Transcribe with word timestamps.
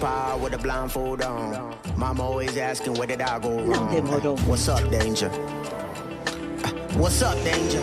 park 0.00 0.40
with 0.42 0.54
a 0.54 0.58
blindfold 0.58 1.22
on. 1.22 1.74
Mama 1.96 2.22
always 2.22 2.56
asking 2.56 2.94
where 2.94 3.06
did 3.06 3.20
I 3.20 3.38
go 3.38 3.50
Não 3.50 3.66
wrong. 3.66 3.88
demorou. 3.94 4.36
What's 4.46 4.68
up, 4.68 4.82
danger? 4.90 5.28
What's 6.96 7.22
up, 7.22 7.36
danger? 7.44 7.82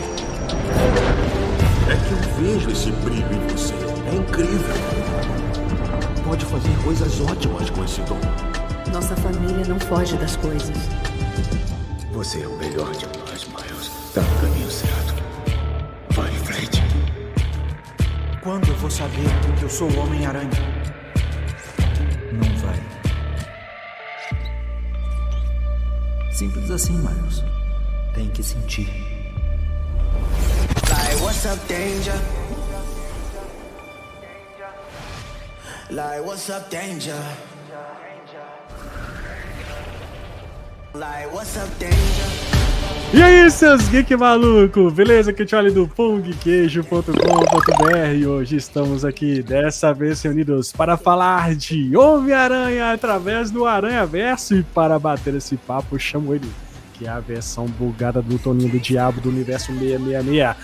É 1.89 1.95
que 1.95 2.11
eu 2.11 2.43
vejo 2.43 2.69
esse 2.71 2.91
brilho 2.91 3.31
em 3.33 3.47
você. 3.47 3.73
É 4.11 4.15
incrível. 4.15 4.75
Pode 6.25 6.45
fazer 6.45 6.83
coisas 6.83 7.21
ótimas 7.21 7.69
com 7.69 7.83
esse 7.85 8.01
dom. 8.01 8.19
Nossa 8.91 9.15
família 9.15 9.65
não 9.67 9.79
foge 9.79 10.17
das 10.17 10.35
coisas. 10.37 10.75
Você 12.11 12.41
é 12.41 12.47
o 12.47 12.57
melhor 12.57 12.91
de 12.93 13.05
nós, 13.19 13.45
Miles. 13.47 13.91
Tá 14.13 14.21
no 14.21 14.41
caminho 14.41 14.69
certo. 14.71 15.13
Vai 16.11 16.31
em 16.31 16.39
frente. 16.39 16.81
Quando 18.43 18.67
eu 18.69 18.75
vou 18.77 18.89
saber 18.89 19.27
que 19.57 19.63
eu 19.63 19.69
sou 19.69 19.89
o 19.91 19.99
Homem-Aranha? 19.99 20.76
Simples 26.37 26.69
assim, 26.69 26.93
Miles. 26.93 27.43
Tem 28.13 28.29
que 28.29 28.43
sentir. 28.43 28.87
Like, 30.87 31.19
what's 31.19 31.43
up, 31.47 31.57
danger? 31.67 32.13
Like, 35.89 36.23
what's 36.23 36.47
up, 36.51 36.69
danger? 36.69 37.19
Like, 40.93 41.33
what's 41.33 41.57
up, 41.57 41.79
danger? 41.79 42.56
E 43.13 43.23
aí, 43.23 43.49
seus 43.49 43.87
geek 43.87 44.17
maluco? 44.17 44.91
Beleza? 44.91 45.31
Que 45.31 45.43
eu 45.43 45.71
do 45.71 45.87
pongqueijo.com.br 45.87 48.13
e 48.13 48.27
hoje 48.27 48.57
estamos 48.57 49.05
aqui, 49.05 49.41
dessa 49.41 49.93
vez 49.93 50.21
reunidos 50.21 50.73
para 50.73 50.97
falar 50.97 51.55
de 51.55 51.95
Homem-Aranha 51.95 52.91
através 52.91 53.49
do 53.49 53.65
Aranha 53.65 54.05
Verso 54.05 54.55
e 54.55 54.63
para 54.63 54.99
bater 54.99 55.33
esse 55.35 55.55
papo, 55.55 55.97
chamo 55.97 56.35
ele, 56.35 56.51
que 56.95 57.07
é 57.07 57.09
a 57.09 57.21
versão 57.21 57.65
bugada 57.65 58.21
do 58.21 58.37
Toninho 58.37 58.71
do 58.71 58.79
Diabo 58.79 59.21
do 59.21 59.29
Universo 59.29 59.67
666, 59.67 60.55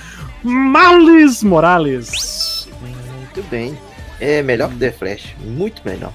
Marlis 0.44 1.44
Morales. 1.44 2.68
Muito 2.82 3.42
bem. 3.50 3.78
É 4.20 4.44
melhor 4.44 4.70
que 4.70 4.76
The 4.76 4.92
Flash. 4.92 5.34
Muito 5.40 5.82
melhor. 5.86 6.12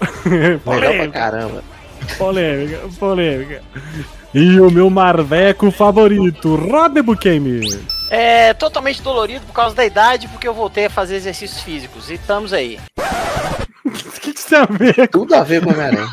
Melhor 0.66 0.96
pra 0.96 1.08
caramba. 1.08 1.62
polêmica, 2.18 2.80
polêmica. 2.98 3.62
E 4.34 4.60
o 4.60 4.70
meu 4.70 4.90
marveco 4.90 5.70
favorito, 5.70 6.56
Rod 6.56 6.98
Bukemi. 6.98 7.60
É 8.10 8.52
totalmente 8.54 9.00
dolorido 9.00 9.46
por 9.46 9.52
causa 9.52 9.74
da 9.76 9.84
idade, 9.84 10.28
porque 10.28 10.46
eu 10.46 10.54
voltei 10.54 10.86
a 10.86 10.90
fazer 10.90 11.16
exercícios 11.16 11.62
físicos. 11.62 12.10
E 12.10 12.14
estamos 12.14 12.52
aí. 12.52 12.78
O 13.86 14.20
que 14.24 14.32
que 14.32 14.46
tem 14.46 14.58
a 14.58 14.64
ver 14.64 15.08
Tudo 15.08 15.34
a 15.34 15.42
ver 15.42 15.62
com 15.62 15.68
Homem-Aranha. 15.70 16.08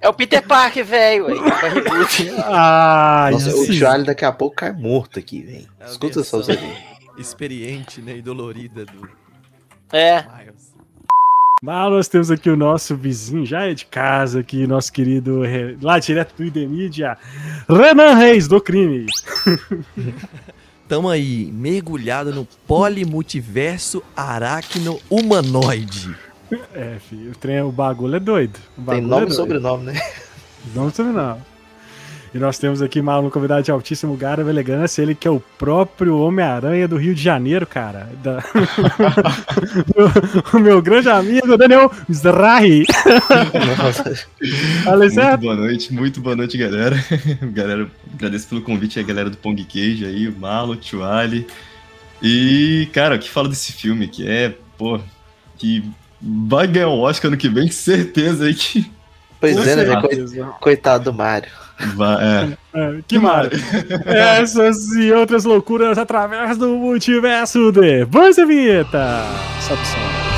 É 0.00 0.08
o 0.08 0.14
Peter 0.14 0.40
Parker, 0.46 0.84
velho. 0.84 1.26
Ah, 2.44 3.28
Nossa, 3.32 3.54
o. 3.56 3.72
Charlie 3.72 4.06
daqui 4.06 4.24
a 4.24 4.30
pouco 4.30 4.56
cai 4.56 4.72
morto 4.72 5.18
aqui, 5.18 5.42
velho. 5.42 5.68
É 5.80 5.86
Escuta 5.86 6.22
só 6.22 6.38
isso. 6.40 6.52
Experiente, 7.18 8.00
né? 8.00 8.16
E 8.16 8.22
dolorida 8.22 8.84
do 8.86 9.08
É. 9.92 10.22
Miles. 10.22 10.49
Mas 11.62 11.90
nós 11.90 12.08
temos 12.08 12.30
aqui 12.30 12.48
o 12.48 12.56
nosso 12.56 12.96
vizinho, 12.96 13.44
já 13.44 13.66
é 13.66 13.74
de 13.74 13.84
casa 13.84 14.40
aqui, 14.40 14.66
nosso 14.66 14.90
querido, 14.90 15.42
re- 15.42 15.76
lá 15.82 15.98
direto 15.98 16.34
do 16.34 16.44
ID 16.44 16.56
Mídia, 16.68 17.18
Renan 17.68 18.14
Reis, 18.14 18.48
do 18.48 18.58
crime. 18.62 19.04
Tamo 20.88 21.08
aí, 21.10 21.50
mergulhado 21.52 22.32
no 22.34 22.46
polimultiverso 22.66 24.02
aracno 24.16 24.98
humanoide. 25.10 26.16
É, 26.74 26.96
filho, 26.98 27.30
o, 27.32 27.34
trem, 27.36 27.60
o 27.60 27.70
bagulho 27.70 28.16
é 28.16 28.20
doido. 28.20 28.58
O 28.72 28.76
Tem 28.76 28.84
bagulho 28.84 29.06
nome 29.06 29.26
é 29.26 29.28
e 29.28 29.32
sobrenome, 29.32 29.84
né? 29.84 30.00
Não 30.74 30.90
sabe 30.90 31.10
não. 31.10 31.38
E 32.32 32.38
nós 32.38 32.58
temos 32.58 32.80
aqui 32.80 33.02
mais 33.02 33.24
um 33.24 33.28
convidado 33.28 33.64
de 33.64 33.72
altíssimo 33.72 34.16
garbo 34.16 34.48
e 34.48 34.50
elegância, 34.50 35.02
ele 35.02 35.16
que 35.16 35.26
é 35.26 35.30
o 35.30 35.40
próprio 35.58 36.16
Homem-Aranha 36.18 36.86
do 36.86 36.96
Rio 36.96 37.12
de 37.12 37.20
Janeiro, 37.20 37.66
cara. 37.66 38.08
Da- 38.22 38.40
o 40.54 40.58
meu 40.60 40.80
grande 40.80 41.08
amigo, 41.08 41.56
Daniel 41.56 41.90
Zrahi. 42.12 42.86
Muito 44.86 45.40
boa 45.40 45.56
noite, 45.56 45.92
muito 45.92 46.20
boa 46.20 46.36
noite, 46.36 46.56
galera. 46.56 46.94
galera, 47.52 47.90
agradeço 48.14 48.46
pelo 48.48 48.62
convite 48.62 49.00
a 49.00 49.02
galera 49.02 49.28
do 49.28 49.36
Pong 49.36 49.64
Queijo 49.64 50.06
aí, 50.06 50.28
o 50.28 50.38
Marlon, 50.38 50.74
o 50.74 50.76
Tio 50.76 51.02
Ali. 51.02 51.48
E, 52.22 52.88
cara, 52.92 53.16
o 53.16 53.18
que 53.18 53.28
fala 53.28 53.48
desse 53.48 53.72
filme 53.72 54.06
que 54.06 54.28
é, 54.28 54.54
pô, 54.78 55.00
que 55.58 55.82
vai 56.20 56.68
ganhar 56.68 56.90
um 56.90 57.00
Oscar 57.00 57.26
ano 57.28 57.36
que 57.36 57.48
vem, 57.48 57.66
certeza 57.72 58.44
aí 58.44 58.54
que 58.54 58.88
Pois 59.40 59.66
é, 59.66 59.76
né? 59.76 60.02
Coitado 60.60 61.04
do 61.04 61.14
Mário. 61.14 61.48
vai, 61.96 62.18
é. 62.20 62.58
É, 62.74 63.00
que 63.08 63.18
maravilha. 63.18 63.62
Essas 64.04 64.92
e 64.96 65.10
outras 65.12 65.44
loucuras 65.44 65.96
através 65.96 66.58
do 66.58 66.68
multiverso 66.76 67.72
de 67.72 68.04
e 68.04 68.44
Vinheta. 68.44 69.24
Sobe 69.66 69.80
o 69.80 69.86
som. 69.86 70.29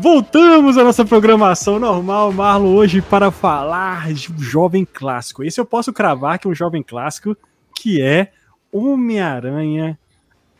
Voltamos 0.00 0.78
à 0.78 0.84
nossa 0.84 1.04
programação 1.04 1.76
normal, 1.80 2.32
Marlon, 2.32 2.72
hoje 2.72 3.02
para 3.02 3.32
falar 3.32 4.12
de 4.12 4.32
um 4.32 4.38
jovem 4.38 4.84
clássico. 4.84 5.42
Esse 5.42 5.60
eu 5.60 5.64
posso 5.64 5.92
cravar 5.92 6.38
que 6.38 6.46
é 6.46 6.50
um 6.50 6.54
jovem 6.54 6.84
clássico 6.84 7.36
que 7.74 8.00
é 8.00 8.30
Homem-Aranha 8.70 9.98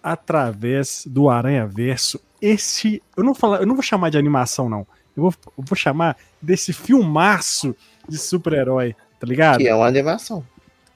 através 0.02 1.05
do 1.06 1.29
Aranha 1.31 1.67
Verso. 1.69 2.20
Esse, 2.43 3.00
eu 3.17 3.23
não, 3.23 3.32
falo, 3.32 3.56
eu 3.56 3.67
não 3.67 3.75
vou 3.75 3.82
chamar 3.82 4.11
de 4.11 4.19
animação, 4.19 4.69
não. 4.69 4.85
Eu 5.17 5.23
vou, 5.23 5.35
eu 5.56 5.64
vou 5.64 5.76
chamar 5.76 6.17
desse 6.43 6.73
filmaço 6.73 7.76
de 8.08 8.19
super-herói, 8.19 8.96
tá 9.20 9.26
ligado? 9.26 9.58
Que 9.58 9.69
é 9.69 9.75
uma 9.75 9.87
animação. 9.87 10.44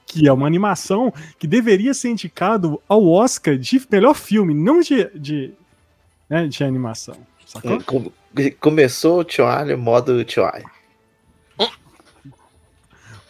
que 0.05 0.27
é 0.27 0.33
uma 0.33 0.47
animação 0.47 1.13
que 1.39 1.47
deveria 1.47 1.93
ser 1.93 2.09
indicado 2.09 2.81
ao 2.89 3.07
Oscar 3.07 3.57
de 3.57 3.81
melhor 3.89 4.15
filme, 4.15 4.53
não 4.53 4.81
de, 4.81 5.09
de, 5.17 5.53
né, 6.29 6.45
de 6.45 6.61
animação. 6.63 7.15
Sacou? 7.45 7.81
Com- 7.83 8.11
Começou 8.59 9.19
o 9.19 9.23
Tioalho, 9.23 9.77
modo 9.77 10.23
Tioalho. 10.23 10.65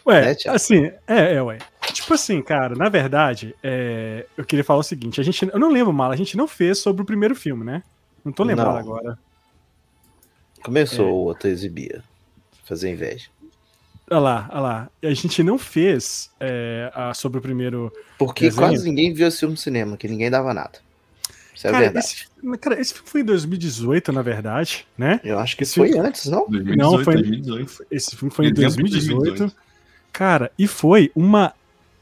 Ué, 0.06 0.20
Né, 0.20 0.34
Thiago? 0.34 0.56
assim, 0.56 0.90
é, 1.06 1.34
é, 1.34 1.42
ué. 1.42 1.58
Tipo 1.92 2.14
assim, 2.14 2.42
cara, 2.42 2.74
na 2.74 2.88
verdade, 2.88 3.54
é, 3.62 4.26
eu 4.36 4.44
queria 4.44 4.64
falar 4.64 4.80
o 4.80 4.84
seguinte: 4.84 5.20
a 5.20 5.24
gente, 5.24 5.48
eu 5.50 5.58
não 5.58 5.70
lembro 5.70 5.92
mal, 5.92 6.10
a 6.10 6.16
gente 6.16 6.36
não 6.36 6.46
fez 6.46 6.78
sobre 6.78 7.02
o 7.02 7.06
primeiro 7.06 7.34
filme, 7.34 7.64
né? 7.64 7.82
Não 8.24 8.32
tô 8.32 8.42
lembrado 8.44 8.68
Não. 8.72 8.78
agora. 8.78 9.18
Começou 10.62 11.06
É. 11.06 11.10
o 11.10 11.14
outro 11.14 11.48
exibia. 11.48 12.02
Fazer 12.64 12.90
inveja. 12.90 13.28
Olha 14.10 14.20
lá, 14.20 14.48
olha 14.52 14.60
lá. 14.60 14.90
A 15.02 15.14
gente 15.14 15.42
não 15.42 15.58
fez 15.58 16.30
é, 16.40 16.90
a- 16.94 17.14
sobre 17.14 17.38
o 17.38 17.42
primeiro. 17.42 17.92
Porque 18.18 18.46
Desenho? 18.46 18.68
quase 18.68 18.84
ninguém 18.88 19.12
viu 19.12 19.26
esse 19.28 19.40
filme 19.40 19.52
no 19.54 19.58
cinema, 19.58 19.96
que 19.96 20.08
ninguém 20.08 20.30
dava 20.30 20.52
nada. 20.54 20.78
Isso 21.54 21.66
é 21.66 21.70
cara, 21.70 21.84
verdade. 21.84 22.06
esse, 22.06 22.58
cara, 22.58 22.80
esse 22.80 22.94
filme 22.94 23.08
foi 23.08 23.20
em 23.20 23.24
2018, 23.24 24.12
na 24.12 24.22
verdade, 24.22 24.86
né? 24.98 25.20
Eu 25.22 25.38
acho 25.38 25.56
que 25.56 25.62
esse 25.62 25.74
foi 25.76 25.88
filme- 25.92 26.06
antes, 26.08 26.26
não? 26.26 26.46
2018, 26.48 26.76
Não, 26.78 27.04
foi- 27.04 27.14
2018. 27.14 27.86
Esse 27.90 28.16
filme 28.16 28.34
foi 28.34 28.46
em 28.46 28.52
Dezembro 28.52 28.84
de 28.88 29.06
2018. 29.06 29.54
Cara, 30.12 30.50
e 30.58 30.66
foi 30.66 31.10
uma 31.14 31.52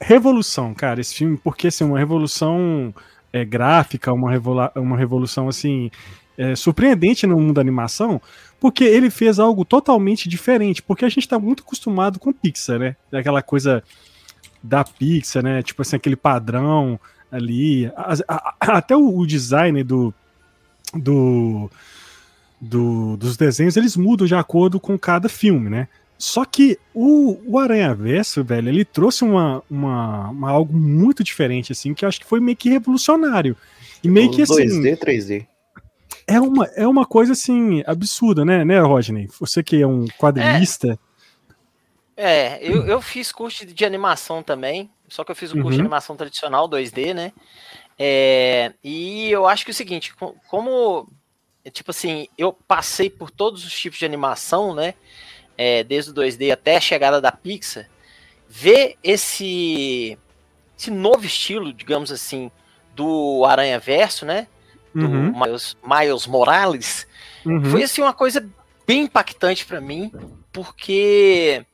revolução, 0.00 0.74
cara, 0.74 1.00
esse 1.00 1.14
filme, 1.14 1.36
porque 1.36 1.68
assim, 1.68 1.84
uma 1.84 1.98
revolução 1.98 2.92
é, 3.32 3.44
gráfica, 3.44 4.12
uma, 4.12 4.30
revolu 4.30 4.68
uma 4.76 4.96
revolução 4.96 5.48
assim 5.48 5.90
é, 6.36 6.56
surpreendente 6.56 7.26
no 7.26 7.38
mundo 7.38 7.54
da 7.54 7.60
animação, 7.60 8.20
porque 8.60 8.84
ele 8.84 9.10
fez 9.10 9.38
algo 9.38 9.64
totalmente 9.64 10.28
diferente, 10.28 10.82
porque 10.82 11.04
a 11.04 11.08
gente 11.08 11.28
tá 11.28 11.38
muito 11.38 11.62
acostumado 11.62 12.18
com 12.18 12.32
Pixar, 12.32 12.78
né? 12.78 12.96
Aquela 13.12 13.42
coisa 13.42 13.82
da 14.62 14.82
Pixar, 14.84 15.42
né? 15.42 15.62
Tipo 15.62 15.82
assim, 15.82 15.96
aquele 15.96 16.16
padrão 16.16 16.98
ali. 17.32 17.90
As- 17.96 18.22
a- 18.28 18.54
a- 18.60 18.76
até 18.78 18.94
o, 18.96 19.18
o 19.18 19.26
design 19.26 19.82
do, 19.82 20.14
do, 20.94 21.70
do- 22.60 23.16
dos 23.16 23.36
desenhos, 23.36 23.76
eles 23.76 23.96
mudam 23.96 24.26
de 24.26 24.34
acordo 24.34 24.78
com 24.78 24.98
cada 24.98 25.28
filme, 25.28 25.68
né? 25.70 25.88
Só 26.18 26.44
que 26.44 26.78
o, 26.94 27.36
o 27.46 27.58
Aranha 27.58 27.92
Verso, 27.94 28.44
velho, 28.44 28.68
ele 28.68 28.84
trouxe 28.84 29.24
uma, 29.24 29.60
uma, 29.68 30.28
uma- 30.28 30.50
algo 30.50 30.72
muito 30.72 31.24
diferente, 31.24 31.72
assim, 31.72 31.92
que 31.94 32.04
eu 32.04 32.08
acho 32.08 32.20
que 32.20 32.26
foi 32.26 32.38
meio 32.38 32.56
que 32.56 32.68
revolucionário. 32.70 33.56
E 34.04 34.08
meio 34.08 34.30
que 34.30 34.42
assim. 34.42 34.54
2D, 34.82 34.96
3D. 34.98 35.46
É 36.24 36.40
uma, 36.40 36.66
é 36.76 36.86
uma 36.86 37.04
coisa 37.04 37.32
assim, 37.32 37.82
absurda, 37.86 38.44
né, 38.44 38.64
né, 38.64 38.78
Rodney? 38.80 39.28
Você 39.40 39.62
que 39.64 39.82
é 39.82 39.86
um 39.86 40.06
quadrinista. 40.18 40.96
É, 42.16 42.58
eu, 42.62 42.86
eu 42.86 43.00
fiz 43.00 43.32
curso 43.32 43.66
de 43.66 43.84
animação 43.84 44.42
também, 44.42 44.88
só 45.12 45.22
que 45.24 45.30
eu 45.30 45.36
fiz 45.36 45.50
o 45.52 45.56
curso 45.56 45.72
de 45.72 45.80
Uhum. 45.82 45.86
animação 45.86 46.16
tradicional 46.16 46.66
2D, 46.66 47.12
né? 47.12 47.32
É, 47.98 48.72
e 48.82 49.30
eu 49.30 49.46
acho 49.46 49.64
que 49.64 49.70
é 49.70 49.74
o 49.74 49.74
seguinte, 49.74 50.14
co- 50.14 50.34
como, 50.48 51.06
tipo 51.72 51.90
assim, 51.90 52.26
eu 52.38 52.52
passei 52.52 53.10
por 53.10 53.30
todos 53.30 53.64
os 53.64 53.78
tipos 53.78 53.98
de 53.98 54.06
animação, 54.06 54.74
né? 54.74 54.94
É, 55.56 55.84
desde 55.84 56.10
o 56.10 56.14
2D 56.14 56.50
até 56.50 56.76
a 56.76 56.80
chegada 56.80 57.20
da 57.20 57.30
Pixar, 57.30 57.86
ver 58.48 58.96
esse, 59.04 60.16
esse 60.78 60.90
novo 60.90 61.26
estilo, 61.26 61.72
digamos 61.72 62.10
assim, 62.10 62.50
do 62.96 63.44
Aranha 63.44 63.78
Verso, 63.78 64.24
né? 64.24 64.46
Do 64.94 65.08
Uhum, 65.08 65.32
Miles, 65.38 65.76
Miles 65.84 66.26
Morales, 66.26 67.06
uhum. 67.44 67.64
foi 67.64 67.82
assim 67.82 68.00
uma 68.00 68.14
coisa 68.14 68.46
bem 68.86 69.02
impactante 69.02 69.64
pra 69.66 69.80
mim, 69.80 70.10
porque 70.52 71.64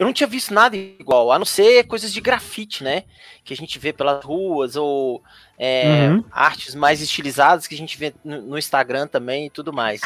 eu 0.00 0.06
não 0.06 0.14
tinha 0.14 0.26
visto 0.26 0.54
nada 0.54 0.74
igual, 0.74 1.30
a 1.30 1.38
não 1.38 1.44
ser 1.44 1.86
coisas 1.86 2.10
de 2.10 2.22
grafite, 2.22 2.82
né? 2.82 3.04
Que 3.44 3.52
a 3.52 3.56
gente 3.56 3.78
vê 3.78 3.92
pelas 3.92 4.24
ruas, 4.24 4.74
ou 4.74 5.22
é, 5.58 6.08
Uhum. 6.08 6.24
artes 6.32 6.74
mais 6.74 7.02
estilizadas 7.02 7.66
que 7.66 7.74
a 7.74 7.78
gente 7.78 7.98
vê 7.98 8.14
no, 8.24 8.56
Instagram 8.56 9.06
também 9.06 9.44
e 9.46 9.50
tudo 9.50 9.74
mais. 9.74 10.00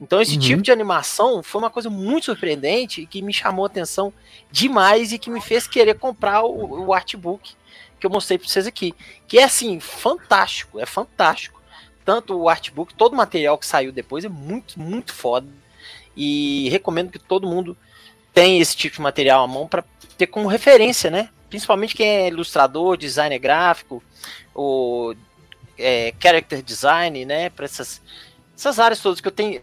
Então, 0.00 0.22
esse 0.22 0.32
Uhum. 0.36 0.40
tipo 0.40 0.62
de 0.62 0.72
animação 0.72 1.42
foi 1.42 1.60
uma 1.60 1.68
coisa 1.68 1.90
muito 1.90 2.24
surpreendente 2.24 3.02
e 3.02 3.06
que 3.06 3.20
me 3.20 3.34
chamou 3.34 3.64
a 3.64 3.68
atenção 3.68 4.10
demais 4.50 5.12
e 5.12 5.18
que 5.18 5.28
me 5.28 5.42
fez 5.42 5.66
querer 5.66 5.98
comprar 5.98 6.42
o, 6.42 6.86
o 6.86 6.94
artbook 6.94 7.52
que 8.00 8.06
eu 8.06 8.10
mostrei 8.10 8.38
pra 8.38 8.48
vocês 8.48 8.66
aqui. 8.66 8.94
Que 9.28 9.38
é 9.38 9.44
assim, 9.44 9.78
fantástico, 9.78 10.80
é 10.80 10.86
fantástico. 10.86 11.60
Tanto 12.02 12.34
o 12.34 12.48
artbook, 12.48 12.94
todo 12.94 13.12
o 13.12 13.16
material 13.16 13.58
que 13.58 13.66
saiu 13.66 13.92
depois 13.92 14.24
é 14.24 14.28
muito, 14.30 14.80
muito 14.80 15.12
foda. 15.12 15.46
E 16.16 16.66
recomendo 16.70 17.10
que 17.12 17.18
todo 17.18 17.46
mundo 17.46 17.76
tenha 18.34 18.60
esse 18.60 18.76
tipo 18.76 18.96
de 18.96 19.02
material 19.02 19.44
à 19.44 19.46
mão 19.46 19.66
para 19.66 19.84
ter 20.18 20.26
como 20.26 20.48
referência, 20.48 21.10
né? 21.10 21.30
Principalmente 21.48 21.94
quem 21.94 22.06
é 22.06 22.28
ilustrador, 22.28 22.96
designer 22.96 23.38
gráfico, 23.38 24.02
o 24.54 25.14
é, 25.78 26.12
character 26.20 26.62
design, 26.62 27.24
né? 27.24 27.48
Para 27.48 27.64
essas, 27.64 28.02
essas 28.54 28.78
áreas 28.78 29.00
todas 29.00 29.20
que 29.20 29.28
eu 29.28 29.32
tenho 29.32 29.62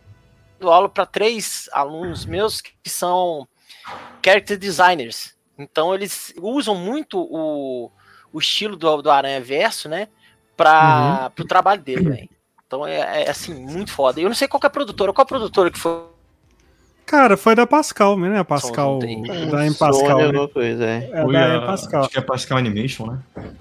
dou 0.62 0.72
aula 0.72 0.88
para 0.88 1.06
três 1.06 1.68
alunos 1.74 2.26
meus 2.26 2.62
que 2.62 2.90
são 2.90 3.48
character 4.24 4.58
designers. 4.58 5.36
Então 5.58 5.94
eles 5.94 6.34
usam 6.38 6.76
muito 6.76 7.20
o, 7.20 7.92
o 8.32 8.40
estilo 8.40 8.78
do, 8.78 9.02
do 9.02 9.12
Aranha 9.12 9.42
Verso, 9.42 9.90
né? 9.90 10.08
Para 10.56 11.32
o 11.38 11.46
trabalho 11.46 11.82
dele, 11.82 12.10
velho. 12.10 12.30
Então 12.66 12.88
é, 12.88 13.24
é, 13.24 13.30
assim, 13.30 13.54
muito 13.54 13.92
foda. 13.92 14.22
Eu 14.22 14.30
não 14.30 14.36
sei 14.36 14.48
qual 14.48 14.60
que 14.60 14.68
é 14.68 14.70
a 14.70 14.72
produtora, 14.72 15.12
qual 15.12 15.24
a 15.24 15.28
produtora 15.28 15.72
que 15.72 15.80
foi. 15.80 16.10
Cara, 17.12 17.36
foi 17.36 17.54
da 17.56 17.68
Pascal, 17.68 18.18
né? 18.18 18.40
A 18.40 18.46
Pascal. 18.46 19.00
Da 19.00 19.06
M 19.06 19.28
Sony, 19.28 19.76
Pascal. 19.78 20.18
Né? 20.18 20.26
alguma 20.28 20.48
coisa, 20.48 20.86
é. 20.86 21.10
É 21.12 21.26
da 21.30 21.58
a- 21.58 21.66
Pascal. 21.66 22.02
Acho 22.04 22.10
que 22.10 22.18
é 22.18 22.22
Pascal 22.22 22.58
Animation, 22.58 23.06
né? 23.08 23.20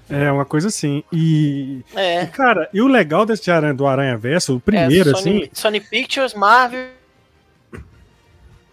É 0.09 0.31
uma 0.31 0.45
coisa 0.45 0.69
assim. 0.69 1.03
E, 1.11 1.83
e, 1.91 1.99
É, 1.99 2.25
cara, 2.27 2.69
e 2.73 2.81
o 2.81 2.87
legal 2.87 3.25
desse 3.25 3.51
aranha, 3.51 3.73
do 3.73 3.85
Aranha 3.85 4.15
Verso, 4.15 4.55
o 4.55 4.59
primeiro, 4.61 5.09
é 5.09 5.13
Sony, 5.13 5.41
assim, 5.41 5.49
Sony 5.51 5.81
Pictures, 5.81 6.33
Marvel. 6.33 6.91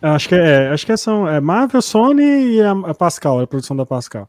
Acho 0.01 0.29
que 0.29 0.37
é, 0.37 0.69
acho 0.69 0.87
que 0.87 0.97
são 0.97 1.27
é 1.29 1.41
Marvel, 1.41 1.83
Sony 1.83 2.23
e 2.23 2.63
a, 2.63 2.71
a 2.71 2.95
Pascal, 2.95 3.41
a 3.41 3.49
produção 3.49 3.77
da 3.77 3.85
Pascal. 3.85 4.29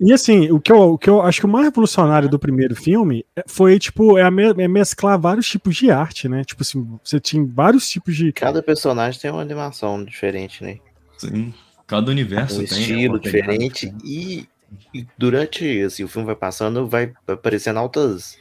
E 0.00 0.12
assim, 0.12 0.50
o 0.50 0.60
que, 0.60 0.70
eu, 0.70 0.92
o 0.92 0.98
que 0.98 1.10
eu 1.10 1.20
acho 1.22 1.40
que 1.40 1.46
o 1.46 1.48
mais 1.48 1.64
revolucionário 1.64 2.28
do 2.28 2.38
primeiro 2.38 2.76
filme 2.76 3.26
é- 3.34 3.42
foi, 3.48 3.78
tipo, 3.80 4.16
é, 4.16 4.22
a 4.22 4.30
me- 4.30 4.50
é 4.62 4.68
mesclar 4.68 5.18
vários 5.18 5.48
tipos 5.48 5.74
de 5.74 5.90
arte, 5.90 6.28
né? 6.28 6.44
Tipo 6.44 6.62
assim, 6.62 6.86
você 7.02 7.18
tinha 7.18 7.44
vários 7.44 7.88
tipos 7.88 8.14
de. 8.16 8.32
Cada 8.32 8.62
personagem 8.62 9.20
tem 9.20 9.30
uma 9.30 9.40
animação 9.42 10.04
diferente, 10.04 10.62
né? 10.62 10.78
Sim. 11.16 11.52
Cada 11.86 12.10
universo 12.12 12.60
Um 12.60 12.64
tem. 12.64 12.76
né, 12.78 12.80
estilo 12.84 13.18
diferente. 13.18 13.92
E, 14.04 14.46
e 14.94 15.06
durante 15.18 15.82
assim, 15.82 16.04
o 16.04 16.08
filme 16.08 16.26
vai 16.26 16.36
passando, 16.36 16.86
vai 16.86 17.12
aparecendo 17.26 17.78
altas 17.78 18.38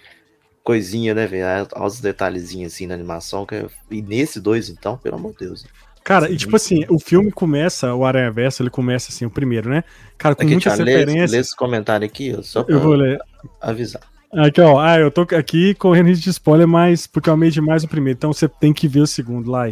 coisinhas, 0.64 1.16
né, 1.16 1.26
velho? 1.26 1.68
Altos 1.74 2.00
detalhezinhos 2.02 2.74
assim 2.74 2.86
na 2.86 2.94
animação. 2.94 3.46
Que 3.48 3.56
é- 3.56 3.68
E 3.90 4.02
nesse 4.02 4.40
dois, 4.40 4.70
então, 4.70 4.96
pelo 4.98 5.16
amor 5.16 5.32
de 5.32 5.40
Deus. 5.40 5.66
Cara, 6.08 6.32
e 6.32 6.38
tipo 6.38 6.56
assim, 6.56 6.86
o 6.88 6.98
filme 6.98 7.30
começa, 7.34 7.94
o 7.94 8.06
Aranha 8.06 8.32
Verso, 8.32 8.64
ele 8.64 8.70
começa 8.70 9.12
assim, 9.12 9.26
o 9.26 9.30
primeiro, 9.30 9.70
né? 9.70 9.84
Cara, 10.18 10.36
com 10.36 10.42
Aqui, 10.44 10.52
muitas 10.54 10.74
tia, 10.74 10.86
lê, 10.86 10.94
lê 10.94 11.00
referências. 11.00 11.34
esse 11.34 11.54
comentário 11.54 12.06
aqui, 12.06 12.34
só 12.44 12.64
pra 12.64 12.74
Eu 12.74 12.80
vou 12.80 12.94
ler. 12.94 13.20
avisar. 13.60 14.02
Aqui, 14.32 14.62
ó. 14.62 14.80
Ah, 14.80 14.98
eu 14.98 15.12
tô 15.12 15.24
aqui 15.36 15.74
correndo 15.74 16.08
risco 16.08 16.24
de 16.24 16.30
spoiler, 16.30 16.66
mas 16.66 17.08
porque 17.08 17.30
eu 17.30 17.34
amei 17.34 17.50
demais 17.50 17.84
o 17.84 17.90
primeiro. 17.90 18.16
Então 18.16 18.32
você 18.32 18.48
tem 18.48 18.72
que 18.72 18.88
ver 18.88 19.02
o 19.02 19.08
segundo 19.08 19.52
lá. 19.52 19.68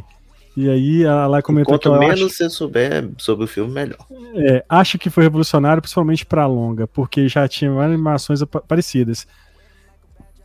E 0.57 0.69
aí 0.69 1.05
a 1.05 1.25
Lai 1.25 1.41
comentou 1.41 1.79
que 1.79 1.87
Quanto 1.87 1.99
menos 1.99 2.21
acho, 2.21 2.29
você 2.29 2.49
souber 2.49 3.09
sobre 3.17 3.45
o 3.45 3.47
filme, 3.47 3.73
melhor. 3.73 3.97
é, 4.35 4.63
acho 4.67 4.97
que 4.97 5.09
foi 5.09 5.23
revolucionário, 5.23 5.81
principalmente 5.81 6.25
pra 6.25 6.45
longa, 6.47 6.85
porque 6.85 7.29
já 7.29 7.47
tinha 7.47 7.71
várias 7.71 7.93
animações 7.93 8.41
parecidas. 8.67 9.25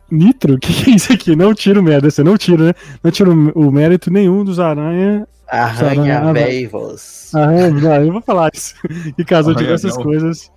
Nitro? 0.09 0.55
O 0.55 0.59
que, 0.59 0.71
que 0.73 0.91
é 0.91 0.95
isso 0.95 1.11
aqui? 1.13 1.35
Não 1.35 1.53
tira 1.53 1.79
o 1.79 1.83
mérito, 1.83 2.11
você 2.11 2.23
não 2.23 2.37
tira, 2.37 2.63
né? 2.67 2.73
Não 3.03 3.11
tira 3.11 3.29
o, 3.29 3.67
o 3.67 3.71
mérito 3.71 4.09
nenhum 4.09 4.43
dos 4.45 4.57
aranha. 4.59 5.27
Arranha 5.51 6.17
Arranha- 6.19 6.33
veivos. 6.33 7.33
Arranha, 7.35 7.69
não, 7.69 7.95
eu 8.05 8.11
vou 8.13 8.21
falar 8.21 8.49
isso. 8.53 8.75
Que 9.15 9.25
casou 9.25 9.51
Arranha 9.51 9.63
diversas 9.65 9.95
não. 9.97 10.03
coisas 10.03 10.51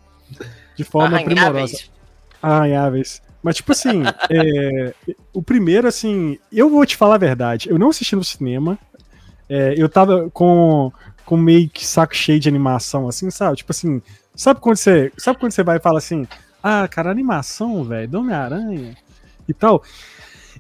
de 0.77 0.85
forma 0.85 1.21
primorosa. 1.23 1.41
Arranháveis. 1.49 1.91
Arranháveis. 2.43 3.23
Mas, 3.43 3.57
tipo 3.57 3.73
assim, 3.73 4.03
é, 4.31 4.95
o 5.33 5.43
primeiro, 5.43 5.87
assim, 5.87 6.39
eu 6.51 6.71
vou 6.71 6.87
te 6.87 6.97
falar 6.97 7.17
a 7.17 7.19
verdade. 7.19 7.69
Eu 7.69 7.79
não 7.79 7.91
assisti 7.91 8.17
no 8.17 8.25
cinema. 8.25 8.79
É, 9.49 9.75
eu 9.77 9.89
tava 9.89 10.31
com, 10.31 10.91
com 11.27 11.37
meio 11.37 11.69
que 11.69 11.85
saco 11.87 12.15
cheio 12.17 12.41
de 12.41 12.49
animação, 12.49 13.07
assim, 13.07 13.31
sabe? 13.31 13.57
Tipo 13.59 13.73
assim, 13.73 14.01
sabe 14.35 14.61
quando 14.61 14.77
você, 14.77 15.13
sabe 15.19 15.39
quando 15.39 15.53
você 15.53 15.63
vai 15.63 15.77
e 15.77 15.81
fala 15.81 15.99
assim, 15.99 16.27
ah, 16.63 16.89
cara, 16.89 17.11
animação, 17.11 17.85
velho, 17.85 18.09
do 18.09 18.21
Homem-Aranha 18.21 18.97
e 19.47 19.53
tal. 19.53 19.83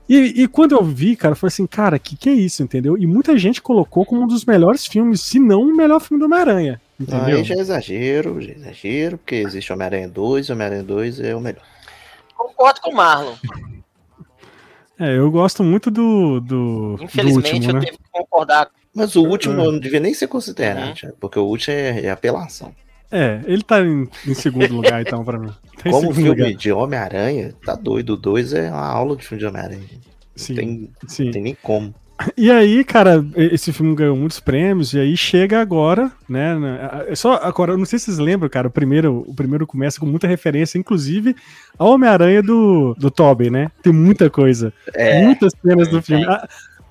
E, 0.08 0.42
e 0.42 0.48
quando 0.48 0.72
eu 0.72 0.84
vi, 0.84 1.16
cara, 1.16 1.34
foi 1.34 1.46
assim, 1.48 1.66
cara, 1.66 1.98
que 1.98 2.14
que 2.16 2.28
é 2.28 2.32
isso, 2.32 2.62
entendeu? 2.62 2.96
E 2.98 3.06
muita 3.06 3.38
gente 3.38 3.62
colocou 3.62 4.04
como 4.04 4.22
um 4.22 4.26
dos 4.26 4.44
melhores 4.44 4.86
filmes, 4.86 5.22
se 5.22 5.38
não 5.40 5.62
o 5.62 5.76
melhor 5.76 5.98
filme 6.00 6.20
do 6.20 6.26
Homem-Aranha, 6.26 6.80
entendeu? 7.00 7.38
Aí 7.38 7.44
já 7.44 7.54
é 7.54 7.58
exagero, 7.58 8.40
já 8.40 8.50
é 8.50 8.54
exagero, 8.54 9.16
porque 9.18 9.36
existe 9.36 9.72
Homem-Aranha 9.72 10.08
2, 10.08 10.50
Homem-Aranha 10.50 10.82
2 10.82 11.20
é 11.20 11.34
o 11.34 11.40
melhor. 11.40 11.62
Concordo 12.36 12.80
com 12.82 12.90
o 12.90 12.94
Marlon. 12.94 13.34
É, 14.98 15.16
eu 15.16 15.30
gosto 15.30 15.64
muito 15.64 15.90
do, 15.90 16.38
do, 16.40 16.96
do 16.96 17.04
Infelizmente, 17.04 17.54
último, 17.54 17.70
eu 17.70 17.74
né? 17.74 17.80
tenho 17.80 17.92
que 17.98 18.04
concordar. 18.12 18.70
Mas 18.94 19.16
o 19.16 19.24
último 19.24 19.54
É. 19.54 19.64
não 19.64 19.78
devia 19.78 19.98
nem 19.98 20.14
ser 20.14 20.28
considerado, 20.28 20.94
Thiago, 20.94 21.16
porque 21.18 21.38
o 21.38 21.44
último 21.44 21.74
é, 21.74 22.04
é 22.04 22.10
apelação. 22.10 22.74
É, 23.14 23.40
ele 23.46 23.62
tá 23.62 23.80
em, 23.80 24.08
em 24.26 24.34
segundo 24.34 24.74
lugar, 24.74 25.00
então, 25.00 25.24
pra 25.24 25.38
mim. 25.38 25.50
Tá 25.84 25.90
Como 25.90 26.14
filme 26.14 26.30
lugar. 26.30 26.52
de 26.54 26.72
Homem-Aranha, 26.72 27.52
tá 27.64 27.74
doido. 27.74 28.14
O 28.14 28.16
2 28.16 28.54
é 28.54 28.70
uma 28.70 28.86
aula 28.86 29.16
de 29.16 29.24
filme 29.24 29.40
de 29.40 29.46
Homem-Aranha. 29.46 29.82
Sim, 30.34 30.54
Tem, 30.54 30.90
sim. 31.06 31.30
tem 31.30 31.42
nem 31.42 31.56
como. 31.62 31.94
E 32.38 32.50
aí, 32.50 32.82
cara, 32.84 33.24
esse 33.36 33.72
filme 33.72 33.94
ganhou 33.94 34.16
muitos 34.16 34.38
prêmios, 34.40 34.94
e 34.94 35.00
aí 35.00 35.16
chega 35.16 35.60
agora, 35.60 36.10
né? 36.28 36.54
na- 36.54 37.04
É 37.08 37.14
só 37.14 37.34
agora, 37.42 37.72
eu 37.72 37.76
não 37.78 37.84
sei 37.84 37.98
se 37.98 38.06
vocês 38.06 38.18
lembram, 38.18 38.48
cara, 38.48 38.68
o 38.68 38.70
primeiro, 38.70 39.24
o 39.26 39.34
primeiro 39.34 39.66
começa 39.66 39.98
com 40.00 40.06
muita 40.06 40.26
referência, 40.28 40.78
inclusive 40.78 41.34
ao 41.76 41.90
Homem-Aranha 41.90 42.40
do, 42.42 42.94
do 42.98 43.10
Tobey, 43.10 43.50
né? 43.50 43.68
Tem 43.82 43.92
muita 43.92 44.30
coisa. 44.30 44.72
É, 44.94 45.22
muitas 45.24 45.52
cenas 45.60 45.88
do 45.88 46.00
filme. 46.00 46.24
A- 46.24 46.48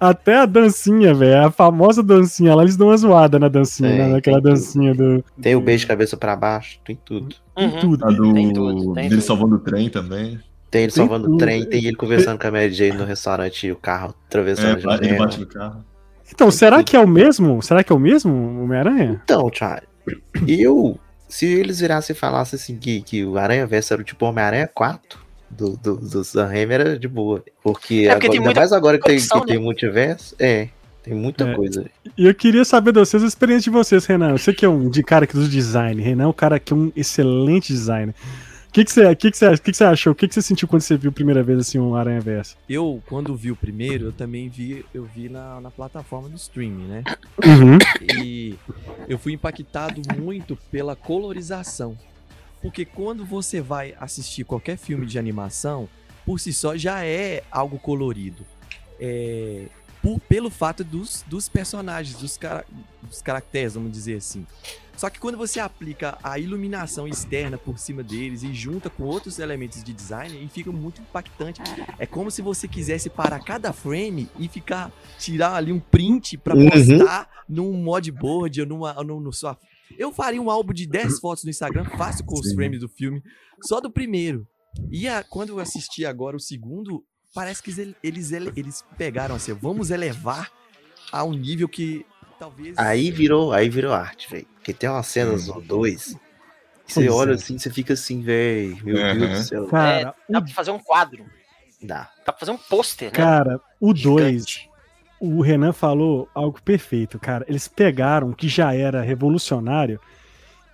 até 0.10 0.38
a 0.40 0.46
dancinha, 0.46 1.14
velho, 1.14 1.48
a 1.48 1.52
famosa 1.52 2.02
dancinha 2.04 2.54
lá, 2.56 2.64
eles 2.64 2.76
dão 2.78 2.88
uma 2.88 2.98
zoada 2.98 3.38
na 3.40 3.48
dancinha, 3.48 3.90
Tem, 3.90 3.98
né? 4.00 4.08
Naquela 4.08 4.42
tem 4.42 4.44
tudo. 4.52 4.54
dancinha 4.54 4.94
do. 4.96 5.24
tem 5.42 5.56
o 5.56 5.62
beijo 5.62 5.82
de 5.82 5.88
cabeça 5.88 6.18
pra 6.18 6.36
baixo, 6.36 6.80
tem 6.86 6.98
tudo. 7.04 7.36
Tem 7.56 7.68
Uhum. 7.70 7.80
tudo. 7.80 8.06
A 8.06 8.10
do 8.12 8.34
Tem 8.34 8.52
tudo, 8.54 8.84
tem 8.94 8.94
dele 9.04 9.10
tudo. 9.10 9.22
salvando 9.22 9.56
o 9.56 9.60
trem 9.60 9.90
também. 9.90 10.40
Tem 10.72 10.84
ele 10.84 10.92
Tem 10.92 11.04
salvando 11.04 11.26
tudo. 11.26 11.36
o 11.36 11.38
trem, 11.38 11.66
tem 11.70 11.86
ele 11.86 11.96
conversando 11.96 12.40
com 12.40 12.48
a 12.48 12.52
Mary 12.52 12.72
Jane 12.74 12.98
no 12.98 13.06
restaurante 13.06 13.68
e 13.68 13.72
o 13.72 13.76
carro 13.76 14.16
atravessando 14.28 14.80
É, 14.90 14.92
a 14.92 14.96
ele 14.96 15.14
bate 15.18 15.40
no 15.40 15.46
carro. 15.46 15.86
Então, 16.32 16.50
será 16.50 16.84
que 16.84 16.96
é 16.96 17.00
o 17.00 17.08
mesmo? 17.08 17.62
Será 17.62 17.84
que 17.84 17.94
é 17.94 17.96
o 17.96 18.00
mesmo 18.00 18.34
Homem-Aranha? 18.64 19.22
Então, 19.24 19.50
Charlie, 19.54 19.88
eu. 20.48 20.98
Se 21.30 21.46
eles 21.46 21.80
virassem 21.80 22.16
e 22.16 22.18
falassem 22.18 22.58
assim 22.58 22.76
que, 22.78 23.02
que 23.02 23.24
o 23.26 23.38
Aranha 23.38 23.66
Verso 23.68 23.94
era 23.94 24.02
o 24.02 24.06
tipo 24.06 24.26
Homem-Aranha 24.26 24.68
4 24.74 25.20
do, 25.54 25.78
do, 25.78 25.96
do 25.98 26.24
Sam 26.24 26.48
Raimi, 26.48 26.74
era 26.74 27.00
de 27.00 27.08
boa. 27.08 27.44
Porque, 27.64 28.06
É 28.08 28.14
porque 28.14 28.28
agora, 28.28 28.32
tem 28.32 28.40
ainda 28.40 28.60
mais 28.60 28.74
agora 28.74 28.98
que 28.98 29.06
tem, 29.06 29.18
opção, 29.18 29.42
que 29.42 29.48
tem 29.48 29.60
multiverso, 29.60 30.36
é. 30.40 30.70
Tem 31.04 31.14
muita 31.14 31.50
É. 31.50 31.54
coisa. 31.54 31.86
E 32.18 32.26
eu 32.26 32.34
queria 32.34 32.64
saber 32.64 32.94
de 32.94 33.00
vocês, 33.00 33.22
a 33.24 33.28
experiência 33.28 33.64
de 33.64 33.70
vocês, 33.70 34.06
Renan. 34.06 34.32
Você 34.38 34.54
que 34.54 34.66
é 34.66 34.70
um 34.70 34.90
de 34.90 35.04
cara 35.04 35.26
aqui 35.26 35.34
do 35.34 35.48
design. 35.50 36.02
Renan 36.02 36.24
é 36.24 36.28
um 36.28 36.34
cara 36.34 36.60
que 36.60 36.72
é 36.72 36.76
um 36.76 36.92
excelente 36.96 37.74
designer. 37.74 38.16
O 38.70 38.74
que, 38.74 38.86
que, 38.86 38.92
você, 38.92 39.16
que, 39.16 39.30
que, 39.30 39.38
você, 39.38 39.52
que, 39.58 39.72
que 39.72 39.78
você 39.78 39.84
achou? 39.84 40.14
O 40.14 40.16
que, 40.16 40.28
que 40.28 40.34
você 40.34 40.42
sentiu 40.42 40.68
quando 40.68 40.82
você 40.82 40.98
viu 40.98 41.12
a 41.12 41.14
primeira 41.14 41.44
vez 41.44 41.60
assim 41.60 41.78
um 41.78 41.94
Aranha 41.94 42.20
Verso? 42.22 42.56
Eu, 42.68 43.04
quando 43.06 43.36
vi 43.36 43.52
o 43.52 43.56
primeiro, 43.56 44.06
eu 44.06 44.12
também 44.12 44.50
vi, 44.50 44.84
eu 44.94 45.04
vi 45.04 45.30
na, 45.30 45.62
na 45.62 45.70
plataforma 45.70 46.28
do 46.28 46.38
streaming, 46.38 46.88
né? 46.88 47.04
Uhum. 47.46 47.78
E 48.18 48.56
eu 49.08 49.20
fui 49.20 49.34
impactado 49.34 50.02
muito 50.18 50.58
pela 50.72 50.96
colorização. 50.96 51.96
Porque 52.64 52.84
quando 52.86 53.24
você 53.26 53.62
vai 53.62 53.94
assistir 54.00 54.44
qualquer 54.44 54.78
filme 54.78 55.06
de 55.06 55.20
animação, 55.20 55.88
por 56.26 56.40
si 56.40 56.52
só 56.52 56.76
já 56.76 57.06
é 57.06 57.44
algo 57.52 57.78
colorido. 57.78 58.44
É, 59.00 59.68
por- 60.02 60.20
pelo 60.22 60.50
fato 60.50 60.84
dos, 60.84 61.24
dos 61.28 61.48
personagens, 61.50 62.18
dos, 62.18 62.38
cara- 62.38 62.66
dos 63.02 63.22
caracteres, 63.22 63.74
vamos 63.76 63.92
dizer 63.92 64.16
assim. 64.18 64.48
Só 64.96 65.10
que 65.10 65.20
quando 65.20 65.38
você 65.38 65.60
aplica 65.60 66.18
a 66.24 66.38
iluminação 66.38 67.08
externa 67.08 67.58
por 67.58 67.80
cima 67.80 68.04
deles 68.04 68.44
e 68.44 68.54
junta 68.54 68.90
com 68.92 69.04
outros 69.04 69.40
elementos 69.40 69.84
de 69.84 69.92
design, 69.92 70.38
aí 70.38 70.48
fica 70.48 70.72
muito 70.72 71.02
impactante. 71.02 71.62
É 71.98 72.06
como 72.06 72.30
se 72.30 72.42
você 72.44 72.68
quisesse 72.68 73.10
parar 73.10 73.40
cada 73.44 73.74
frame 73.74 74.30
e 74.38 74.48
ficar 74.48 74.92
tirar 75.18 75.56
ali 75.56 75.72
um 75.74 75.80
print 75.80 76.38
pra 76.38 76.56
Uhum. 76.56 76.70
postar 76.70 77.28
num 77.50 77.74
modboard 77.74 78.62
ou 78.62 78.68
numa 78.68 78.96
ou 79.00 79.04
no, 79.04 79.20
no 79.20 79.34
sua 79.34 79.58
Eu 79.98 80.12
faria 80.12 80.42
um 80.42 80.50
álbum 80.50 80.74
de 80.74 80.86
10 80.88 81.20
fotos 81.22 81.44
no 81.44 81.50
Instagram 81.50 81.86
fácil 81.98 82.26
com 82.26 82.36
os 82.36 82.50
Sim. 82.50 82.56
frames 82.56 82.80
do 82.80 82.88
filme, 82.90 83.22
só 83.62 83.80
do 83.80 83.92
primeiro. 83.92 84.48
E 84.90 85.08
a- 85.08 85.24
quando 85.24 85.50
eu 85.50 85.60
assisti 85.60 86.06
agora 86.06 86.36
o 86.36 86.40
segundo, 86.40 87.04
parece 87.34 87.62
que 87.62 87.70
eles, 87.72 87.96
eles, 88.04 88.32
ele- 88.32 88.52
eles 88.56 88.84
pegaram 88.98 89.36
assim, 89.36 89.54
vamos 89.54 89.92
elevar 89.92 90.52
a 91.12 91.24
um 91.24 91.34
nível 91.34 91.68
que 91.70 92.06
talvez 92.40 92.78
Aí 92.78 93.12
virou, 93.12 93.54
aí 93.54 93.70
virou 93.70 93.94
arte, 93.94 94.30
velho. 94.30 94.48
Porque 94.56 94.74
tem 94.74 94.90
umas 94.90 95.08
cenas 95.08 95.48
no 95.48 95.62
2. 95.62 96.16
Você 96.86 97.06
Pois 97.06 97.10
olha 97.12 97.32
é. 97.32 97.36
assim, 97.36 97.58
você 97.58 97.70
fica 97.70 97.94
assim, 97.94 98.22
velho. 98.22 98.78
Meu 98.84 98.98
Aham. 98.98 99.18
Deus 99.20 99.40
do 99.40 99.44
céu. 99.46 99.68
Cara, 99.68 100.16
Dá 100.30 100.42
pra 100.42 100.54
fazer 100.54 100.72
um 100.72 100.80
quadro. 100.80 101.26
Dá. 101.82 102.12
Dá 102.26 102.32
pra 102.34 102.38
fazer 102.40 102.52
um 102.52 102.58
pôster, 102.58 103.08
né? 103.12 103.16
Cara, 103.18 103.62
o 103.80 103.94
2, 103.94 104.00
Gigante. 104.46 104.70
O 105.26 105.42
Renan 105.42 105.72
falou 105.72 106.28
algo 106.36 106.62
perfeito, 106.62 107.18
cara. 107.18 107.46
Eles 107.48 107.68
pegaram 107.68 108.30
o 108.32 108.36
que 108.36 108.50
já 108.50 108.74
era 108.74 109.02
revolucionário 109.02 110.00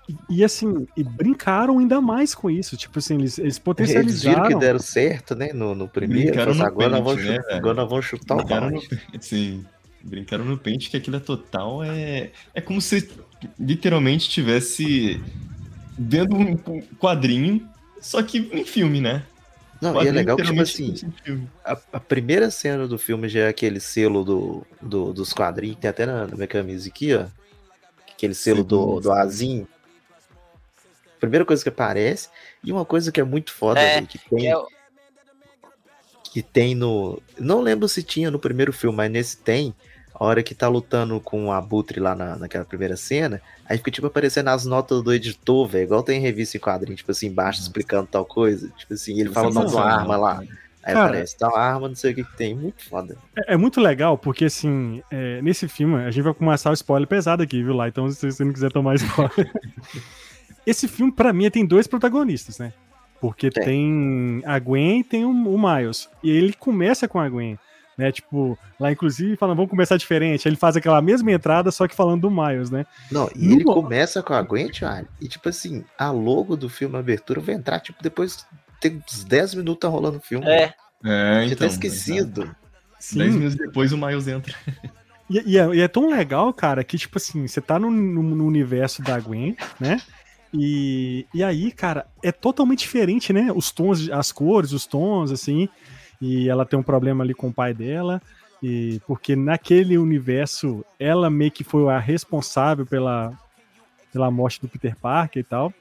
e, 0.07 0.39
e, 0.39 0.43
assim, 0.43 0.87
e 0.97 1.03
brincaram 1.03 1.77
ainda 1.77 2.01
mais 2.01 2.33
com 2.33 2.49
isso. 2.49 2.75
Tipo 2.75 2.97
assim, 2.97 3.15
eles, 3.15 3.37
eles 3.37 3.61
Eles 3.77 4.23
viram 4.23 4.41
potencializaram. 4.41 4.47
que 4.47 4.55
deram 4.55 4.79
certo, 4.79 5.35
né? 5.35 5.53
No, 5.53 5.75
no 5.75 5.87
primeiro. 5.87 6.31
Brincaram 6.31 6.55
no 6.55 6.63
agora, 6.63 6.89
nós 6.89 7.03
pente, 7.03 7.21
vamos 7.21 7.23
né, 7.25 7.37
agora 7.49 7.75
nós 7.75 7.89
vamos 7.89 8.05
chutar 8.05 8.37
o 8.37 8.37
Brincaram 8.37 8.71
balde. 8.71 8.89
no, 9.13 9.21
sim, 9.21 9.63
brincaram 10.03 10.45
no 10.45 10.57
pente 10.57 10.89
que 10.89 10.97
aquilo 10.97 11.17
é 11.17 11.19
total. 11.19 11.83
É, 11.83 12.31
é 12.55 12.61
como 12.61 12.81
se 12.81 13.07
literalmente 13.59 14.29
tivesse 14.29 15.21
vendo 15.97 16.35
um 16.35 16.53
um 16.67 16.81
quadrinho, 16.99 17.67
só 18.01 18.23
que 18.23 18.49
em 18.51 18.65
filme, 18.65 18.99
né? 18.99 19.23
Não, 19.81 20.03
e 20.03 20.07
é 20.07 20.12
legal 20.12 20.36
que, 20.36 20.43
tipo 20.43 20.62
assim, 20.62 20.93
a, 21.63 21.77
a 21.93 22.00
primeira 22.00 22.51
cena 22.51 22.86
do 22.88 22.98
filme 22.98 23.29
já 23.29 23.41
é 23.41 23.48
aquele 23.48 23.79
selo 23.79 24.25
do, 24.25 24.67
do- 24.81 25.13
dos 25.13 25.31
quadrinhos, 25.31 25.77
tem 25.79 25.89
até 25.89 26.05
na, 26.05 26.27
na 26.27 26.36
minha 26.36 26.48
camisa 26.48 26.89
aqui, 26.89 27.13
ó. 27.15 27.25
Aquele 28.12 28.33
selo 28.33 28.63
do, 28.63 28.95
Sim. 28.98 29.01
do 29.01 29.12
Azinho. 29.13 29.67
Primeira 31.19 31.45
coisa 31.45 31.63
que 31.63 31.69
aparece. 31.69 32.29
E 32.63 32.71
uma 32.71 32.83
coisa 32.83 33.12
que 33.12 33.21
é 33.21 33.24
muito 33.24 33.51
foda, 33.53 33.79
É, 33.79 33.95
velho, 33.95 34.07
que 34.07 34.17
tem, 34.19 34.39
Que 34.39 34.48
é 34.48 34.55
que 36.31 36.41
tem 36.43 36.75
no. 36.75 37.21
Não 37.39 37.62
lembro 37.62 37.88
se 37.88 38.03
tinha 38.03 38.29
no 38.29 38.38
primeiro 38.38 38.71
filme, 38.74 38.95
mas 38.98 39.09
nesse 39.12 39.38
tem. 39.38 39.74
A 40.13 40.25
hora 40.25 40.43
que 40.43 40.53
tá 40.53 40.67
lutando 40.67 41.19
com 41.19 41.47
o 41.47 41.51
Abutre 41.51 41.99
lá 41.99 42.13
na, 42.13 42.35
naquela 42.37 42.65
primeira 42.65 42.97
cena, 42.97 43.41
aí 43.65 43.77
fica 43.77 43.91
tipo 43.91 44.07
aparecendo 44.07 44.49
as 44.49 44.65
notas 44.65 45.01
do 45.01 45.13
editor, 45.13 45.67
velho. 45.67 45.83
Igual 45.83 46.03
tem 46.03 46.19
em 46.19 46.21
revista 46.21 46.57
em 46.57 46.59
quadrinho, 46.59 46.97
tipo 46.97 47.11
assim, 47.11 47.27
embaixo 47.27 47.61
explicando 47.61 48.07
tal 48.07 48.25
coisa. 48.25 48.69
Tipo 48.77 48.93
assim, 48.93 49.19
ele 49.19 49.29
fala 49.29 49.49
o 49.49 49.53
nome 49.53 49.67
de 49.67 49.75
uma 49.75 49.85
arma 49.85 50.17
lá. 50.17 50.43
Aí 50.83 50.93
Cara, 50.93 51.07
aparece 51.07 51.37
tal 51.37 51.55
arma, 51.55 51.87
não 51.87 51.95
sei 51.95 52.11
o 52.11 52.15
que, 52.15 52.23
que 52.23 52.37
tem. 52.37 52.55
Muito 52.55 52.83
foda. 52.83 53.17
É, 53.37 53.53
é 53.53 53.57
muito 53.57 53.79
legal, 53.79 54.17
porque 54.17 54.45
assim, 54.45 55.01
é, 55.11 55.41
nesse 55.41 55.67
filme, 55.67 55.95
a 55.95 56.11
gente 56.11 56.23
vai 56.23 56.33
começar 56.33 56.69
o 56.69 56.73
spoiler 56.73 57.07
pesado 57.07 57.43
aqui, 57.43 57.61
viu, 57.61 57.73
lá? 57.73 57.87
Então, 57.87 58.09
se 58.09 58.31
você 58.31 58.43
não 58.43 58.53
quiser 58.53 58.71
tomar 58.71 58.95
spoiler. 58.95 59.51
Esse 60.65 60.87
filme, 60.87 61.11
pra 61.11 61.33
mim, 61.33 61.49
tem 61.49 61.65
dois 61.65 61.87
protagonistas, 61.87 62.59
né? 62.59 62.73
Porque 63.19 63.49
Tem. 63.49 63.63
tem, 63.65 64.41
a 64.45 64.57
Gwen 64.59 65.01
e 65.01 65.03
tem 65.03 65.25
o, 65.25 65.29
o 65.29 65.59
Miles. 65.59 66.09
E 66.23 66.29
ele 66.31 66.53
começa 66.53 67.07
com 67.07 67.19
a 67.19 67.27
Gwen. 67.27 67.57
Né, 67.99 68.13
tipo, 68.13 68.57
lá 68.79 68.89
inclusive 68.93 69.35
falando, 69.35 69.57
vamos 69.57 69.69
começar 69.69 69.97
diferente. 69.97 70.47
Ele 70.47 70.55
faz 70.55 70.77
aquela 70.77 71.01
mesma 71.01 71.33
entrada, 71.33 71.69
só 71.69 71.85
que 71.85 71.93
falando 71.93 72.21
do 72.21 72.31
Miles, 72.31 72.69
né? 72.71 72.85
Não, 73.11 73.29
e 73.35 73.45
No 73.49 73.55
ele 73.55 73.63
começa 73.65 74.23
com 74.23 74.33
a 74.33 74.41
Gwen, 74.41 74.71
Charlie, 74.71 75.05
e 75.19 75.27
tipo 75.27 75.49
assim, 75.49 75.83
a 75.97 76.09
logo 76.09 76.55
do 76.55 76.69
filme, 76.69 76.95
a 76.95 76.99
abertura, 76.99 77.41
vai 77.41 77.55
entrar, 77.55 77.81
tipo, 77.81 78.01
depois 78.01 78.45
tem 78.79 79.03
uns 79.05 79.25
10 79.25 79.55
minutos 79.55 79.81
tá 79.81 79.89
rolando 79.89 80.17
o 80.17 80.21
filme. 80.21 80.45
É, 80.47 80.73
É, 81.03 81.41
Já 81.41 81.45
então. 81.47 81.57
tá 81.57 81.65
esquecido. 81.67 82.43
exato. 82.43 82.55
Sim. 83.01 83.17
Dez 83.19 83.33
minutos 83.35 83.55
depois 83.57 83.91
o 83.91 83.97
Miles 83.97 84.27
entra. 84.29 84.55
E, 85.29 85.43
e 85.53 85.57
é, 85.57 85.75
e 85.75 85.81
é 85.81 85.87
tão 85.89 86.09
legal, 86.09 86.53
cara, 86.53 86.81
que, 86.83 86.97
tipo 86.97 87.17
assim, 87.17 87.45
você 87.47 87.59
tá 87.61 87.77
no, 87.77 87.91
no- 87.91 88.23
no 88.23 88.45
universo 88.45 89.01
da 89.01 89.19
Gwen, 89.19 89.55
né? 89.79 90.01
E, 90.53 91.25
e 91.33 91.43
aí, 91.43 91.71
cara, 91.71 92.07
é 92.23 92.31
totalmente 92.31 92.79
diferente, 92.79 93.31
né? 93.31 93.51
Os 93.53 93.71
tons, 93.71 94.09
as 94.09 94.31
cores, 94.31 94.71
os 94.71 94.85
tons, 94.87 95.31
assim. 95.31 95.69
E 96.21 96.49
ela 96.49 96.65
tem 96.65 96.77
um 96.77 96.83
problema 96.83 97.23
ali 97.23 97.33
com 97.33 97.47
o 97.47 97.53
pai 97.53 97.73
dela. 97.73 98.21
E 98.61 98.99
porque 99.07 99.35
naquele 99.35 99.97
universo, 99.97 100.83
ela 100.99 101.29
meio 101.29 101.51
que 101.51 101.63
foi 101.63 101.88
a 101.89 101.97
responsável 101.99 102.85
pela, 102.85 103.31
pela 104.11 104.29
morte 104.29 104.59
do 104.61 104.67
Peter 104.67 104.95
Parker 104.97 105.39
e 105.41 105.43
tal. 105.43 105.73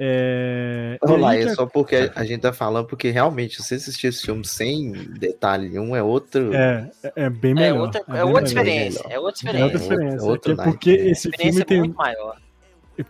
É, 0.00 0.96
e 1.02 1.10
Olha 1.10 1.20
lá, 1.20 1.30
aí 1.30 1.42
é 1.42 1.54
só 1.54 1.66
porque 1.66 2.10
a- 2.14 2.24
gente 2.24 2.40
tá 2.42 2.52
falando, 2.52 2.86
porque 2.86 3.10
realmente, 3.10 3.60
você 3.60 3.74
assistir 3.74 4.06
esse 4.06 4.22
filme 4.22 4.44
sem 4.44 4.92
detalhe 4.92 5.68
nenhum, 5.70 5.96
é 5.96 6.02
outro. 6.02 6.54
é, 6.54 6.88
é- 7.02 7.12
é 7.24 7.30
bem 7.30 7.50
é 7.50 7.54
melhor. 7.54 7.80
outra, 7.80 8.04
bem 8.06 8.16
é 8.16 8.24
outra 8.24 8.42
melhor. 8.42 8.46
experiência. 8.46 9.00
É 9.10 9.18
outra 9.18 9.18
É 9.18 9.18
outra 9.18 9.40
experiência. 9.40 9.76
experiência. 9.76 10.16
É 10.18 10.22
outro 10.22 10.56
que- 10.56 10.62
porque 10.62 10.90
naipe, 10.90 11.04
né? 11.04 11.10
esse 11.10 11.28
experiência 11.28 11.50
filme 11.52 11.62
é 11.62 11.64
tem, 11.64 11.78
muito 11.78 11.96
maior. 11.96 12.36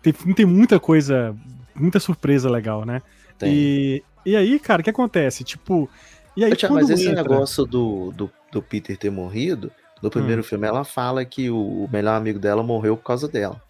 tem, 0.03 0.13
tem 0.35 0.47
muita 0.47 0.81
coisa, 0.81 1.37
muita 1.75 2.01
surpresa 2.01 2.49
legal, 2.49 2.87
né? 2.87 3.03
Tem. 3.39 3.53
E, 3.53 4.03
e 4.25 4.37
aí, 4.37 4.59
cara, 4.59 4.81
o 4.81 4.85
que 4.85 4.91
acontece? 4.91 5.45
Tipo, 5.45 5.91
e 6.39 6.45
aí 6.45 6.57
Tia, 6.57 6.71
mas 6.71 6.89
esse 6.91 7.09
entra- 7.09 7.23
negócio 7.23 7.65
do, 7.67 8.13
do, 8.13 8.31
do 8.53 8.63
Peter 8.63 8.97
ter 8.97 9.11
morrido, 9.11 9.71
no 10.03 10.11
primeiro 10.11 10.41
Hum. 10.41 10.45
filme 10.45 10.67
ela 10.67 10.85
fala 10.85 11.25
que 11.25 11.51
o, 11.51 11.57
o 11.85 11.89
melhor 11.93 12.15
amigo 12.17 12.39
dela 12.39 12.63
morreu 12.63 12.97
por 12.97 13.05
causa 13.05 13.27
dela. 13.29 13.61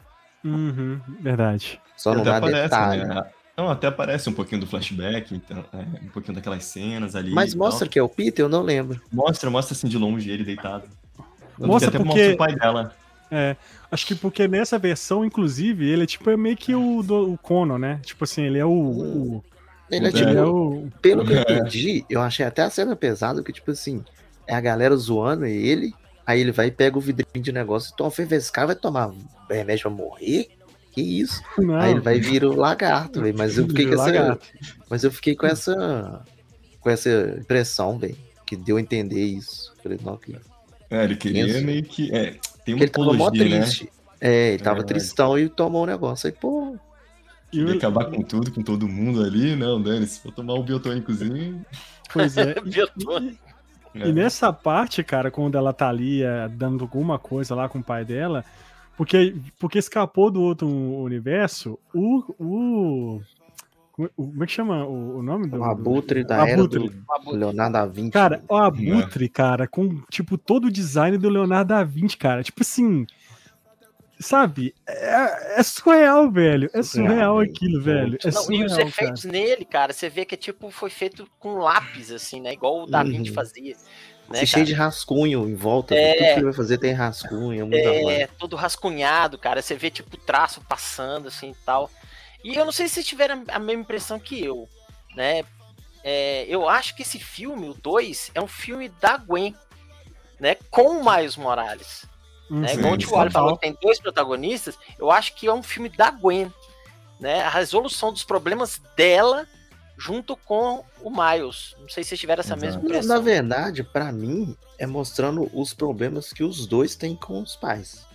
Uhum, 0.44 1.00
verdade. 1.20 1.80
Só 1.96 2.12
não 2.14 2.20
até 2.22 2.30
dá 2.30 2.36
aparece, 2.38 2.62
detalhe. 2.62 3.04
né? 3.04 3.24
Não, 3.56 3.68
até 3.70 3.86
aparece 3.88 4.28
um 4.30 4.32
pouquinho 4.32 4.60
do 4.60 4.66
flashback, 4.68 5.34
então, 5.34 5.64
é, 5.72 6.04
um 6.04 6.08
pouquinho 6.10 6.34
daquelas 6.36 6.64
cenas 6.64 7.16
ali. 7.16 7.32
Mas 7.32 7.52
e 7.52 7.56
tal. 7.58 7.66
mostra 7.66 7.88
que 7.88 7.98
é 7.98 8.02
o 8.02 8.08
Peter, 8.08 8.44
eu 8.44 8.48
não 8.48 8.62
lembro. 8.62 9.00
Mostra, 9.12 9.50
mostra 9.50 9.74
assim 9.74 9.88
de 9.88 9.98
longe 9.98 10.30
ele 10.30 10.44
deitado. 10.44 10.84
Mostra 11.58 11.88
até 11.88 11.98
porque- 11.98 12.08
mostra 12.14 12.34
o 12.34 12.36
pai 12.36 12.54
dela. 12.54 12.94
É, 13.30 13.56
acho 13.90 14.06
que 14.06 14.14
porque 14.14 14.46
nessa 14.46 14.78
versão, 14.78 15.24
inclusive, 15.24 15.86
ele 15.90 16.04
é 16.04 16.06
tipo 16.06 16.30
é 16.30 16.36
meio 16.36 16.56
que 16.56 16.72
o, 16.74 17.02
do, 17.02 17.32
o 17.32 17.36
Conan, 17.38 17.78
né? 17.78 18.00
Tipo 18.04 18.22
assim, 18.24 18.42
ele 18.42 18.58
é 18.58 18.64
o. 18.64 18.70
o 18.70 19.44
Ele 19.90 20.06
é 20.06 20.08
É. 20.08 20.12
tipo, 20.12 20.28
ele 20.28 20.38
é 20.86 20.90
pelo 21.00 21.24
que 21.24 21.32
eu 21.32 21.38
É. 21.48 21.52
entendi, 21.58 22.04
eu 22.08 22.20
achei 22.20 22.44
até 22.44 22.62
a 22.62 22.70
cena 22.70 22.94
pesada, 22.96 23.42
que 23.42 23.52
tipo 23.52 23.70
assim, 23.70 24.04
é 24.46 24.54
a 24.54 24.60
galera 24.60 24.94
zoando 24.96 25.44
ele, 25.46 25.92
aí 26.26 26.40
ele 26.40 26.52
vai 26.52 26.66
e 26.66 26.70
pega 26.70 26.96
o 26.98 27.00
vidrinho 27.00 27.42
de 27.44 27.52
negócio 27.52 27.92
e 27.92 27.96
toma, 27.96 28.12
esse 28.30 28.52
cara 28.52 28.68
vai 28.68 28.76
tomar 28.76 29.10
remédio 29.50 29.82
pra 29.82 29.90
morrer? 29.90 30.48
Que 30.92 31.00
isso? 31.02 31.42
Não, 31.58 31.76
Aí 31.76 31.92
ele 31.92 32.00
vai 32.00 32.18
vir 32.18 32.44
o 32.44 32.56
lagarto, 32.56 33.20
velho. 33.20 33.36
Mas 33.38 33.56
eu 33.56 33.68
fiquei 33.68 33.86
com 33.86 33.94
essa. 33.94 34.38
Mas 34.90 35.04
eu 35.04 35.12
fiquei 35.12 35.36
com 35.36 35.46
essa. 35.46 36.22
Com 36.80 36.90
essa 36.90 37.36
impressão, 37.38 37.98
velho. 37.98 38.16
Que 38.46 38.56
deu 38.56 38.78
a 38.78 38.80
entender 38.80 39.22
isso. 39.22 39.72
Falei, 39.82 39.98
não, 40.02 40.16
que. 40.16 40.34
É, 40.90 41.04
ele 41.04 41.14
queria 41.16 41.46
Isso. 41.46 41.64
meio 41.64 41.82
que. 41.84 42.10
É, 42.12 42.34
tem 42.64 42.74
uma 42.74 42.82
ele 42.82 42.90
tava 42.90 43.12
mó 43.12 43.26
apologia, 43.26 43.48
né? 43.48 43.60
triste. 43.60 43.92
É, 44.20 44.48
ele 44.54 44.58
tava 44.62 44.76
verdade. 44.76 44.94
tristão 45.00 45.38
e 45.38 45.48
tomou 45.48 45.82
o 45.82 45.86
negócio. 45.86 46.26
Aí, 46.26 46.32
pô, 46.32 46.74
E 46.74 46.78
Queria 47.50 47.74
o- 47.74 47.76
acabar 47.76 48.04
com 48.06 48.22
tudo, 48.22 48.52
com 48.52 48.62
todo 48.62 48.86
mundo 48.88 49.22
ali. 49.22 49.56
Não, 49.56 49.80
Dani, 49.80 50.06
se 50.06 50.20
for 50.20 50.32
tomar 50.32 50.54
um 50.54 50.62
biotônicozinho. 50.62 51.64
Pois 52.12 52.36
é. 52.36 52.54
Biotônico. 52.60 53.38
é. 53.94 54.08
E 54.08 54.12
nessa 54.12 54.52
parte, 54.52 55.02
cara, 55.02 55.30
quando 55.30 55.56
ela 55.56 55.72
tá 55.72 55.88
ali 55.88 56.22
é, 56.22 56.48
dando 56.48 56.84
alguma 56.84 57.18
coisa 57.18 57.54
lá 57.54 57.68
com 57.68 57.78
o 57.78 57.82
pai 57.84 58.04
dela, 58.04 58.44
porque, 58.96 59.34
porque 59.58 59.78
escapou 59.78 60.30
do 60.30 60.42
outro 60.42 60.68
universo, 60.68 61.78
o. 61.94 62.22
o 62.38 63.20
como 63.92 64.08
como 64.14 64.44
é 64.44 64.46
que 64.46 64.52
chama 64.52 64.84
o, 64.84 65.18
o 65.18 65.22
nome 65.22 65.48
do. 65.48 65.58
o 65.58 65.64
abutre 65.64 66.22
do- 66.22 66.28
da 66.28 66.46
era 66.46 66.54
Abutre. 66.60 66.88
do 67.24 67.30
Leonardo 67.36 67.72
da 67.72 67.86
Vinci. 67.86 68.10
Cara, 68.12 68.42
o 68.48 68.56
Abutre, 68.56 69.28
cara, 69.28 69.66
com, 69.66 70.00
tipo, 70.08 70.38
todo 70.38 70.66
o 70.66 70.70
design 70.70 71.18
do 71.18 71.28
Leonardo 71.28 71.68
da 71.70 71.82
Vinci, 71.82 72.16
cara. 72.16 72.42
Tipo 72.44 72.62
assim. 72.62 73.06
Sabe? 74.20 74.74
É, 74.86 75.60
é 75.60 75.62
surreal, 75.62 76.30
velho. 76.30 76.68
É 76.74 76.82
surreal, 76.82 77.08
Surreal, 77.12 77.38
velho. 77.38 77.50
aquilo, 77.52 77.82
velho. 77.82 78.18
É 78.24 78.30
Não, 78.30 78.52
e 78.52 78.64
os 78.64 78.72
cara. 78.72 78.88
efeitos 78.88 79.24
nele, 79.24 79.64
cara, 79.64 79.92
você 79.92 80.08
vê 80.08 80.24
que 80.24 80.34
é 80.34 80.38
tipo, 80.38 80.70
foi 80.70 80.90
feito 80.90 81.28
com 81.38 81.54
lápis, 81.58 82.10
assim, 82.10 82.40
né? 82.40 82.52
Igual 82.52 82.82
o 82.82 82.86
Da 82.86 83.02
Vinci 83.02 83.28
Uhum. 83.30 83.34
fazia. 83.34 83.76
Né, 84.28 84.44
cheio 84.44 84.66
de 84.66 84.74
rascunho 84.74 85.48
em 85.48 85.54
volta. 85.54 85.94
É. 85.94 86.12
Tudo 86.12 86.18
que 86.26 86.32
ele 86.34 86.44
vai 86.44 86.52
fazer 86.52 86.78
tem 86.78 86.92
rascunho. 86.92 87.60
É 87.62 87.64
muito 87.64 88.10
É, 88.10 88.26
todo 88.26 88.56
rascunhado, 88.56 89.38
cara. 89.38 89.62
Você 89.62 89.74
vê, 89.74 89.88
tipo, 89.90 90.14
o 90.16 90.20
traço 90.20 90.60
passando, 90.68 91.28
assim, 91.28 91.50
e 91.52 91.64
tal. 91.64 91.90
E 92.44 92.54
eu 92.54 92.64
não 92.64 92.72
sei 92.72 92.88
se 92.88 92.94
vocês 92.94 93.06
tiveram 93.06 93.44
a 93.48 93.58
mesma 93.58 93.82
impressão 93.82 94.18
que 94.18 94.44
eu, 94.44 94.68
né? 95.16 95.44
É, 96.04 96.44
eu 96.48 96.68
acho 96.68 96.94
que 96.94 97.02
esse 97.02 97.18
filme, 97.18 97.68
o 97.68 97.74
2, 97.74 98.30
é 98.34 98.40
um 98.40 98.46
filme 98.46 98.88
da 99.00 99.16
Gwen, 99.16 99.54
né? 100.38 100.56
Com 100.70 101.00
o 101.00 101.04
Miles 101.10 101.36
Morales. 101.36 102.04
Hum, 102.50 102.60
Né? 102.60 102.68
Sim, 102.68 102.78
Igual 102.78 102.94
o 102.94 102.98
Tio 102.98 103.30
falou 103.30 103.54
que 103.56 103.62
tem 103.62 103.76
dois 103.82 104.00
protagonistas, 104.00 104.78
eu 104.98 105.10
acho 105.10 105.34
que 105.34 105.46
é 105.46 105.52
um 105.52 105.62
filme 105.62 105.88
da 105.88 106.10
Gwen. 106.10 106.52
Né? 107.20 107.42
A 107.42 107.50
resolução 107.50 108.12
dos 108.12 108.24
problemas 108.24 108.80
dela 108.96 109.46
junto 109.96 110.36
com 110.36 110.84
o 111.02 111.10
Miles. 111.10 111.74
Não 111.80 111.88
sei 111.88 112.04
se 112.04 112.10
vocês 112.10 112.20
tiveram 112.20 112.40
essa 112.40 112.54
Exato. 112.54 112.60
mesma 112.64 112.80
Na, 112.80 112.86
impressão. 112.86 113.16
na 113.16 113.20
verdade, 113.20 113.82
pra 113.82 114.12
mim, 114.12 114.56
é 114.78 114.86
mostrando 114.86 115.50
os 115.52 115.74
problemas 115.74 116.32
que 116.32 116.44
os 116.44 116.66
dois 116.66 116.94
têm 116.94 117.16
com 117.16 117.42
os 117.42 117.56
pais. 117.56 118.06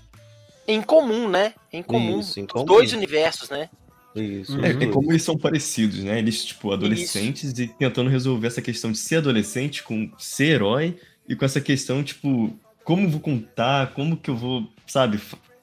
Em 0.66 0.82
comum, 0.82 1.28
né? 1.28 1.54
Em 1.74 1.84
comum. 1.84 2.22
Isso, 2.22 2.40
em 2.40 2.44
Os 2.46 2.52
comum. 2.54 2.64
dois 2.66 2.94
universos, 2.94 3.50
né? 3.50 3.70
Isso. 4.16 4.54
Uhum. 4.58 4.64
É, 4.64 4.70
os 4.74 4.82
é 4.82 4.86
como 4.88 5.12
eles 5.12 5.24
são 5.24 5.38
parecidos, 5.38 6.02
né? 6.04 6.20
Eles, 6.20 6.46
tipo, 6.46 6.72
adolescentes 6.72 7.52
e 7.60 7.68
tentando 7.68 8.10
resolver 8.10 8.48
essa 8.48 8.62
questão 8.62 8.90
de 8.92 8.98
ser 8.98 9.18
adolescente 9.18 9.84
com 9.84 10.10
ser 10.18 10.46
herói 10.54 10.98
e 11.28 11.36
com 11.36 11.44
essa 11.44 11.60
questão, 11.60 12.02
tipo, 12.02 12.58
como 12.84 13.06
eu 13.06 13.10
vou 13.10 13.20
contar, 13.20 13.94
como 13.94 14.18
que 14.18 14.30
eu 14.30 14.36
vou, 14.36 14.68
sabe, 14.88 15.20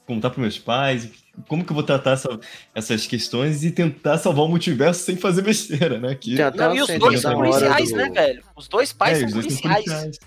contar 0.07 0.31
pros 0.31 0.41
meus 0.43 0.59
pais, 0.59 1.09
como 1.49 1.65
que 1.65 1.71
eu 1.71 1.75
vou 1.75 1.85
tratar 1.85 2.13
essa- 2.13 2.41
essas 2.75 3.07
questões 3.07 3.63
e 3.65 3.71
tentar 3.71 4.19
salvar 4.19 4.45
o 4.45 4.49
multiverso 4.49 5.05
sem 5.05 5.17
fazer 5.17 5.43
besteira, 5.43 5.99
né? 5.99 6.15
Que, 6.15 6.37
Já 6.37 6.51
tá 6.51 6.69
Não, 6.69 6.77
e 6.77 6.83
os 6.83 6.89
dois 6.99 7.21
são 7.21 7.35
policiais, 7.35 7.91
do- 7.91 7.97
né, 7.97 8.11
velho? 8.11 8.43
Os 8.57 8.69
dois 8.69 8.93
pais 8.93 9.19
é, 9.19 9.21
são 9.21 9.29
os 9.29 9.35
dois 9.35 9.47
são 9.47 9.63
policiais. 9.63 9.85
policiais. 9.85 10.19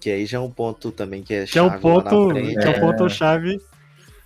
Que 0.00 0.10
aí 0.10 0.26
já 0.26 0.38
é 0.38 0.40
um 0.40 0.50
ponto 0.50 0.90
também 0.90 1.22
que 1.22 1.32
é 1.32 1.44
Que 1.44 1.58
é 1.58 1.62
chave 1.62 1.70
na 1.74 1.78
ponto, 1.78 2.30
frente. 2.30 2.58
que 2.58 2.64
é 2.66 2.70
o 2.70 2.80
ponto 2.80 3.08
chave 3.08 3.60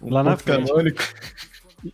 Um 0.01 0.11
lá 0.13 0.23
na 0.25 0.37
frente. 0.37 0.67
canônico. 0.69 1.03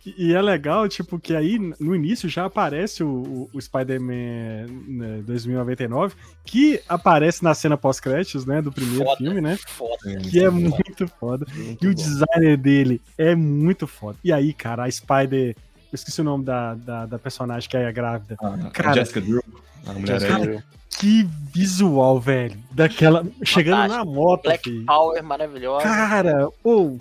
E, 0.05 0.27
e 0.29 0.33
é 0.33 0.41
legal, 0.41 0.87
tipo, 0.87 1.19
que 1.19 1.35
aí 1.35 1.57
no 1.79 1.95
início 1.95 2.27
já 2.29 2.45
aparece 2.45 3.03
o, 3.03 3.07
o, 3.07 3.49
o 3.53 3.61
Spider-Man 3.61 4.67
né, 4.87 5.21
2099, 5.25 6.15
que 6.45 6.81
aparece 6.87 7.43
na 7.43 7.53
cena 7.53 7.77
pós-créditos, 7.77 8.45
né, 8.45 8.61
do 8.61 8.71
primeiro 8.71 9.05
Foda. 9.05 9.17
filme, 9.17 9.41
né? 9.41 9.57
Foda. 9.57 10.17
Que 10.21 10.43
é 10.43 10.49
muito 10.49 11.07
foda. 11.07 11.45
Muito 11.53 11.85
E 11.85 11.87
o 11.87 11.93
designer 11.93 12.57
dele 12.57 13.01
é 13.17 13.35
muito 13.35 13.85
foda. 13.87 14.17
E 14.23 14.31
aí, 14.31 14.53
cara, 14.53 14.85
a 14.85 14.91
Spider. 14.91 15.55
Eu 15.91 15.95
esqueci 15.95 16.21
o 16.21 16.23
nome 16.23 16.43
da, 16.43 16.73
da, 16.73 17.05
da 17.05 17.19
personagem 17.19 17.69
que 17.69 17.77
é 17.77 17.85
a 17.85 17.91
grávida. 17.91 18.35
A, 18.41 18.69
Cara, 18.71 18.89
a 18.89 18.93
Jessica 18.95 19.21
Drew, 19.21 19.43
a 19.85 19.93
mulher 19.93 20.07
Jessica 20.19 20.33
aranha. 20.33 20.49
Drew. 20.49 20.63
Que 20.89 21.27
visual, 21.53 22.19
velho. 22.19 22.57
Daquela. 22.71 23.25
Chegando 23.43 23.89
na 23.89 24.03
moto, 24.05 24.43
Black 24.43 24.63
filho. 24.63 24.85
Power 24.85 25.23
maravilhosa. 25.23 25.83
Cara, 25.83 26.49
ou. 26.63 26.99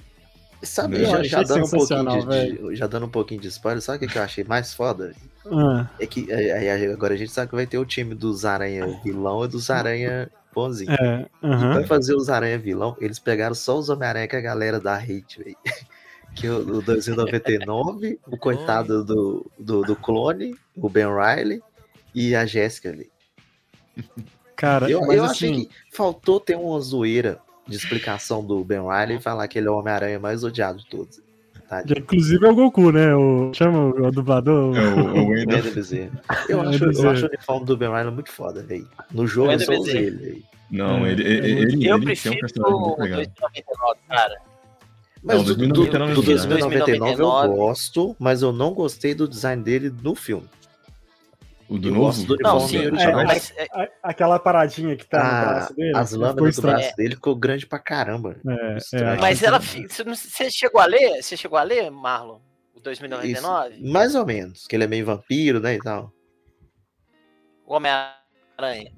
Sabe, 0.62 1.04
já, 1.04 1.22
já 1.24 1.42
dando 1.42 1.64
um 1.66 1.70
pouquinho 1.70 2.28
de, 2.28 2.56
de- 2.70 2.76
já 2.76 2.86
dando 2.86 3.06
um 3.06 3.10
pouquinho 3.10 3.40
de 3.40 3.48
spoiler, 3.48 3.82
sabe 3.82 4.06
o 4.06 4.08
que 4.08 4.16
eu 4.16 4.22
achei 4.22 4.44
mais 4.44 4.72
foda? 4.72 5.12
ah, 5.46 5.88
É 5.98 6.06
que 6.06 6.30
aí, 6.32 6.50
aí 6.70 6.86
agora 6.86 7.14
a 7.14 7.16
gente 7.16 7.32
sabe 7.32 7.48
que 7.50 7.56
vai 7.56 7.66
ter 7.66 7.78
o 7.78 7.84
time 7.84 8.14
dos 8.14 8.44
Aranha 8.44 8.86
vilão 9.02 9.44
e 9.44 9.48
dos 9.48 9.70
Aranha 9.70 10.30
bonzinho. 10.54 10.92
é. 10.92 11.26
E 11.42 11.44
aham. 11.46 11.72
pra 11.72 11.86
fazer 11.86 12.14
os 12.14 12.28
Aranha 12.28 12.58
vilão, 12.58 12.96
eles 13.00 13.18
pegaram 13.18 13.54
só 13.54 13.76
os 13.78 13.88
Homem-Aranha 13.88 14.28
que 14.28 14.36
a 14.36 14.40
galera 14.40 14.78
da 14.80 14.96
hate, 14.96 15.38
velho. 15.42 15.56
Que 16.34 16.48
o, 16.48 16.78
o 16.78 16.82
2099, 16.82 18.18
o 18.26 18.38
coitado 18.38 19.04
do, 19.04 19.50
do, 19.58 19.82
do 19.82 19.94
clone, 19.94 20.56
o 20.74 20.88
Ben 20.88 21.04
Riley 21.06 21.62
e 22.14 22.34
a 22.34 22.46
Jéssica 22.46 22.88
ali. 22.88 23.10
Cara, 24.56 24.88
Eu, 24.90 25.12
eu 25.12 25.24
assim, 25.24 25.32
achei 25.32 25.52
que 25.66 25.70
faltou 25.94 26.40
ter 26.40 26.56
uma 26.56 26.80
zoeira 26.80 27.38
de 27.66 27.76
explicação 27.76 28.44
do 28.44 28.64
Ben 28.64 28.80
Riley 28.80 29.16
e 29.16 29.20
falar 29.20 29.46
que 29.48 29.58
ele 29.58 29.68
é 29.68 29.70
o 29.70 29.78
Homem-Aranha 29.78 30.18
mais 30.18 30.44
odiado 30.44 30.78
de 30.78 30.86
todos. 30.86 31.20
Tá? 31.68 31.82
inclusive 31.96 32.44
é 32.44 32.50
o 32.50 32.54
Goku, 32.54 32.92
né? 32.92 33.14
O, 33.14 33.50
chama 33.54 33.78
o, 33.78 34.08
o 34.08 34.10
dublador. 34.10 34.76
É 34.76 34.84
o, 34.84 35.24
o. 35.24 35.28
Wendell 35.28 35.72
Bezerra. 35.72 36.22
Eu, 36.48 36.60
acho, 36.60 36.84
eu 36.84 37.10
acho 37.10 37.24
o 37.24 37.28
uniforme 37.28 37.66
do 37.66 37.76
Ben 37.76 37.88
Riley 37.88 38.12
muito 38.12 38.30
foda, 38.30 38.62
velho. 38.62 38.86
No 39.10 39.26
jogo 39.26 39.50
eu 39.50 39.58
Wendell 39.58 39.76
só 39.76 39.80
usei 39.80 40.06
ele, 40.06 40.16
velho. 40.16 40.42
Não, 40.70 41.06
É, 41.06 41.12
ele, 41.12 41.22
é 41.22 41.26
ele, 41.28 41.48
ele, 41.48 41.52
Eu 41.52 41.62
ele 41.62 41.78
tem 41.78 41.94
um 41.94 42.00
prefiro 42.00 42.38
personagem 42.40 42.74
o 42.74 42.80
muito 42.80 43.00
legal. 43.00 43.20
2099, 43.20 44.00
cara. 44.08 44.40
Mas 45.22 45.36
Não, 45.36 45.44
do, 45.44 45.54
do, 45.54 45.66
2099 45.66 46.14
do 46.14 46.20
é 46.20 46.24
2099 46.24 46.82
eu 46.82 46.98
2099. 46.98 47.56
gosto, 47.56 48.16
mas 48.18 48.42
eu 48.42 48.52
não 48.52 48.74
gostei 48.74 49.14
do 49.14 49.28
design 49.28 49.62
dele 49.62 49.94
no 50.02 50.14
filme. 50.14 50.48
O 51.72 51.78
do 51.78 51.88
Eu 51.88 51.94
novo? 51.94 52.36
Não, 52.40 52.60
sim, 52.60 52.76
é, 52.78 52.90
mas 53.24 53.50
é, 53.56 53.66
A- 53.72 53.88
aquela 54.02 54.38
paradinha 54.38 54.94
que 54.94 55.06
tá 55.06 55.18
no 55.18 55.24
Ah, 55.30 55.44
braço 55.44 55.74
dele. 55.74 55.96
as 55.96 56.12
lâminas 56.12 56.56
do 56.56 56.62
braço 56.62 56.96
dele 56.96 57.14
ficou 57.14 57.34
grande 57.34 57.66
pra 57.66 57.78
caramba. 57.78 58.36
É, 58.46 58.76
é, 58.96 59.16
mas 59.16 59.42
ela. 59.42 59.58
não- 60.04 60.14
você 60.14 60.50
chegou 60.50 60.80
a 60.80 60.84
ler? 60.84 61.22
Você 61.22 61.36
chegou 61.36 61.58
a 61.58 61.62
ler, 61.62 61.90
Marlon? 61.90 62.40
O 62.74 62.80
2099? 62.80 63.76
Isso, 63.76 63.92
mais 63.92 64.14
ou 64.14 64.26
menos, 64.26 64.66
que 64.66 64.76
ele 64.76 64.84
é 64.84 64.86
meio 64.86 65.06
vampiro, 65.06 65.60
né, 65.60 65.74
e 65.74 65.78
tal. 65.78 66.12
O 67.66 67.74
Homem-Aranha. 67.74 68.92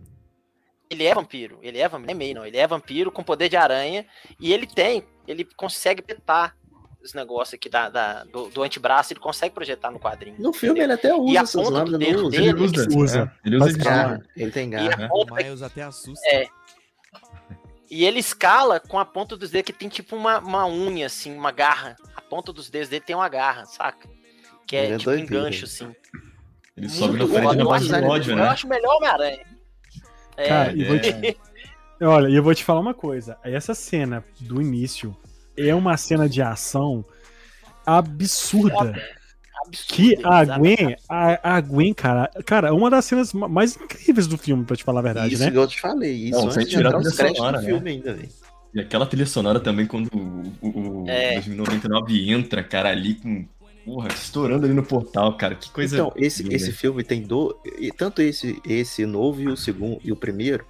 Ele 0.90 1.04
é 1.04 1.14
vampiro. 1.14 1.58
Ele 1.62 1.78
é 1.78 1.88
vampiro. 1.88 2.06
Não 2.06 2.14
é 2.14 2.18
meio, 2.18 2.34
não. 2.34 2.46
Ele 2.46 2.56
é 2.56 2.66
vampiro 2.66 3.12
com 3.12 3.22
poder 3.22 3.48
de 3.48 3.56
aranha. 3.56 4.04
E 4.40 4.52
ele 4.52 4.66
tem. 4.66 5.04
Ele 5.26 5.44
consegue 5.56 6.02
petar 6.02 6.56
os 7.04 7.12
negócios 7.14 7.54
aqui 7.54 7.68
da, 7.68 7.88
da- 7.90 8.24
do, 8.24 8.48
do 8.48 8.62
antebraço. 8.62 9.12
Ele 9.12 9.20
consegue 9.20 9.54
projetar 9.54 9.90
no 9.90 9.98
quadrinho. 10.00 10.36
No 10.38 10.52
filme 10.52 10.80
ele 10.80 10.92
até 10.94 11.14
usa 11.14 11.32
E 11.32 11.36
a 11.38 11.42
essas 11.42 11.62
ponta 11.68 11.84
do 11.84 11.98
dedo 11.98 12.18
não 12.22 12.28
usa. 12.28 12.30
dele- 12.36 12.48
Ele 12.48 12.60
usa. 12.62 12.88
Usa. 12.96 13.32
é, 13.44 13.46
ele 13.48 13.56
usa 13.56 13.78
garra. 13.78 14.26
Ele 14.36 14.50
tem 14.50 14.68
E 14.68 14.70
garra. 14.70 15.08
a 15.12 15.34
Miles 15.34 15.62
até 15.62 15.82
assusta. 15.82 16.26
É. 16.28 16.46
E 17.90 18.04
ele 18.04 18.18
escala 18.18 18.80
com 18.80 18.98
a 18.98 19.04
ponta 19.04 19.36
dos 19.36 19.50
dedos, 19.50 19.66
que 19.66 19.72
tem 19.72 19.88
tipo 19.88 20.16
uma, 20.16 20.38
uma 20.40 20.66
unha, 20.66 21.06
assim, 21.06 21.36
uma 21.36 21.52
garra. 21.52 21.94
A 22.16 22.20
ponta 22.20 22.52
dos 22.52 22.68
dedos 22.70 22.88
dele 22.88 23.04
tem 23.04 23.14
uma 23.14 23.28
garra, 23.28 23.66
saca? 23.66 24.08
Que 24.66 24.76
é 24.76 24.84
Ele 24.86 24.94
é 24.94 24.98
tipo 24.98 25.10
um 25.10 25.26
gancho, 25.26 25.64
assim. 25.66 25.94
Ele 26.76 26.88
sobe 26.88 27.18
Muito 27.18 27.32
Eu 27.36 27.68
base 27.68 27.92
acho- 27.94 28.02
do 28.02 28.08
ódio, 28.10 28.32
Eu 28.32 28.36
né? 28.36 28.42
acho 28.48 28.66
melhor 28.66 28.96
Homem-Aranha. 28.96 29.46
É, 30.36 30.48
Cara, 30.48 30.72
vou 30.86 30.98
te... 30.98 31.10
É. 31.10 31.36
Olha, 32.04 32.28
e 32.28 32.34
eu 32.34 32.42
vou 32.42 32.52
te 32.54 32.64
falar 32.64 32.80
uma 32.80 32.94
coisa. 32.94 33.38
Essa 33.44 33.72
cena 33.74 34.24
do 34.40 34.60
início 34.60 35.16
é 35.56 35.74
uma 35.74 35.96
cena 35.96 36.28
de 36.28 36.40
ação 36.42 37.04
absurda. 37.86 38.78
absurdo. 38.80 39.00
Que 39.88 40.18
a. 40.22 40.44
Gwen, 40.58 40.96
a, 41.08 41.56
a 41.56 41.60
Gwen, 41.60 41.94
cara, 41.94 42.30
cara, 42.44 42.74
uma 42.74 42.90
das 42.90 43.04
cenas 43.06 43.32
ma- 43.32 43.48
mais 43.48 43.76
incríveis 43.76 44.26
do 44.26 44.36
filme, 44.36 44.62
pra 44.64 44.76
te 44.76 44.84
falar 44.84 45.00
a 45.00 45.02
verdade, 45.02 45.34
Isso 45.34 45.42
né? 45.42 45.50
que 45.50 45.56
eu 45.56 45.66
te 45.66 45.80
falei, 45.80 46.12
isso 46.12 46.32
Não, 46.32 46.42
antes 46.44 46.54
sem 46.54 46.66
de 46.66 46.76
entrar 46.76 46.98
os 46.98 47.16
créditos 47.16 47.44
do 47.46 47.52
né? 47.52 47.62
filme 47.62 47.90
ainda, 47.90 48.12
velho. 48.14 48.28
E 48.74 48.80
aquela 48.80 49.06
trilha 49.06 49.24
sonora 49.24 49.60
também, 49.60 49.86
quando 49.86 50.08
o, 50.12 50.52
o, 50.60 51.02
o 51.04 51.08
É. 51.08 51.34
2099 51.34 52.30
entra, 52.30 52.62
cara, 52.62 52.90
ali 52.90 53.14
com. 53.14 53.46
Porra, 53.86 54.08
estourando 54.08 54.64
ali 54.64 54.74
no 54.74 54.82
portal, 54.82 55.36
cara. 55.36 55.54
Que 55.54 55.70
coisa. 55.70 55.94
Então, 55.96 56.12
esse, 56.16 56.42
linda. 56.42 56.54
esse 56.56 56.72
filme 56.72 57.04
tem 57.04 57.22
do. 57.22 57.54
e 57.78 57.90
Tanto 57.92 58.20
esse, 58.22 58.60
esse 58.66 59.04
novo 59.06 59.40
e 59.42 59.48
o 59.48 59.56
segundo 59.56 59.98
e 60.02 60.10
o 60.10 60.16
primeiro, 60.16 60.64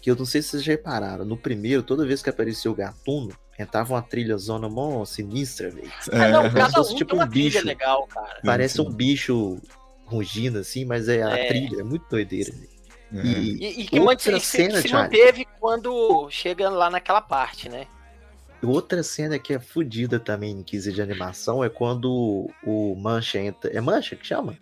que 0.00 0.10
eu 0.10 0.16
não 0.16 0.24
sei 0.24 0.40
se 0.42 0.48
vocês 0.50 0.64
já 0.64 0.72
repararam. 0.72 1.24
No 1.24 1.36
primeiro, 1.36 1.82
toda 1.82 2.06
vez 2.06 2.22
que 2.22 2.30
apareceu 2.30 2.72
o 2.72 2.74
gatuno, 2.74 3.32
entrava 3.58 3.94
uma 3.94 4.02
trilha 4.02 4.36
zona 4.38 4.68
mó 4.68 5.04
sinistra, 5.04 5.70
velho. 5.70 5.90
Ah, 6.12 6.28
não, 6.28 6.46
É, 6.46 6.50
cada 6.50 6.72
fosse 6.72 6.94
um 6.94 6.96
tipo 6.96 7.10
tem 7.10 7.18
uma 7.20 7.26
um 7.26 7.30
trilha 7.30 7.50
bicho. 7.50 7.66
legal, 7.66 8.06
cara. 8.06 8.40
Parece 8.44 8.76
sim. 8.76 8.82
um 8.82 8.90
bicho 8.90 9.58
rugindo 10.06 10.58
assim, 10.58 10.84
mas 10.84 11.08
é 11.08 11.22
a 11.22 11.30
É. 11.38 11.46
trilha, 11.48 11.80
é 11.80 11.84
muito 11.84 12.04
doideira. 12.08 12.50
velho. 12.52 12.68
é. 13.12 13.26
E, 13.26 13.56
E, 13.56 13.80
e 13.82 13.84
que, 13.86 13.98
Outra 14.00 14.32
mant- 14.32 14.40
que 14.40 14.46
se, 14.46 14.56
cena, 14.56 14.80
se 14.80 14.92
manteve 14.92 15.46
quando 15.58 16.28
chega 16.30 16.68
lá 16.70 16.88
naquela 16.88 17.20
parte, 17.20 17.68
né? 17.68 17.86
Outra 18.62 19.02
cena 19.02 19.38
que 19.38 19.54
é 19.54 19.58
fodida 19.58 20.20
também 20.20 20.52
em 20.52 20.62
15 20.62 20.92
de 20.92 21.00
animação 21.00 21.64
é 21.64 21.68
quando 21.70 22.48
o 22.62 22.94
Mancha 22.94 23.38
entra. 23.38 23.70
É 23.70 23.80
Mancha 23.80 24.14
que 24.16 24.26
chama? 24.26 24.56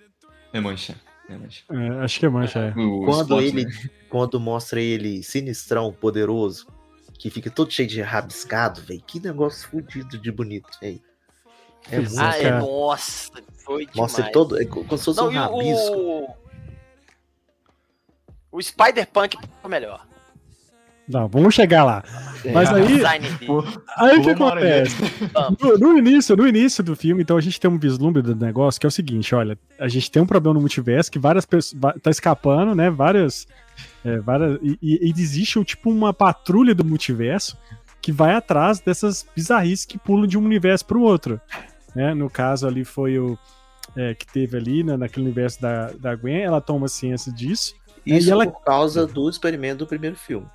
É 0.52 0.60
mancha. 0.60 0.94
É 1.28 1.36
mancha. 1.36 1.64
É, 1.70 2.04
acho 2.04 2.20
que 2.20 2.26
é 2.26 2.28
mancha, 2.28 2.58
é. 2.58 2.70
O 2.78 3.04
Quando 3.04 3.40
ele. 3.40 3.64
né? 3.66 3.70
Quando 4.08 4.40
mostra 4.40 4.80
ele 4.80 5.22
sinistrão, 5.22 5.92
poderoso, 5.92 6.66
que 7.18 7.28
fica 7.28 7.50
todo 7.50 7.70
cheio 7.70 7.88
de 7.88 8.00
rabiscado, 8.00 8.80
velho. 8.80 9.02
Que 9.06 9.20
negócio 9.20 9.68
fodido 9.68 10.16
de 10.16 10.32
bonito, 10.32 10.68
velho. 10.80 11.02
É 11.90 11.98
muito. 11.98 12.18
Ah, 12.18 12.36
é, 12.38 12.58
nossa, 12.58 13.30
foi 13.54 13.80
demais. 13.80 13.96
Mostra 13.96 14.24
ele 14.24 14.32
todo. 14.32 14.60
É 14.60 14.64
como 14.64 14.96
se 14.96 15.04
fosse 15.04 15.20
Não, 15.20 15.28
um 15.28 15.32
rabisco. 15.32 15.96
o... 15.96 16.48
O 18.50 18.62
Spider-Punk 18.62 19.36
foi 19.60 19.70
melhor. 19.70 20.07
Não, 21.08 21.26
vamos 21.26 21.54
chegar 21.54 21.84
lá. 21.84 22.04
É. 22.44 22.52
Mas 22.52 22.68
aí, 22.70 22.82
aí 23.96 24.18
o 24.18 24.22
que 24.22 24.30
acontece? 24.30 24.96
No, 25.58 25.78
no 25.78 25.98
início, 25.98 26.36
no 26.36 26.46
início 26.46 26.84
do 26.84 26.94
filme, 26.94 27.22
então 27.22 27.36
a 27.36 27.40
gente 27.40 27.58
tem 27.58 27.70
um 27.70 27.78
vislumbre 27.78 28.20
do 28.22 28.36
negócio 28.36 28.78
que 28.80 28.86
é 28.86 28.88
o 28.88 28.90
seguinte, 28.90 29.34
olha, 29.34 29.58
a 29.78 29.88
gente 29.88 30.10
tem 30.10 30.20
um 30.22 30.26
problema 30.26 30.54
no 30.54 30.60
multiverso 30.60 31.10
que 31.10 31.18
várias 31.18 31.46
pessoas 31.46 31.80
tá 32.02 32.10
escapando, 32.10 32.74
né? 32.74 32.90
Várias, 32.90 33.46
é, 34.04 34.18
várias 34.18 34.58
e, 34.62 34.78
e- 34.82 35.10
existe 35.10 35.58
um, 35.58 35.64
tipo 35.64 35.90
uma 35.90 36.12
patrulha 36.12 36.74
do 36.74 36.84
multiverso 36.84 37.56
que 38.00 38.12
vai 38.12 38.34
atrás 38.34 38.78
dessas 38.80 39.26
bizarrices 39.34 39.84
que 39.86 39.98
pulam 39.98 40.26
de 40.26 40.36
um 40.38 40.44
universo 40.44 40.84
para 40.84 40.98
o 40.98 41.02
outro, 41.02 41.40
né? 41.94 42.12
No 42.14 42.28
caso 42.28 42.66
ali 42.68 42.84
foi 42.84 43.18
o 43.18 43.36
é, 43.96 44.14
que 44.14 44.26
teve 44.26 44.56
ali 44.56 44.84
né, 44.84 44.96
naquele 44.96 45.24
universo 45.24 45.60
da, 45.60 45.90
da 45.98 46.14
Gwen, 46.14 46.42
ela 46.42 46.60
toma 46.60 46.86
ciência 46.86 47.32
disso. 47.32 47.74
Isso 48.06 48.28
e 48.28 48.30
ela- 48.30 48.46
por 48.46 48.62
causa 48.62 49.06
do 49.06 49.28
experimento 49.28 49.78
do 49.78 49.86
primeiro 49.86 50.14
filme. 50.14 50.46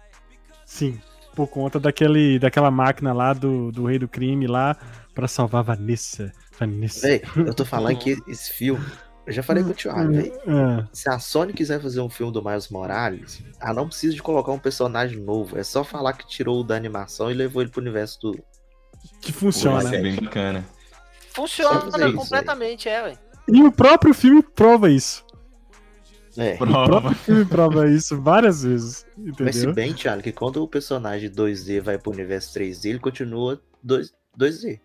Sim, 0.73 0.99
por 1.35 1.45
conta 1.45 1.79
daquele, 1.79 2.39
daquela 2.39 2.71
máquina 2.71 3.13
lá 3.13 3.31
do, 3.31 3.71
do 3.71 3.85
rei 3.85 3.99
do 3.99 4.07
crime 4.07 4.47
lá 4.47 4.75
pra 5.13 5.27
salvar 5.27 5.63
Vanessa. 5.63 6.31
Vanessa. 6.59 7.07
Véi, 7.07 7.21
eu 7.35 7.53
tô 7.53 7.63
falando 7.63 7.95
que 7.99 8.17
esse 8.27 8.51
filme. 8.51 8.83
Eu 9.27 9.31
já 9.31 9.43
falei 9.43 9.63
com 9.63 9.69
o 9.69 9.73
Thiago, 9.75 10.11
velho. 10.11 10.33
Ah, 10.47 10.87
Se 10.91 11.07
a 11.07 11.19
Sony 11.19 11.53
quiser 11.53 11.79
fazer 11.79 12.01
um 12.01 12.09
filme 12.09 12.33
do 12.33 12.43
Miles 12.43 12.69
Morales, 12.69 13.43
ela 13.61 13.75
não 13.75 13.87
precisa 13.87 14.15
de 14.15 14.23
colocar 14.23 14.51
um 14.51 14.57
personagem 14.57 15.19
novo. 15.19 15.59
É 15.59 15.63
só 15.63 15.83
falar 15.83 16.13
que 16.13 16.27
tirou 16.27 16.61
o 16.61 16.63
da 16.63 16.75
animação 16.75 17.29
e 17.29 17.35
levou 17.35 17.61
ele 17.61 17.69
pro 17.69 17.79
universo 17.79 18.19
do. 18.19 18.31
que 19.21 19.31
Pô, 19.31 19.39
funciona. 19.41 19.83
isso 19.83 19.93
é 19.93 20.01
bem 20.01 20.15
bacana. 20.15 20.65
Funciona 21.35 21.81
fazer 21.81 22.07
isso, 22.07 22.17
completamente, 22.17 22.89
é, 22.89 23.03
velho. 23.03 23.19
E 23.47 23.61
o 23.61 23.71
próprio 23.71 24.11
filme 24.11 24.41
prova 24.41 24.89
isso. 24.89 25.23
É. 26.37 26.55
O 26.55 26.57
Prova. 26.57 26.85
próprio 26.85 27.15
filme 27.15 27.45
prova 27.45 27.87
isso 27.89 28.19
várias 28.21 28.63
vezes. 28.63 29.05
Mas 29.39 29.55
se 29.55 29.59
Entendeu? 29.61 29.73
bem, 29.73 29.93
Thiago, 29.93 30.21
que 30.23 30.31
quando 30.31 30.63
o 30.63 30.67
personagem 30.67 31.29
2D 31.29 31.79
vai 31.81 31.97
pro 31.97 32.11
universo 32.11 32.53
3D, 32.57 32.89
ele 32.89 32.99
continua 32.99 33.61
2, 33.83 34.11
2D. 34.37 34.79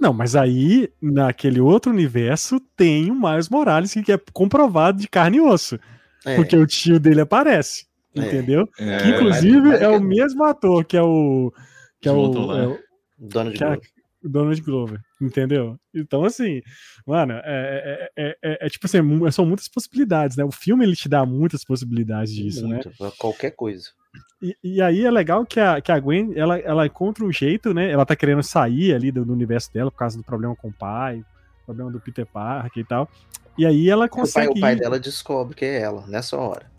Não, 0.00 0.12
mas 0.12 0.34
aí, 0.34 0.88
naquele 1.00 1.60
outro 1.60 1.92
universo, 1.92 2.58
tem 2.76 3.10
o 3.10 3.14
Miles 3.14 3.48
Morales, 3.48 3.92
que 3.92 4.12
é 4.12 4.18
comprovado 4.32 4.98
de 5.00 5.08
carne 5.08 5.36
e 5.36 5.40
osso. 5.40 5.78
É, 6.24 6.36
Porque 6.36 6.56
o 6.56 6.66
tio 6.66 6.98
dele 6.98 7.20
aparece. 7.20 7.86
É. 8.16 8.20
Entendeu? 8.20 8.68
É, 8.78 8.98
que 8.98 9.08
inclusive 9.10 9.74
é 9.76 9.88
o 9.88 10.00
mesmo 10.00 10.42
ator 10.44 10.84
que 10.84 10.96
é 10.96 11.02
o. 11.02 11.52
Que 12.00 12.08
é 12.08 12.12
o, 12.12 12.52
é 12.52 12.66
o- 12.68 12.78
Donald 13.18 13.56
que 13.56 13.62
é- 13.64 13.66
Glover. 13.66 13.82
o 13.88 14.03
Donald 14.28 14.60
Glover, 14.62 15.00
entendeu? 15.20 15.78
Então, 15.94 16.24
assim, 16.24 16.62
mano, 17.06 17.34
é, 17.34 18.10
é- 18.16 18.24
é- 18.24 18.36
é- 18.42 18.66
é 18.66 18.68
tipo 18.68 18.86
assim, 18.86 18.98
são 19.30 19.44
muitas 19.46 19.68
possibilidades, 19.68 20.36
né? 20.36 20.44
O 20.44 20.50
filme 20.50 20.84
ele 20.84 20.96
te 20.96 21.08
dá 21.08 21.24
muitas 21.26 21.64
possibilidades 21.64 22.32
disso, 22.34 22.66
né? 22.66 22.80
Muito, 22.84 23.16
Qualquer 23.18 23.50
coisa. 23.52 23.90
E, 24.40 24.56
e 24.62 24.82
aí 24.82 25.04
é 25.04 25.10
legal 25.10 25.44
que 25.46 25.58
a, 25.58 25.80
que 25.80 25.90
a 25.90 25.98
Gwen, 25.98 26.32
ela, 26.36 26.58
ela 26.58 26.86
encontra 26.86 27.24
um 27.24 27.32
jeito, 27.32 27.72
né? 27.72 27.90
Ela 27.90 28.04
tá 28.06 28.14
querendo 28.14 28.42
sair 28.42 28.94
ali 28.94 29.10
do, 29.10 29.24
do 29.24 29.32
universo 29.32 29.72
dela 29.72 29.90
por 29.90 29.98
causa 29.98 30.16
do 30.16 30.24
problema 30.24 30.54
com 30.54 30.68
o 30.68 30.72
pai, 30.72 31.22
problema 31.64 31.90
do 31.90 32.00
Peter 32.00 32.26
Parker 32.26 32.82
e 32.82 32.86
tal. 32.86 33.08
E 33.56 33.64
aí 33.64 33.88
ela 33.88 34.06
O 34.06 34.08
pai, 34.08 34.20
consegue. 34.20 34.58
o 34.58 34.60
pai 34.60 34.76
dela 34.76 34.98
descobre 34.98 35.54
que 35.54 35.64
é 35.64 35.80
ela, 35.80 36.06
nessa 36.06 36.36
hora. 36.36 36.73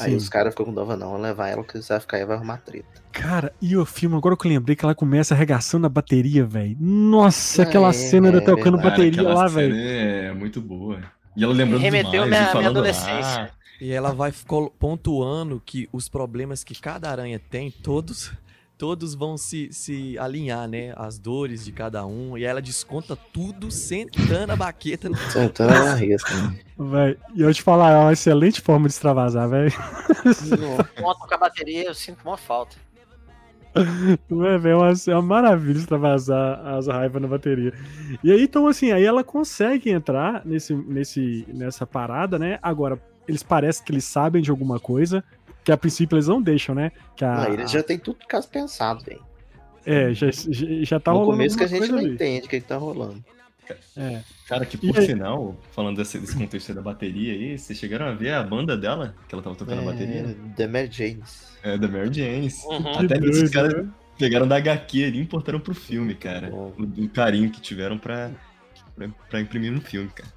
Aí 0.00 0.10
Sim. 0.10 0.16
os 0.16 0.28
caras 0.28 0.52
ficam 0.52 0.66
com 0.66 0.74
dova, 0.74 0.96
não, 0.96 1.16
levar 1.20 1.48
ela, 1.48 1.62
que 1.62 1.80
você 1.80 1.92
vai 1.92 2.00
ficar 2.00 2.16
aí 2.16 2.22
e 2.22 2.26
vai 2.26 2.36
arrumar 2.36 2.56
treta. 2.58 2.86
Cara, 3.12 3.52
e 3.62 3.76
o 3.76 3.84
filme, 3.86 4.16
agora 4.16 4.36
que 4.36 4.46
eu 4.46 4.50
lembrei 4.50 4.74
que 4.74 4.84
ela 4.84 4.94
começa 4.94 5.34
arregaçando 5.34 5.86
a 5.86 5.88
bateria, 5.88 6.44
velho. 6.44 6.76
Nossa, 6.80 7.62
aquela 7.62 7.90
É, 7.90 7.92
cena 7.92 8.28
é 8.28 8.32
dela 8.32 8.44
tocando 8.44 8.76
verdade, 8.76 8.90
bateria 9.10 9.22
lá, 9.22 9.46
velho. 9.46 9.74
É 9.76 10.32
muito 10.34 10.60
boa. 10.60 10.98
E 11.36 11.44
ela 11.44 11.52
lembrando 11.52 11.80
Remeteu 11.80 12.10
demais, 12.24 12.28
minha- 12.30 12.50
e 12.52 12.56
minha 12.58 12.68
adolescência. 12.70 13.12
lá. 13.42 13.50
E 13.80 13.90
ela 13.92 14.12
vai 14.12 14.32
pontuando 14.78 15.60
que 15.64 15.88
os 15.92 16.08
problemas 16.08 16.62
que 16.64 16.80
cada 16.80 17.10
aranha 17.10 17.38
tem, 17.50 17.70
todos 17.70 18.32
todos 18.76 19.14
vão 19.14 19.36
se, 19.36 19.68
se 19.72 20.18
alinhar, 20.18 20.68
né? 20.68 20.92
As 20.96 21.18
dores 21.18 21.64
de 21.64 21.72
cada 21.72 22.04
um. 22.06 22.36
E 22.36 22.44
ela 22.44 22.60
desconta 22.60 23.16
tudo 23.16 23.70
sentando 23.70 24.52
a 24.52 24.56
baqueta 24.56 25.08
no 25.08 25.16
Sentando 25.16 25.72
na 25.72 25.94
risca. 25.94 26.32
Véi, 26.78 27.16
E 27.34 27.42
eu 27.42 27.52
te 27.54 27.62
falar, 27.62 27.92
é 27.92 27.98
uma 27.98 28.12
excelente 28.12 28.60
forma 28.60 28.88
de 28.88 28.94
extravasar, 28.94 29.48
velho. 29.48 29.72
Conto 31.00 31.26
com 31.26 31.34
a 31.34 31.38
bateria, 31.38 31.84
eu 31.84 31.94
sinto 31.94 32.18
uma 32.24 32.36
falta. 32.36 32.76
Não 34.30 34.44
é, 34.46 34.58
velho? 34.58 34.74
É 34.74 34.76
uma, 34.76 34.92
é 35.08 35.14
uma 35.14 35.22
maravilha 35.22 35.78
extravasar 35.78 36.64
as 36.66 36.86
raivas 36.86 37.20
na 37.20 37.28
bateria. 37.28 37.72
E 38.22 38.30
aí, 38.30 38.42
então, 38.42 38.66
assim, 38.66 38.92
aí 38.92 39.04
ela 39.04 39.24
consegue 39.24 39.90
entrar 39.90 40.42
nesse, 40.44 40.74
nesse, 40.74 41.44
nessa 41.48 41.86
parada, 41.86 42.38
né? 42.38 42.58
Agora, 42.62 43.00
eles 43.26 43.42
parecem 43.42 43.84
que 43.84 43.92
eles 43.92 44.04
sabem 44.04 44.42
de 44.42 44.50
alguma 44.50 44.78
coisa, 44.78 45.24
que 45.64 45.72
a 45.72 45.76
princípio 45.76 46.16
eles 46.16 46.28
não 46.28 46.40
deixam, 46.42 46.74
né? 46.74 46.92
Que 47.16 47.24
a, 47.24 47.44
Ah, 47.44 47.50
eles 47.50 47.70
já 47.70 47.82
tem 47.82 47.98
tudo 47.98 48.18
caso 48.28 48.48
pensado, 48.48 49.02
velho. 49.04 49.22
É, 49.86 50.12
já, 50.14 50.30
já, 50.30 50.66
já 50.82 51.00
tá 51.00 51.10
no 51.12 51.18
rolando 51.18 51.36
começo 51.38 51.56
que 51.58 51.64
a 51.64 51.66
gente 51.66 51.88
não 51.90 51.98
ali. 51.98 52.12
entende 52.14 52.46
o 52.46 52.48
que, 52.48 52.60
que 52.60 52.66
tá 52.66 52.76
rolando. 52.76 53.22
É. 53.96 54.20
Cara, 54.46 54.66
que 54.66 54.76
E 54.76 54.92
por 54.92 54.98
aí? 54.98 55.06
sinal, 55.06 55.56
falando 55.72 55.96
desse, 55.96 56.18
desse 56.18 56.36
contexto 56.36 56.74
da 56.74 56.82
bateria 56.82 57.32
aí, 57.32 57.58
vocês 57.58 57.78
chegaram 57.78 58.06
a 58.06 58.12
ver 58.12 58.34
a 58.34 58.42
banda 58.42 58.76
dela, 58.76 59.14
que 59.26 59.34
ela 59.34 59.42
tava 59.42 59.56
tocando 59.56 59.80
a 59.80 59.84
bateria? 59.84 60.20
É, 60.20 60.54
The 60.56 60.66
Mary 60.66 60.88
Janes. 60.90 61.56
É, 61.62 61.78
da 61.78 61.88
Mary 61.88 62.12
Janes. 62.12 62.62
Uhum. 62.64 62.98
Até 62.98 63.18
doido, 63.18 63.50
caras 63.50 63.74
né? 63.74 63.88
pegaram 64.18 64.46
da 64.46 64.56
HQ 64.56 65.04
ali 65.04 65.18
e 65.18 65.22
importaram 65.22 65.58
pro 65.60 65.74
filme, 65.74 66.14
cara. 66.14 66.50
O, 66.54 66.74
o 66.78 67.08
carinho 67.08 67.50
que 67.50 67.60
tiveram 67.60 67.96
pra, 67.98 68.30
pra, 68.94 69.08
pra 69.30 69.40
imprimir 69.40 69.72
no 69.72 69.80
filme, 69.80 70.10
cara. 70.10 70.28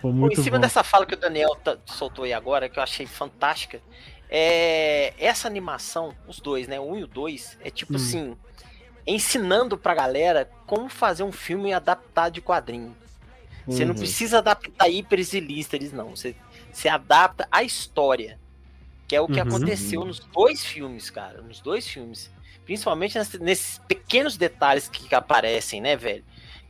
Foi 0.00 0.12
Pô, 0.12 0.28
em 0.28 0.34
cima 0.34 0.56
bom. 0.56 0.60
dessa 0.62 0.82
fala 0.82 1.06
que 1.06 1.14
o 1.14 1.18
Daniel 1.18 1.54
tá- 1.62 1.78
soltou 1.86 2.24
aí 2.24 2.32
agora, 2.32 2.68
que 2.68 2.78
eu 2.78 2.82
achei 2.82 3.06
fantástica, 3.06 3.80
é 4.30 5.14
essa 5.18 5.46
animação, 5.48 6.14
os 6.26 6.40
dois, 6.40 6.66
né? 6.68 6.78
O 6.80 6.84
um 6.92 6.96
e 6.98 7.04
o 7.04 7.06
dois, 7.06 7.56
é 7.62 7.70
tipo 7.70 7.92
Hum. 7.92 7.96
assim, 7.96 8.36
ensinando 9.06 9.76
pra 9.76 9.94
galera 9.94 10.50
como 10.66 10.88
fazer 10.88 11.22
um 11.22 11.32
filme 11.32 11.72
adaptado 11.72 12.32
de 12.34 12.40
quadrinho. 12.40 12.96
Você 13.66 13.84
não 13.84 13.92
Uhum. 13.94 13.98
precisa 14.00 14.38
adaptar 14.38 14.88
hiperes 14.88 15.32
e 15.32 15.40
listeres, 15.40 15.92
não. 15.92 16.10
Você, 16.10 16.34
você 16.72 16.88
adapta 16.88 17.48
a 17.50 17.62
história. 17.62 18.38
Que 19.08 19.16
é 19.16 19.20
o 19.20 19.26
que 19.26 19.40
Uhum. 19.40 19.46
aconteceu 19.48 20.04
nos 20.04 20.18
dois 20.18 20.64
filmes, 20.64 21.10
cara. 21.10 21.40
Nos 21.42 21.60
dois 21.60 21.86
filmes. 21.86 22.30
Principalmente 22.64 23.18
nesse- 23.18 23.38
nesses 23.38 23.78
pequenos 23.86 24.36
detalhes 24.38 24.88
que, 24.88 25.06
que 25.08 25.14
aparecem, 25.14 25.80
né, 25.80 25.94
velho? 25.96 26.24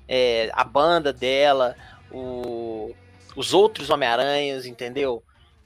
É, 0.08 0.50
a 0.52 0.64
banda 0.64 1.12
dela, 1.12 1.76
o- 2.10 2.92
os 3.36 3.54
outros 3.54 3.88
Homem-Aranhas, 3.90 4.66
entendeu? 4.66 5.22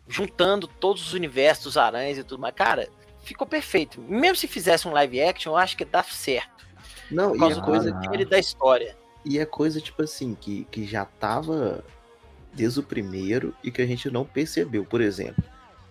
Juntando 0.08 0.66
todos 0.66 1.06
os 1.06 1.12
universos 1.12 1.64
dos 1.64 1.76
aranhas 1.76 2.18
e 2.18 2.24
tudo 2.24 2.40
mais. 2.40 2.54
Cara, 2.54 2.88
ficou 3.22 3.46
perfeito. 3.46 4.00
Mesmo 4.00 4.36
se 4.36 4.48
fizesse 4.48 4.88
um 4.88 4.92
live 4.92 5.20
action, 5.20 5.52
eu 5.52 5.56
acho 5.56 5.76
que 5.76 5.84
dá 5.84 6.02
certo. 6.02 6.66
Não, 7.10 7.28
Por 7.30 7.36
e 7.36 7.38
causa 7.38 7.60
é 7.60 7.64
coisa, 7.64 7.92
roteiro 7.94 8.22
e 8.22 8.24
da 8.24 8.38
história. 8.38 8.96
e 9.24 9.38
é 9.38 9.44
coisa, 9.46 9.80
tipo 9.80 10.02
assim, 10.02 10.34
que, 10.34 10.66
que 10.70 10.86
já 10.86 11.04
tava 11.04 11.84
desde 12.52 12.80
o 12.80 12.82
primeiro 12.82 13.54
e 13.62 13.70
que 13.70 13.82
a 13.82 13.86
gente 13.86 14.10
não 14.10 14.24
percebeu. 14.24 14.84
Por 14.84 15.00
exemplo, 15.00 15.44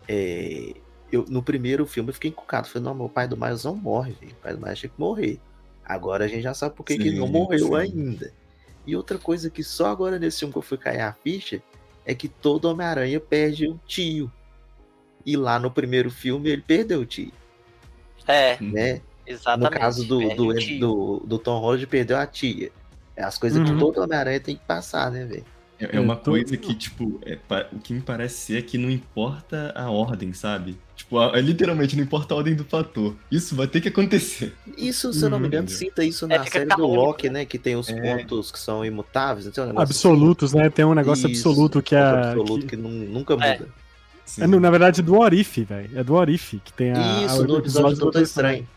é, 0.07 0.73
eu, 1.11 1.25
no 1.29 1.41
primeiro 1.41 1.85
filme 1.85 2.09
eu 2.09 2.13
fiquei 2.13 2.29
encucado. 2.29 2.67
Falei, 2.67 2.83
não, 2.85 2.95
meu 2.95 3.09
pai 3.09 3.27
do 3.27 3.37
Miles 3.37 3.63
não 3.63 3.75
morre, 3.75 4.13
velho. 4.13 4.33
O 4.33 4.35
pai 4.35 4.53
do 4.53 4.61
Miles 4.61 4.79
tinha 4.79 4.89
que 4.89 4.99
morrer. 4.99 5.39
Agora 5.85 6.25
a 6.25 6.27
gente 6.27 6.41
já 6.41 6.53
sabe 6.53 6.75
por 6.75 6.83
que 6.83 6.93
ele 6.93 7.17
não 7.17 7.27
morreu 7.27 7.67
sim. 7.67 7.75
ainda. 7.75 8.33
E 8.85 8.95
outra 8.95 9.17
coisa 9.17 9.49
que 9.49 9.63
só 9.63 9.87
agora 9.87 10.19
nesse 10.19 10.39
filme 10.39 10.51
que 10.51 10.57
eu 10.57 10.63
fui 10.63 10.77
cair 10.77 11.01
a 11.01 11.13
ficha 11.13 11.61
é 12.07 12.15
que 12.15 12.27
todo 12.27 12.65
Homem-Aranha 12.65 13.19
perde 13.19 13.67
o 13.67 13.79
tio. 13.85 14.31
E 15.25 15.35
lá 15.37 15.59
no 15.59 15.69
primeiro 15.69 16.09
filme 16.09 16.49
ele 16.49 16.61
perdeu 16.61 17.01
o 17.01 17.05
tio, 17.05 17.31
É, 18.25 18.57
né? 18.61 19.01
exatamente. 19.25 19.73
No 19.73 19.79
caso 19.79 20.05
do, 20.05 20.19
do, 20.35 20.53
do, 20.79 21.19
do 21.25 21.37
Tom 21.37 21.59
Holland, 21.59 21.85
perdeu 21.85 22.17
a 22.17 22.25
tia. 22.25 22.71
É 23.15 23.23
as 23.23 23.37
coisas 23.37 23.59
Uhum. 23.59 23.65
que 23.73 23.79
todo 23.79 24.01
Homem-Aranha 24.01 24.39
tem 24.39 24.55
que 24.55 24.63
passar, 24.65 25.11
né, 25.11 25.25
velho? 25.25 25.45
É, 25.79 25.97
é 25.97 25.99
uma 25.99 26.13
Eu 26.13 26.17
tô- 26.17 26.31
coisa 26.31 26.57
que, 26.57 26.73
tipo, 26.73 27.19
é 27.25 27.37
o 27.71 27.79
que 27.79 27.93
me 27.93 28.01
parece 28.01 28.37
ser 28.47 28.57
é 28.57 28.61
que 28.63 28.77
não 28.77 28.89
importa 28.89 29.71
a 29.75 29.89
ordem, 29.91 30.33
sabe? 30.33 30.75
Tipo, 30.95 31.19
a- 31.19 31.39
literalmente 31.39 31.95
não 31.95 32.03
importa 32.03 32.33
a 32.33 32.37
ordem 32.37 32.55
do 32.55 32.63
fator. 32.63 33.15
Isso 33.31 33.55
vai 33.55 33.67
ter 33.67 33.79
que 33.81 33.87
acontecer. 33.89 34.53
Isso, 34.75 35.13
se 35.13 35.23
eu 35.23 35.29
não 35.29 35.37
me 35.37 35.43
Uhum. 35.43 35.47
engano, 35.49 35.69
cita 35.69 36.03
isso 36.03 36.25
É, 36.25 36.29
na 36.29 36.43
fica 36.43 36.59
série 36.59 36.75
do 36.75 36.87
Loki, 36.87 37.27
né? 37.29 37.39
né? 37.41 37.45
Que 37.45 37.59
tem 37.59 37.75
os 37.75 37.89
É. 37.89 38.01
pontos 38.17 38.51
que 38.51 38.57
são 38.59 38.83
imutáveis. 38.83 39.45
Não 39.45 39.51
tem 39.51 39.63
um 39.63 39.67
negócio 39.67 39.83
Absolutos, 39.83 40.53
né? 40.53 40.69
Tem 40.71 40.83
um 40.85 40.95
negócio 40.95 41.29
Isso, 41.29 41.47
absoluto 41.47 41.81
que 41.83 41.93
é. 41.95 41.99
absoluto 42.01 42.59
que- 42.65 42.75
que, 42.75 42.75
nu- 42.75 42.89
nunca 42.89 43.35
É. 43.35 43.37
muda. 43.59 43.69
É, 44.39 44.45
no- 44.47 44.59
na 44.59 44.69
verdade, 44.71 45.01
do 45.01 45.17
Orif, 45.19 45.63
velho. 45.63 45.89
É 45.97 46.03
do 46.03 46.13
Orif 46.15 46.59
que 46.65 46.73
tem 46.73 46.91
a. 46.91 47.23
Isso, 47.23 47.41
a- 47.43 47.47
no 47.47 47.57
episódio 47.59 47.95
do 47.95 47.99
Doutor 48.01 48.21
Estranho. 48.23 48.67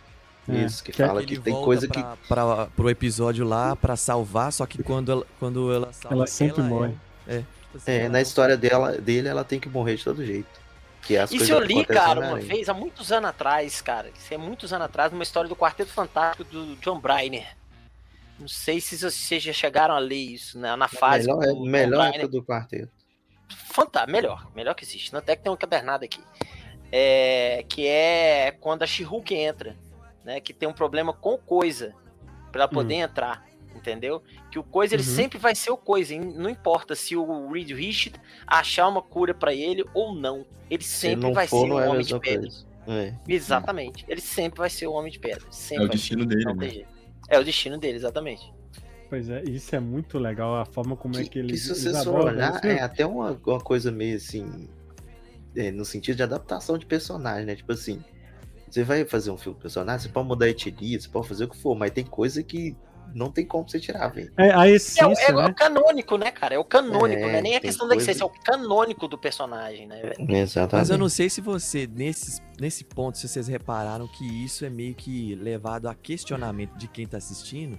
É, 0.57 0.65
Isso, 0.65 0.83
que 0.85 0.93
que 0.93 1.03
é- 1.03 1.07
fala 1.07 1.23
Ele 1.23 1.37
que 1.37 1.41
tem 1.43 1.55
coisa 1.55 1.87
que. 1.89 2.03
pra, 2.03 2.17
pra, 2.29 2.67
pro 2.67 2.91
episódio 2.91 3.45
lá 3.45 3.75
pra 3.77 3.97
salvar, 3.97 4.53
só 4.53 4.67
que 4.67 4.83
quando 4.83 5.11
ela, 5.13 5.27
quando 5.39 5.73
ela 5.73 5.93
salva, 5.93 6.17
Ela 6.17 6.27
sempre 6.27 6.61
é- 6.63 6.65
morre. 6.65 6.95
É, 7.27 7.39
tipo 7.39 7.77
assim, 7.77 7.91
É, 7.93 7.99
ela- 8.01 8.09
na 8.11 8.21
história 8.21 8.57
dela, 8.57 8.93
dele, 8.99 9.29
ela 9.29 9.45
tem 9.45 9.59
que 9.61 9.69
morrer 9.69 9.97
de 9.97 10.05
todo 10.05 10.25
jeito. 10.25 10.49
Que 11.03 11.17
é 11.17 11.21
as 11.23 11.33
Isso 11.33 11.51
eu 11.53 11.63
que 11.63 11.67
li, 11.75 11.85
cara, 11.87 12.21
na 12.21 12.29
uma 12.29 12.39
vez, 12.39 12.69
há 12.69 12.75
muitos 12.75 13.11
anos 13.11 13.31
atrás, 13.31 13.81
cara. 13.81 14.11
Isso 14.15 14.35
é 14.35 14.37
muitos 14.37 14.73
anos 14.73 14.85
atrás, 14.85 15.11
numa 15.11 15.23
história 15.23 15.49
do 15.49 15.57
Quarteto 15.57 15.91
Fantástico 15.91 16.45
do 16.45 16.77
John 16.77 17.01
Briner. 17.01 17.57
Não 18.39 18.49
sei 18.49 18.81
se 18.81 18.97
vocês 18.99 19.43
já 19.43 19.53
chegaram 19.53 19.95
a 19.95 19.99
ler 19.99 20.15
isso 20.17 20.59
né, 20.59 20.75
na 20.77 20.89
fase. 20.89 21.27
Melhor, 21.27 21.39
do 21.39 21.45
é, 21.45 21.53
John 21.55 21.65
melhor 21.67 22.07
época 22.09 22.29
do 22.29 22.43
quarteto. 22.43 22.93
Fantástico, 23.73 24.13
melhor, 24.13 24.47
melhor 24.55 24.75
que 24.75 24.85
existe. 24.85 25.15
Até 25.17 25.37
que 25.37 25.43
tem 25.43 25.51
um 25.51 25.55
encadernado 25.55 26.05
aqui. 26.05 26.21
É, 26.93 27.65
que 27.69 27.87
é 27.87 28.51
quando 28.61 28.83
a 28.83 28.87
She-Hulk 28.87 29.35
entra, 29.35 29.77
né? 30.31 30.41
Que 30.41 30.53
tem 30.53 30.69
um 30.69 30.73
problema 30.73 31.13
com 31.13 31.37
coisa 31.37 31.95
pra 32.53 32.63
ela 32.63 32.69
poder 32.69 32.95
entrar, 32.95 33.45
entendeu? 33.75 34.23
Que 34.51 34.59
o 34.59 34.63
coisa 34.65 34.95
ele 34.95 35.03
Uhum. 35.03 35.09
sempre 35.17 35.39
vai 35.39 35.55
ser 35.55 35.71
o 35.71 35.77
coisa, 35.77 36.15
hein? 36.15 36.21
não 36.37 36.49
importa 36.51 36.95
se 36.95 37.17
o 37.17 37.51
Reed 37.51 37.71
Richard 37.73 38.21
achar 38.47 38.89
uma 38.89 39.03
cura 39.03 39.35
pra 39.35 39.53
ele 39.55 39.85
ou 39.95 40.15
não, 40.15 40.47
ele 40.71 40.83
Se 40.83 40.91
sempre 41.09 41.27
não 41.27 41.33
vai 41.35 41.47
for, 41.47 41.63
ser 41.63 41.69
não 41.69 41.77
o 41.77 41.81
é 41.81 41.89
homem 41.89 42.03
de 42.05 42.19
pedra. 42.19 42.49
É. 42.89 43.15
Exatamente, 43.29 44.05
ele 44.09 44.21
sempre 44.21 44.59
vai 44.59 44.71
ser 44.71 44.87
o 44.87 44.93
homem 44.93 45.13
de 45.13 45.19
pedra. 45.19 45.45
Sempre 45.51 45.85
É 45.85 45.87
o 45.87 45.91
destino 45.91 46.23
ser, 46.23 46.29
dele, 46.29 46.55
né? 46.55 46.87
É 47.29 47.39
o 47.39 47.45
destino 47.45 47.79
dele, 47.79 47.97
exatamente. 47.97 48.53
Pois 49.09 49.29
é, 49.29 49.43
isso 49.43 49.75
é 49.75 49.81
muito 49.81 50.19
legal, 50.19 50.55
a 50.57 50.65
forma 50.65 50.97
como 50.97 51.17
é 51.17 51.23
Que, 51.25 51.31
que 51.31 51.39
eles. 51.41 51.67
que 51.69 51.75
se 51.75 51.83
você 51.93 52.05
for 52.05 52.27
olhar, 52.27 52.55
isso. 52.57 52.67
é 52.67 52.81
até 52.81 53.05
uma, 53.05 53.33
uma 53.45 53.61
coisa 53.61 53.91
meio 53.91 54.17
assim. 54.17 54.69
é, 55.57 55.71
no 55.73 55.85
sentido 55.85 56.17
de 56.17 56.23
adaptação 56.23 56.79
de 56.79 56.87
personagem, 56.87 57.45
né? 57.45 57.57
Tipo 57.57 57.73
assim, 57.73 58.03
você 58.71 58.85
vai 58.85 59.05
fazer 59.05 59.31
um 59.31 59.37
filme 59.37 59.57
de 59.57 59.63
personagem, 59.63 60.07
você 60.07 60.09
pode 60.13 60.29
mudar 60.29 60.47
a 60.47 60.49
etnia, 60.51 61.01
você 61.01 61.09
pode 61.09 61.29
fazer 61.29 61.45
o 61.45 61.49
que 61.49 61.57
for, 61.57 61.75
mas 61.77 61.91
tem 61.91 62.05
coisa 62.05 62.43
que 62.43 62.77
não 63.13 63.29
tem 63.29 63.45
como 63.45 63.69
você 63.69 63.81
tirar, 63.81 64.07
velho. 64.09 64.33
É 64.39 64.53
a 64.53 64.69
É, 64.69 64.71
o- 64.71 64.75
essência, 64.77 65.25
é 65.33 65.35
o 65.35 65.43
né? 65.43 65.53
canônico, 65.53 66.17
né, 66.17 66.31
cara? 66.31 66.55
É 66.55 66.59
o 66.59 66.65
canônico, 66.65 67.21
É, 67.21 67.33
não 67.33 67.39
é 67.39 67.43
nem 67.43 67.57
a 67.57 67.61
questão 67.61 67.89
da 67.89 67.95
coisa- 67.97 68.09
essência, 68.09 68.23
é 68.23 68.27
o 68.27 68.31
canônico 68.31 69.09
do 69.09 69.19
personagem, 69.19 69.85
né, 69.89 70.01
velho? 70.01 70.31
Exatamente. 70.37 70.81
Mas 70.83 70.91
eu 70.91 70.97
não 70.99 71.09
sei 71.09 71.29
se 71.29 71.41
você, 71.41 71.89
nesses, 71.93 72.41
nesse 72.61 72.85
ponto, 72.85 73.19
se 73.19 73.29
vocês 73.29 73.49
repararam 73.49 74.07
que 74.07 74.25
isso 74.45 74.65
é 74.65 74.71
meio 74.71 74.95
que 74.95 75.35
levado 75.35 75.89
a 75.89 75.95
questionamento 75.95 76.77
de 76.77 76.87
quem 76.87 77.05
tá 77.05 77.17
assistindo, 77.17 77.77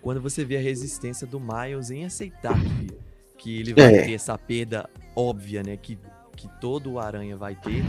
quando 0.00 0.18
você 0.22 0.46
vê 0.46 0.56
a 0.56 0.60
resistência 0.62 1.26
do 1.26 1.38
Miles 1.38 1.90
em 1.90 2.06
aceitar 2.06 2.54
que, 2.58 2.88
que 3.36 3.60
ele 3.60 3.74
vai 3.74 3.94
É. 3.96 4.02
ter 4.06 4.14
essa 4.14 4.38
perda 4.38 4.88
óbvia, 5.14 5.62
né? 5.62 5.76
Que, 5.76 5.98
que 6.34 6.48
todo 6.58 6.92
o 6.92 6.98
Aranha 6.98 7.36
vai 7.36 7.54
ter. 7.54 7.84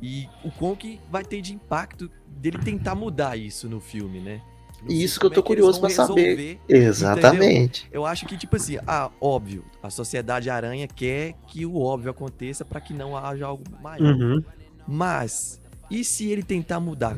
E 0.00 0.28
o 0.44 0.50
quão 0.50 0.76
que 0.76 1.00
vai 1.10 1.24
ter 1.24 1.40
de 1.40 1.54
impacto 1.54 2.10
dele 2.26 2.58
tentar 2.58 2.94
mudar 2.94 3.36
isso 3.36 3.68
no 3.68 3.80
filme, 3.80 4.20
né? 4.20 4.40
Sei 4.86 4.96
Isso 4.96 5.18
que 5.18 5.26
eu 5.26 5.30
tô 5.30 5.36
é 5.36 5.38
eles 5.38 5.46
curioso 5.46 5.80
pra 5.80 5.88
saber. 5.88 6.22
resolver 6.22 6.60
Exatamente. 6.68 7.88
eu 7.90 8.04
acho 8.04 8.26
que, 8.26 8.36
tipo 8.36 8.56
assim, 8.56 8.76
ah, 8.86 9.10
óbvio, 9.20 9.64
a 9.82 9.88
sociedade 9.88 10.50
aranha 10.50 10.86
quer 10.86 11.34
que 11.46 11.64
o 11.64 11.80
óbvio 11.80 12.10
aconteça 12.10 12.64
pra 12.64 12.80
que 12.80 12.92
não 12.92 13.16
haja 13.16 13.46
algo 13.46 13.64
maior. 13.82 14.14
Uhum. 14.14 14.44
Mas, 14.86 15.60
e 15.90 16.04
se 16.04 16.28
ele 16.28 16.42
tentar 16.42 16.78
mudar? 16.78 17.16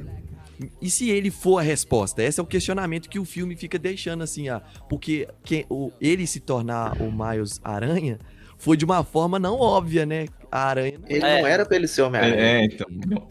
E 0.80 0.90
se 0.90 1.10
ele 1.10 1.30
for 1.30 1.58
a 1.58 1.62
resposta? 1.62 2.22
Esse 2.22 2.40
é 2.40 2.42
o 2.42 2.46
questionamento 2.46 3.08
que 3.08 3.18
o 3.18 3.24
filme 3.24 3.54
fica 3.56 3.78
deixando, 3.78 4.22
assim, 4.22 4.48
ah, 4.48 4.62
porque 4.88 5.28
quem, 5.44 5.64
o, 5.68 5.92
ele 6.00 6.26
se 6.26 6.40
tornar 6.40 7.00
o 7.00 7.12
Miles 7.12 7.60
Aranha 7.62 8.18
foi 8.58 8.76
de 8.76 8.84
uma 8.84 9.02
forma 9.04 9.38
não 9.38 9.54
óbvia, 9.58 10.04
né? 10.04 10.26
A 10.50 10.64
aranha. 10.68 10.98
Ele 11.06 11.24
É. 11.24 11.40
não 11.40 11.46
era 11.48 11.64
pra 11.64 11.76
ele 11.76 11.86
ser 11.86 12.02
Homem-Aranha. 12.02 12.34
É, 12.34 12.60
é, 12.60 12.64
então. 12.64 12.86
Não, 12.90 13.26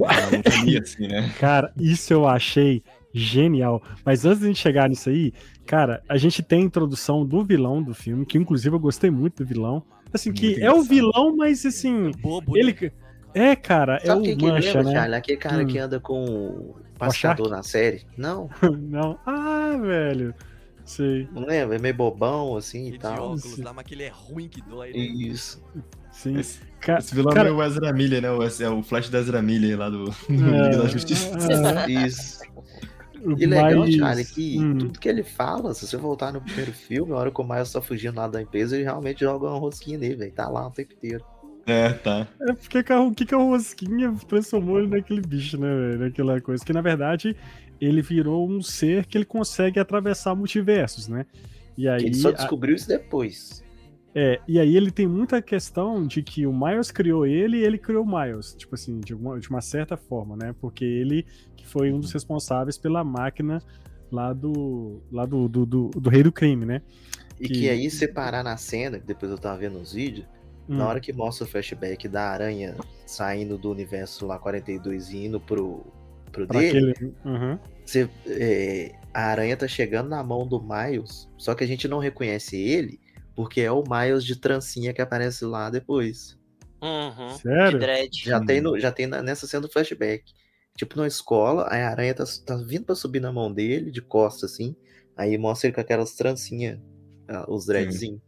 assim, 0.82 1.08
né? 1.08 1.32
Cara, 1.40 1.72
isso 1.78 2.13
eu 2.13 2.28
achei 2.28 2.82
genial. 3.13 3.82
Mas 4.06 4.26
antes 4.26 4.40
de 4.40 4.46
a 4.46 4.48
gente 4.50 4.60
chegar 4.60 4.88
nisso 4.90 5.10
aí, 5.10 5.34
cara, 5.66 6.02
a 6.08 6.18
gente 6.18 6.44
tem 6.44 6.62
a 6.62 6.66
introdução 6.66 7.26
do 7.26 7.44
vilão 7.44 7.82
do 7.82 7.94
filme, 7.94 8.26
que 8.26 8.38
inclusive 8.38 8.76
eu 8.76 8.80
gostei 8.80 9.10
muito 9.10 9.44
do 9.44 9.48
vilão. 9.48 9.84
Assim, 10.13 10.32
que 10.32 10.52
Muito 10.52 10.63
é 10.63 10.72
o 10.72 10.84
vilão, 10.84 11.36
mas 11.36 11.66
assim, 11.66 12.12
Bobo, 12.22 12.54
né? 12.54 12.60
ele. 12.62 12.94
É, 13.34 13.56
cara, 13.56 13.98
é 14.02 14.06
Sabe 14.08 14.22
o 14.22 14.24
quem 14.24 14.38
que 14.38 14.46
Mancha, 14.46 14.68
lembra, 14.78 14.84
né? 14.84 14.92
Charlie? 14.94 15.16
Aquele 15.18 15.38
cara 15.38 15.63
Hum. 15.63 15.68
que 15.68 15.78
anda 15.78 16.00
com 16.00 16.24
o 16.26 16.76
passador 16.98 17.50
na 17.50 17.62
série? 17.62 18.04
Não, 18.18 18.50
Não. 18.80 19.20
Ah, 19.26 19.78
velho. 19.82 20.34
Sei. 20.88 21.28
não 21.32 21.45
lembra? 21.45 21.76
É 21.76 21.80
meio 21.80 21.93
bobão 21.93 22.56
assim 22.58 22.88
e 22.88 22.91
de 22.93 23.00
tal. 23.00 23.34
óculos 23.34 23.58
lá, 23.60 23.73
mas 23.73 23.86
que 23.86 23.93
ele 23.93 24.04
é 24.04 24.10
ruim 24.12 24.47
que 24.47 24.62
dói. 24.62 24.91
né? 24.91 24.97
Isso. 24.97 25.62
Sim. 26.12 26.39
Esse, 26.39 26.60
Ca- 26.80 26.97
esse 26.97 27.13
vilão 27.13 27.32
cara- 27.34 27.50
é 27.50 27.52
o 27.52 27.62
Ezra 27.62 27.91
Miller, 27.93 28.21
né? 28.21 28.32
O- 28.32 28.41
É 28.43 28.69
o 28.69 28.82
Flash 28.82 29.10
da 29.10 29.19
Ezra 29.19 29.41
Miller 29.41 29.78
lá 29.78 29.89
do, 29.89 30.06
do 30.30 30.56
É, 30.56 30.69
Liga 30.69 30.78
da 30.84 30.88
Justiça. 30.88 31.30
é, 31.88 31.91
Isso. 31.91 32.39
E 33.38 33.45
legal, 33.45 33.80
mas- 33.80 33.95
Charlie, 33.95 34.26
que 34.26 34.60
hum. 34.60 34.78
tudo 34.78 35.00
que 35.00 35.10
ele 35.10 35.23
fala, 35.23 35.73
se 35.73 35.86
você 35.86 35.97
voltar 35.97 36.32
no 36.32 36.39
primeiro 36.39 36.71
filme, 36.71 37.12
a 37.12 37.15
hora 37.17 37.32
que 37.32 37.41
o 37.41 37.43
Miles 37.43 37.71
tá 37.71 37.82
fugindo 37.82 38.15
lá 38.15 38.28
da 38.28 38.41
empresa, 38.41 38.76
ele 38.76 38.84
realmente 38.86 39.19
joga 39.21 39.47
uma 39.47 39.60
rosquinha 39.60 39.97
nele, 39.97 40.15
velho. 40.15 40.32
Tá 40.32 40.47
lá 40.47 40.67
o 40.67 40.71
tempo 40.71 40.93
inteiro. 40.93 41.23
É, 41.65 41.89
tá. 41.89 42.26
É 42.39 42.54
porque 42.54 42.80
o 42.80 43.12
que, 43.13 43.26
que 43.26 43.36
a 43.36 43.38
Rosquinha 43.38 44.15
transformou 44.30 44.80
ele 44.80 44.88
naquele 44.88 45.19
bicho, 45.19 45.58
né, 45.60 45.67
velho? 45.67 46.00
Naquela 46.00 46.39
coisa. 46.39 46.63
Que 46.63 46.71
na 46.71 46.80
verdade 46.80 47.36
ele 47.80 48.02
virou 48.02 48.50
um 48.50 48.62
ser 48.62 49.06
que 49.06 49.18
ele 49.18 49.26
consegue 49.26 49.80
atravessar 49.80 50.36
multiversos, 50.36 51.08
né? 51.08 51.26
E 51.78 51.88
aí, 51.88 52.06
ele 52.06 52.16
só 52.16 52.30
a- 52.30 52.32
descobriu 52.32 52.76
isso 52.76 52.88
depois. 52.88 53.63
é, 54.16 54.40
e 54.48 54.60
aí 54.60 54.76
ele 54.76 54.90
tem 54.90 55.06
muita 55.08 55.42
questão 55.42 56.06
de 56.08 56.24
que 56.24 56.48
o 56.48 56.54
Miles 56.54 56.90
criou 56.92 57.26
ele 57.26 57.58
e 57.58 57.63
ele 57.63 57.78
criou 57.78 58.04
o 58.04 58.08
Miles, 58.08 58.56
tipo 58.56 58.74
assim, 58.76 59.00
de 59.00 59.13
uma, 59.13 59.40
de 59.40 59.50
uma 59.50 59.62
certa 59.62 59.96
forma, 59.96 60.36
né? 60.36 60.56
Porque 60.60 60.84
ele 60.84 61.26
que 61.56 61.68
foi 61.68 61.92
um 61.92 62.00
dos 62.00 62.12
responsáveis 62.12 62.78
pela 62.78 63.04
máquina 63.04 63.62
lá 64.12 64.34
do 64.34 65.02
lá 65.12 65.26
do, 65.26 65.48
do, 65.48 65.66
do, 65.66 65.90
do 65.90 66.10
rei 66.10 66.24
do 66.24 66.32
crime, 66.32 66.66
né? 66.66 66.82
E 67.40 67.48
Que- 67.48 67.54
que 67.54 67.70
aí 67.70 67.90
separar 67.92 68.44
na 68.44 68.58
cena, 68.58 68.98
que 69.00 69.06
depois 69.06 69.32
eu 69.32 69.38
tava 69.38 69.58
vendo 69.60 69.80
os 69.80 69.94
vídeos, 69.94 70.26
Hum. 70.70 70.76
na 70.78 70.86
hora 70.88 71.00
que 71.00 71.13
mostra 71.13 71.46
o 71.46 71.48
flashback 71.48 72.10
da 72.10 72.24
aranha 72.30 72.76
saindo 73.06 73.58
do 73.58 73.72
universo 73.72 74.26
lá 74.26 74.38
42 74.38 75.12
e 75.12 75.26
indo 75.28 75.40
pro, 75.40 75.86
pro 76.32 76.48
Pra 76.48 76.60
dele, 76.60 76.92
aquele, 76.92 77.13
Uhum. 77.26 77.60
você, 77.86 78.10
é, 78.28 78.94
a 79.13 79.26
aranha 79.28 79.56
tá 79.58 79.68
chegando 79.68 80.10
na 80.10 80.24
mão 80.24 80.48
do 80.48 80.62
Miles, 80.62 81.28
só 81.38 81.54
que 81.56 81.63
a 81.63 81.68
gente 81.68 81.88
não 81.88 82.00
reconhece 82.00 82.56
ele, 82.58 83.00
porque 83.36 83.62
é 83.62 83.72
o 83.72 83.84
Miles 83.88 84.24
de 84.24 84.36
trancinha 84.36 84.94
que 84.94 85.02
aparece 85.02 85.46
lá 85.46 85.70
depois. 85.70 86.38
Uhum. 86.82 87.28
De 87.36 87.42
Sério? 87.42 87.80
dread. 87.80 88.10
Já 88.24 88.40
Hum. 88.40 88.46
tem, 88.46 88.62
no, 88.62 88.80
já 88.80 88.92
tem 88.92 89.08
na- 89.08 89.24
nessa 89.24 89.48
cena 89.48 89.62
do 89.62 89.72
flashback. 89.72 90.24
Tipo, 90.76 90.96
na 90.98 91.08
escola, 91.08 91.68
aí 91.72 91.82
a 91.82 91.90
aranha 91.90 92.13
tá, 92.13 92.24
tá 92.46 92.56
vindo 92.58 92.86
pra 92.86 92.94
subir 92.94 93.20
na 93.20 93.32
mão 93.32 93.52
dele, 93.52 93.90
de 93.90 94.02
costas, 94.02 94.52
assim. 94.52 94.76
Aí 95.16 95.36
mostra 95.38 95.68
ele 95.68 95.74
com 95.76 95.82
aquelas 95.82 96.13
trancinhas, 96.13 96.80
ah, 97.28 97.46
os 97.52 97.66
dreadzinhos. 97.66 98.22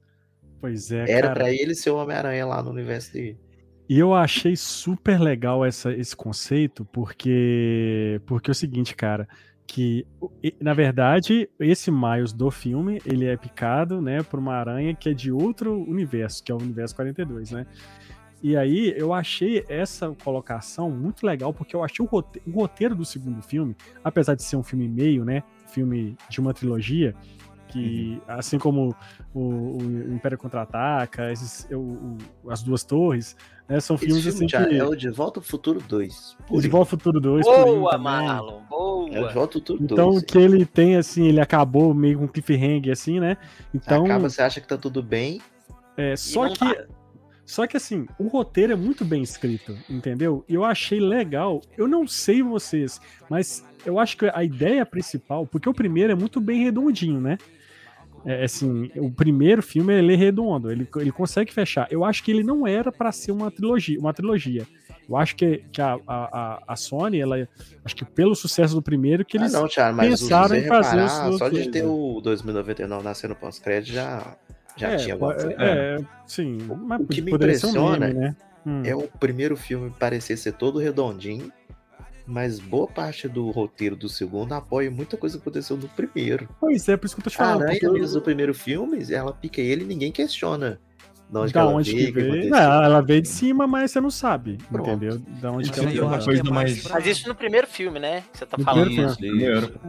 Pois 0.60 0.92
é, 0.92 1.02
Era 1.10 1.28
cara. 1.28 1.34
pra 1.36 1.54
ele 1.54 1.76
ser 1.76 1.92
o 1.92 1.98
Homem-Aranha 1.98 2.46
lá 2.48 2.64
no 2.64 2.72
universo 2.72 3.14
dele. 3.14 3.40
E 3.90 3.98
eu 3.98 4.14
achei 4.14 4.56
super 4.56 5.20
legal 5.20 5.66
essa, 5.66 5.92
esse 5.92 6.16
conceito, 6.16 6.86
porque 6.86 8.22
porque 8.28 8.52
é 8.52 8.54
o 8.54 8.56
seguinte, 8.56 8.96
cara, 8.96 9.28
que 9.66 10.06
na 10.62 10.76
verdade 10.76 11.50
esse 11.60 11.90
Miles 11.90 12.32
do 12.32 12.52
filme 12.52 13.02
ele 13.04 13.26
é 13.26 13.36
picado, 13.36 14.00
né, 14.00 14.22
por 14.22 14.40
uma 14.40 14.54
aranha 14.54 14.94
que 14.94 15.10
é 15.10 15.14
de 15.14 15.32
outro 15.32 15.74
universo, 15.82 16.44
que 16.44 16.52
é 16.52 16.56
o 16.56 16.60
universo 16.60 16.96
42, 16.96 17.50
né? 17.52 17.66
E 18.42 18.56
aí 18.56 18.94
eu 18.96 19.12
achei 19.12 19.66
essa 19.68 20.16
colocação 20.24 20.90
muito 20.92 21.26
legal, 21.26 21.52
porque 21.54 21.76
eu 21.76 21.84
achei 21.84 22.06
o 22.06 22.08
rote- 22.08 22.42
o 22.48 22.52
roteiro, 22.52 22.96
do 22.96 23.04
segundo 23.04 23.42
filme, 23.42 23.76
apesar 24.04 24.36
de 24.36 24.44
ser 24.44 24.56
um 24.56 24.64
filme 24.64 24.88
meio, 24.88 25.26
né, 25.26 25.44
filme 25.68 26.16
de 26.30 26.40
uma 26.40 26.54
trilogia, 26.54 27.14
que 27.70 28.22
assim 28.28 28.58
como 28.58 28.96
o, 29.34 29.78
o 29.78 30.14
Império 30.14 30.38
Contra-Ataca, 30.38 31.32
as 31.32 32.64
duas 32.64 32.84
torres, 32.84 33.36
né, 33.68 33.80
são 33.80 33.98
filmes 33.98 34.18
Esse 34.18 34.30
assim 34.30 34.50
filme 34.50 34.52
já 34.52 34.66
que... 34.66 34.78
é 34.78 34.84
o 34.84 34.96
De 34.96 35.10
Volta 35.10 35.40
ao 35.40 35.44
Futuro 35.44 35.80
2. 35.80 36.38
O 36.50 36.60
De 36.60 36.68
Volta 36.68 36.82
ao 36.84 36.90
Futuro 36.90 37.20
2, 37.20 37.46
por 37.46 37.54
aí 37.54 37.64
Boa, 37.64 37.92
também. 37.92 38.04
Marlon, 38.04 38.62
boa. 38.68 39.10
É 39.10 39.22
o 39.22 39.28
De 39.28 39.34
Volta 39.34 39.58
ao 39.58 39.62
Futuro 39.62 39.84
Então 39.84 40.10
2. 40.12 40.24
que 40.24 40.38
ele 40.38 40.66
tem 40.66 40.98
assim, 40.98 41.28
ele 41.28 41.40
acabou 41.40 41.94
meio 41.94 42.18
com 42.18 42.26
um 42.26 42.28
cliffhanger 42.28 42.92
assim, 42.92 43.20
né? 43.20 43.38
Então, 43.74 44.06
Acaba, 44.06 44.30
você 44.30 44.42
acha 44.42 44.60
que 44.60 44.68
tá 44.68 44.78
tudo 44.78 45.04
bem, 45.04 45.40
é, 45.96 46.16
só 46.16 46.50
que 46.50 46.58
tá. 46.58 46.86
só 47.46 47.68
que 47.68 47.78
assim, 47.78 48.08
o 48.18 48.28
roteiro 48.28 48.74
é 48.74 48.76
muito 48.76 49.06
bem 49.06 49.22
escrito, 49.22 49.78
entendeu? 49.88 50.44
E 50.50 50.56
eu 50.56 50.64
achei 50.64 51.00
legal. 51.00 51.62
Eu 51.78 51.88
não 51.88 52.08
sei 52.08 52.42
vocês, 52.42 53.00
mas 53.30 53.64
eu 53.86 54.00
acho 54.00 54.18
que 54.18 54.32
a 54.34 54.44
ideia 54.44 54.84
principal, 54.86 55.46
porque 55.46 55.70
o 55.70 55.74
primeiro 55.74 56.12
é 56.12 56.16
muito 56.16 56.42
bem 56.42 56.64
redondinho, 56.64 57.22
né? 57.22 57.38
É, 58.26 58.44
assim, 58.44 58.92
o 58.98 59.10
primeiro 59.12 59.62
filme 59.64 59.94
ele 59.94 60.14
é 60.14 60.18
redondo, 60.18 60.72
ele, 60.72 60.88
ele 60.98 61.12
consegue 61.12 61.54
fechar. 61.54 61.88
Eu 61.90 62.04
acho 62.04 62.24
que 62.24 62.32
ele 62.32 62.44
não 62.44 62.68
era 62.68 62.92
pra 62.92 63.12
ser 63.12 63.32
uma 63.32 63.50
trilogia, 63.50 64.00
uma 64.00 64.14
trilogia. 64.14 64.68
Eu 65.08 65.18
acho 65.18 65.36
que, 65.36 65.64
que 65.72 65.82
a, 65.82 65.98
a, 66.08 66.60
a- 66.68 66.76
Sony, 66.76 67.20
ela, 67.20 67.48
acho 67.84 67.96
que 67.96 68.06
pelo 68.06 68.36
sucesso 68.36 68.76
do 68.76 68.82
primeiro, 68.82 69.26
que 69.26 69.38
eles 69.38 69.56
ah, 69.56 69.62
não, 69.62 69.68
Thiago, 69.68 69.98
pensaram 69.98 70.56
em 70.56 70.68
fazer 70.68 70.98
reparar, 70.98 71.32
só 71.34 71.50
de 71.50 71.70
ter 71.70 71.84
o 71.86 72.22
2099 72.22 73.04
nascendo 73.04 73.36
pós-crédito 73.36 73.94
já, 73.94 74.38
já 74.78 74.92
é, 74.92 74.96
tinha 74.98 75.16
alguma 75.16 75.34
coisa. 75.34 75.56
é, 75.58 76.00
sim, 76.28 76.58
mas 76.86 77.02
o 77.02 77.08
que 77.08 77.22
me 77.22 77.32
ser 77.32 77.36
um 77.36 77.36
impressiona 77.36 78.08
meme, 78.08 78.20
né? 78.20 78.36
Hum, 78.66 78.84
É 78.86 78.96
o 78.96 79.08
primeiro 79.20 79.56
filme 79.56 79.90
parecer 79.98 80.38
ser 80.38 80.52
todo 80.52 80.78
redondinho, 80.78 81.52
Mas 82.30 82.60
boa 82.60 82.86
parte 82.88 83.28
do 83.28 83.50
roteiro 83.50 83.96
do 83.96 84.08
segundo 84.08 84.54
apoia 84.54 84.92
muita 84.92 85.18
coisa 85.18 85.36
que 85.36 85.42
aconteceu 85.42 85.76
no 85.76 85.88
primeiro. 85.90 86.48
Pois 86.60 86.88
é, 86.88 86.96
por 86.96 87.08
isso 87.08 87.16
que 87.16 87.22
eu 87.22 87.24
tô 87.24 87.30
te 87.32 87.36
A 87.36 87.46
falando. 87.46 87.62
aranha 87.64 87.80
porque- 87.80 88.00
mesmo 88.00 88.14
do 88.20 88.22
primeiro 88.22 88.54
filme, 88.54 89.04
ela 89.12 89.34
pica 89.34 89.60
ele 89.60 89.84
e 89.84 89.88
ninguém 89.88 90.12
questiona. 90.12 90.80
De 91.32 91.38
onde, 91.38 91.48
que 91.50 91.54
da 91.54 91.60
ela 91.62 91.72
onde 91.72 91.92
veio, 91.94 92.06
que 92.08 92.12
veio? 92.22 92.50
Não, 92.50 92.84
ela 92.84 93.02
veio 93.02 93.22
de 93.22 93.28
cima, 93.28 93.68
mas 93.68 93.92
você 93.92 94.02
não 94.02 94.10
sabe, 94.10 94.58
Pronto. 94.72 94.90
entendeu? 94.90 95.20
Da 95.40 95.52
onde 95.52 95.72
que 95.72 95.80
ela 95.80 96.20
coisa 96.24 96.42
que 96.42 96.50
é 96.50 96.52
mais 96.52 96.84
Mas 96.90 97.06
isso 97.06 97.28
no 97.28 97.36
primeiro 97.36 97.68
filme, 97.68 98.00
né? 98.00 98.24
Que 98.32 98.40
você 98.40 98.46
tá 98.48 98.58
No 98.58 98.64
falando. 98.64 98.86
primeiro 98.86 99.10
Isso, 99.12 99.20
primeiro. 99.20 99.80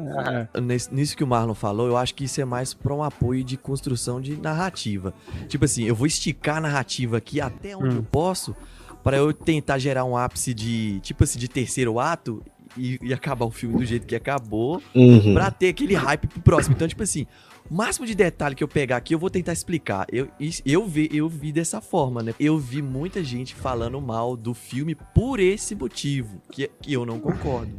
É. 0.54 0.60
Nesse- 0.60 0.94
nisso 0.94 1.16
que 1.16 1.24
o 1.24 1.26
Marlon 1.26 1.54
falou, 1.54 1.86
eu 1.86 1.96
acho 1.96 2.14
que 2.14 2.24
isso 2.24 2.40
é 2.42 2.44
mais 2.44 2.74
pra 2.74 2.94
um 2.94 3.02
apoio 3.02 3.42
de 3.42 3.56
construção 3.56 4.20
de 4.20 4.36
narrativa. 4.36 5.14
Tipo 5.48 5.64
assim, 5.64 5.84
eu 5.84 5.94
vou 5.94 6.06
esticar 6.06 6.58
a 6.58 6.60
narrativa 6.60 7.16
aqui 7.16 7.40
até 7.40 7.74
onde 7.74 7.94
Hum. 7.94 7.98
eu 7.98 8.02
posso 8.02 8.54
pra 9.02 9.16
eu 9.16 9.32
tentar 9.32 9.78
gerar 9.78 10.04
um 10.04 10.16
ápice 10.16 10.52
de, 10.54 11.00
tipo 11.00 11.24
assim, 11.24 11.38
de 11.38 11.48
terceiro 11.48 11.98
ato 11.98 12.42
e, 12.76 12.98
e 13.02 13.12
acabar 13.14 13.44
o 13.46 13.50
filme 13.50 13.76
do 13.78 13.84
jeito 13.84 14.06
que 14.06 14.14
acabou, 14.14 14.82
Uhum. 14.94 15.34
pra 15.34 15.50
ter 15.50 15.68
aquele 15.68 15.94
hype 15.94 16.26
pro 16.28 16.40
próximo. 16.40 16.74
Então, 16.76 16.86
tipo 16.86 17.02
assim, 17.02 17.26
o 17.70 17.74
máximo 17.74 18.06
de 18.06 18.14
detalhe 18.14 18.54
que 18.54 18.62
eu 18.62 18.68
pegar 18.68 18.96
aqui, 18.98 19.14
eu 19.14 19.18
vou 19.18 19.30
tentar 19.30 19.52
explicar. 19.52 20.06
Eu, 20.12 20.28
isso- 20.38 20.62
eu, 20.66 20.86
vi, 20.86 21.08
eu 21.12 21.28
vi 21.28 21.52
dessa 21.52 21.80
forma, 21.80 22.22
né? 22.22 22.34
Eu 22.38 22.58
vi 22.58 22.80
muita 22.82 23.22
gente 23.24 23.54
falando 23.54 24.00
mal 24.00 24.36
do 24.36 24.54
filme 24.54 24.94
por 25.14 25.40
esse 25.40 25.74
motivo, 25.74 26.40
que, 26.52 26.68
que 26.80 26.92
eu 26.92 27.04
não 27.06 27.18
concordo. 27.18 27.72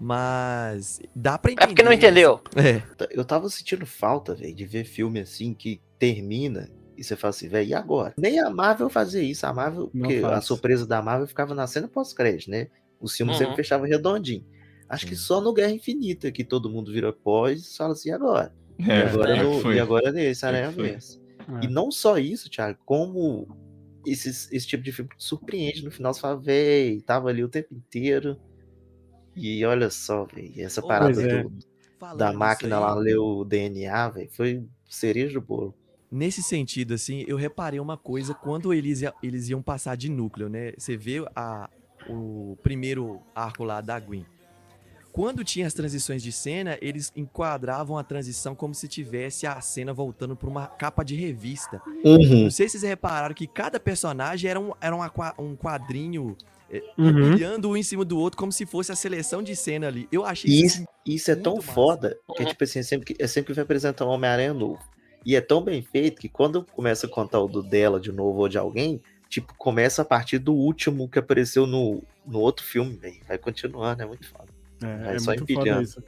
Mas 0.00 1.00
dá 1.14 1.36
pra 1.36 1.50
entender. 1.50 1.64
É 1.64 1.66
porque 1.68 1.82
não 1.82 1.92
entendeu. 1.92 2.40
É. 2.56 2.80
Eu 3.10 3.24
tava 3.24 3.48
sentindo 3.50 3.84
falta, 3.84 4.34
velho, 4.34 4.54
de 4.54 4.64
ver 4.64 4.84
filme 4.84 5.18
assim 5.20 5.52
que 5.52 5.80
termina 5.98 6.70
e 6.98 7.04
você 7.04 7.14
fala 7.16 7.30
assim, 7.30 7.48
velho, 7.48 7.68
e 7.68 7.74
agora? 7.74 8.14
Nem 8.18 8.40
a 8.40 8.50
Marvel 8.50 8.88
fazia 8.90 9.22
isso. 9.22 9.46
A 9.46 9.52
Marvel, 9.54 9.90
Não 9.94 10.02
porque 10.08 10.18
a 10.18 10.30
faz. 10.30 10.44
surpresa 10.44 10.86
da 10.86 11.00
Marvel 11.00 11.26
ficava 11.28 11.54
na 11.54 11.66
cena 11.66 11.86
pós-crédito, 11.88 12.50
né? 12.50 12.68
Os 13.00 13.16
filmes 13.16 13.34
Uhum. 13.36 13.40
sempre 13.40 13.56
fechavam 13.56 13.86
redondinho. 13.86 14.44
Acho 14.88 15.06
que 15.06 15.14
Sim. 15.14 15.22
só 15.22 15.40
no 15.40 15.52
Guerra 15.52 15.72
Infinita 15.72 16.32
que 16.32 16.42
todo 16.42 16.70
mundo 16.70 16.90
vira 16.92 17.12
pós 17.12 17.72
e 17.72 17.76
fala 17.76 17.92
assim, 17.92 18.08
e 18.08 18.12
agora? 18.12 18.52
É, 18.80 18.84
e 18.84 19.02
agora, 19.02 19.34
que 19.34 19.42
no, 19.42 19.72
e 19.74 19.80
agora 19.80 20.12
nesse 20.12 20.46
Aranha 20.46 20.72
foi. 20.72 20.90
Verso. 20.90 21.20
É. 21.60 21.64
E 21.64 21.68
não 21.68 21.90
só 21.90 22.18
isso, 22.18 22.48
Thiago, 22.50 22.78
como 22.84 23.46
esses, 24.06 24.50
esse 24.52 24.66
tipo 24.66 24.82
de 24.82 24.92
filme 24.92 25.10
surpreende 25.18 25.84
no 25.84 25.90
final, 25.90 26.12
você 26.14 26.20
fala, 26.20 26.36
véi, 26.40 27.00
tava 27.02 27.28
ali 27.28 27.42
o 27.44 27.48
tempo 27.48 27.74
inteiro. 27.74 28.36
E 29.36 29.64
olha 29.64 29.90
só, 29.90 30.24
velho, 30.24 30.52
essa 30.58 30.82
parada 30.82 31.20
é. 31.22 31.42
do- 31.42 31.52
Falando 31.98 32.18
da 32.18 32.32
máquina 32.32 32.78
lá 32.78 32.94
ler 32.94 33.18
o 33.18 33.44
DNA, 33.44 34.08
velho, 34.10 34.30
foi 34.30 34.64
cereja 34.88 35.34
do 35.34 35.44
bolo. 35.44 35.74
Nesse 36.10 36.42
sentido, 36.42 36.94
assim, 36.94 37.24
eu 37.28 37.36
reparei 37.36 37.78
uma 37.80 37.96
coisa 37.96 38.32
quando 38.34 38.72
eles, 38.72 39.02
eles 39.22 39.48
iam 39.50 39.60
passar 39.62 39.96
de 39.96 40.08
núcleo, 40.10 40.48
né? 40.48 40.72
Você 40.78 40.96
vê 40.96 41.22
a, 41.36 41.68
o 42.08 42.56
primeiro 42.62 43.20
arco 43.34 43.62
lá 43.64 43.80
da 43.80 43.98
Gwen. 44.00 44.24
Quando 45.12 45.42
tinha 45.42 45.66
as 45.66 45.74
transições 45.74 46.22
de 46.22 46.30
cena, 46.30 46.78
eles 46.80 47.12
enquadravam 47.16 47.98
a 47.98 48.04
transição 48.04 48.54
como 48.54 48.74
se 48.74 48.86
tivesse 48.86 49.46
a 49.46 49.60
cena 49.60 49.92
voltando 49.92 50.36
para 50.36 50.48
uma 50.48 50.66
capa 50.66 51.02
de 51.04 51.16
revista. 51.16 51.82
Não 52.04 52.50
sei 52.50 52.68
se 52.68 52.78
vocês 52.78 52.82
repararam 52.84 53.34
que 53.34 53.46
cada 53.46 53.80
personagem 53.80 54.48
era 54.48 54.60
um, 54.60 54.72
era 54.80 54.94
uma 54.94 55.10
um 55.38 55.56
quadrinho 55.56 56.36
é, 56.70 56.82
Uhum. 56.98 57.32
olhando 57.32 57.70
um 57.70 57.76
em 57.76 57.82
cima 57.82 58.04
do 58.04 58.18
outro 58.18 58.38
como 58.38 58.52
se 58.52 58.64
fosse 58.66 58.92
a 58.92 58.96
seleção 58.96 59.42
de 59.42 59.56
cena 59.56 59.88
ali. 59.88 60.06
Eu 60.12 60.24
achei 60.24 60.50
isso 60.50 60.66
isso, 60.82 60.88
isso 61.04 61.30
é 61.30 61.34
tão 61.34 61.56
massa. 61.56 61.72
foda 61.72 62.18
que, 62.36 62.42
Uhum. 62.42 62.48
tipo 62.50 62.62
assim, 62.64 62.78
é 62.78 62.82
sempre 62.82 63.14
que, 63.14 63.22
é 63.22 63.26
sempre 63.26 63.46
que 63.48 63.54
vai 63.54 63.64
apresentar 63.64 64.04
um 64.06 64.10
Homem-Aranha 64.10 64.54
novo. 64.54 64.78
E 65.28 65.36
é 65.36 65.42
tão 65.42 65.60
bem 65.60 65.82
feito 65.82 66.22
que 66.22 66.26
quando 66.26 66.64
começa 66.72 67.06
a 67.06 67.10
contar 67.10 67.38
o 67.38 67.46
do 67.46 67.62
dela 67.62 68.00
de 68.00 68.10
novo 68.10 68.38
ou 68.38 68.48
de 68.48 68.56
alguém, 68.56 68.98
tipo, 69.28 69.52
começa 69.58 70.00
a 70.00 70.04
partir 70.04 70.38
do 70.38 70.54
último 70.54 71.06
que 71.06 71.18
apareceu 71.18 71.66
no, 71.66 72.02
no 72.26 72.40
outro 72.40 72.64
filme, 72.64 72.96
velho. 72.96 73.20
Vai 73.28 73.36
continuando, 73.36 74.02
é 74.02 74.06
muito 74.06 74.26
foda. 74.26 74.48
É, 74.82 75.04
Vai 75.04 75.16
é 75.16 75.18
só 75.18 75.32
muito 75.32 75.40
foda 75.40 75.52
empilhando. 75.52 75.82
isso. 75.82 76.02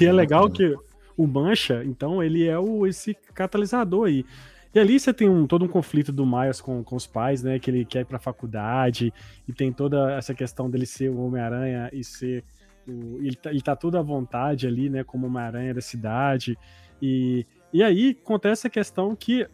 E 0.00 0.04
é 0.04 0.12
legal 0.12 0.50
que 0.50 0.74
o 1.16 1.28
Mancha, 1.28 1.84
então, 1.84 2.20
ele 2.20 2.44
é 2.44 2.58
o, 2.58 2.88
esse 2.88 3.14
catalisador 3.32 4.08
aí. 4.08 4.26
E 4.74 4.80
ali 4.80 4.98
você 4.98 5.14
tem 5.14 5.28
um, 5.28 5.46
todo 5.46 5.64
um 5.64 5.68
conflito 5.68 6.10
do 6.10 6.26
Miles 6.26 6.60
com, 6.60 6.82
com 6.82 6.96
os 6.96 7.06
pais, 7.06 7.44
né? 7.44 7.56
Que 7.60 7.70
ele 7.70 7.84
quer 7.84 8.00
ir 8.00 8.04
pra 8.04 8.18
faculdade, 8.18 9.14
e 9.46 9.52
tem 9.52 9.72
toda 9.72 10.10
essa 10.14 10.34
questão 10.34 10.68
dele 10.68 10.86
ser 10.86 11.08
o 11.08 11.20
Homem-Aranha 11.20 11.88
e 11.92 12.02
ser. 12.02 12.42
O, 12.84 13.18
ele, 13.18 13.36
tá, 13.36 13.50
ele 13.50 13.62
tá 13.62 13.76
tudo 13.76 13.96
à 13.96 14.02
vontade 14.02 14.66
ali, 14.66 14.90
né? 14.90 15.04
Como 15.04 15.28
Homem-Aranha 15.28 15.72
da 15.72 15.80
cidade. 15.80 16.58
E, 17.00 17.46
e 17.72 17.82
aí 17.82 18.18
acontece 18.22 18.66
a 18.66 18.70
questão 18.70 19.14
que 19.14 19.46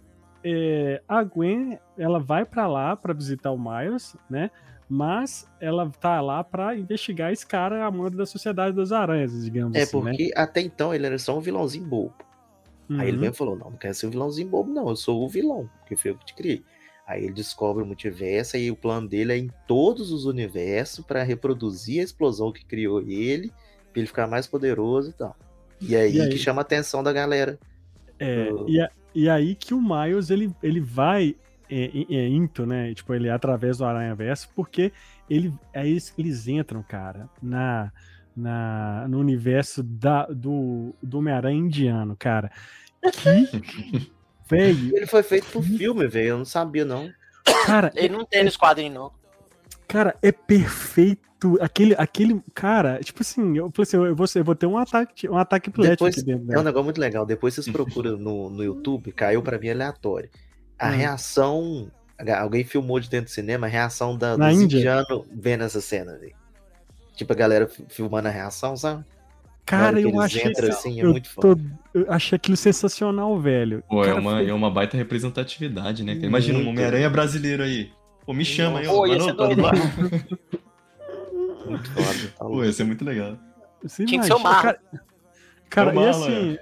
é, 0.44 1.02
a 1.08 1.22
Gwen 1.22 1.78
ela 1.98 2.18
vai 2.20 2.44
pra 2.44 2.66
lá 2.66 2.94
pra 2.96 3.12
visitar 3.12 3.50
o 3.50 3.58
Miles, 3.58 4.16
né? 4.30 4.50
Mas 4.88 5.48
ela 5.60 5.90
tá 5.90 6.20
lá 6.20 6.44
pra 6.44 6.76
investigar 6.76 7.32
esse 7.32 7.44
cara 7.44 7.84
amante 7.84 8.16
da 8.16 8.24
sociedade 8.24 8.76
das 8.76 8.92
aranhas, 8.92 9.44
digamos 9.44 9.76
É 9.76 9.82
assim, 9.82 10.00
né? 10.00 10.10
porque 10.12 10.32
até 10.36 10.60
então 10.60 10.94
ele 10.94 11.06
era 11.06 11.18
só 11.18 11.36
um 11.36 11.40
vilãozinho 11.40 11.84
bobo. 11.84 12.14
Aí 12.90 13.08
ele 13.08 13.16
Uhum. 13.16 13.20
mesmo 13.22 13.34
falou: 13.34 13.56
Não, 13.56 13.70
não 13.70 13.76
quero 13.76 13.94
ser 13.94 14.06
um 14.06 14.10
vilãozinho 14.10 14.48
bobo, 14.48 14.72
não. 14.72 14.88
Eu 14.88 14.94
sou 14.96 15.24
o 15.24 15.28
vilão, 15.28 15.68
porque 15.80 15.96
foi 15.96 16.12
eu 16.12 16.16
que 16.16 16.26
te 16.26 16.34
criei. 16.34 16.62
Aí 17.06 17.24
ele 17.24 17.32
descobre 17.34 17.82
o 17.82 17.86
multiverso 17.86 18.56
e 18.56 18.70
o 18.70 18.76
plano 18.76 19.08
dele 19.08 19.32
é 19.32 19.38
em 19.38 19.50
todos 19.66 20.12
os 20.12 20.24
universos 20.24 21.04
pra 21.04 21.22
reproduzir 21.24 22.00
a 22.00 22.04
explosão 22.04 22.52
que 22.52 22.64
criou 22.64 23.00
ele, 23.00 23.48
pra 23.92 24.00
ele 24.00 24.06
ficar 24.06 24.26
mais 24.28 24.46
poderoso 24.46 25.10
e 25.10 25.12
tal. 25.12 25.36
E 25.80 25.96
aí, 25.96 26.16
E 26.16 26.20
aí? 26.20 26.28
que 26.30 26.38
chama 26.38 26.60
a 26.60 26.62
atenção 26.62 27.02
da 27.02 27.12
galera. 27.12 27.58
É, 28.18 28.50
Uh. 28.52 28.64
e, 28.68 28.80
a- 28.80 28.90
e 29.14 29.28
aí 29.28 29.54
que 29.54 29.74
o 29.74 29.80
Miles 29.80 30.30
ele, 30.30 30.54
ele 30.62 30.80
vai 30.80 31.34
é, 31.68 31.84
é, 31.86 32.14
é, 32.16 32.28
into, 32.28 32.64
né? 32.64 32.94
Tipo, 32.94 33.12
ele 33.14 33.28
é 33.28 33.32
através 33.32 33.78
do 33.78 33.84
Aranha 33.84 34.14
Verso, 34.14 34.48
porque 34.54 34.92
ele, 35.28 35.52
aí 35.74 35.90
eles, 35.90 36.14
eles 36.16 36.46
entram, 36.48 36.82
cara, 36.82 37.28
na, 37.42 37.92
na, 38.36 39.06
no 39.08 39.18
universo 39.18 39.82
da, 39.82 40.26
do, 40.26 40.94
do 41.02 41.18
Homem-Aranha 41.18 41.58
indiano, 41.58 42.14
cara. 42.16 42.50
Que. 43.12 44.10
velho, 44.48 44.96
Ele 44.96 45.06
foi 45.06 45.22
feito 45.22 45.46
pro 45.50 45.62
filme, 45.62 46.06
velho. 46.06 46.28
Eu 46.28 46.38
não 46.38 46.44
sabia, 46.44 46.84
não. 46.84 47.10
cara, 47.66 47.90
Ele 47.96 48.14
não 48.16 48.24
tem 48.24 48.44
nos 48.44 48.56
quadrinhos, 48.56 48.94
não. 48.94 49.12
Cara, 49.86 50.16
é 50.22 50.32
perfeito. 50.32 51.26
Aquele, 51.60 51.94
aquele 51.98 52.42
cara, 52.54 52.98
tipo 53.00 53.20
assim, 53.22 53.56
eu 53.58 53.70
falei 53.70 53.82
assim, 53.82 53.96
eu 53.98 54.16
vou, 54.16 54.26
eu 54.34 54.44
vou 54.44 54.54
ter 54.54 54.66
um 54.66 54.78
ataque, 54.78 55.28
um 55.28 55.36
ataque 55.36 55.68
epilético 55.68 56.04
Depois, 56.08 56.22
dentro. 56.24 56.52
é 56.52 56.58
um 56.58 56.62
negócio 56.62 56.84
muito 56.84 57.00
legal. 57.00 57.26
Depois 57.26 57.54
vocês 57.54 57.68
procuram 57.70 58.16
no, 58.16 58.48
no 58.50 58.64
YouTube, 58.64 59.12
caiu 59.12 59.42
pra 59.42 59.58
mim 59.58 59.68
aleatório. 59.70 60.30
A 60.78 60.88
Hum. 60.88 60.92
reação. 60.92 61.90
Alguém 62.40 62.64
filmou 62.64 62.98
de 62.98 63.10
dentro 63.10 63.26
do 63.26 63.30
cinema 63.34 63.66
a 63.66 63.70
reação 63.70 64.16
da, 64.16 64.36
Na 64.38 64.48
dos 64.48 64.60
indianos 64.62 65.06
vendo 65.30 65.64
essa 65.64 65.82
cena, 65.82 66.16
velho. 66.18 66.34
Tipo, 67.14 67.34
a 67.34 67.36
galera 67.36 67.68
fi- 67.68 67.84
filmando 67.88 68.28
a 68.28 68.30
reação, 68.30 68.74
sabe? 68.74 69.04
Cara, 69.66 70.00
eu 70.00 70.08
eles 70.08 70.20
achei, 70.20 70.50
entram, 70.50 70.68
assim, 70.70 71.00
é 71.00 71.04
eu, 71.04 71.10
muito 71.10 71.28
foda. 71.28 71.60
tô, 71.92 71.98
eu 72.00 72.06
achei 72.10 72.36
aquilo 72.36 72.56
sensacional, 72.56 73.38
velho. 73.38 73.82
Pô, 73.88 74.02
é 74.02 74.06
Cara, 74.08 74.20
uma, 74.20 74.30
foi- 74.36 74.48
é 74.48 74.54
uma 74.54 74.70
baita 74.70 74.96
representatividade, 74.96 76.02
né? 76.04 76.14
Imagina 76.14 76.58
um. 76.58 76.68
Homem-Aranha 76.68 77.10
brasileiro 77.10 77.62
aí. 77.62 77.90
Pô, 78.26 78.32
me 78.34 78.44
chama 78.44 78.80
aí. 78.80 78.86
Pô, 78.86 79.06
ia 79.06 79.12
Mano, 79.18 79.24
ser 79.24 79.36
tá 79.36 79.46
doido, 79.46 79.62
lá. 79.62 79.72
Muito 81.66 81.90
foda. 81.92 82.32
tá 82.38 82.44
Pô, 82.44 82.64
ia 82.64 82.72
ser 82.72 82.84
muito 82.84 83.04
legal. 83.04 83.36
Você 83.82 84.04
Tinha 84.04 84.20
que 84.20 84.26
ser 84.26 84.34
o 84.34 84.38
Marlon. 84.40 84.62
Cara, 84.62 84.80
cara 85.70 85.90
É 85.90 85.92
o 85.92 85.92
e 85.92 85.96
Marlon, 85.96 86.24
assim. 86.24 86.58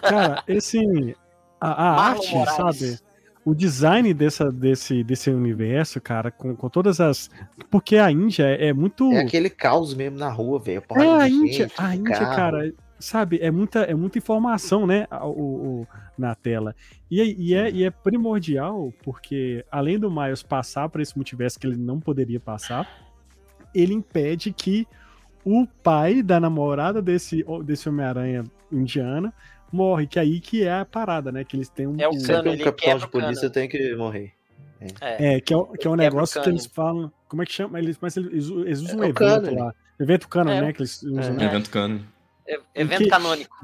Cara, 0.00 0.44
esse. 0.48 1.16
A, 1.60 1.72
a 1.72 1.96
Marlon 1.96 2.18
arte, 2.20 2.34
Morales. 2.34 2.78
sabe? 2.78 2.98
O 3.44 3.54
design 3.54 4.12
dessa, 4.12 4.50
desse, 4.50 5.04
desse 5.04 5.30
universo, 5.30 6.00
cara, 6.00 6.30
com, 6.30 6.54
com 6.56 6.68
todas 6.68 7.00
as. 7.00 7.30
Porque 7.70 7.96
a 7.96 8.10
Índia 8.10 8.44
é, 8.44 8.68
é 8.68 8.72
muito. 8.72 9.10
É 9.12 9.20
aquele 9.20 9.48
caos 9.48 9.94
mesmo 9.94 10.18
na 10.18 10.28
rua, 10.30 10.58
velho. 10.58 10.82
É, 10.96 11.06
a 11.08 11.28
Índia, 11.28 11.68
gente, 11.68 11.72
a 11.78 11.94
Índia, 11.94 12.18
cara, 12.18 12.72
sabe, 12.98 13.38
é 13.40 13.50
muita, 13.50 13.80
é 13.80 13.94
muita 13.94 14.18
informação, 14.18 14.86
né, 14.86 15.06
o, 15.22 15.28
o- 15.82 15.86
na 16.16 16.34
tela. 16.34 16.74
E, 17.10 17.20
é- 17.20 17.24
e 17.26 17.54
é, 17.54 17.70
e 17.70 17.84
é 17.84 17.90
primordial, 17.90 18.92
porque 19.02 19.64
além 19.70 19.98
do 19.98 20.10
Miles 20.10 20.42
passar 20.42 20.88
para 20.88 21.02
esse 21.02 21.16
multiverso 21.16 21.58
que 21.60 21.66
ele 21.66 21.76
não 21.76 22.00
poderia 22.00 22.40
passar, 22.40 22.88
ele 23.74 23.92
impede 23.94 24.52
que 24.52 24.86
o 25.44 25.66
pai 25.82 26.22
da 26.22 26.40
namorada 26.40 27.00
desse, 27.02 27.44
desse 27.64 27.88
Homem-Aranha 27.88 28.44
indiana 28.72 29.32
morre, 29.70 30.06
que 30.06 30.18
aí 30.18 30.40
que 30.40 30.62
é 30.64 30.72
a 30.80 30.84
parada, 30.84 31.30
né, 31.30 31.44
que 31.44 31.56
eles 31.56 31.68
têm 31.68 31.86
um... 31.86 31.96
É 31.98 32.06
o 32.08 32.10
um- 32.10 32.12
cano, 32.14 32.24
Sempre 32.24 32.50
um 32.50 32.58
capitão 32.64 32.98
de 32.98 33.06
cano. 33.08 33.24
polícia 33.24 33.50
tem 33.50 33.68
que 33.68 33.94
morrer. 33.94 34.32
É. 35.00 35.36
É, 35.36 35.40
que 35.40 35.54
é, 35.54 35.56
que 35.80 35.86
é 35.86 35.90
um 35.90 35.96
negócio 35.96 36.34
que 36.38 36.44
cano. 36.44 36.54
eles 36.54 36.66
falam. 36.66 37.10
Como 37.28 37.42
é 37.42 37.46
que 37.46 37.52
chama? 37.52 37.78
Eles, 37.78 37.96
mas 38.00 38.14
eles, 38.16 38.48
eles 38.50 38.80
usam 38.82 38.98
um 38.98 39.02
É 39.04 39.06
o 39.06 39.08
evento 39.08 39.14
cânone. 39.16 39.56
lá. 39.56 39.74
Evento 39.98 40.28
cano, 40.28 40.50
É. 40.50 40.60
né? 40.60 40.72
Que 40.74 40.82
eles 40.82 41.02
usam. 41.02 41.18
É. 41.22 41.30
né? 41.30 41.44
Evento 41.46 41.70
cano. 41.70 42.00
É- 42.46 42.60
Evento 42.74 43.04
que- 43.04 43.10
canônico. 43.10 43.56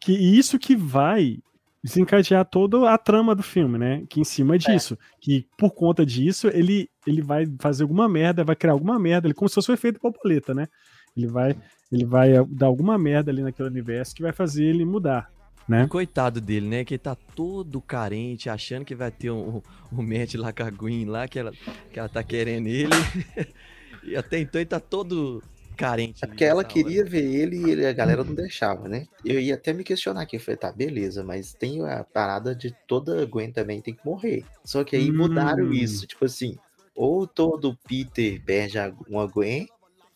que 0.00 0.12
isso 0.12 0.58
que 0.58 0.74
vai 0.76 1.38
desencadear 1.82 2.44
toda 2.44 2.90
a 2.92 2.98
trama 2.98 3.34
do 3.34 3.42
filme, 3.42 3.78
né? 3.78 4.04
Que 4.08 4.20
em 4.20 4.24
cima 4.24 4.58
disso, 4.58 4.98
que 5.20 5.46
por 5.56 5.70
conta 5.70 6.04
disso 6.04 6.48
ele 6.48 6.88
ele 7.06 7.22
vai 7.22 7.46
fazer 7.58 7.82
alguma 7.84 8.06
merda, 8.08 8.44
vai 8.44 8.54
criar 8.54 8.72
alguma 8.72 8.98
merda, 8.98 9.26
ele 9.26 9.34
como 9.34 9.48
se 9.48 9.54
fosse 9.54 9.70
o 9.70 9.74
efeito 9.74 9.98
borboleta, 10.00 10.52
né? 10.54 10.68
Ele 11.16 11.26
vai 11.26 11.56
ele 11.90 12.04
vai 12.04 12.36
eh, 12.36 12.44
dar 12.48 12.66
alguma 12.66 12.96
merda 12.98 13.30
ali 13.30 13.42
naquele 13.42 13.68
universo 13.68 14.14
que 14.14 14.22
vai 14.22 14.32
fazer 14.32 14.64
ele 14.64 14.84
mudar, 14.84 15.30
né? 15.66 15.86
Coitado 15.88 16.38
dele, 16.40 16.68
né? 16.68 16.84
Que 16.84 16.94
ele 16.94 16.98
tá 16.98 17.14
todo 17.14 17.80
carente, 17.80 18.50
achando 18.50 18.84
que 18.84 18.94
vai 18.94 19.10
ter 19.10 19.30
um, 19.30 19.62
um 19.90 20.02
match 20.02 20.34
lá 20.34 20.52
com 20.52 20.62
a 20.62 20.70
Gwen 20.70 21.06
lá, 21.06 21.26
que 21.26 21.38
ela, 21.38 21.52
que 21.92 21.98
ela 21.98 22.08
tá 22.08 22.22
querendo 22.22 22.66
ele. 22.68 22.90
e 24.04 24.14
até 24.16 24.38
então 24.38 24.60
ele 24.60 24.68
tá 24.68 24.78
todo 24.80 25.42
carente. 25.80 26.24
É 26.24 26.26
porque 26.26 26.44
ela 26.44 26.62
nessa 26.62 26.74
queria 26.74 27.00
hora. 27.00 27.10
ver 27.10 27.24
ele 27.24 27.56
e 27.56 27.70
ele- 27.70 27.86
a 27.86 27.92
galera 27.92 28.22
não 28.24 28.34
deixava, 28.34 28.88
né? 28.88 29.06
Eu 29.24 29.40
ia 29.40 29.54
até 29.54 29.72
me 29.72 29.82
questionar 29.84 30.22
aqui. 30.22 30.36
Eu 30.36 30.40
falei, 30.40 30.56
tá, 30.56 30.70
beleza, 30.72 31.24
mas 31.24 31.52
tem 31.54 31.84
a 31.84 32.04
parada 32.04 32.54
de 32.54 32.74
toda 32.86 33.24
Gwen 33.26 33.50
também 33.52 33.80
tem 33.80 33.94
que 33.94 34.04
morrer. 34.04 34.44
Só 34.64 34.84
que 34.84 34.94
aí 34.96 35.10
mudaram 35.10 35.64
Hum. 35.66 35.72
isso. 35.72 36.06
Tipo 36.06 36.24
assim, 36.24 36.56
ou 36.94 37.26
todo 37.26 37.76
Peter 37.88 38.40
perde 38.44 38.76
uma 39.08 39.26
Gwen, 39.26 39.66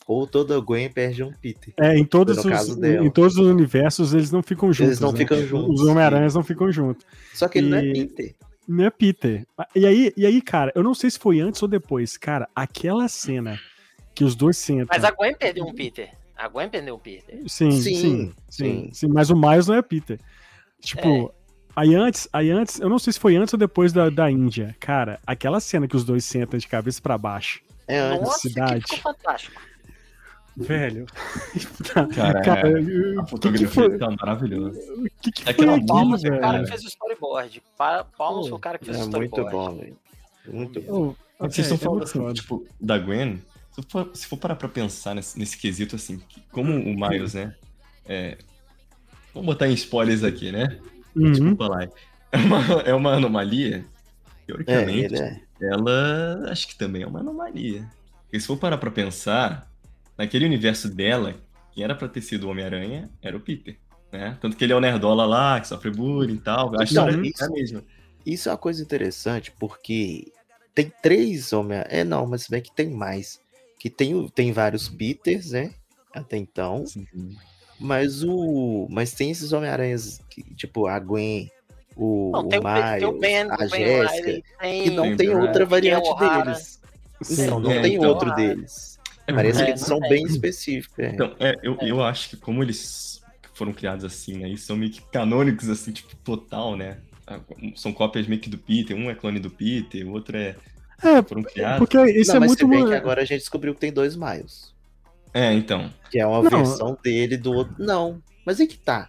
ou 0.07 0.27
toda 0.27 0.61
Gwen 0.61 0.91
perde 0.91 1.23
um 1.23 1.33
Peter. 1.33 1.73
É, 1.81 1.97
em 1.97 2.05
todos, 2.05 2.37
os, 2.45 2.79
em 2.79 3.11
todos 3.11 3.37
os 3.39 3.47
universos 3.47 4.13
eles 4.13 4.31
não 4.31 4.43
ficam 4.43 4.73
juntos. 4.73 5.01
não 5.01 5.13
né? 5.13 5.19
ficam 5.19 5.39
juntos, 5.47 5.81
Os 5.81 5.89
Homem-Aranhas 5.89 6.35
não 6.35 6.45
ficam 6.45 6.71
juntos. 6.71 7.07
Só 7.33 7.49
que 7.49 7.59
ele 7.59 7.71
não 7.71 7.79
é 7.79 7.93
Peter. 7.93 8.35
Não 8.69 8.85
é 8.85 8.91
Peter. 8.91 9.47
E 9.75 9.87
aí, 9.87 10.13
e 10.17 10.25
aí, 10.27 10.41
cara, 10.43 10.73
eu 10.75 10.83
não 10.83 10.95
sei 10.95 11.11
se 11.11 11.19
foi 11.19 11.41
antes 11.41 11.63
ou 11.63 11.69
depois. 11.69 12.17
Cara, 12.17 12.49
aquela 12.55 13.09
cena 13.09 13.59
que 14.15 14.25
os 14.25 14.35
dois 14.35 14.57
sentam. 14.57 14.87
Mas 14.91 15.05
a 15.05 15.11
Gwen 15.11 15.35
perdeu 15.35 15.65
um 15.67 15.75
Peter. 15.75 16.11
A 16.37 16.49
Gwen 16.49 16.69
perdeu 16.69 16.95
um 16.95 16.99
Peter. 16.99 17.39
Sim, 17.49 17.71
sim, 17.71 17.81
Sim, 17.81 17.95
sim, 17.95 18.33
sim. 18.49 18.91
sim, 18.93 19.07
Mas 19.09 19.31
o 19.31 19.37
Miles 19.37 19.67
não 19.67 19.75
é 19.77 19.83
Peter. 19.83 20.19
Tipo, 20.81 21.09
É. 21.09 21.29
aí 21.77 21.95
antes, 21.95 22.29
aí 22.33 22.51
antes, 22.51 22.81
eu 22.81 22.89
não 22.89 22.99
sei 22.99 23.13
se 23.13 23.21
foi 23.21 23.37
antes 23.37 23.53
ou 23.55 23.59
depois 23.59 23.93
da, 23.93 24.11
da 24.11 24.31
Índia. 24.31 24.75
Cara, 24.81 25.19
aquela 25.27 25.61
cena 25.61 25.87
que 25.89 25.97
os 25.97 26.05
dois 26.05 26.25
sentam 26.25 26.59
de 26.59 26.67
cabeça 26.69 27.01
pra 27.01 27.17
baixo. 27.19 27.61
É 27.87 27.99
antes. 27.99 28.21
Nossa, 28.23 28.49
cidade. 28.49 28.85
que 28.85 28.97
ficou 28.97 29.13
fantástico. 29.13 29.61
Velho. 30.57 31.07
Cara, 32.15 32.41
Cara, 32.43 32.69
é, 32.71 32.73
o 32.75 32.77
a 32.77 32.81
que, 32.81 33.25
que 33.25 33.31
fotografia 33.31 33.69
foi, 33.69 33.99
tá 33.99 34.09
maravilhosa. 34.11 34.79
o 34.93 35.05
que, 35.21 35.33
que 35.33 35.43
foi 35.43 35.53
Aquela 35.53 35.73
aquilo, 35.75 35.87
palma, 35.89 36.17
velho? 36.17 36.37
O 36.37 36.41
cara 36.41 36.63
que 36.63 36.69
fez 36.69 36.85
o 36.85 36.89
storyboard. 36.89 37.63
Pa- 37.77 38.05
Palmas 38.17 38.49
pro 38.49 38.59
cara 38.61 38.79
que 38.79 38.85
fez 38.85 38.97
o 38.99 39.01
É 39.01 39.07
muito 39.07 39.25
storyboard. 39.37 39.75
bom, 39.75 39.81
velho. 39.81 39.97
Muito 40.47 40.81
bom. 40.83 41.15
Ô, 41.41 41.49
Vocês 41.49 41.59
é, 41.71 41.75
estão 41.75 41.77
é 41.77 41.79
falando 41.79 41.99
muito 42.07 42.27
assim, 42.29 42.35
tipo, 42.35 42.67
da 42.81 42.99
Gwen, 42.99 43.43
se 43.75 43.83
for, 43.89 44.11
se 44.15 44.27
for 44.27 44.37
parar 44.37 44.57
pra 44.57 44.69
pensar 44.69 45.15
nesse, 45.15 45.39
nesse 45.39 45.57
quesito, 45.59 45.97
assim, 45.97 46.19
que 46.29 46.41
como 46.53 46.73
o 46.73 46.95
Miles, 47.09 47.35
né? 47.35 47.55
É, 48.07 48.39
vamos 49.33 49.47
botar 49.47 49.69
em 49.69 49.75
spoilers 49.75 50.23
aqui, 50.25 50.53
né? 50.53 50.79
Uhum. 51.17 51.31
Desculpa 51.33 51.69
lá. 51.69 51.89
É 52.33 52.37
uma, 52.39 52.59
é 52.87 52.95
uma 52.95 53.13
anomalia. 53.15 53.85
É, 53.87 54.47
Teoricamente, 54.47 55.15
ele 55.15 55.19
é. 55.19 55.41
ela 55.61 56.47
acho 56.51 56.67
que 56.69 56.77
também 56.77 57.03
é 57.03 57.07
uma 57.07 57.21
anomalia. 57.21 57.89
Porque 58.25 58.41
se 58.41 58.47
for 58.47 58.57
parar 58.59 58.77
pra 58.79 58.91
pensar, 58.91 59.71
naquele 60.19 60.45
universo 60.45 60.89
dela, 60.89 61.35
quem 61.73 61.85
era 61.85 61.95
pra 61.95 62.09
ter 62.09 62.21
sido 62.21 62.47
o 62.47 62.51
Homem-Aranha 62.51 63.09
era 63.23 63.37
o 63.37 63.41
Peter. 63.41 63.77
Né? 64.13 64.37
Tanto 64.41 64.57
que 64.57 64.63
ele 64.65 64.73
é 64.73 64.77
o 64.77 64.81
nerdola 64.81 65.25
lá, 65.25 65.61
que 65.61 65.67
sofre 65.69 65.91
bullying 65.91 66.35
e 66.35 66.39
tal. 66.41 66.79
A 66.79 66.85
história 66.85 67.17
Não, 67.17 67.25
é 67.25 67.27
isso- 67.29 67.45
a 67.45 67.49
mesma. 67.49 67.85
Isso 68.27 68.49
é 68.49 68.53
uma 68.53 68.59
coisa 68.59 68.83
interessante, 68.83 69.53
porque 69.59 70.33
tem 70.75 70.91
três 71.03 71.53
homem 71.53 71.83
É, 71.89 72.03
não, 72.05 72.27
mas 72.27 72.43
se 72.43 72.51
bem 72.51 72.61
que 72.63 72.73
tem 72.75 72.91
mais. 72.91 73.41
Que 73.79 73.91
tem, 73.91 74.29
tem 74.29 74.53
vários 74.53 74.89
Peters, 74.89 75.51
né? 75.51 75.73
Até 76.13 76.37
então. 76.37 76.85
Mas 77.79 78.23
o. 78.23 78.87
Mas 78.91 79.13
tem 79.13 79.31
esses 79.31 79.53
Homem-Aranhas, 79.53 80.21
tipo, 80.57 80.87
a 80.87 80.99
Gwen, 80.99 81.51
o, 81.97 82.31
Não, 82.33 82.41
o 82.41 82.49
tem, 82.49 82.61
tem 82.61 83.09
o 83.09 83.13
Miles, 83.13 83.21
Ben, 83.21 83.51
a 83.51 83.67
Jéssica, 83.67 84.43
que 84.61 84.91
não 84.91 85.17
Tem 85.17 85.35
outra 85.35 85.67
variante 85.67 86.09
O'Hara. 86.09 86.45
deles. 86.53 86.81
Sim. 87.23 87.47
Não, 87.47 87.61
não 87.61 87.71
É, 87.73 87.83
tem 87.83 87.95
então- 87.97 88.09
outro 88.09 88.35
deles. 88.35 88.99
É 89.27 89.33
Parece 89.33 89.55
muito- 89.55 89.65
que 89.65 89.71
eles 89.73 89.81
são 89.81 89.99
é. 90.05 90.09
bem 90.09 90.25
específicos. 90.25 90.99
é. 90.99 91.09
Então, 91.09 91.35
é, 91.41 91.55
eu, 91.63 91.79
eu 91.81 92.03
acho 92.03 92.29
que 92.31 92.37
como 92.37 92.63
eles 92.63 93.23
foram 93.55 93.73
criados 93.73 94.05
assim, 94.05 94.35
né? 94.37 94.49
E 94.51 94.59
são 94.59 94.77
meio 94.77 94.91
que 94.93 95.01
canônicos, 95.11 95.69
assim, 95.71 95.93
tipo, 95.93 96.15
total, 96.17 96.77
né? 96.77 96.99
Ah, 97.27 97.41
São 97.75 97.91
cópias 97.93 98.27
meio 98.27 98.41
que 98.41 98.51
do 98.51 98.59
Peter, 98.59 98.95
um 98.95 99.09
é 99.11 99.15
clone 99.15 99.41
do 99.41 99.49
Peter, 99.51 100.07
o 100.07 100.13
outro 100.13 100.37
é. 100.37 100.57
É, 101.03 101.23
Foram 101.23 101.43
criados. 101.43 101.79
porque 101.79 101.99
isso 102.13 102.31
não, 102.31 102.37
é 102.37 102.41
mas 102.41 102.49
muito. 102.49 102.61
se 102.61 102.67
bem 102.67 102.87
que 102.87 102.95
agora 102.95 103.23
a 103.23 103.25
gente 103.25 103.41
descobriu 103.41 103.75
que 103.75 103.81
tem 103.81 103.93
dois 103.93 104.17
Miles. 104.17 104.73
É, 105.33 105.53
então. 105.53 105.91
Que 106.11 106.21
é 106.21 106.27
uma 106.27 106.43
Não. 106.43 106.51
versão 106.51 106.97
dele 107.03 107.37
do 107.37 107.53
outro. 107.53 107.75
Não, 107.79 108.23
mas 108.47 108.61
é 108.61 108.67
que 108.67 108.79
tá. 108.79 109.09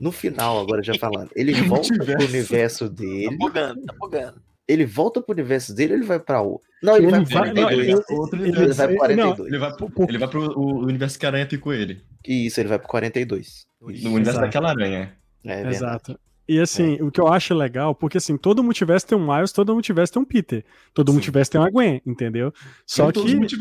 No 0.00 0.12
final, 0.12 0.58
agora 0.60 0.82
já 0.82 0.94
falando, 0.94 1.30
ele 1.34 1.52
volta 1.62 1.94
pro 1.94 2.24
universo 2.24 2.88
Tá 2.88 2.94
dele. 2.94 3.36
bugando, 3.36 3.82
tá 3.84 3.94
bugando. 3.98 4.42
Ele 4.68 4.84
volta 4.84 5.22
pro 5.22 5.32
universo 5.32 5.74
dele 5.74 5.92
ou 5.92 5.98
ele 6.00 6.06
vai 6.06 6.18
pra 6.18 6.42
o. 6.42 6.60
Não, 6.82 6.96
ele, 6.96 7.06
Ele 7.06 7.10
vai 7.12 7.24
pro 7.24 7.34
vai- 7.34 7.46
não, 7.52 7.62
42. 7.62 7.88
ele- 7.88 8.18
Outro 8.18 8.38
ele- 8.44 8.48
Ele 8.48 8.72
vai 8.72 8.86
pro 8.86 9.16
não, 9.16 9.34
42. 9.34 9.48
Ele 9.48 9.58
vai 9.58 9.72
pro, 9.76 9.92
ele 10.08 10.18
vai 10.18 10.28
pro 10.28 10.58
o 10.58 10.78
universo 10.84 11.18
que 11.18 11.24
a 11.26 11.28
aranha 11.28 11.46
picou 11.46 11.72
ele. 11.72 12.02
Isso, 12.26 12.60
ele 12.60 12.68
vai 12.68 12.78
pro 12.78 12.88
42. 12.88 13.64
No 13.80 13.88
universo 13.88 14.30
Exato. 14.30 14.40
daquela 14.40 14.70
aranha. 14.70 15.16
É 15.44 15.54
verdade. 15.54 15.76
Exato. 15.76 16.20
E 16.48 16.60
assim, 16.60 16.94
o 17.02 17.10
que 17.10 17.20
eu 17.20 17.26
acho 17.26 17.52
legal, 17.54 17.94
porque 17.94 18.18
assim, 18.18 18.36
todo 18.36 18.62
multiverso 18.62 19.06
tem 19.06 19.18
um 19.18 19.26
Miles, 19.34 19.50
todo 19.50 19.72
multiverso 19.74 20.12
tem 20.12 20.22
um 20.22 20.24
Peter. 20.24 20.64
Todo 20.94 21.08
Sim. 21.10 21.14
multiverso 21.16 21.50
tem 21.50 21.60
uma 21.60 21.70
Gwen, 21.70 22.00
entendeu? 22.06 22.52
Só 22.86 23.10
todos 23.10 23.32
que, 23.32 23.56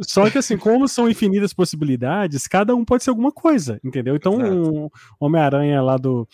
só 0.00 0.30
que 0.30 0.38
assim, 0.38 0.56
como 0.56 0.88
são 0.88 1.08
infinitas 1.10 1.52
possibilidades, 1.52 2.46
cada 2.46 2.74
um 2.74 2.84
pode 2.84 3.04
ser 3.04 3.10
alguma 3.10 3.30
coisa, 3.30 3.78
entendeu? 3.84 4.16
Então, 4.16 4.40
Exato. 4.40 4.54
um 4.54 4.90
Homem-Aranha 5.20 5.82
lá 5.82 5.96
do. 5.98 6.26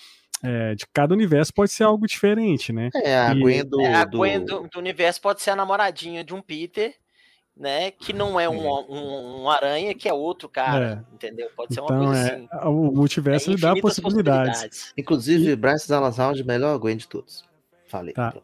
é, 0.44 0.74
de 0.74 0.84
cada 0.92 1.14
universo 1.14 1.52
pode 1.54 1.70
ser 1.72 1.84
algo 1.84 2.06
diferente, 2.06 2.72
né? 2.72 2.90
É, 2.94 3.16
a 3.18 3.32
E- 3.34 3.40
Gwen 3.40 3.64
do. 3.64 3.80
É, 3.80 3.94
a 3.94 4.04
do- 4.04 4.18
Gwen 4.18 4.44
do, 4.44 4.68
do 4.68 4.78
universo 4.78 5.20
pode 5.20 5.42
ser 5.42 5.50
a 5.50 5.56
namoradinha 5.56 6.22
de 6.24 6.32
um 6.34 6.40
Peter, 6.42 6.94
né? 7.56 7.90
Que 7.90 8.12
não 8.12 8.38
é 8.40 8.48
um, 8.48 8.66
um, 8.68 9.42
um 9.42 9.50
aranha, 9.50 9.94
que 9.94 10.08
é 10.08 10.12
outro 10.12 10.48
cara, 10.48 11.04
entendeu? 11.12 11.48
Pode 11.56 11.74
ser 11.74 11.80
uma 11.80 11.86
Então, 11.86 12.04
coisa 12.06 12.20
é, 12.20 12.34
assim. 12.34 12.48
o 12.68 12.92
multiverso 12.92 13.50
É 13.50 13.52
ele 13.52 13.60
dá 13.60 13.68
infinitas 13.70 14.00
possibilidades. 14.00 14.92
Inclusive, 14.96 15.54
Bryce 15.56 15.88
Dallas 15.88 16.18
Howard, 16.18 16.42
melhor 16.44 16.78
Gwen 16.78 16.96
de 16.96 17.06
todos. 17.08 17.44
Falei. 17.86 18.14
Tá. 18.14 18.34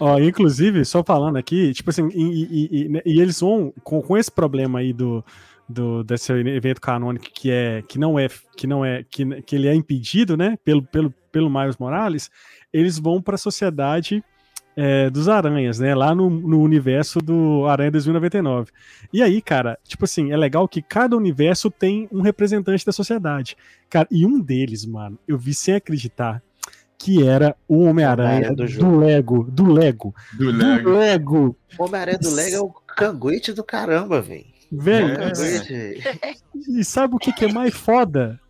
Ó, 0.00 0.18
inclusive, 0.18 0.84
só 0.84 1.04
falando 1.04 1.36
aqui, 1.36 1.72
tipo 1.74 1.90
assim, 1.90 2.08
e, 2.14 2.22
e- 2.22 2.86
e- 2.86 3.02
e 3.14 3.20
eles 3.20 3.38
vão, 3.40 3.72
com, 3.82 4.00
com 4.00 4.16
esse 4.16 4.30
problema 4.32 4.78
aí 4.78 4.94
do, 4.94 5.22
do 5.68 6.02
desse 6.02 6.32
evento 6.32 6.80
canônico 6.80 7.26
que 7.32 7.50
é 7.50 7.82
que 7.86 7.98
não 7.98 8.18
é 8.18 8.28
que 8.56 8.66
não 8.66 8.82
é 8.84 9.04
que, 9.04 9.42
que 9.42 9.54
ele 9.56 9.68
é 9.68 9.74
impedido, 9.74 10.36
né, 10.38 10.58
pelo, 10.64 10.82
pelo, 10.82 11.10
pelo 11.30 11.50
Miles 11.50 11.76
Morales, 11.76 12.30
eles 12.72 12.98
vão 12.98 13.20
para 13.20 13.34
a 13.34 13.38
sociedade 13.38 14.24
é, 14.76 15.08
dos 15.10 15.28
aranhas, 15.28 15.78
né, 15.78 15.94
lá 15.94 16.14
no, 16.14 16.28
no 16.28 16.60
universo 16.60 17.20
do 17.20 17.66
Aranha 17.66 17.90
2099. 17.90 18.70
E 19.12 19.22
aí, 19.22 19.40
cara, 19.40 19.78
tipo 19.84 20.04
assim, 20.04 20.32
é 20.32 20.36
legal 20.36 20.66
que 20.66 20.82
cada 20.82 21.16
universo 21.16 21.70
tem 21.70 22.08
um 22.10 22.20
representante 22.20 22.84
da 22.84 22.92
sociedade. 22.92 23.56
Cara, 23.88 24.08
e 24.10 24.26
um 24.26 24.40
deles, 24.40 24.84
mano, 24.84 25.18
eu 25.28 25.38
vi 25.38 25.54
sem 25.54 25.74
acreditar 25.74 26.42
que 26.98 27.26
era 27.26 27.54
o 27.68 27.82
Homem-Aranha 27.82 28.54
do 28.54 28.66
do. 28.66 28.98
Lego, 28.98 29.44
do 29.50 29.70
Lego, 29.70 30.14
Do 30.32 30.52
do 30.52 30.58
Lego. 30.58 30.90
Lego, 30.90 31.56
O 31.78 31.84
Homem-Aranha 31.84 32.18
do 32.18 32.30
Lego 32.30 32.56
é 32.56 32.60
o 32.60 32.70
canguete 32.70 33.52
do 33.52 33.62
caramba, 33.62 34.22
velho. 34.22 34.46
velho. 34.72 35.16
É. 35.20 36.34
E 36.68 36.84
sabe 36.84 37.14
o 37.14 37.18
que, 37.18 37.32
que 37.32 37.44
é 37.44 37.52
mais 37.52 37.74
foda? 37.74 38.40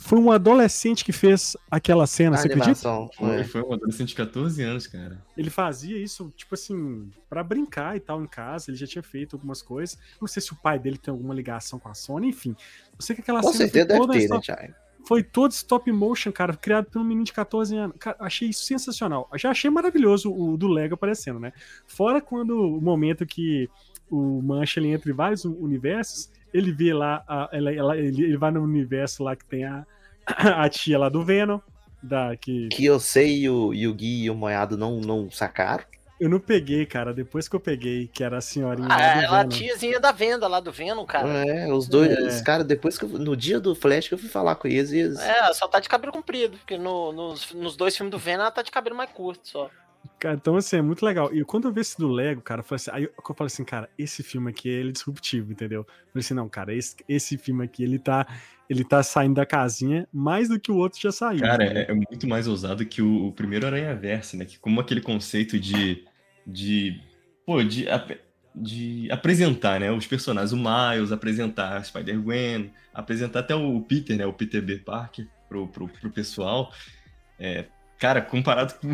Foi 0.00 0.16
um 0.16 0.30
adolescente 0.30 1.04
que 1.04 1.12
fez 1.12 1.56
aquela 1.68 2.06
cena, 2.06 2.36
A 2.36 2.38
você 2.38 2.46
acredita? 2.46 2.88
Foi, 3.16 3.40
é. 3.40 3.44
foi 3.44 3.62
um 3.62 3.72
adolescente 3.72 4.10
de 4.10 4.14
14 4.14 4.62
anos, 4.62 4.86
cara. 4.86 5.20
Ele 5.36 5.50
fazia 5.50 5.98
isso, 5.98 6.32
tipo 6.36 6.54
assim, 6.54 7.10
pra 7.28 7.42
brincar 7.42 7.96
e 7.96 8.00
tal 8.00 8.22
em 8.22 8.26
casa, 8.26 8.70
ele 8.70 8.78
já 8.78 8.86
tinha 8.86 9.02
feito 9.02 9.34
algumas 9.34 9.60
coisas. 9.60 9.98
Não 10.20 10.28
sei 10.28 10.40
se 10.40 10.52
o 10.52 10.56
pai 10.56 10.78
dele 10.78 10.96
tem 10.96 11.10
alguma 11.10 11.34
ligação 11.34 11.80
com 11.80 11.88
a 11.88 11.94
Sony, 11.94 12.28
enfim. 12.28 12.54
Eu 12.96 13.02
sei 13.02 13.16
que 13.16 13.22
aquela 13.22 13.40
Com 13.40 13.52
cena 13.52 13.68
certeza 13.68 13.86
foi 13.88 13.88
deve 13.88 14.00
toda, 14.00 14.12
ter, 14.12 14.18
né, 14.20 14.24
stop, 14.24 14.46
Thiago? 14.46 14.74
foi 15.04 15.22
todo 15.22 15.50
stop 15.50 15.90
motion, 15.90 16.30
cara, 16.30 16.54
criado 16.54 16.86
por 16.86 17.00
um 17.00 17.04
menino 17.04 17.24
de 17.24 17.32
14 17.32 17.76
anos. 17.76 17.96
Cara, 17.98 18.16
achei 18.20 18.50
isso 18.50 18.64
sensacional. 18.64 19.28
Já 19.36 19.50
achei 19.50 19.68
maravilhoso 19.68 20.32
o 20.32 20.56
do 20.56 20.68
Lego 20.68 20.94
aparecendo, 20.94 21.40
né? 21.40 21.52
Fora 21.86 22.20
quando 22.20 22.50
o 22.50 22.80
momento 22.80 23.26
que 23.26 23.68
o 24.08 24.40
Mancha 24.42 24.78
ele 24.78 24.90
entra 24.90 25.10
em 25.10 25.14
vários 25.14 25.44
universos, 25.44 26.30
ele 26.52 26.72
vê 26.72 26.92
lá, 26.94 27.22
a- 27.28 27.48
ela- 27.52 27.72
ela- 27.74 27.96
ele, 27.96 28.24
ele 28.24 28.36
vai 28.36 28.50
no 28.50 28.62
universo 28.62 29.22
lá 29.22 29.34
que 29.36 29.44
tem 29.44 29.64
a, 29.64 29.84
a 30.26 30.68
tia 30.68 30.98
lá 30.98 31.08
do 31.08 31.24
Venom, 31.24 31.58
da, 32.02 32.36
que 32.36 32.68
Que 32.68 32.84
eu 32.84 32.98
sei 33.00 33.40
e 33.42 33.50
o, 33.50 33.72
e 33.74 33.86
o 33.88 33.94
Gui 33.94 34.24
e 34.24 34.30
o 34.30 34.34
Moiado 34.34 34.76
não, 34.76 35.00
não 35.00 35.30
sacaram. 35.30 35.84
eu 36.20 36.28
não 36.28 36.38
peguei, 36.40 36.84
cara, 36.86 37.12
depois 37.14 37.48
que 37.48 37.54
eu 37.56 37.60
peguei, 37.60 38.08
que 38.08 38.22
era 38.24 38.38
a 38.38 38.40
senhorinha 38.40 38.88
Ah, 38.90 38.96
lá 38.96 39.14
do 39.14 39.20
ela 39.24 39.36
a 39.38 39.42
Venom. 39.42 39.48
tiazinha 39.50 40.00
da 40.00 40.10
venda 40.12 40.46
lá 40.48 40.58
do 40.60 40.72
Venom, 40.72 41.04
cara. 41.06 41.28
É, 41.46 41.72
os 41.72 41.86
dois, 41.88 42.10
É. 42.10 42.20
os 42.22 42.40
caras, 42.40 42.66
depois 42.66 42.98
que 42.98 43.04
eu, 43.04 43.08
no 43.10 43.36
dia 43.36 43.58
do 43.60 43.74
Flash 43.74 44.08
que 44.08 44.14
eu 44.14 44.18
fui 44.18 44.28
falar 44.28 44.54
com 44.56 44.66
eles, 44.68 44.90
e 44.92 44.98
eles, 44.98 45.18
É, 45.20 45.52
só 45.52 45.66
tá 45.68 45.78
de 45.80 45.88
cabelo 45.88 46.12
comprido, 46.12 46.56
porque 46.58 46.76
no- 46.76 47.12
nos, 47.12 47.52
nos 47.52 47.76
dois 47.76 47.96
filmes 47.96 48.10
do 48.10 48.18
Venom 48.18 48.42
ela 48.42 48.50
tá 48.50 48.62
de 48.62 48.70
cabelo 48.70 48.96
mais 48.96 49.10
curto 49.10 49.48
só. 49.48 49.70
Cara, 50.18 50.34
então, 50.34 50.56
assim, 50.56 50.76
é 50.76 50.82
muito 50.82 51.04
legal. 51.04 51.34
E 51.34 51.44
quando 51.44 51.68
eu 51.68 51.72
vi 51.72 51.80
esse 51.80 51.98
do 51.98 52.08
Lego, 52.08 52.40
cara, 52.40 52.60
eu 52.60 52.64
falei 52.64 52.76
assim, 52.76 52.90
aí 52.92 53.04
eu, 53.04 53.12
eu 53.16 53.34
falei 53.34 53.46
assim, 53.46 53.64
cara, 53.64 53.88
esse 53.98 54.22
filme 54.22 54.50
aqui 54.50 54.68
ele 54.68 54.90
é 54.90 54.92
disruptivo, 54.92 55.52
entendeu? 55.52 55.80
Eu 55.80 56.12
falei 56.12 56.20
assim, 56.20 56.34
não, 56.34 56.48
cara, 56.48 56.74
esse, 56.74 56.96
esse 57.08 57.38
filme 57.38 57.64
aqui, 57.64 57.82
ele 57.82 57.98
tá, 57.98 58.26
ele 58.68 58.84
tá 58.84 59.02
saindo 59.02 59.34
da 59.34 59.46
casinha 59.46 60.08
mais 60.12 60.48
do 60.48 60.58
que 60.58 60.70
o 60.70 60.76
outro 60.76 61.00
já 61.00 61.12
saiu. 61.12 61.40
Cara, 61.40 61.64
entendeu? 61.64 61.82
é, 61.82 61.90
é 61.90 61.94
muito 61.94 62.26
mais 62.26 62.46
ousado 62.46 62.84
que 62.84 63.00
o, 63.00 63.26
o 63.26 63.32
primeiro 63.32 63.66
Aranha 63.66 63.94
Verso, 63.94 64.36
né? 64.36 64.44
Que 64.44 64.58
como 64.58 64.80
aquele 64.80 65.00
conceito 65.00 65.58
de. 65.58 66.04
de. 66.46 67.00
pô, 67.46 67.62
de, 67.62 67.86
de 68.54 69.08
apresentar, 69.10 69.80
né? 69.80 69.90
Os 69.90 70.06
personagens, 70.06 70.52
o 70.52 70.56
Miles, 70.56 71.12
apresentar 71.12 71.76
a 71.76 71.82
Spider-Gwen, 71.82 72.72
apresentar 72.92 73.40
até 73.40 73.54
o 73.54 73.80
Peter, 73.80 74.16
né? 74.16 74.26
O 74.26 74.32
Peter 74.32 74.60
B. 74.62 74.78
Parker 74.78 75.26
pro, 75.48 75.66
pro, 75.68 75.88
pro 75.88 76.10
pessoal. 76.10 76.72
É, 77.38 77.66
cara, 77.98 78.22
comparado 78.22 78.74
com 78.80 78.88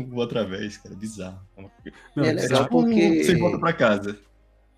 o 0.00 0.16
outra 0.18 0.44
vez, 0.44 0.76
cara, 0.76 0.94
bizarro. 0.94 1.40
Não, 2.14 2.24
é 2.24 2.34
isso 2.34 2.42
legal 2.44 2.64
tipo, 2.64 2.80
porque 2.82 3.24
Você 3.24 3.36
volta 3.36 3.58
pra 3.58 3.72
casa. 3.72 4.12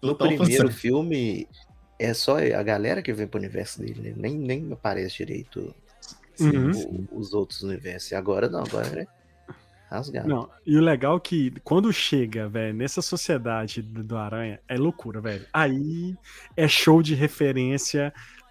no 0.03 0.09
Total 0.15 0.29
primeiro 0.29 0.45
fanservice. 0.53 0.79
filme 0.81 1.49
é 1.99 2.15
só 2.15 2.39
a 2.39 2.63
galera 2.63 3.03
que 3.03 3.13
vem 3.13 3.27
pro 3.27 3.39
universo 3.39 3.81
dele, 3.81 4.01
né? 4.11 4.15
Nem, 4.17 4.39
nem 4.39 4.73
aparece 4.73 5.17
direito 5.19 5.75
Uhum. 6.39 7.07
o- 7.13 7.19
os 7.19 7.35
outros 7.35 7.63
universos. 7.63 8.11
E 8.11 8.15
agora 8.15 8.49
não, 8.49 8.61
agora 8.61 9.03
é 9.03 9.07
rasgado. 9.91 10.27
Não, 10.29 10.49
e 10.65 10.75
o 10.77 10.81
legal 10.81 11.17
é 11.19 11.21
que 11.21 11.51
quando 11.63 11.93
chega, 11.93 12.49
velho, 12.49 12.73
nessa 12.75 13.03
sociedade 13.03 13.83
do, 13.83 14.03
do 14.03 14.17
Aranha, 14.17 14.59
é 14.67 14.79
loucura, 14.79 15.21
velho. 15.21 15.45
Aí 15.53 16.17
é 16.57 16.67
show 16.67 17.03
de 17.03 17.15
referência 17.15 18.11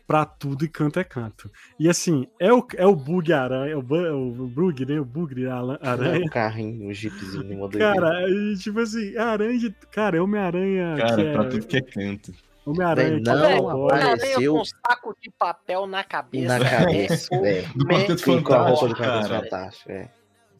pra 0.09 0.25
tudo 0.25 0.65
e 0.65 0.67
canto 0.67 0.99
é 0.99 1.03
canto. 1.03 1.51
E 1.79 1.87
assim, 1.87 2.27
é 2.39 2.51
o, 2.51 2.65
é 2.75 2.85
o 2.87 2.95
Bug 2.95 3.31
Aranha, 3.31 3.73
é 3.73 3.75
o, 3.75 3.81
Bu- 3.83 3.95
é 3.95 4.11
o 4.11 4.31
Bug, 4.31 4.83
né? 4.83 4.99
O 4.99 5.51
Ala- 5.51 5.77
Aranha. 5.83 6.25
Um 6.25 6.29
carrinho, 6.29 6.89
um 6.89 6.91
jeepzinho, 6.91 7.43
uma 7.59 7.67
doideira. 7.69 7.93
Cara, 7.93 8.27
e, 8.27 8.55
tipo 8.57 8.79
assim, 8.79 9.15
aranha 9.15 9.59
de. 9.59 9.69
Cara, 9.91 10.17
é 10.17 10.19
Homem-Aranha. 10.21 10.95
Cara, 10.97 11.15
que 11.15 11.31
pra 11.31 11.43
é, 11.43 11.47
tudo 11.49 11.67
que 11.67 11.77
é 11.77 11.81
canto. 11.81 12.33
Homem-Aranha 12.65 13.19
não, 13.23 13.45
é. 13.45 13.59
Homem-Aranha 13.61 14.13
apareceu- 14.15 14.53
com 14.55 14.61
um 14.61 14.65
saco 14.65 15.15
de 15.21 15.31
papel 15.37 15.85
na 15.85 16.03
cabeça. 16.03 16.57
Na 16.59 16.69
cabeça, 16.69 17.29
É. 17.45 17.61
Do 17.75 17.85
Quarteto 17.85 18.17
Sim, 18.21 18.41
com 18.41 18.53
a 18.53 18.67
roupa 18.67 18.87
do 18.87 18.95
Fantástico, 18.95 19.03
Quarteto 19.03 19.29
cara. 19.29 19.43
Fantástico, 19.43 19.91
é. 19.91 20.09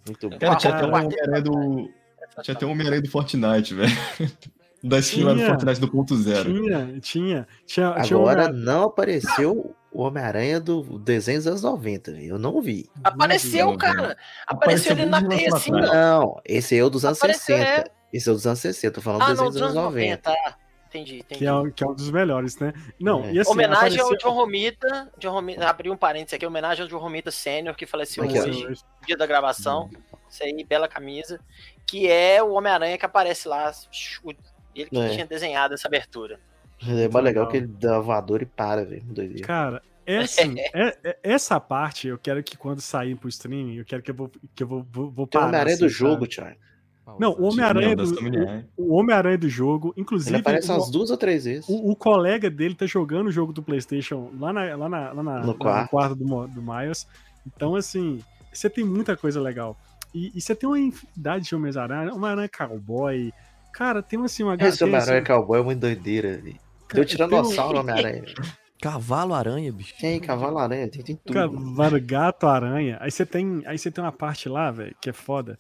Muito 0.06 0.30
bom. 0.30 0.38
Cara, 0.38 0.56
tinha 0.58 0.76
até 0.76 0.86
um 0.86 0.93
Homem-Aranha 0.93 1.41
do. 1.41 1.89
Tinha 2.43 2.56
até 2.56 2.66
um 2.68 2.72
Homem-Aranha 2.72 3.02
do 3.02 3.10
Fortnite, 3.10 3.74
velho. 3.74 3.91
Da 4.84 5.01
Steam 5.01 5.25
lá 5.27 5.34
do 5.34 5.38
Tinha. 5.39 5.49
Fortnite 5.49 5.82
do 5.82 5.91
ponto 5.91 6.15
zero. 6.15 6.53
Tinha, 6.53 6.99
tinha. 6.99 6.99
Tinha, 7.01 7.47
tinha 7.65 7.88
Agora 8.17 8.45
Homem- 8.49 8.61
não 8.63 8.84
apareceu 8.84 9.75
o 9.91 10.01
Homem-Aranha 10.03 10.59
do 10.59 10.97
desenho 10.99 11.38
dos 11.39 11.47
anos 11.47 11.61
90, 11.63 12.11
velho. 12.13 12.25
eu 12.36 12.39
não 12.39 12.61
vi. 12.61 12.89
Apareceu, 13.03 13.67
Não, 13.67 13.77
cara. 13.77 14.15
Apareceu 14.47 14.91
Apareceu 14.91 14.91
ele 14.93 15.05
na 15.07 15.27
teia 15.27 15.49
assim. 15.53 15.71
Não, 15.71 16.39
esse 16.45 16.77
é 16.77 16.84
o 16.84 16.89
dos 16.89 17.03
anos 17.03 17.17
Apareceu, 17.17 17.57
60. 17.57 17.91
Esse 18.13 18.30
é 18.30 18.32
o 18.32 18.36
dos 18.36 18.47
anos 18.47 18.59
60, 18.59 18.93
tô 18.95 19.01
falando 19.01 19.21
Ah, 19.23 19.27
não, 19.27 19.34
desenho 19.34 19.49
dos 19.51 19.61
anos 19.61 19.71
anos 19.77 19.84
90. 19.93 20.30
90. 20.30 20.49
Ah, 20.49 20.55
entendi, 20.88 21.19
entendi. 21.19 21.39
que, 21.39 21.45
é, 21.45 21.53
o- 21.53 21.71
que 21.71 21.84
é 21.84 21.88
um 21.88 21.93
dos 21.93 22.09
melhores, 22.11 22.57
né? 22.59 22.73
Não, 22.99 23.23
É. 23.25 23.34
e 23.34 23.39
assim. 23.39 23.51
homenagem 23.51 23.99
ao 23.99 24.05
apareceu- 24.07 24.30
John 24.30 24.36
Romita. 24.36 25.11
John 25.17 25.32
Romita 25.34 25.67
abriu 25.69 25.91
um 25.91 25.97
parênteses 25.97 26.34
aqui. 26.36 26.45
Homenagem 26.45 26.84
ao 26.84 26.88
John 26.89 26.97
Romita 26.99 27.32
Sênior, 27.32 27.75
que 27.75 27.86
faleceu 27.86 28.23
Aqui, 28.23 28.39
hoje, 28.39 28.77
dia 29.05 29.17
da 29.17 29.25
gravação. 29.27 29.89
Isso 30.30 30.43
aí, 30.43 30.63
bela 30.63 30.88
camisa. 30.88 31.39
Que 31.86 32.07
é 32.07 32.41
o 32.41 32.51
Homem-Aranha 32.53 32.97
que 32.99 33.05
aparece 33.05 33.47
lá. 33.47 33.71
Ele 34.82 34.89
que 34.89 34.97
É. 34.97 35.09
tinha 35.09 35.25
desenhado 35.25 35.73
essa 35.73 35.88
abertura. 35.88 36.39
É 36.88 37.07
mais 37.09 37.25
legal 37.25 37.47
que 37.47 37.57
ele 37.57 37.67
dá 37.67 37.99
voador 37.99 38.41
e 38.41 38.45
para, 38.45 38.86
velho. 38.86 39.03
Doideira. 39.03 39.45
Cara, 39.45 39.82
é 40.05 40.17
assim, 40.19 40.55
é- 40.73 40.97
é- 41.03 41.17
essa 41.23 41.59
parte 41.59 42.07
eu 42.07 42.17
quero 42.17 42.41
que 42.41 42.55
quando 42.57 42.80
sair 42.82 43.15
pro 43.15 43.27
streaming, 43.30 43.75
eu 43.75 43.86
quero 43.86 44.01
que 44.01 44.11
eu 44.11 44.15
vou, 44.15 44.32
que 44.55 44.63
eu 44.63 44.67
vou, 44.67 44.86
vou, 44.91 45.09
vou 45.11 45.27
Tem 45.27 45.38
o 45.39 45.41
parar. 45.41 45.47
Homem-Aranha 45.49 45.75
assim, 45.75 45.84
do 45.86 45.89
jogo, 45.89 46.25
Thiago. 46.27 46.55
Não, 47.19 47.32
o 47.34 47.45
Homem-Aranha 47.51 47.95
do, 47.95 48.03
o, 48.77 48.91
o 48.91 48.93
Homem-Aranha 48.93 49.38
do 49.38 49.49
jogo, 49.49 49.93
inclusive 49.97 50.36
Ele 50.36 50.41
aparece 50.41 50.69
o, 50.69 50.75
umas 50.75 50.91
duas 50.91 51.09
ou 51.09 51.17
três 51.17 51.43
vezes. 51.45 51.67
o, 51.67 51.89
o 51.89 51.95
colega 51.95 52.51
dele 52.51 52.75
tá 52.75 52.86
jogando 52.86 53.27
o 53.27 53.32
jogo 53.32 53.51
do 53.51 53.63
PlayStation 53.63 54.30
lá, 54.39 54.53
na, 54.53 54.75
lá, 54.75 54.88
na, 54.88 55.11
lá 55.13 55.23
na- 55.23 55.39
No 55.39 55.47
lá 55.47 55.53
quarto. 55.55 55.89
quarto 55.89 56.15
do, 56.15 56.47
do 56.47 56.61
Miles. 56.61 57.07
Então, 57.47 57.75
assim, 57.75 58.19
você 58.53 58.69
tem 58.69 58.84
muita 58.84 59.17
coisa 59.17 59.41
legal. 59.41 59.75
E, 60.13 60.32
e 60.38 60.39
você 60.39 60.53
tem 60.55 60.69
uma 60.69 60.80
infinidade 60.80 61.45
de 61.45 61.55
Homem-Aranha, 61.55 62.13
Homem-Aranha 62.13 62.49
Cowboy. 62.49 63.34
Cara, 63.74 64.01
tem 64.03 64.22
assim 64.24 64.43
uma 64.43 64.55
Esse 64.55 64.80
tem, 64.80 64.88
Homem-Aranha 64.88 65.17
assim, 65.20 65.28
Cowboy 65.28 65.59
é 65.59 65.63
muito 65.63 65.80
doideira, 65.80 66.38
velho. 66.38 66.55
Cara, 66.88 66.93
Deu 66.95 67.05
tiranossauro 67.05 67.72
tem 67.74 67.80
Homem-Aranha. 67.82 68.24
Cavalo-aranha, 68.82 69.72
bicho. 69.74 69.93
Tem 69.99 70.20
cavalo-aranha, 70.20 70.88
tem, 70.88 71.03
tem 71.03 71.15
tudo. 71.15 71.34
Cavalo, 71.34 71.99
gato, 72.01 72.47
aranha. 72.47 72.97
Aí 73.01 73.11
você 73.11 73.26
tem, 73.26 73.61
aí 73.65 73.78
você 73.78 73.91
tem 73.91 74.03
uma 74.03 74.11
parte 74.11 74.47
lá, 74.47 74.72
velho, 74.72 74.95
que 75.01 75.09
é 75.09 75.13
foda. 75.13 75.57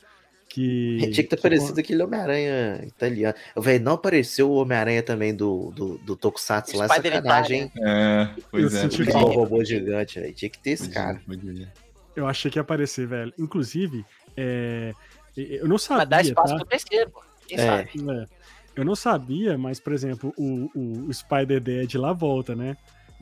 Que. 0.47 0.97
Tinha 0.99 1.11
que 1.11 1.23
ter 1.23 1.27
que- 1.27 1.35
aparecido 1.35 1.79
aquele 1.79 2.01
Homem-Aranha 2.01 2.81
italiano. 2.85 3.35
Velho, 3.57 3.83
não 3.83 3.93
apareceu 3.93 4.49
o 4.49 4.55
Homem-Aranha 4.55 5.03
também 5.03 5.35
do, 5.35 5.71
do, 5.75 5.97
do 5.99 6.15
Tokusatsu 6.15 6.77
lá, 6.77 6.85
é 6.85 6.87
Spider 6.89 7.13
sacanagem, 7.13 7.61
hein? 7.63 7.71
É, 7.77 8.29
pois 8.49 8.73
Eu 8.73 8.79
é. 8.79 8.81
senti. 8.81 9.01
Igual 9.03 9.25
o 9.25 9.31
robô 9.33 9.63
gigante, 9.63 10.19
velho. 10.19 10.33
Tinha 10.33 10.49
que 10.49 10.57
ter 10.59 10.71
esse 10.71 10.83
podia- 10.87 11.01
cara. 11.03 11.21
podia. 11.27 11.73
Eu 12.15 12.25
achei 12.25 12.49
que 12.49 12.57
ia 12.57 12.61
aparecer, 12.61 13.05
velho. 13.05 13.33
Inclusive, 13.37 14.03
é, 14.35 14.93
eu 15.37 15.67
não 15.67 15.77
sabia. 15.77 15.99
Mas 16.05 16.09
dá 16.09 16.21
espaço 16.21 16.53
tá? 16.53 16.55
pro 16.59 16.65
terceiro, 16.65 17.11
pô. 17.11 17.21
Quem 17.49 17.57
É. 17.59 17.65
sabe? 17.65 17.89
É. 18.11 18.25
Eu 18.75 18.85
não 18.85 18.95
sabia, 18.95 19.57
mas, 19.57 19.79
por 19.79 19.91
exemplo, 19.91 20.33
o, 20.37 20.69
o, 20.73 21.07
o 21.09 21.13
Spider-Dead 21.13 21.95
lá 21.95 22.13
volta, 22.13 22.55
né? 22.55 22.77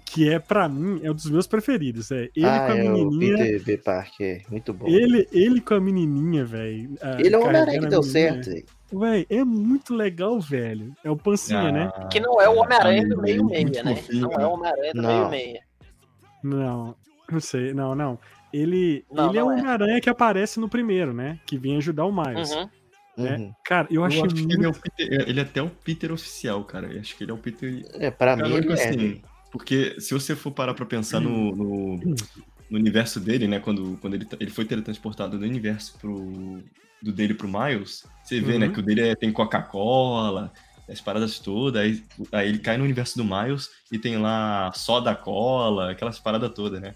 Que 0.06 0.30
é, 0.32 0.40
pra 0.40 0.70
mim, 0.70 1.00
é 1.04 1.12
um 1.12 1.14
dos 1.14 1.30
meus 1.30 1.48
preferidos. 1.48 2.12
É. 2.12 2.30
Ele 2.36 2.46
ah, 2.46 2.66
com 2.68 2.72
a 2.74 2.78
é 2.78 2.84
o 2.84 2.94
menininha. 3.12 3.38
Peter 3.38 3.64
B. 3.64 3.78
Parker, 3.78 4.42
é 4.48 4.52
muito 4.52 4.74
bom. 4.74 4.88
Ele, 4.88 5.28
ele 5.34 5.60
com 5.60 5.74
a 5.74 5.80
menininha, 5.82 6.46
velho. 6.46 6.96
ah, 7.02 7.18
Ele 7.20 7.36
é 7.36 7.38
o 7.38 7.42
Homem-Aranha 7.44 7.80
que 7.82 7.88
deu 7.88 8.02
menininha. 8.02 8.34
certo, 8.44 8.50
velho. 8.52 8.66
Véi, 8.94 9.26
é 9.30 9.44
muito 9.44 9.94
legal, 9.94 10.40
velho. 10.40 10.94
É 11.04 11.12
o 11.12 11.18
Pancinha, 11.18 11.72
né? 11.74 11.92
Ah, 11.94 12.06
Que 12.08 12.22
não 12.22 12.40
é 12.40 12.48
o 12.48 12.56
Homem-Aranha 12.58 13.06
do 13.08 13.20
é 13.20 13.22
meio-meia, 13.22 13.84
né? 13.84 13.96
fofinho, 13.98 14.22
Não 14.22 14.32
é 14.32 14.36
cara. 14.36 14.48
o 14.48 14.54
Homem-Aranha 14.54 14.94
do 14.94 15.02
meio-meia. 15.02 15.62
Não, 16.44 16.96
não 17.30 17.40
sei. 17.40 17.74
Não, 17.74 17.96
não. 17.96 18.20
Ele, 18.54 19.04
Não, 19.12 19.30
ele 19.30 19.40
é 19.40 19.44
o 19.44 19.48
não 19.48 19.52
é. 19.52 19.56
Homem-Aranha 19.60 20.00
que 20.02 20.10
aparece 20.10 20.60
no 20.60 20.70
primeiro, 20.70 21.14
né? 21.14 21.38
Que 21.46 21.58
vem 21.58 21.76
ajudar 21.78 22.06
o 22.06 22.14
Miles. 22.16 22.52
Uhum. 22.54 22.70
Né? 23.18 23.38
Uhum. 23.38 23.54
Cara, 23.66 23.88
eu 23.90 23.96
Eu 24.02 24.04
achei 24.06 24.22
acho 24.24 24.36
que 24.36 24.42
ele 24.42 24.54
é, 24.54 24.58
muito. 24.58 24.78
o 24.78 24.82
Peter, 24.82 25.30
ele 25.30 25.40
é 25.40 25.44
até 25.44 25.62
o 25.62 25.70
Peter 25.70 26.12
oficial, 26.12 26.64
cara. 26.64 26.88
Eu 26.94 27.00
acho 27.02 27.16
que 27.18 27.24
ele 27.24 27.32
é 27.32 27.34
o 27.34 27.38
Peter. 27.38 27.86
É, 27.96 28.12
pra 28.12 28.36
Cara, 28.38 28.48
mim 28.48 28.56
é. 28.70 28.74
assim, 28.74 29.22
porque 29.52 30.00
se 30.00 30.14
você 30.14 30.36
for 30.36 30.52
parar 30.52 30.74
pra 30.74 30.86
pensar 30.86 31.20
no, 31.20 31.56
no, 31.56 31.98
no 31.98 32.78
universo 32.78 33.20
dele, 33.20 33.48
né? 33.48 33.60
Quando, 33.60 33.98
quando 34.02 34.14
ele, 34.14 34.28
ele 34.40 34.52
foi 34.52 34.66
teletransportado 34.66 35.38
do 35.38 35.46
universo 35.46 35.98
pro, 36.00 36.62
do 37.02 37.12
dele 37.12 37.34
pro 37.34 37.48
Miles, 37.48 38.06
você 38.24 38.40
vê, 38.40 38.54
Uhum. 38.54 38.60
né? 38.60 38.70
Que 38.70 38.80
o 38.80 38.84
dele 38.84 39.02
é- 39.10 39.16
tem 39.16 39.32
Coca-Cola, 39.32 40.52
as 40.90 41.02
paradas 41.02 41.40
todas. 41.40 41.82
Aí, 41.82 42.04
aí 42.32 42.48
ele 42.50 42.60
cai 42.60 42.78
no 42.78 42.84
universo 42.84 43.18
do 43.18 43.24
Miles 43.26 43.70
e 43.92 43.98
tem 44.00 44.18
lá 44.18 44.72
só 44.74 45.00
da 45.00 45.16
cola, 45.16 45.92
aquelas 45.92 46.20
paradas 46.20 46.52
todas, 46.54 46.80
né? 46.82 46.94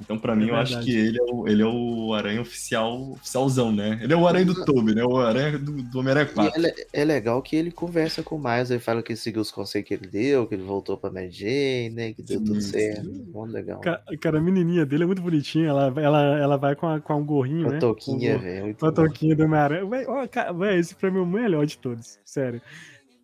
Então, 0.00 0.16
pra 0.18 0.36
mim, 0.36 0.46
eu 0.48 0.54
acho 0.56 0.74
verdade. 0.74 0.90
que 0.92 0.96
ele 0.96 1.18
é, 1.18 1.22
o, 1.34 1.48
ele 1.48 1.62
é 1.62 1.66
o 1.66 2.14
aranha 2.14 2.40
oficial, 2.40 3.12
oficialzão, 3.12 3.72
né? 3.72 3.98
Ele 4.02 4.12
é 4.12 4.16
o 4.16 4.26
aranha 4.28 4.44
do 4.46 4.64
Toby, 4.64 4.94
né? 4.94 5.04
O 5.04 5.16
aranha 5.18 5.58
do, 5.58 5.82
do 5.82 5.98
Homem-Aranha 5.98 6.28
E 6.30 6.34
4. 6.34 6.66
é, 6.66 6.74
é 6.92 7.04
legal 7.04 7.42
que 7.42 7.56
ele 7.56 7.72
conversa 7.72 8.22
com 8.22 8.36
o 8.36 8.38
Miles, 8.42 8.70
ele 8.70 8.78
fala 8.80 9.02
que 9.02 9.16
seguiu 9.16 9.42
os 9.42 9.50
conselhos 9.50 9.88
que 9.88 9.94
ele 9.94 10.06
deu, 10.06 10.46
que 10.46 10.54
ele 10.54 10.62
voltou 10.62 10.96
pra 10.96 11.10
Mary 11.10 11.30
Jane, 11.30 11.90
né? 11.90 12.12
Que 12.12 12.22
deu 12.22 12.38
tudo 12.44 12.60
Sim, 12.60 12.70
certo. 12.70 13.04
Muito 13.10 13.52
legal. 13.52 13.80
Ca- 13.80 14.02
Cara, 14.20 14.38
a 14.38 14.40
menininha 14.40 14.86
dele 14.86 15.02
é 15.02 15.06
muito 15.06 15.20
bonitinha. 15.22 15.68
Ela, 15.68 15.92
ela, 15.96 16.38
ela 16.38 16.56
vai 16.56 16.76
com, 16.76 16.86
a- 16.88 17.00
com 17.00 17.14
um 17.16 17.24
gorrinho, 17.26 17.62
Uma 17.66 17.72
né? 17.72 17.78
touquinha, 17.78 18.34
Com 18.34 18.38
o- 18.38 18.42
velho. 18.42 18.64
muito 18.66 18.78
Com 18.80 18.86
a 18.86 18.90
bom. 18.90 18.94
touquinha 18.94 19.34
do 19.36 19.44
Homem-Aranha. 19.44 19.86
Véi, 19.86 20.04
ó, 20.06 20.26
cara, 20.28 20.76
esse 20.78 20.94
pra 20.94 21.10
mim 21.10 21.18
é 21.18 21.22
o 21.22 21.26
melhor 21.26 21.66
de 21.66 21.76
todos. 21.76 22.18
Sério. 22.24 22.62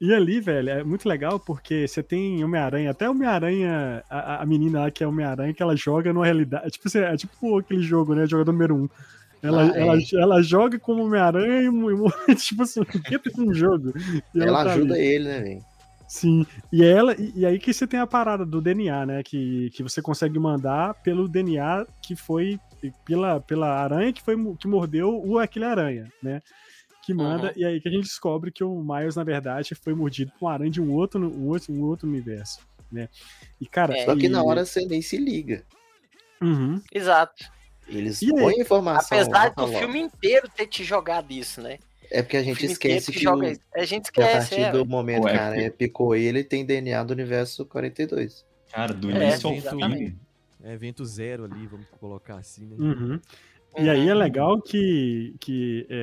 E 0.00 0.12
ali, 0.12 0.40
velho, 0.40 0.68
é 0.70 0.84
muito 0.84 1.08
legal 1.08 1.38
porque 1.40 1.86
você 1.88 2.02
tem 2.02 2.44
Homem-Aranha, 2.44 2.90
até 2.90 3.08
Homem-Aranha, 3.08 4.02
a, 4.10 4.42
a 4.42 4.46
menina 4.46 4.80
lá 4.80 4.90
que 4.90 5.02
é 5.02 5.06
Homem-Aranha, 5.06 5.54
que 5.54 5.62
ela 5.62 5.76
joga 5.76 6.12
numa 6.12 6.24
realidade. 6.24 6.70
Tipo, 6.72 6.88
assim, 6.88 6.98
é 6.98 7.16
tipo 7.16 7.58
aquele 7.58 7.82
jogo, 7.82 8.14
né? 8.14 8.26
Jogador 8.26 8.52
número 8.52 8.74
um. 8.76 8.88
Ela, 9.42 9.62
Ah, 9.72 9.76
é. 9.78 9.80
ela, 9.82 9.98
ela 10.14 10.42
joga 10.42 10.78
como 10.78 11.04
Homem-Aranha 11.04 11.62
e, 11.62 11.70
mo- 11.70 12.10
tipo 12.36 12.62
assim, 12.64 12.82
que 12.84 13.18
tem 13.18 13.44
um 13.48 13.54
jogo. 13.54 13.92
E 14.34 14.40
Ela 14.42 14.64
tá 14.64 14.72
ajuda 14.72 14.94
ali. 14.94 15.04
ele, 15.04 15.24
né, 15.28 15.40
velho? 15.40 15.60
Sim, 16.06 16.46
e 16.72 16.84
ela 16.84 17.14
e, 17.18 17.32
e 17.36 17.46
aí 17.46 17.58
que 17.58 17.72
você 17.72 17.86
tem 17.86 17.98
a 17.98 18.06
parada 18.06 18.44
do 18.44 18.60
DNA, 18.60 19.06
né? 19.06 19.22
Que, 19.22 19.70
que 19.70 19.82
você 19.82 20.02
consegue 20.02 20.38
mandar 20.38 20.94
pelo 21.02 21.26
DNA 21.26 21.86
que 22.02 22.14
foi 22.14 22.58
pela, 23.06 23.40
pela 23.40 23.68
aranha 23.82 24.12
que 24.12 24.22
foi 24.22 24.36
que 24.56 24.68
mordeu 24.68 25.18
o 25.24 25.38
aquele 25.38 25.64
aranha, 25.64 26.06
né? 26.22 26.42
Que 27.04 27.12
manda 27.14 27.48
Uhum. 27.48 27.52
e 27.56 27.64
aí 27.64 27.80
que 27.80 27.88
a 27.88 27.90
gente 27.92 28.04
descobre 28.04 28.50
que 28.50 28.64
o 28.64 28.82
Miles 28.82 29.16
na 29.16 29.24
verdade 29.24 29.74
foi 29.74 29.94
mordido 29.94 30.32
por 30.38 30.46
uma 30.46 30.52
aranha 30.54 30.70
de 30.70 30.80
um 30.80 30.90
outro 30.92 31.20
um 31.20 31.46
outro, 31.48 31.72
um 31.72 31.82
outro 31.82 32.08
universo, 32.08 32.60
né? 32.90 33.08
E 33.60 33.66
cara, 33.66 33.96
É. 33.96 34.04
Só 34.04 34.16
que 34.16 34.26
e- 34.26 34.28
na 34.28 34.42
hora 34.42 34.64
você 34.64 34.84
nem 34.86 35.02
se 35.02 35.16
liga. 35.16 35.64
Uhum. 36.42 36.80
Exato. 36.92 37.44
Eles 37.86 38.22
E 38.22 38.26
aí? 38.26 38.32
põem 38.42 38.60
informação. 38.60 39.18
Apesar 39.18 39.50
do 39.50 39.68
filme 39.68 40.00
inteiro 40.00 40.48
ter 40.48 40.66
te 40.66 40.82
jogado 40.84 41.30
isso, 41.32 41.60
né? 41.60 41.78
É 42.10 42.22
porque 42.22 42.36
a 42.36 42.42
gente 42.42 42.64
esquece 42.64 43.10
que, 43.12 43.18
joga 43.18 43.48
o-. 43.52 43.80
A 43.80 43.84
gente 43.84 44.10
que 44.12 44.20
a 44.22 44.26
esquece, 44.26 44.48
partir 44.50 44.62
é. 44.64 44.72
do 44.72 44.86
momento 44.86 45.24
Ué, 45.24 45.32
que 45.32 45.38
a 45.38 45.46
aranha 45.46 45.70
que- 45.70 45.76
picou 45.76 46.14
ele, 46.14 46.42
tem 46.44 46.64
DNA 46.64 47.02
do 47.02 47.12
universo 47.12 47.64
42. 47.66 48.44
Cara, 48.72 48.92
do 48.94 49.10
É, 49.10 49.14
início 49.28 49.48
ao 49.48 49.54
exatamente. 49.56 50.10
fim. 50.12 50.18
É 50.62 50.72
evento 50.72 51.04
zero 51.04 51.44
ali, 51.44 51.66
vamos 51.66 51.86
colocar 52.00 52.36
assim, 52.36 52.64
né? 52.66 52.76
Uhum. 52.78 53.20
E 53.76 53.88
aí 53.90 54.08
é 54.08 54.14
legal 54.14 54.60
que, 54.62 55.34
que 55.40 55.86
é, 55.90 55.96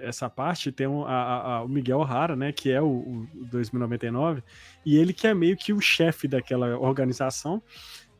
é, 0.00 0.04
é, 0.04 0.08
essa 0.08 0.28
parte 0.28 0.70
tem 0.70 0.86
um- 0.86 1.04
a- 1.04 1.10
a- 1.10 1.56
a- 1.56 1.62
o 1.62 1.68
Miguel 1.68 1.98
O'Hara, 2.00 2.36
né, 2.36 2.52
que 2.52 2.70
é 2.70 2.80
o, 2.80 2.86
o 2.86 3.26
2099, 3.50 4.42
e 4.84 4.96
ele 4.96 5.12
que 5.12 5.26
é 5.26 5.32
meio 5.32 5.56
que 5.56 5.72
o 5.72 5.80
chefe 5.80 6.28
daquela 6.28 6.78
organização, 6.78 7.62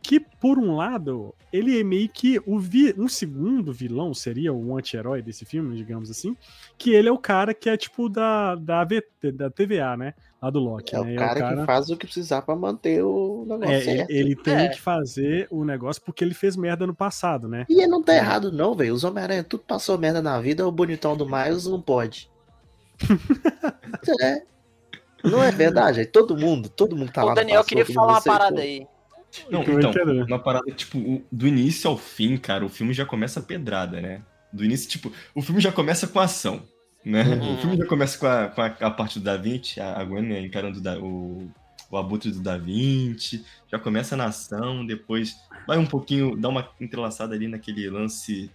que 0.03 0.21
por 0.21 0.57
um 0.59 0.77
lado, 0.77 1.35
ele 1.53 1.81
é 1.81 1.83
meio 1.83 2.09
que 2.09 2.41
o 2.47 2.59
vi, 2.61 2.95
um 2.97 3.09
segundo 3.09 3.73
vilão, 3.73 4.15
seria 4.15 4.53
o 4.53 4.77
anti-herói 4.77 5.21
desse 5.21 5.45
filme, 5.45 5.77
digamos 5.77 6.11
assim, 6.11 6.37
que 6.79 6.91
ele 6.93 7.09
é 7.09 7.13
o 7.13 7.19
cara 7.19 7.53
que 7.53 7.69
é 7.69 7.77
tipo 7.77 8.09
da, 8.09 8.55
da, 8.55 8.81
AVT, 8.83 9.33
da 9.33 9.51
TVA, 9.51 9.97
né, 9.97 10.15
lá 10.41 10.51
do 10.51 10.59
Loki, 10.59 10.95
É 10.95 11.01
né, 11.03 11.13
o 11.15 11.17
cara, 11.17 11.57
que 11.57 11.65
faz 11.67 11.91
o 11.91 11.97
que 11.97 12.07
precisar 12.07 12.43
pra 12.43 12.55
manter 12.55 13.03
o 13.03 13.45
negócio 13.49 13.73
é, 13.73 13.77
ele, 13.77 13.85
certo. 13.97 14.11
ele 14.11 14.37
tem 14.37 14.55
É. 14.55 14.69
que 14.69 14.81
fazer 14.81 15.47
o 15.51 15.65
negócio 15.65 16.03
porque 16.03 16.23
ele 16.23 16.35
fez 16.35 16.57
merda 16.57 16.87
no 16.87 16.95
passado, 16.95 17.49
né? 17.49 17.65
E 17.69 17.75
ele 17.81 17.87
não 17.89 18.03
tá 18.03 18.15
errado, 18.15 18.53
não, 18.53 18.75
velho. 18.75 18.95
Os 18.95 19.03
Homem-Aranha 19.05 19.43
tudo 19.45 19.65
passou 19.67 19.97
merda 19.99 20.21
na 20.23 20.41
vida, 20.41 20.67
o 20.67 20.71
bonitão 20.73 21.17
do 21.17 21.27
Miles 21.27 21.67
não 21.67 21.81
pode. 21.81 22.31
é. 24.21 24.43
Não 25.25 25.43
é 25.43 25.51
verdade? 25.51 26.01
Aí 26.01 26.07
todo 26.07 26.37
mundo, 26.37 26.69
todo 26.69 26.95
mundo 26.97 27.11
tá 27.11 27.25
lá 27.25 27.33
o 27.33 27.35
Daniel 27.35 27.57
passou, 27.63 27.69
queria 27.69 27.87
falar 27.95 28.13
uma 28.13 28.23
parada 28.23 28.61
aí. 28.61 28.87
Não, 29.51 29.63
Eu 29.65 29.79
então, 29.79 29.91
entendo. 29.91 30.25
uma 30.25 30.39
parada, 30.39 30.71
tipo, 30.71 30.99
o- 30.99 31.23
do 31.31 31.47
início 31.47 31.91
ao 31.91 31.97
fim, 31.97 32.37
cara, 32.37 32.65
o 32.65 32.69
filme 32.69 32.93
já 32.95 33.05
começa 33.05 33.41
pedrada, 33.41 34.01
né? 34.01 34.23
Do 34.53 34.65
início, 34.65 34.89
tipo, 34.89 35.13
o 35.35 35.43
filme 35.43 35.61
já 35.61 35.73
começa 35.73 36.07
com 36.07 36.21
ação, 36.21 36.63
né? 37.07 37.23
Uhum. 37.23 37.55
O 37.55 37.59
filme 37.59 37.77
já 37.77 37.87
começa 37.87 38.19
com 38.19 38.27
a, 38.27 38.49
com 38.49 38.61
a, 38.61 38.67
a 38.67 38.91
parte 38.91 39.19
do 39.21 39.25
Da 39.25 39.37
Vinci, 39.37 39.81
a 39.81 39.99
a 40.01 40.05
Gwen 40.05 40.23
né, 40.25 40.41
encarando 40.41 40.79
o 40.79 40.83
Da- 40.83 40.99
o, 40.99 41.49
o 41.91 41.97
abutre 41.97 42.33
do 42.33 42.41
Da 42.41 42.59
Vinci, 42.59 43.45
já 43.71 43.79
começa 43.79 44.17
na 44.17 44.25
ação, 44.27 44.85
depois 44.85 45.37
vai 45.67 45.79
um 45.79 45.87
pouquinho, 45.87 46.37
dá 46.37 46.49
uma 46.49 46.69
entrelaçada 46.81 47.35
ali 47.35 47.47
naquele 47.47 47.89
lance 47.89 48.51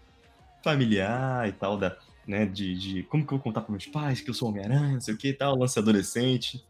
familiar 0.64 1.48
e 1.48 1.54
tal, 1.54 1.78
da, 1.78 1.96
né, 2.28 2.46
de, 2.46 2.76
de 2.78 3.04
como 3.04 3.26
que 3.26 3.34
eu 3.34 3.38
vou 3.38 3.44
contar 3.44 3.62
para 3.62 3.72
meus 3.72 3.86
pais 3.88 4.22
que 4.22 4.30
eu 4.30 4.34
sou 4.34 4.50
Homem-Aranha, 4.50 4.94
não 4.94 5.02
sei 5.02 5.14
o 5.14 5.18
que 5.18 5.30
e 5.30 5.34
tal, 5.34 5.58
lance 5.58 5.80
adolescente. 5.80 6.64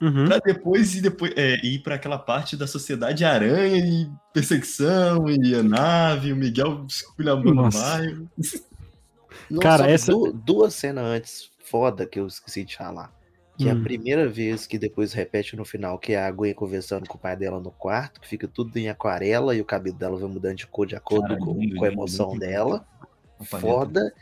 Uhum. 0.00 0.26
Pra 0.26 0.38
depois 0.38 0.94
ir, 0.94 1.00
depois, 1.00 1.32
é, 1.36 1.54
ir 1.64 1.78
pra 1.78 1.94
aquela 1.94 2.18
parte 2.18 2.54
da 2.56 2.66
sociedade 2.66 3.24
aranha 3.24 3.76
e 3.78 4.10
perseguição 4.32 5.24
e 5.30 5.54
a 5.54 5.62
nave, 5.62 6.32
o 6.32 6.36
Miguel 6.36 6.84
esculhambando 6.88 7.62
o 7.62 7.70
bairro. 7.70 8.28
Não, 9.50 9.60
Cara, 9.60 9.90
essa- 9.90 10.12
du- 10.12 10.32
duas 10.32 10.74
cenas 10.74 11.04
antes, 11.04 11.50
foda, 11.64 12.06
que 12.06 12.18
eu 12.20 12.26
esqueci 12.26 12.64
de 12.64 12.76
falar. 12.76 13.14
Que 13.58 13.68
é 13.68 13.74
Hum. 13.74 13.80
a 13.80 13.82
primeira 13.82 14.28
vez 14.28 14.66
que 14.66 14.78
depois 14.78 15.12
repete 15.14 15.56
no 15.56 15.64
final, 15.64 15.98
que 15.98 16.12
é 16.12 16.18
a 16.18 16.30
Gwen 16.30 16.52
conversando 16.52 17.08
com 17.08 17.16
o 17.16 17.20
pai 17.20 17.34
dela 17.36 17.58
no 17.58 17.70
quarto, 17.70 18.20
que 18.20 18.28
fica 18.28 18.46
tudo 18.46 18.76
em 18.76 18.88
aquarela 18.90 19.54
e 19.54 19.60
o 19.62 19.64
cabelo 19.64 19.96
dela 19.96 20.18
vai 20.18 20.28
mudando 20.28 20.56
de 20.56 20.66
cor 20.66 20.86
de 20.86 20.94
acordo 20.94 21.28
Cara, 21.28 21.38
com, 21.40 21.54
com 21.74 21.84
a 21.84 21.88
emoção 21.88 22.28
lindo. 22.32 22.40
dela. 22.40 22.86
Foda. 23.44 24.12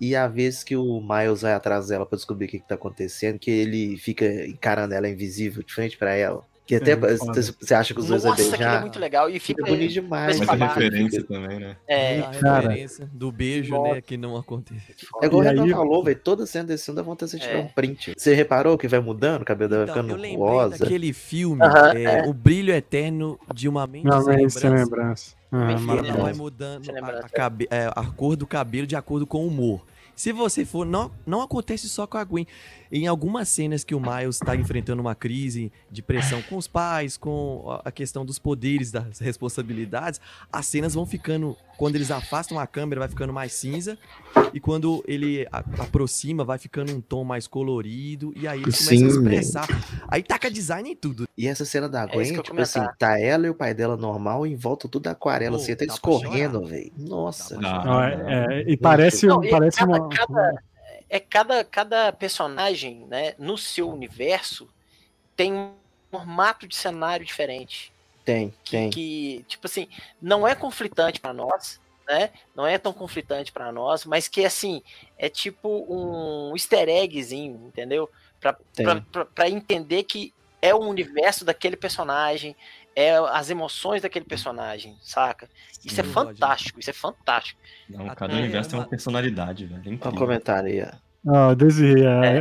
E 0.00 0.16
a 0.16 0.26
vez 0.26 0.64
que 0.64 0.74
o 0.74 1.00
Miles 1.00 1.42
vai 1.42 1.52
atrás 1.52 1.86
dela 1.88 2.04
pra 2.04 2.16
descobrir 2.16 2.46
o 2.46 2.48
que, 2.48 2.58
que 2.58 2.66
tá 2.66 2.74
acontecendo, 2.74 3.38
que 3.38 3.50
ele 3.52 3.96
fica 3.98 4.26
encarando 4.46 4.94
ela 4.94 5.08
invisível 5.08 5.62
de 5.62 5.72
frente 5.72 5.96
pra 5.96 6.12
ela. 6.14 6.44
Que 6.72 6.76
até 6.76 6.92
É, 6.92 6.96
você 6.96 7.74
acha 7.74 7.92
que 7.92 8.00
os 8.00 8.06
dois 8.06 8.22
vão 8.22 8.30
Nossa, 8.30 8.42
aquilo 8.42 8.54
é 8.54 8.58
beijar. 8.58 8.80
muito 8.80 8.98
legal. 8.98 9.28
E 9.28 9.38
Fica 9.38 9.62
fica. 9.62 9.76
bonito 9.76 9.92
demais. 9.92 10.38
Mas 10.38 10.48
a 10.48 10.56
baixo. 10.56 10.74
referência 10.80 11.22
também, 11.22 11.58
né? 11.58 11.76
É, 11.86 12.20
a 12.20 12.30
Cara. 12.30 12.68
referência 12.68 13.10
do 13.12 13.30
beijo, 13.30 13.82
né, 13.82 14.00
que 14.00 14.16
não 14.16 14.36
acontece. 14.38 14.80
É 15.22 15.26
igual 15.26 15.42
o 15.42 15.44
Renan 15.44 15.68
falou, 15.68 16.02
velho. 16.02 16.18
Toda 16.18 16.46
cena 16.46 16.64
desse 16.64 16.86
filme 16.86 16.96
dá 16.96 17.02
vontade 17.02 17.32
de 17.32 17.38
tirar 17.40 17.58
É. 17.58 17.60
um 17.60 17.68
print. 17.68 18.14
Você 18.16 18.32
reparou 18.34 18.78
que 18.78 18.88
vai 18.88 19.00
mudando, 19.00 19.42
o 19.42 19.44
cabelo 19.44 19.68
dela 19.70 19.84
vai 19.84 19.92
Então, 19.92 20.02
eu 20.02 20.08
ficando 20.08 20.22
lembrei 20.22 20.38
rosa. 20.54 20.78
daquele 20.78 21.12
filme, 21.12 21.62
Aham, 21.62 21.92
é, 21.98 22.22
O 22.26 22.32
Brilho 22.32 22.72
Eterno 22.72 23.38
de 23.52 23.68
uma 23.68 23.86
Mente 23.86 24.06
Não, 24.06 24.22
Sem 24.22 24.42
mas 24.44 24.54
sem 24.54 24.70
Lembrança. 24.70 24.96
lembrança. 24.96 25.36
Ah, 25.54 26.22
vai 26.22 26.32
mudando 26.32 26.88
a, 26.88 26.92
lembrança. 26.94 27.26
a 27.36 27.76
é, 27.76 27.86
a 27.94 28.04
cor 28.06 28.34
do 28.36 28.46
cabelo 28.46 28.86
de 28.86 28.96
acordo 28.96 29.26
com 29.26 29.44
o 29.44 29.48
humor. 29.48 29.84
Se 30.14 30.32
você 30.32 30.64
for. 30.64 30.84
Não, 30.86 31.10
não 31.26 31.40
acontece 31.42 31.88
só 31.88 32.06
com 32.06 32.16
a 32.18 32.24
Gwen. 32.24 32.46
Em 32.94 33.06
algumas 33.06 33.48
cenas 33.48 33.82
que 33.84 33.94
o 33.94 34.00
Miles 34.00 34.36
está 34.36 34.54
enfrentando 34.54 35.00
uma 35.00 35.14
crise 35.14 35.72
de 35.90 36.02
pressão 36.02 36.42
com 36.42 36.56
os 36.58 36.68
pais, 36.68 37.16
com 37.16 37.80
a- 37.82 37.90
questão 37.90 38.22
dos 38.24 38.38
poderes, 38.38 38.90
das 38.92 39.18
responsabilidades, 39.18 40.20
as 40.52 40.66
cenas 40.66 40.92
vão 40.94 41.06
ficando. 41.06 41.56
Quando 41.78 41.96
eles 41.96 42.10
afastam 42.10 42.58
a 42.60 42.66
câmera, 42.66 43.00
vai 43.00 43.08
ficando 43.08 43.32
mais 43.32 43.54
cinza. 43.54 43.98
E 44.52 44.60
quando 44.60 45.02
ele 45.08 45.46
a- 45.50 45.64
aproxima, 45.78 46.44
vai 46.44 46.58
ficando 46.58 46.94
um 46.94 47.00
tom 47.00 47.24
mais 47.24 47.46
colorido. 47.46 48.32
E 48.36 48.46
aí 48.46 48.58
ele 48.58 48.64
começa 48.66 48.84
Sim, 48.84 49.04
a 49.04 49.08
expressar. 49.08 49.66
Aí 50.06 50.22
taca 50.22 50.50
design 50.50 50.90
em 50.90 50.94
tudo. 50.94 51.26
E 51.36 51.48
essa 51.48 51.64
cena 51.64 51.88
da 51.88 52.02
É 52.04 52.06
Gwen, 52.08 52.32
ia 52.34 52.42
tipo 52.42 52.60
assim, 52.60 52.80
tá 52.98 53.18
ela 53.18 53.46
e 53.46 53.50
o 53.50 53.54
pai 53.54 53.72
dela 53.72 53.96
normal 53.96 54.46
em 54.46 54.54
volta 54.54 54.86
tudo 54.86 55.06
aquarela, 55.08 55.56
Pô, 55.56 55.62
assim, 55.62 55.72
até 55.72 55.86
pra 55.86 55.94
escorrendo, 55.94 56.64
velho. 56.66 56.92
Nossa. 56.98 57.58
Não, 57.58 58.02
é- 58.02 58.60
é, 58.66 58.70
e 58.70 58.76
parece, 58.76 59.26
Não, 59.26 59.40
parece 59.48 59.82
uma. 59.82 60.01
Cada- 60.08 60.62
é 61.08 61.20
cada, 61.20 61.64
cada 61.64 62.12
personagem, 62.12 63.06
né, 63.06 63.34
no 63.38 63.58
seu 63.58 63.90
universo, 63.90 64.68
tem 65.36 65.52
um 65.52 65.74
formato 66.10 66.66
de 66.66 66.74
cenário 66.76 67.24
diferente. 67.24 67.92
Tem, 68.24 68.54
Que, 68.62 68.70
tem. 68.70 68.90
que, 68.90 69.44
tipo 69.48 69.66
assim, 69.66 69.88
não 70.20 70.46
é 70.46 70.54
conflitante 70.54 71.20
pra 71.20 71.32
nós, 71.32 71.80
né? 72.06 72.30
Não 72.54 72.66
é 72.66 72.78
tão 72.78 72.92
conflitante 72.92 73.50
pra 73.50 73.72
nós, 73.72 74.04
mas 74.04 74.28
que, 74.28 74.44
assim, 74.44 74.82
é 75.18 75.28
tipo 75.28 75.68
um 75.88 76.52
easter 76.54 76.88
eggzinho, 76.88 77.66
entendeu? 77.66 78.08
Pra 78.40 79.48
entender 79.48 80.04
que 80.04 80.32
é 80.60 80.72
o 80.74 80.78
universo 80.78 81.44
daquele 81.44 81.76
personagem, 81.76 82.54
é 82.94 83.16
as 83.16 83.50
emoções 83.50 84.02
daquele 84.02 84.24
personagem, 84.24 84.96
saca? 85.02 85.48
Isso 85.84 86.00
é 86.00 86.04
Sim, 86.04 86.10
fantástico, 86.10 86.78
isso 86.80 86.90
é 86.90 86.92
fantástico. 86.92 87.60
Não, 87.88 88.06
cada 88.14 88.34
universo 88.34 88.70
tem 88.70 88.78
uma- 88.78 88.84
uma 88.84 88.90
personalidade, 88.90 89.66
velho. 89.66 89.78
É 89.78 89.80
Olha 89.82 89.90
o 89.90 89.94
incrível. 89.94 90.18
comentário 90.18 90.68
aí, 90.68 90.82
ó. 90.82 90.96
Ó, 91.24 91.54
Desirê, 91.54 92.02
é, 92.04 92.38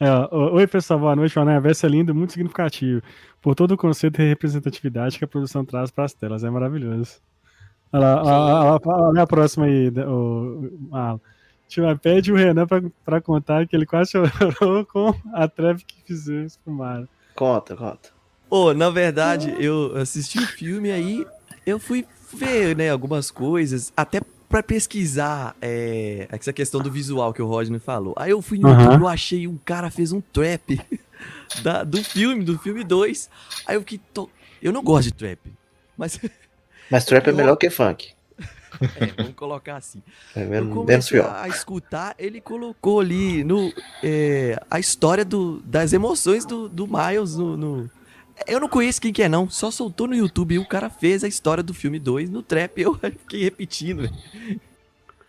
é, 0.00 0.06
é, 0.06 0.34
Oi, 0.34 0.66
pessoal, 0.66 0.98
boa 0.98 1.14
noite. 1.14 1.38
O 1.38 1.42
Anéverso 1.42 1.84
é 1.84 1.88
lindo, 1.90 2.14
muito 2.14 2.32
significativo. 2.32 3.02
Por 3.40 3.54
todo 3.54 3.72
o 3.72 3.76
conceito 3.76 4.20
e 4.22 4.28
representatividade 4.28 5.18
que 5.18 5.24
a 5.24 5.28
produção 5.28 5.62
traz 5.64 5.90
para 5.90 6.04
as 6.04 6.14
telas. 6.14 6.42
É 6.42 6.48
maravilhoso. 6.48 7.20
Olha 7.92 8.14
lá, 8.14 8.78
olha 8.86 9.22
a 9.22 9.26
próxima 9.26 9.66
aí, 9.66 9.88
o, 9.90 10.70
o, 10.90 11.20
Tio, 11.68 11.84
pede 11.98 12.32
o 12.32 12.36
Renan 12.36 12.66
pra, 12.66 12.82
pra 13.04 13.20
contar 13.20 13.66
que 13.66 13.76
ele 13.76 13.84
quase 13.84 14.12
chorou 14.58 14.86
com 14.86 15.14
a 15.34 15.46
trap 15.46 15.84
que 15.84 16.02
fizemos 16.06 16.58
com 16.64 16.70
o 16.70 16.74
Mário. 16.74 17.06
Conta, 17.34 17.76
conta. 17.76 18.10
Ô, 18.54 18.74
na 18.74 18.90
verdade, 18.90 19.54
eu 19.58 19.96
assisti 19.96 20.38
o 20.38 20.46
filme 20.46 20.90
aí, 20.90 21.26
eu 21.64 21.78
fui 21.78 22.06
ver, 22.34 22.76
né, 22.76 22.90
algumas 22.90 23.30
coisas, 23.30 23.90
até 23.96 24.20
pra 24.46 24.62
pesquisar 24.62 25.56
é, 25.62 26.28
essa 26.30 26.52
questão 26.52 26.78
do 26.82 26.90
visual 26.90 27.32
que 27.32 27.40
o 27.40 27.46
Rodney 27.46 27.80
falou. 27.80 28.12
Aí 28.18 28.30
eu 28.30 28.42
fui 28.42 28.58
no. 28.58 28.68
YouTube, 28.68 29.00
eu 29.00 29.08
achei 29.08 29.48
um 29.48 29.56
cara 29.56 29.90
fez 29.90 30.12
um 30.12 30.20
trap 30.20 30.78
da- 31.62 31.82
do 31.82 32.04
filme, 32.04 32.44
do 32.44 32.58
filme 32.58 32.84
2. 32.84 33.30
Aí 33.66 33.76
eu 33.76 33.80
fiquei. 33.80 33.98
to- 34.12 34.28
Eu 34.62 34.70
não 34.70 34.82
gosto 34.82 35.04
de 35.04 35.14
trap, 35.14 35.38
mas 35.96 36.20
Mas 36.90 37.06
trap 37.06 37.26
é 37.28 37.32
melhor 37.32 37.56
que 37.56 37.70
funk. 37.70 38.10
é, 39.00 39.06
vamos 39.16 39.34
colocar 39.34 39.76
assim. 39.76 40.02
É 40.36 40.42
Eu 40.44 40.48
menos 40.50 40.74
comecei 40.74 41.20
pior. 41.22 41.34
a 41.34 41.48
escutar, 41.48 42.14
ele 42.18 42.38
colocou 42.38 43.00
ali 43.00 43.42
no, 43.44 43.72
é, 44.02 44.60
a 44.70 44.78
história 44.78 45.24
do, 45.24 45.60
das 45.64 45.94
emoções 45.94 46.44
do, 46.44 46.68
do 46.68 46.86
Miles 46.86 47.34
no, 47.34 47.56
no- 47.56 47.90
Eu 48.46 48.60
não 48.60 48.68
conheço 48.68 49.00
quem 49.00 49.12
que 49.12 49.22
é, 49.22 49.28
não. 49.28 49.48
Só 49.48 49.70
soltou 49.70 50.06
no 50.06 50.14
YouTube 50.14 50.54
e 50.54 50.58
o 50.58 50.66
cara 50.66 50.88
fez 50.90 51.22
a 51.24 51.28
história 51.28 51.62
do 51.62 51.72
filme 51.74 51.98
2 51.98 52.28
no 52.30 52.42
trap. 52.42 52.80
Eu 52.80 52.94
fiquei 52.98 53.44
repetindo. 53.44 54.08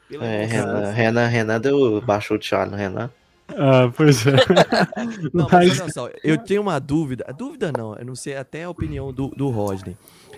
Pela 0.09 0.25
É. 0.25 0.45
Renan, 0.45 0.91
Renan, 0.91 1.27
Renan 1.27 1.61
deu, 1.61 2.01
baixou 2.01 2.37
o 2.37 2.41
Charlie 2.41 2.71
no 2.71 2.77
Renan. 2.77 3.09
Ah, 3.49 3.91
pois 3.95 4.25
é. 4.25 4.31
Não, 5.33 5.47
mas 5.51 5.67
Mas- 5.69 5.81
olha 5.81 5.91
só, 5.91 6.09
eu 6.23 6.37
tenho 6.37 6.61
uma 6.61 6.79
dúvida. 6.79 7.25
Dúvida 7.37 7.71
não, 7.71 7.95
eu 7.95 8.05
não 8.05 8.15
sei 8.15 8.35
até 8.37 8.63
a 8.63 8.69
opinião 8.69 9.11
do, 9.13 9.27
do 9.29 9.49
Rodney. 9.49 9.97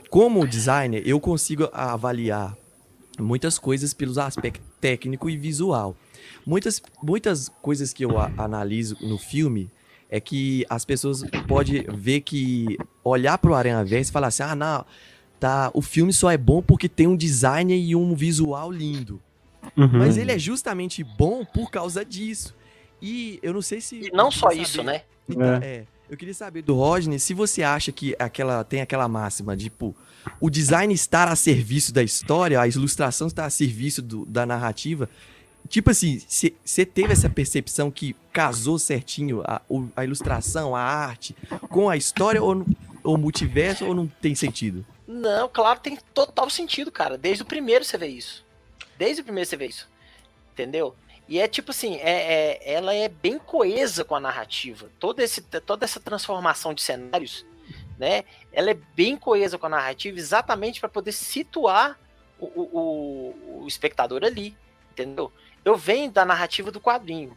Como 0.09 0.45
designer, 0.47 1.01
eu 1.05 1.19
consigo 1.19 1.69
avaliar 1.71 2.55
muitas 3.19 3.57
coisas 3.59 3.93
pelos 3.93 4.17
aspectos 4.17 4.61
técnico 4.82 5.30
e 5.30 5.38
visual. 5.38 5.95
Muitas, 6.45 6.82
muitas 7.01 7.49
coisas 7.61 7.93
que 7.93 8.03
eu 8.05 8.17
a- 8.19 8.32
analiso 8.38 8.97
no 9.01 9.17
filme 9.17 9.69
é 10.16 10.20
que 10.20 10.66
as 10.70 10.86
pessoas 10.86 11.24
podem 11.47 11.84
ver 11.93 12.22
que 12.22 12.78
olhar 13.03 13.38
pro 13.38 13.53
Aranha 13.53 13.84
Verso 13.84 14.11
e 14.11 14.13
falar 14.13 14.28
assim: 14.28 14.43
ah, 14.43 14.55
não, 14.55 14.86
tá, 15.39 15.70
o 15.74 15.82
filme 15.82 16.13
só 16.13 16.32
é 16.32 16.38
bom 16.38 16.61
porque 16.61 16.88
tem 16.88 17.07
um 17.07 17.16
design 17.18 17.76
e 17.76 17.95
um 17.95 18.16
visual 18.16 18.72
lindo. 18.72 19.22
Uhum. 19.76 19.89
Mas 19.99 20.18
ele 20.18 20.32
é 20.32 20.39
justamente 20.39 21.03
bom 21.03 21.43
por 21.43 21.70
causa 21.72 22.05
disso. 22.05 22.55
E 23.01 23.39
eu 23.43 23.53
não 23.53 23.61
sei 23.61 23.82
se. 23.82 23.95
E 24.07 24.11
não 24.13 24.32
só 24.32 24.49
queria 24.49 24.63
isso, 24.63 24.78
saber- 24.78 24.91
né? 24.91 25.01
Então, 25.28 25.53
É. 25.55 25.66
é. 25.66 25.86
Eu 26.07 26.16
queria 26.16 26.36
saber 26.36 26.61
do 26.61 26.76
Rodney 26.76 27.18
se 27.20 27.34
você 27.34 27.63
acha 27.63 27.91
que 27.91 28.16
aquela 28.20 28.63
tem 28.63 28.80
aquela 28.80 29.07
máxima, 29.07 29.57
tipo, 29.57 29.95
o 30.39 30.51
design 30.51 30.93
estar 30.93 31.28
a 31.28 31.36
serviço 31.36 31.91
da 31.91 32.03
história, 32.03 32.61
a 32.61 32.68
ilustração 32.68 33.26
estar 33.26 33.45
a 33.45 33.49
serviço 33.49 34.03
do- 34.03 34.24
da 34.24 34.45
narrativa. 34.45 35.09
Tipo 35.70 35.91
assim, 35.91 36.22
você 36.63 36.86
teve 36.86 37.13
essa 37.13 37.30
percepção 37.30 37.89
que 37.89 38.16
casou 38.32 38.78
certinho 38.78 39.41
a, 39.45 39.61
a 39.95 40.03
ilustração, 40.03 40.76
a 40.76 40.82
arte, 40.82 41.36
com 41.70 41.89
a 41.89 41.97
história 41.97 42.41
ou, 42.41 42.66
ou 43.03 43.18
multiverso 43.18 43.86
ou 43.86 43.93
não 43.95 44.07
tem 44.07 44.36
sentido? 44.36 44.86
Não, 45.07 45.47
claro, 45.49 45.80
tem 45.80 45.97
total 46.13 46.49
sentido, 46.49 46.91
cara. 46.91 47.18
Desde 47.18 47.43
o 47.43 47.45
primeiro 47.45 47.84
você 47.86 47.97
vê 47.97 48.07
isso. 48.07 48.45
Desde 48.97 49.22
o 49.22 49.24
primeiro 49.26 49.49
você 49.49 49.57
vê 49.57 49.68
isso. 49.68 49.88
Entendeu? 50.53 50.95
E 51.28 51.39
é 51.39 51.47
tipo 51.47 51.72
assim, 51.72 51.95
é, 51.95 52.59
é- 52.61 52.74
ela 52.74 52.93
é 52.93 53.09
bem 53.09 53.39
coesa 53.39 54.03
com 54.05 54.16
a 54.16 54.20
narrativa. 54.20 54.89
Todo 54.99 55.20
esse, 55.20 55.41
toda 55.41 55.84
essa 55.86 55.99
transformação 55.99 56.74
de 56.74 56.82
cenários, 56.82 57.45
né? 57.97 58.24
Ela 58.53 58.72
é 58.72 58.78
bem 58.95 59.18
coesa 59.18 59.57
com 59.57 59.66
a 59.66 59.70
narrativa 59.70 60.18
exatamente 60.20 60.80
para 60.80 60.89
poder 60.89 61.11
situar 61.11 61.99
o, 62.39 62.45
o- 62.45 63.61
o 63.63 63.68
espectador 63.68 64.24
ali. 64.24 64.55
Entendeu? 64.91 65.32
Eu 65.66 65.76
venho 65.76 66.11
da 66.11 66.24
narrativa 66.24 66.72
do 66.72 66.80
quadrinho. 66.80 67.36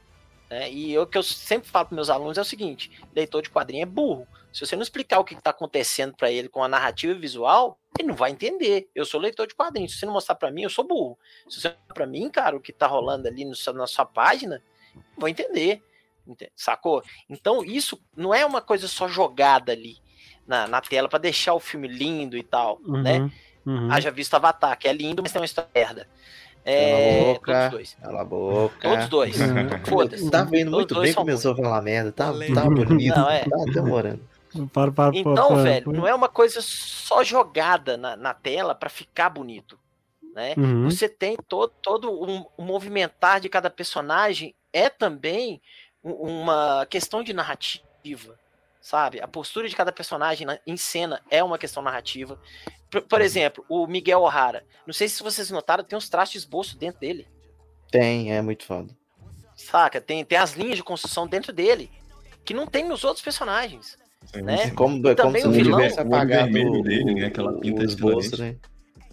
Né? 0.51 0.71
E 0.71 0.97
o 0.99 1.07
que 1.07 1.19
eu 1.19 1.23
sempre 1.23 1.69
falo 1.69 1.87
para 1.87 1.95
meus 1.97 2.09
alunos 2.11 2.39
é 2.39 2.41
o 2.43 2.45
seguinte: 2.45 2.91
leitor 3.15 3.43
de 3.43 3.51
quadrinho 3.51 3.83
é 3.83 3.87
burro. 3.87 4.27
Se 4.53 4.65
você 4.65 4.77
não 4.77 4.83
explicar 4.83 5.19
o 5.19 5.25
que 5.25 5.35
está 5.35 5.51
acontecendo 5.51 6.15
para 6.17 6.31
ele 6.31 6.49
com 6.49 6.63
a 6.63 6.69
narrativa 6.69 7.13
visual, 7.15 7.79
ele 7.99 8.09
não 8.09 8.15
vai 8.15 8.31
entender. 8.31 8.89
Eu 8.95 9.05
sou 9.05 9.21
leitor 9.21 9.47
de 9.47 9.55
quadrinhos. 9.55 9.93
Se 9.93 9.99
você 10.01 10.07
não 10.07 10.13
mostrar 10.15 10.35
para 10.37 10.51
mim, 10.51 10.63
eu 10.63 10.71
sou 10.71 10.87
burro. 10.87 11.19
Se 11.49 11.61
você 11.61 11.69
mostrar 11.69 11.95
para 11.95 12.07
mim, 12.07 12.31
cara, 12.31 12.57
o 12.57 12.61
que 12.61 12.73
tá 12.73 12.87
rolando 12.87 13.29
ali 13.29 13.55
seu- 13.55 13.73
na 13.75 13.87
sua 13.87 14.07
página, 14.07 14.63
eu 14.95 15.03
vou 15.19 15.29
entender. 15.29 15.83
Ente- 16.27 16.51
Sacou? 16.57 17.03
Então 17.29 17.63
isso 17.65 18.01
não 18.17 18.35
é 18.35 18.45
uma 18.45 18.61
coisa 18.63 18.89
só 18.89 19.07
jogada 19.09 19.73
ali 19.73 19.99
na, 20.47 20.67
na 20.67 20.81
tela 20.81 21.09
pra 21.09 21.19
deixar 21.19 21.55
o 21.55 21.61
filme 21.61 21.87
lindo 21.89 22.37
e 22.37 22.43
tal, 22.43 22.81
né? 23.03 23.19
Uhum, 23.21 23.31
uhum. 23.67 23.93
Haja 23.93 24.11
visto 24.11 24.33
Avatar, 24.35 24.79
que 24.79 24.89
é 24.89 24.93
lindo, 24.93 25.23
mas 25.23 25.31
tem 25.33 25.41
uma 25.41 25.45
história 25.47 25.71
merda. 25.75 26.09
É, 26.71 27.25
boca. 27.35 27.53
todos 27.55 27.71
dois. 27.71 27.97
Cala 28.03 28.21
a 28.21 28.25
boca. 28.25 28.89
Todos 28.89 29.09
dois. 29.09 29.37
Foda-se. 29.89 30.31
Tá 30.31 30.43
vendo 30.45 30.71
Todos 30.71 30.79
muito 30.79 30.95
dois 30.95 31.07
bem, 31.09 31.15
começou 31.15 31.53
a 31.53 31.57
falar 31.57 31.83
merda. 31.83 32.13
Tá, 32.13 32.27
tá 32.27 32.65
bonito. 32.65 33.17
Não, 33.17 33.31
é. 33.31 33.45
Tá 33.45 33.57
demorando. 33.73 34.21
Para, 34.73 34.91
para, 34.91 35.17
Então, 35.17 35.35
para, 35.49 35.63
velho, 35.63 35.85
para. 35.85 35.93
não 35.93 36.07
é 36.09 36.15
uma 36.15 36.29
coisa 36.29 36.61
só 36.63 37.23
jogada 37.23 37.97
na, 37.97 38.17
na 38.17 38.33
tela 38.35 38.75
pra 38.75 38.89
ficar 38.89 39.29
bonito, 39.31 39.79
né? 40.35 40.55
Uhum. 40.57 40.91
Você 40.91 41.09
tem 41.09 41.37
todo, 41.49 41.71
todo 41.83 42.11
um, 42.11 42.45
um 42.59 42.65
movimentar 42.65 43.41
de 43.41 43.49
cada 43.49 43.69
personagem 43.69 44.55
é 44.73 44.89
também 44.89 45.61
uma 46.03 46.87
questão 46.89 47.23
de 47.23 47.33
narrativa, 47.35 48.39
sabe? 48.81 49.21
A 49.21 49.29
postura 49.29 49.69
de 49.69 49.77
cada 49.77 49.93
personagem 49.93 50.47
na- 50.47 50.59
em 50.67 50.77
cena 50.77 51.21
é 51.31 51.43
uma 51.45 51.59
questão 51.59 51.83
narrativa. 51.83 52.39
Por, 52.91 53.03
por 53.03 53.21
exemplo, 53.21 53.65
o 53.69 53.87
Miguel 53.87 54.21
O'Hara. 54.23 54.65
Não 54.87 54.95
sei 54.95 55.09
se 55.09 55.23
vocês 55.23 55.51
notaram, 55.51 55.85
tem 55.85 55.97
uns 55.97 56.09
traços 56.09 56.33
de 56.33 56.39
esboço 56.39 56.77
dentro 56.79 57.01
dele. 57.01 57.27
Tem, 57.91 58.33
é 58.35 58.41
muito 58.43 58.65
foda. 58.65 58.89
Saca? 59.57 60.01
Tem, 60.01 60.25
tem 60.25 60.39
as 60.39 60.53
linhas 60.53 60.77
de 60.77 60.83
construção 60.85 61.27
dentro 61.27 61.53
dele. 61.53 61.91
Que 62.45 62.55
não 62.55 62.67
tem 62.67 62.85
nos 62.87 63.05
outros 63.05 63.23
personagens. 63.23 63.99
Né? 64.35 64.71
Como, 64.71 64.97
é 65.09 65.15
como 65.15 65.17
também 65.17 65.43
se 65.43 65.49
o 65.49 65.51
não 65.51 65.57
vilão- 65.57 65.79
tivesse 65.81 65.99
o 65.99 66.01
olho 66.03 66.15
apagado 66.15 66.45
vermelho 66.53 66.81
o, 66.81 66.83
dele, 66.83 67.15
né? 67.15 67.27
Aquela 67.27 67.53
pinta 67.59 67.83
o 67.83 67.85
esboço, 67.85 68.39
né? 68.41 68.57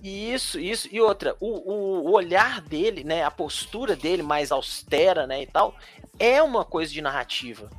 Isso, 0.03 0.59
isso. 0.59 0.87
E 0.91 1.01
outra, 1.01 1.35
o, 1.39 1.47
o, 1.71 2.09
o 2.09 2.11
olhar 2.13 2.61
dele, 2.61 3.03
né? 3.03 3.23
A 3.23 3.31
postura 3.31 3.95
dele 3.95 4.21
mais 4.21 4.51
austera, 4.51 5.25
né? 5.25 5.41
E 5.43 5.47
tal, 5.47 5.75
é 6.19 6.41
uma 6.43 6.63
coisa 6.65 6.91
de 6.91 7.01
narrativa. 7.01 7.69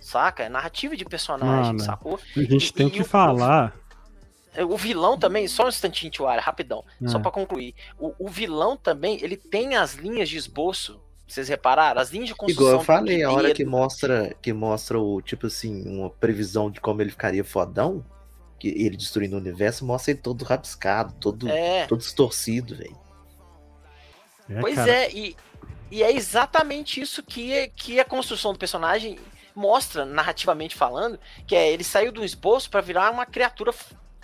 Saca? 0.00 0.44
É 0.44 0.48
narrativa 0.48 0.96
de 0.96 1.04
personagem, 1.04 1.66
Mano, 1.72 1.80
sacou? 1.80 2.18
A 2.36 2.40
gente 2.42 2.68
E- 2.68 2.72
tem 2.72 2.86
e 2.88 2.90
que 2.90 3.02
o- 3.02 3.04
falar. 3.04 3.74
O 4.68 4.76
vilão 4.76 5.18
também, 5.18 5.48
só 5.48 5.64
um 5.64 5.68
instantinho, 5.68 6.10
Tio 6.12 6.26
Ara, 6.28 6.40
rapidão, 6.42 6.84
só 7.06 7.16
Ah. 7.16 7.20
pra 7.20 7.30
concluir. 7.30 7.74
O, 7.98 8.12
o 8.18 8.28
vilão 8.28 8.76
também, 8.76 9.18
ele 9.22 9.36
tem 9.36 9.76
as 9.76 9.94
linhas 9.94 10.28
de 10.28 10.36
esboço. 10.36 11.00
Vocês 11.26 11.48
repararam? 11.48 11.98
As 12.00 12.10
linhas 12.10 12.28
de 12.28 12.34
construção. 12.34 12.66
Igual 12.66 12.80
eu 12.80 12.84
falei, 12.84 13.22
a 13.22 13.30
hora 13.32 13.54
que 13.54 13.64
mostra, 13.64 14.36
que 14.42 14.52
mostra 14.52 14.98
o, 15.00 15.22
tipo 15.22 15.46
assim, 15.46 15.88
uma 15.88 16.10
previsão 16.10 16.70
de 16.70 16.80
como 16.80 17.00
ele 17.00 17.10
ficaria 17.10 17.42
fodão, 17.42 18.04
que 18.58 18.68
ele 18.68 18.96
destruindo 18.96 19.36
o 19.36 19.38
universo, 19.38 19.86
mostra 19.86 20.10
ele 20.12 20.20
todo 20.20 20.44
rabiscado, 20.44 21.14
todo, 21.18 21.48
É. 21.48 21.86
todo 21.86 22.00
distorcido, 22.00 22.76
velho. 22.76 22.96
É, 24.50 24.60
Pois 24.60 24.74
cara. 24.74 24.90
é, 24.90 25.10
e, 25.12 25.36
e 25.90 26.02
é 26.02 26.12
exatamente 26.12 27.00
isso 27.00 27.22
que, 27.22 27.52
é- 27.52 27.68
que 27.68 27.98
a 27.98 28.04
construção 28.04 28.52
do 28.52 28.58
personagem 28.58 29.18
mostra, 29.54 30.04
narrativamente 30.04 30.74
falando, 30.74 31.18
que 31.46 31.54
é 31.54 31.70
ele 31.72 31.84
saiu 31.84 32.12
do 32.12 32.24
esboço 32.24 32.68
pra 32.70 32.80
virar 32.80 33.10
uma 33.10 33.24
criatura 33.26 33.72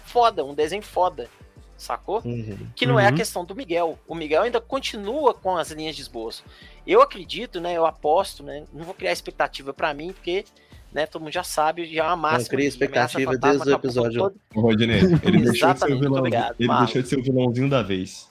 foda, 0.09 0.45
um 0.45 0.55
desenho 0.55 0.83
foda, 0.83 1.29
sacou? 1.77 2.23
Uhum. 2.25 2.57
Que 2.75 2.87
não 2.87 2.99
é 2.99 3.07
a 3.07 3.11
Uhum. 3.11 3.17
questão 3.17 3.45
do 3.45 3.55
Miguel. 3.55 3.99
O 4.09 4.15
Miguel 4.15 4.43
ainda 4.43 4.61
continua 4.61 5.35
com 5.35 5.57
as 5.57 5.71
linhas 5.71 5.95
de 5.95 6.03
esboço. 6.03 6.43
Eu 6.87 7.03
acredito, 7.03 7.61
né, 7.61 7.75
eu 7.77 7.85
aposto, 7.87 8.43
né, 8.43 8.65
não 8.73 8.85
vou 8.85 8.95
criar 8.95 9.13
expectativa 9.13 9.73
pra 9.75 9.93
mim, 9.93 10.13
porque, 10.13 10.45
né, 10.93 11.07
todo 11.07 11.23
mundo 11.23 11.33
já 11.33 11.43
sabe, 11.45 11.85
já 11.95 12.03
é 12.05 12.07
uma 12.07 12.17
máxima. 12.17 12.39
Não 12.43 12.49
cria 12.49 12.69
expectativa 12.69 13.33
Fantasma 13.33 13.65
desde 13.65 13.69
o 13.75 13.79
com 13.79 13.87
episódio 13.87 14.21
todo- 14.23 14.35
O 14.55 14.61
Rodney, 14.63 14.99
ele 14.99 14.99
deixou 15.53 15.73
de 15.75 15.79
ser 15.79 15.85
o 15.85 15.89
Exatamente, 15.89 16.01
vilão. 16.01 16.19
obrigado, 16.19 16.57
ele 16.59 16.69
deixou 16.79 17.03
de 17.03 17.09
ser 17.09 17.19
o 17.19 17.23
vilãozinho 17.23 17.69
da 17.69 17.83
vez. 17.83 18.29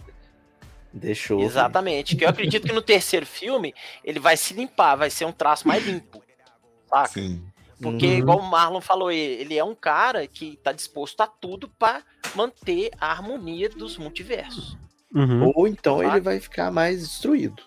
Deixou. 0.93 1.41
Exatamente. 1.43 2.15
Que 2.15 2.25
eu 2.25 2.29
acredito 2.29 2.65
que 2.65 2.73
no 2.73 2.81
terceiro 2.81 3.25
filme 3.25 3.73
ele 4.03 4.19
vai 4.19 4.35
se 4.35 4.53
limpar, 4.55 4.95
vai 4.95 5.09
ser 5.11 5.25
um 5.25 5.31
traço 5.31 5.67
mais 5.67 5.85
limpo. 5.85 6.23
Saca? 6.89 7.09
Sim. 7.09 7.43
Porque, 7.81 8.07
Uhum. 8.07 8.13
igual 8.17 8.39
o 8.39 8.43
Marlon 8.49 8.81
falou, 8.81 9.11
ele 9.11 9.41
ele 9.41 9.57
é 9.57 9.63
um 9.63 9.75
cara 9.75 10.25
que 10.27 10.57
tá 10.63 10.71
disposto 10.71 11.21
a 11.21 11.27
tudo 11.27 11.69
pra 11.77 12.01
manter 12.35 12.89
a 12.99 13.11
harmonia 13.11 13.69
dos 13.69 13.97
multiversos. 13.97 14.75
Uhum, 15.13 15.51
Ou 15.55 15.67
então 15.67 16.03
ele 16.03 16.19
vai 16.19 16.39
ficar 16.39 16.71
mais 16.71 17.01
destruído. 17.01 17.63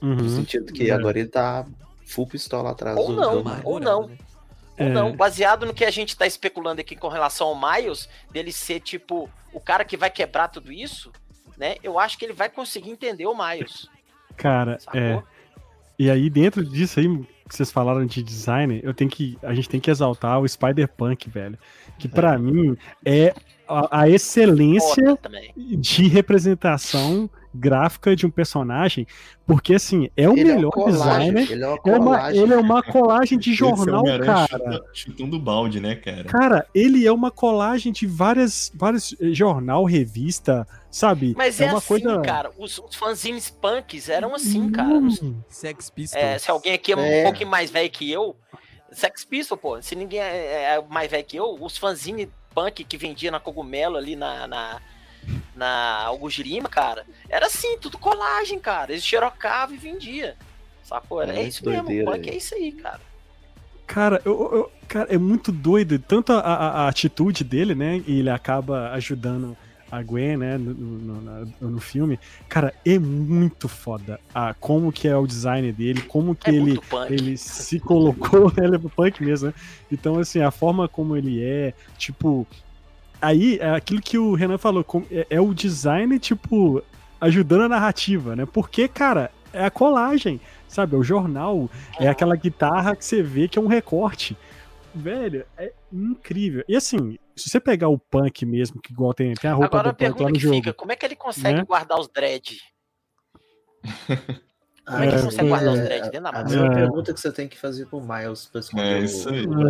No 0.00 0.22
uhum. 0.22 0.28
sentido 0.28 0.72
que 0.72 0.90
É. 0.90 0.92
agora 0.92 1.18
ele 1.18 1.28
tá 1.28 1.66
full 2.06 2.26
pistola 2.26 2.70
atrás 2.70 2.96
Ou 2.98 3.06
do, 3.08 3.14
não, 3.14 3.42
do- 3.42 3.60
ou 3.64 3.80
não. 3.80 4.06
né? 4.08 4.18
Ou 4.78 4.86
É. 4.86 4.90
não, 4.90 5.16
baseado 5.16 5.64
no 5.64 5.72
que 5.72 5.84
a 5.84 5.90
gente 5.90 6.16
tá 6.16 6.26
especulando 6.26 6.80
aqui 6.80 6.94
com 6.94 7.08
relação 7.08 7.46
ao 7.48 7.58
Miles, 7.58 8.08
dele 8.30 8.52
ser 8.52 8.80
tipo 8.80 9.30
o 9.52 9.60
cara 9.60 9.84
que 9.84 9.96
vai 9.96 10.10
quebrar 10.10 10.48
tudo 10.48 10.70
isso, 10.70 11.10
né? 11.56 11.76
Eu 11.82 11.98
acho 11.98 12.18
que 12.18 12.24
ele 12.26 12.32
vai 12.34 12.50
conseguir 12.50 12.90
entender 12.90 13.26
o 13.26 13.34
Miles. 13.34 13.88
Cara, 14.36 14.78
Sacou? 14.78 15.00
é. 15.00 15.22
E 15.98 16.10
aí, 16.10 16.28
dentro 16.28 16.64
disso 16.64 16.98
aí 17.00 17.08
que 17.48 17.54
vocês 17.54 17.70
falaram 17.70 18.06
de 18.06 18.22
design, 18.22 18.80
eu 18.82 18.94
tenho 18.94 19.10
que. 19.10 19.38
A 19.42 19.54
gente 19.54 19.68
tem 19.68 19.80
que 19.80 19.90
exaltar 19.90 20.40
o 20.40 20.48
Spider-Punk, 20.48 21.28
velho. 21.28 21.58
Que 21.98 22.08
pra 22.08 22.38
mim 22.38 22.76
é 23.04 23.34
a, 23.68 24.00
a 24.02 24.08
excelência 24.08 25.18
de 25.56 26.08
representação 26.08 27.28
gráfica 27.54 28.16
de 28.16 28.26
um 28.26 28.30
personagem, 28.30 29.06
porque 29.46 29.74
assim, 29.74 30.10
é 30.16 30.28
o 30.28 30.32
Ele 30.32 30.50
é 30.50 30.54
melhor 30.56 30.70
colagem, 30.70 31.32
designer. 31.34 31.52
Ele 31.52 31.62
é 31.64 31.68
uma 31.68 31.78
É 31.86 31.98
uma, 31.98 32.32
ele 32.34 32.54
é 32.54 32.56
uma 32.58 32.82
colagem 32.82 33.38
de 33.38 33.50
Esse 33.50 33.58
jornal, 33.58 34.00
Homem-Aranha 34.00 34.46
cara. 34.48 34.48
chuta- 34.48 34.84
Chutando 34.92 35.38
balde, 35.38 35.80
né, 35.80 35.94
cara? 35.94 36.24
Cara, 36.24 36.66
ele 36.74 37.06
é 37.06 37.12
uma 37.12 37.30
colagem 37.30 37.92
de 37.92 38.06
várias, 38.06 38.72
vários 38.74 39.14
eh, 39.20 39.32
jornal, 39.32 39.84
revista, 39.84 40.66
sabe? 40.90 41.34
Mas 41.36 41.60
é, 41.60 41.66
uma 41.68 41.78
assim, 41.78 41.86
coisa. 41.86 42.20
cara. 42.22 42.50
Os, 42.58 42.78
os 42.78 42.94
fanzines 42.94 43.48
punks 43.50 44.08
eram 44.08 44.34
assim, 44.34 44.70
cara. 44.70 44.88
Hum, 44.94 45.36
Sex 45.48 45.90
Pistols. 45.90 46.22
É, 46.24 46.38
se 46.38 46.50
alguém 46.50 46.72
aqui 46.72 46.92
é 46.92 46.96
um 46.96 47.00
É. 47.00 47.22
pouquinho 47.22 47.48
mais 47.50 47.70
velho 47.70 47.90
que 47.90 48.10
eu, 48.10 48.36
Sex 48.92 49.24
Pistol, 49.24 49.56
pô. 49.58 49.80
Se 49.82 49.94
ninguém 49.94 50.20
é, 50.20 50.74
é 50.76 50.84
mais 50.88 51.10
velho 51.10 51.24
que 51.24 51.36
eu, 51.36 51.56
os 51.60 51.76
fanzine 51.76 52.28
punk 52.54 52.84
que 52.84 52.96
vendia 52.96 53.30
na 53.30 53.40
Cogumelo 53.40 53.96
ali 53.96 54.14
na, 54.14 54.46
na, 54.46 54.80
na 55.56 56.02
Augusto 56.06 56.42
Lima, 56.42 56.68
cara, 56.68 57.04
era 57.28 57.46
assim, 57.46 57.78
tudo 57.78 57.98
colagem, 57.98 58.58
cara. 58.58 58.92
Eles 58.92 59.04
xerocavam 59.04 59.74
e 59.74 59.78
vendia. 59.78 60.36
Sacou? 60.82 61.22
Era, 61.22 61.34
É 61.34 61.42
é, 61.44 61.48
isso 61.48 61.64
mesmo, 61.68 61.84
doideira, 61.84 62.10
punk 62.10 62.28
é 62.30 62.36
isso 62.36 62.54
aí, 62.54 62.72
cara. 62.72 63.00
Cara, 63.86 64.20
eu, 64.24 64.32
eu- 64.52 64.72
cara, 64.88 65.12
é 65.14 65.18
muito 65.18 65.52
doido. 65.52 65.98
Tanto 65.98 66.32
a, 66.32 66.40
a- 66.40 66.68
a 66.84 66.88
atitude 66.88 67.44
dele, 67.44 67.74
né? 67.74 68.02
E 68.06 68.18
ele 68.20 68.30
acaba 68.30 68.90
ajudando 68.92 69.56
a 69.90 70.02
Gwen, 70.02 70.38
né? 70.38 70.56
No, 70.58 70.72
no- 70.74 71.52
no 71.60 71.80
filme. 71.80 72.18
Cara, 72.48 72.72
é 72.84 72.98
muito 72.98 73.68
foda. 73.68 74.18
A, 74.34 74.54
como 74.54 74.90
que 74.90 75.06
é 75.06 75.16
o 75.16 75.26
design 75.26 75.70
dele, 75.70 76.00
como 76.02 76.34
que 76.34 76.50
É 76.50 76.54
ele, 76.54 76.80
ele 77.10 77.36
se 77.36 77.78
colocou, 77.78 78.46
né? 78.56 78.64
Ele 78.66 78.76
é 78.76 78.78
punk 78.78 79.22
mesmo, 79.22 79.48
né? 79.48 79.54
Então, 79.92 80.18
assim, 80.18 80.40
a 80.40 80.50
forma 80.50 80.88
como 80.88 81.16
ele 81.16 81.42
é, 81.42 81.74
tipo. 81.98 82.46
Aí, 83.20 83.58
é 83.60 83.70
aquilo 83.70 84.00
que 84.02 84.18
o 84.18 84.34
Renan 84.34 84.58
falou, 84.58 84.84
com- 84.84 85.04
é, 85.10 85.26
é 85.30 85.40
o 85.40 85.54
design, 85.54 86.18
tipo, 86.18 86.82
ajudando 87.20 87.62
a 87.62 87.68
narrativa, 87.68 88.36
né? 88.36 88.44
Porque, 88.46 88.86
cara, 88.88 89.30
é 89.52 89.64
a 89.64 89.70
colagem, 89.70 90.40
sabe? 90.68 90.94
É 90.94 90.98
o 90.98 91.02
jornal, 91.02 91.70
é 91.98 92.08
aquela 92.08 92.36
guitarra 92.36 92.94
que 92.94 93.04
você 93.04 93.22
vê 93.22 93.48
que 93.48 93.58
é 93.58 93.62
um 93.62 93.66
recorte. 93.66 94.36
Velho, 94.94 95.44
é 95.56 95.72
incrível. 95.92 96.64
E 96.68 96.76
assim, 96.76 97.18
se 97.34 97.48
você 97.50 97.58
pegar 97.58 97.88
o 97.88 97.98
punk 97.98 98.44
mesmo, 98.46 98.80
que 98.80 98.92
igual 98.92 99.12
tem, 99.14 99.34
tem 99.34 99.50
a 99.50 99.54
roupa 99.54 99.76
Agora 99.78 99.88
a 99.88 99.92
do 99.92 99.96
punk 99.96 100.02
lá 100.04 100.08
pergunta 100.14 100.30
no 100.30 100.34
que 100.36 100.40
jogo. 100.40 100.54
fica, 100.56 100.72
como 100.72 100.92
é 100.92 100.96
que 100.96 101.04
ele 101.06 101.16
consegue 101.16 101.58
né? 101.58 101.64
guardar 101.64 101.98
os 101.98 102.08
dread? 102.08 102.58
Como 104.86 104.98
é 104.98 105.06
É, 105.06 105.08
que 105.08 105.14
ele 105.16 105.22
consegue 105.24 105.48
guardar 105.48 105.72
os 105.72 105.78
É, 105.80 105.84
dread 105.84 106.02
dentro 106.10 106.20
da 106.22 106.28
a 106.30 106.44
mesma 106.44 106.66
É. 106.66 106.74
pergunta 106.74 107.14
que 107.14 107.20
você 107.20 107.32
tem 107.32 107.48
que 107.48 107.58
fazer 107.58 107.86
pro 107.86 108.00
Miles 108.00 108.46
pra 108.46 108.60
esconder 108.60 108.96
É, 108.96 109.00
o- 109.00 109.04
isso 109.04 109.28
aí. 109.30 109.46
o 109.46 109.52
É, 109.52 109.64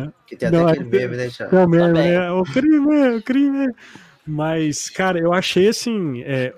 dele. 0.00 0.12
Que 0.26 0.36
tem 0.36 0.48
até 0.48 0.56
é 0.58 0.62
aquele 0.70 0.84
que- 0.90 0.96
meme, 0.96 1.16
né, 1.16 1.28
Thiago? 1.28 1.56
Não, 1.56 1.68
mesmo, 1.68 1.86
Também. 1.88 2.10
né? 2.12 2.30
O 2.30 2.42
crime, 2.44 3.08
o 3.16 3.22
crime. 3.22 3.74
Mas, 4.26 4.88
cara, 4.88 5.18
eu 5.18 5.32
achei 5.32 5.68
assim. 5.68 6.22
é, 6.22 6.54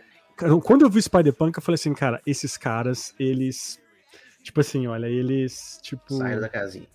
quando 0.62 0.82
eu 0.82 0.90
vi 0.90 1.01
Spider-Punk, 1.01 1.57
eu 1.57 1.62
falei 1.62 1.76
assim, 1.76 1.94
cara, 1.94 2.20
esses 2.26 2.57
caras, 2.57 3.14
eles. 3.18 3.80
Tipo 4.42 4.61
assim, 4.61 4.86
olha, 4.86 5.07
eles. 5.07 5.78
Tipo. 5.82 6.14
Saíram 6.18 6.40
da 6.40 6.49
casinha. 6.49 6.86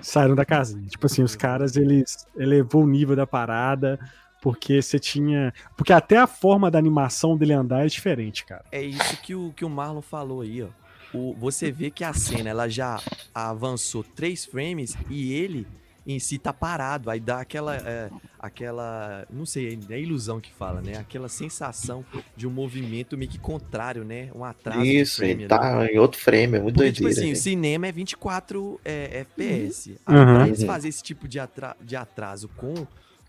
saíram 0.00 0.34
da 0.34 0.44
casinha. 0.44 0.86
Tipo 0.88 1.06
assim, 1.06 1.22
os 1.22 1.34
caras, 1.36 1.76
eles 1.76 2.26
elevou 2.36 2.84
o 2.84 2.86
nível 2.86 3.14
da 3.16 3.26
parada, 3.26 3.98
porque 4.44 4.82
você 4.82 4.98
tinha. 4.98 5.54
Porque 5.74 5.90
até 5.90 6.18
a 6.18 6.26
forma 6.26 6.70
da 6.70 6.78
animação 6.78 7.34
dele 7.34 7.54
andar 7.54 7.82
é 7.84 7.88
diferente, 7.88 8.44
cara. 8.44 8.62
É 8.70 8.82
isso 8.82 9.16
que 9.22 9.34
o, 9.34 9.54
que 9.56 9.64
o 9.64 9.70
Marlon 9.70 10.02
falou 10.02 10.42
aí, 10.42 10.62
ó. 10.62 10.68
O, 11.14 11.32
você 11.34 11.72
vê 11.72 11.90
que 11.90 12.04
a 12.04 12.12
cena 12.12 12.50
ela 12.50 12.68
já 12.68 13.00
avançou 13.34 14.04
três 14.04 14.44
frames 14.44 14.96
e 15.08 15.32
ele 15.32 15.66
em 16.06 16.18
si 16.18 16.36
tá 16.38 16.52
parado. 16.52 17.08
Aí 17.08 17.18
dá 17.20 17.40
aquela. 17.40 17.74
é, 17.76 18.10
aquela. 18.38 19.26
Não 19.30 19.46
sei, 19.46 19.78
é 19.88 19.98
ilusão 19.98 20.40
que 20.40 20.52
fala, 20.52 20.82
né? 20.82 20.98
Aquela 20.98 21.28
sensação 21.30 22.04
de 22.36 22.46
um 22.46 22.50
movimento 22.50 23.16
meio 23.16 23.30
que 23.30 23.38
contrário, 23.38 24.04
né? 24.04 24.28
Um 24.34 24.44
atraso. 24.44 24.82
Isso, 24.84 25.16
frame 25.16 25.32
ele 25.44 25.46
tá 25.48 25.86
em 25.90 25.98
outro 25.98 26.20
frame, 26.20 26.58
é 26.58 26.60
muito 26.60 26.74
Porque, 26.74 26.92
tipo 26.92 27.04
doideira. 27.04 27.20
assim, 27.20 27.30
o 27.30 27.32
velho. 27.34 27.42
cinema 27.42 27.86
é 27.86 27.92
24 27.92 28.80
é, 28.84 29.20
FPS. 29.20 29.96
Aí, 30.04 30.16
Uhum. 30.18 30.34
pra 30.34 30.46
eles 30.48 30.62
fazerem 30.64 30.90
esse 30.90 31.02
tipo 31.02 31.26
de, 31.26 31.38
atra- 31.40 31.76
de 31.80 31.96
atraso 31.96 32.48
com, 32.56 32.74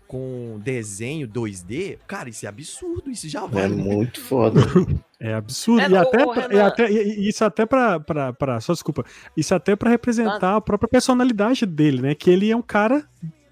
com 0.06 0.60
desenho 0.62 1.26
2D, 1.28 1.98
cara, 2.06 2.28
isso 2.28 2.46
é 2.46 2.48
absurdo, 2.48 3.10
isso 3.10 3.28
já 3.28 3.44
É 3.44 3.48
vale. 3.48 3.74
muito 3.76 4.20
foda. 4.20 4.60
É 5.18 5.32
absurdo. 5.32 5.80
É, 5.80 5.88
e, 5.88 5.96
até, 5.96 6.54
e 6.54 6.60
até- 6.60 6.90
e- 6.92 7.26
isso 7.30 7.42
até 7.42 7.64
pra, 7.64 7.98
pra, 7.98 8.34
pra- 8.34 8.60
Só 8.60 8.74
desculpa. 8.74 9.02
Isso 9.34 9.54
até 9.54 9.74
pra 9.74 9.88
representar 9.88 10.56
a 10.56 10.60
própria 10.60 10.86
personalidade 10.86 11.64
dele, 11.64 12.02
né? 12.02 12.14
Que 12.14 12.28
ele 12.28 12.50
é 12.50 12.54
um 12.56 12.60
cara, 12.60 13.08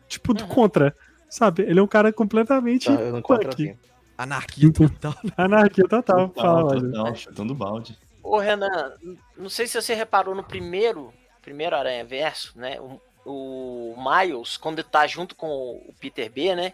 tipo, 0.07 0.35
do 0.35 0.43
Uhum. 0.45 0.49
contra. 0.51 0.95
Sabe? 1.27 1.63
Ele 1.63 1.81
é 1.81 1.83
um 1.83 1.87
cara 1.87 2.13
completamente. 2.13 2.85
Tá, 2.95 3.01
eu 3.01 3.13
não 3.15 3.23
punk. 3.23 3.75
Anarquia 4.19 4.71
total. 4.73 5.15
Anarquia 5.39 5.85
total. 5.89 6.29
Total, 6.29 6.45
Fala, 6.45 6.65
olha. 6.73 6.81
total, 6.93 7.15
chutando 7.17 7.55
balde. 7.55 7.99
Ô, 8.23 8.39
Renan, 8.39 8.93
não 9.37 9.49
sei 9.49 9.67
se 9.67 9.81
você 9.81 9.95
reparou 9.95 10.35
no 10.35 10.45
primeiro, 10.45 11.15
primeiro 11.41 11.75
Aranha 11.75 12.05
Verso, 12.05 12.53
né? 12.59 12.79
O, 12.79 13.01
o 13.25 13.95
Miles, 13.97 14.57
quando 14.57 14.83
tá 14.83 15.07
junto 15.07 15.35
com 15.35 15.47
o 15.47 15.95
Peter 15.99 16.31
B, 16.31 16.55
né? 16.55 16.73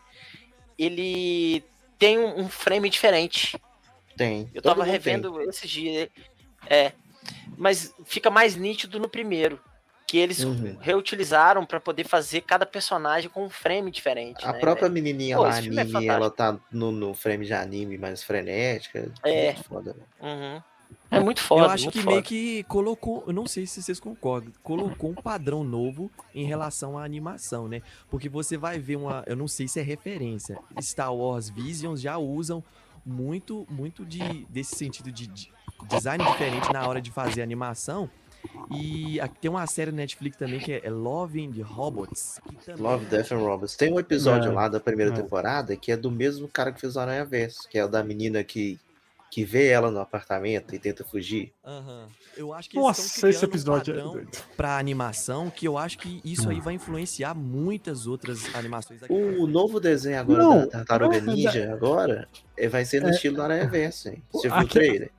Ele 0.78 1.64
tem 1.98 2.18
um, 2.18 2.48
frame 2.48 2.88
diferente. 2.88 3.56
Tem. 4.16 4.50
Eu 4.54 4.62
tava 4.62 4.84
revendo 4.84 5.40
esses 5.42 5.68
dias. 5.68 6.08
É. 6.66 6.92
Mas 7.56 7.94
fica 8.04 8.30
mais 8.30 8.56
nítido 8.56 8.98
no 8.98 9.08
primeiro. 9.08 9.60
Que 10.06 10.18
eles 10.18 10.42
Uhum. 10.42 10.76
reutilizaram 10.80 11.64
pra 11.64 11.78
poder 11.78 12.02
fazer 12.02 12.40
cada 12.40 12.66
personagem 12.66 13.30
com 13.30 13.44
um 13.44 13.50
frame 13.50 13.92
diferente. 13.92 14.44
A 14.44 14.52
né, 14.52 14.58
própria 14.58 14.88
menininha 14.88 15.36
Pô, 15.36 15.42
lá, 15.42 15.54
é 15.54 15.58
anime, 15.58 16.08
ela 16.08 16.28
tá 16.28 16.58
no, 16.72 16.90
no 16.90 17.14
frame 17.14 17.46
de 17.46 17.52
anime 17.52 17.96
mais 17.96 18.20
frenética. 18.22 19.12
É. 19.22 19.52
Muito 19.52 19.64
Foda, 19.64 19.92
velho. 19.92 20.06
Uhum. 20.20 20.62
É 21.10 21.18
muito 21.18 21.40
foda. 21.42 21.62
eu 21.66 21.70
acho 21.70 21.84
muito 21.84 21.92
que 21.94 22.00
foda. 22.02 22.10
meio 22.12 22.22
que 22.22 22.62
colocou, 22.64 23.24
eu 23.26 23.32
não 23.32 23.46
sei 23.46 23.66
se 23.66 23.82
vocês 23.82 23.98
concordam, 23.98 24.52
colocou 24.62 25.10
um 25.10 25.14
padrão 25.14 25.64
novo 25.64 26.10
em 26.34 26.44
relação 26.44 26.96
à 26.96 27.04
animação, 27.04 27.66
né? 27.68 27.82
Porque 28.08 28.28
você 28.28 28.56
vai 28.56 28.78
ver 28.78 28.96
uma, 28.96 29.24
eu 29.26 29.34
não 29.34 29.48
sei 29.48 29.66
se 29.66 29.80
é 29.80 29.82
referência, 29.82 30.58
Star 30.80 31.12
Wars 31.14 31.48
Visions 31.50 32.00
já 32.00 32.16
usam 32.16 32.62
muito, 33.04 33.66
muito 33.68 34.04
de 34.04 34.46
desse 34.48 34.76
sentido 34.76 35.10
de, 35.10 35.26
de 35.26 35.50
design 35.88 36.22
diferente 36.24 36.72
na 36.72 36.86
hora 36.86 37.00
de 37.00 37.10
fazer 37.10 37.42
animação. 37.42 38.08
E 38.70 39.20
aqui 39.20 39.38
tem 39.40 39.50
uma 39.50 39.66
série 39.66 39.90
na 39.90 39.98
Netflix 39.98 40.36
também 40.36 40.60
que 40.60 40.72
é 40.72 40.88
Love 40.88 41.44
and 41.44 41.62
Robots. 41.64 42.40
também- 42.64 42.80
Love, 42.82 43.04
Death 43.06 43.32
and 43.32 43.38
Robots. 43.38 43.76
Tem 43.76 43.92
um 43.92 43.98
episódio 43.98 44.50
É. 44.50 44.54
lá 44.54 44.68
da 44.68 44.78
primeira 44.80 45.12
É. 45.12 45.14
temporada 45.16 45.76
que 45.76 45.90
é 45.92 45.96
do 45.96 46.10
mesmo 46.10 46.48
cara 46.48 46.72
que 46.72 46.80
fez 46.80 46.96
o 46.96 47.00
Aranha 47.00 47.24
Verso, 47.24 47.68
que 47.68 47.76
é 47.78 47.84
o 47.84 47.88
da 47.88 48.02
menina 48.02 48.42
que, 48.44 48.78
que 49.30 49.44
vê 49.44 49.68
ela 49.68 49.90
no 49.92 50.00
apartamento 50.00 50.74
e 50.74 50.78
tenta 50.78 51.04
fugir. 51.04 51.52
Aham. 51.64 52.08
Eu 52.36 52.52
acho 52.52 52.68
que 52.68 52.76
Nossa, 52.76 53.00
esse 53.02 53.20
criando 53.20 53.40
um 53.42 53.44
episódio 53.46 53.98
é 53.98 54.02
doido. 54.02 54.28
pra 54.56 54.76
animação 54.76 55.50
que 55.50 55.66
eu 55.68 55.78
acho 55.78 55.98
que 55.98 56.20
isso 56.24 56.48
aí 56.50 56.60
vai 56.60 56.74
influenciar 56.74 57.32
muitas 57.34 58.06
outras 58.08 58.52
animações 58.54 59.00
daqui. 59.00 59.12
O 59.12 59.46
novo 59.46 59.78
desenho 59.78 60.18
agora 60.18 60.42
Não, 60.42 60.58
da 60.60 60.66
Tartaruga 60.66 61.20
não, 61.20 61.32
Ninja, 61.34 61.72
agora, 61.72 62.26
é, 62.56 62.66
vai 62.68 62.84
ser 62.84 63.00
no 63.02 63.08
É. 63.08 63.10
estilo 63.12 63.36
do 63.36 63.42
Aranha 63.42 63.68
Verso, 63.68 64.08
hein? 64.08 64.22
Você 64.32 64.48
viu 64.48 64.56
o 64.56 64.60
Aqui- 64.60 64.68
trailer? 64.70 65.10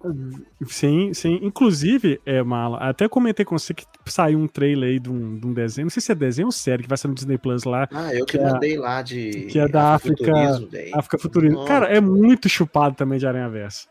Sim, 0.68 1.14
sim. 1.14 1.40
Inclusive, 1.42 2.20
é, 2.26 2.44
Mala, 2.44 2.78
até 2.80 3.08
comentei 3.08 3.46
com 3.46 3.58
você 3.58 3.74
que 3.74 3.86
saiu 4.06 4.38
um 4.40 4.48
trailer 4.48 4.90
aí 4.90 5.00
de 5.00 5.10
um, 5.10 5.40
de 5.40 5.48
um 5.48 5.54
desenho. 5.54 5.86
Não 5.86 5.90
sei 5.90 6.02
se 6.02 6.12
é 6.12 6.16
desenho 6.16 6.48
ou 6.48 6.52
série 6.52 6.84
que 6.84 6.90
vai 6.90 6.98
ser 6.98 7.08
no 7.08 7.14
Disney 7.16 7.38
Plus 7.38 7.64
lá. 7.64 7.88
Ah, 7.92 8.14
eu 8.14 8.26
que, 8.26 8.38
Que 8.38 8.44
é- 8.44 8.52
mandei 8.52 8.78
lá 8.78 9.02
de 9.02 9.46
que 9.50 9.58
é 9.60 9.68
da 9.68 9.94
África- 9.96 10.24
Afrofuturismo, 10.32 10.68
velho. 10.70 10.92
África 10.98 11.18
Futurismo. 11.18 11.66
Cara, 11.66 11.86
é 11.88 12.02
muito 12.02 12.50
chupado 12.50 12.96
também 12.96 13.18
de 13.20 13.26
Aranha 13.26 13.50
Verso. 13.50 13.88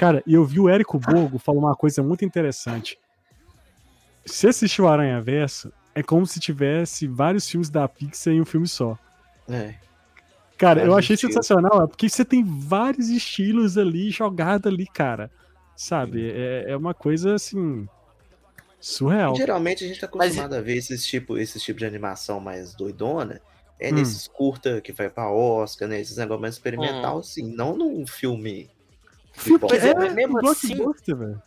Cara, 0.00 0.22
e 0.26 0.32
eu 0.32 0.46
vi 0.46 0.58
o 0.58 0.66
Érico 0.66 0.98
Borgo 0.98 1.38
falar 1.38 1.58
uma 1.58 1.76
coisa 1.76 2.02
muito 2.02 2.24
interessante. 2.24 2.98
Se 4.24 4.48
assistiu 4.48 4.88
Aranha 4.88 5.20
Verso, 5.20 5.70
é 5.94 6.02
como 6.02 6.26
se 6.26 6.40
tivesse 6.40 7.06
vários 7.06 7.46
filmes 7.46 7.68
da 7.68 7.86
Pixar 7.86 8.32
em 8.32 8.40
um 8.40 8.46
filme 8.46 8.66
só. 8.66 8.98
É. 9.46 9.74
Cara, 10.56 10.80
eu 10.80 10.86
Vários 10.90 11.04
achei 11.04 11.14
estilos. 11.16 11.34
sensacional, 11.34 11.82
é 11.84 11.86
porque 11.86 12.08
você 12.08 12.24
tem 12.24 12.42
vários 12.42 13.10
estilos 13.10 13.76
ali 13.76 14.08
jogados 14.10 14.72
ali, 14.72 14.86
cara. 14.86 15.30
Sabe? 15.76 16.30
É, 16.30 16.70
é 16.70 16.76
uma 16.78 16.94
coisa 16.94 17.34
assim. 17.34 17.86
Surreal. 18.80 19.36
Geralmente 19.36 19.84
a 19.84 19.86
gente 19.86 20.00
tá 20.00 20.08
Mas- 20.14 20.28
acostumado 20.32 20.54
a 20.54 20.62
ver 20.62 20.78
esses 20.78 21.04
tipo, 21.04 21.36
esse 21.36 21.60
tipo 21.60 21.78
de 21.78 21.84
animação 21.84 22.40
mais 22.40 22.72
doidona. 22.74 23.38
É 23.78 23.90
Hum. 23.90 23.96
nesses 23.96 24.26
curta 24.26 24.80
que 24.80 24.92
vai 24.92 25.10
pra 25.10 25.30
Oscar, 25.30 25.86
né? 25.86 26.00
Esses 26.00 26.16
negócios 26.16 26.40
mais 26.40 26.54
experimental, 26.54 27.16
Hum. 27.16 27.20
assim, 27.20 27.54
não 27.54 27.76
num 27.76 28.06
filme. 28.06 28.70
Filme 29.40 29.58
pipoca. 29.58 29.74
Pois 29.78 29.84
é, 29.84 29.90
é, 29.90 30.10
mesmo 30.10 30.48
assim- 30.48 30.76
velho. 31.06 31.42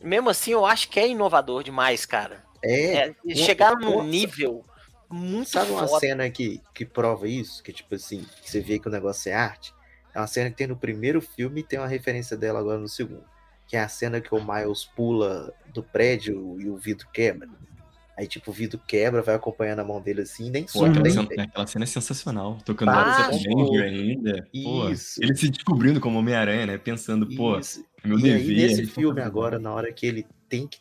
Mesmo 0.00 0.30
assim, 0.30 0.52
eu 0.52 0.64
acho 0.64 0.88
que 0.88 1.00
é 1.00 1.08
inovador 1.08 1.62
demais, 1.64 2.06
cara. 2.06 2.44
É, 2.62 3.08
É, 3.26 3.34
chegar 3.34 3.74
num 3.76 4.02
nível 4.04 4.64
muito 5.10 5.50
Sabe 5.50 5.70
uma 5.70 5.86
foda. 5.86 6.00
cena 6.00 6.28
que, 6.30 6.60
que 6.74 6.84
prova 6.84 7.26
isso? 7.28 7.62
Que, 7.62 7.72
tipo 7.72 7.94
assim, 7.94 8.24
você 8.44 8.60
vê 8.60 8.78
que 8.78 8.88
o 8.88 8.90
negócio 8.90 9.30
é 9.30 9.34
arte? 9.34 9.72
É 10.14 10.20
uma 10.20 10.26
cena 10.26 10.50
que 10.50 10.56
tem 10.56 10.66
no 10.66 10.76
primeiro 10.76 11.20
filme 11.20 11.60
e 11.60 11.64
tem 11.64 11.78
uma 11.78 11.86
referência 11.88 12.36
dela 12.36 12.58
agora 12.60 12.78
no 12.78 12.88
segundo. 12.88 13.24
Que 13.66 13.76
é 13.76 13.80
a 13.80 13.88
cena 13.88 14.20
que 14.20 14.34
o 14.34 14.42
Miles 14.42 14.84
pula 14.84 15.52
do 15.72 15.82
prédio 15.82 16.60
e 16.60 16.68
o 16.68 16.76
vidro 16.76 17.06
quebra. 17.12 17.48
Aí, 18.18 18.26
tipo, 18.26 18.50
o 18.50 18.52
vidro 18.52 18.80
quebra, 18.84 19.22
vai 19.22 19.36
acompanhando 19.36 19.78
a 19.78 19.84
mão 19.84 20.02
dele 20.02 20.22
assim 20.22 20.48
e 20.48 20.50
nem 20.50 20.66
Pô, 20.66 20.84
aquela, 20.84 21.04
nem 21.04 21.12
cena, 21.12 21.44
aquela 21.44 21.66
cena 21.68 21.84
é 21.84 21.86
sensacional. 21.86 22.58
Tocando 22.64 22.90
tipo, 23.14 23.54
Banger 23.54 23.84
ainda. 23.84 24.48
Pô, 24.64 24.90
Isso. 24.90 25.22
ele 25.22 25.36
se 25.36 25.48
descobrindo 25.48 26.00
como 26.00 26.18
Homem-Aranha, 26.18 26.66
né? 26.66 26.78
Pensando, 26.78 27.28
pô, 27.36 27.56
Isso. 27.56 27.84
é 28.02 28.08
meu 28.08 28.18
e 28.18 28.22
dever. 28.22 28.40
aí, 28.40 28.56
nesse 28.56 28.86
filme 28.86 29.20
fala, 29.20 29.26
agora, 29.28 29.58
na 29.60 29.72
hora 29.72 29.92
que 29.92 30.04
ele 30.04 30.26
tem 30.48 30.66
que 30.66 30.78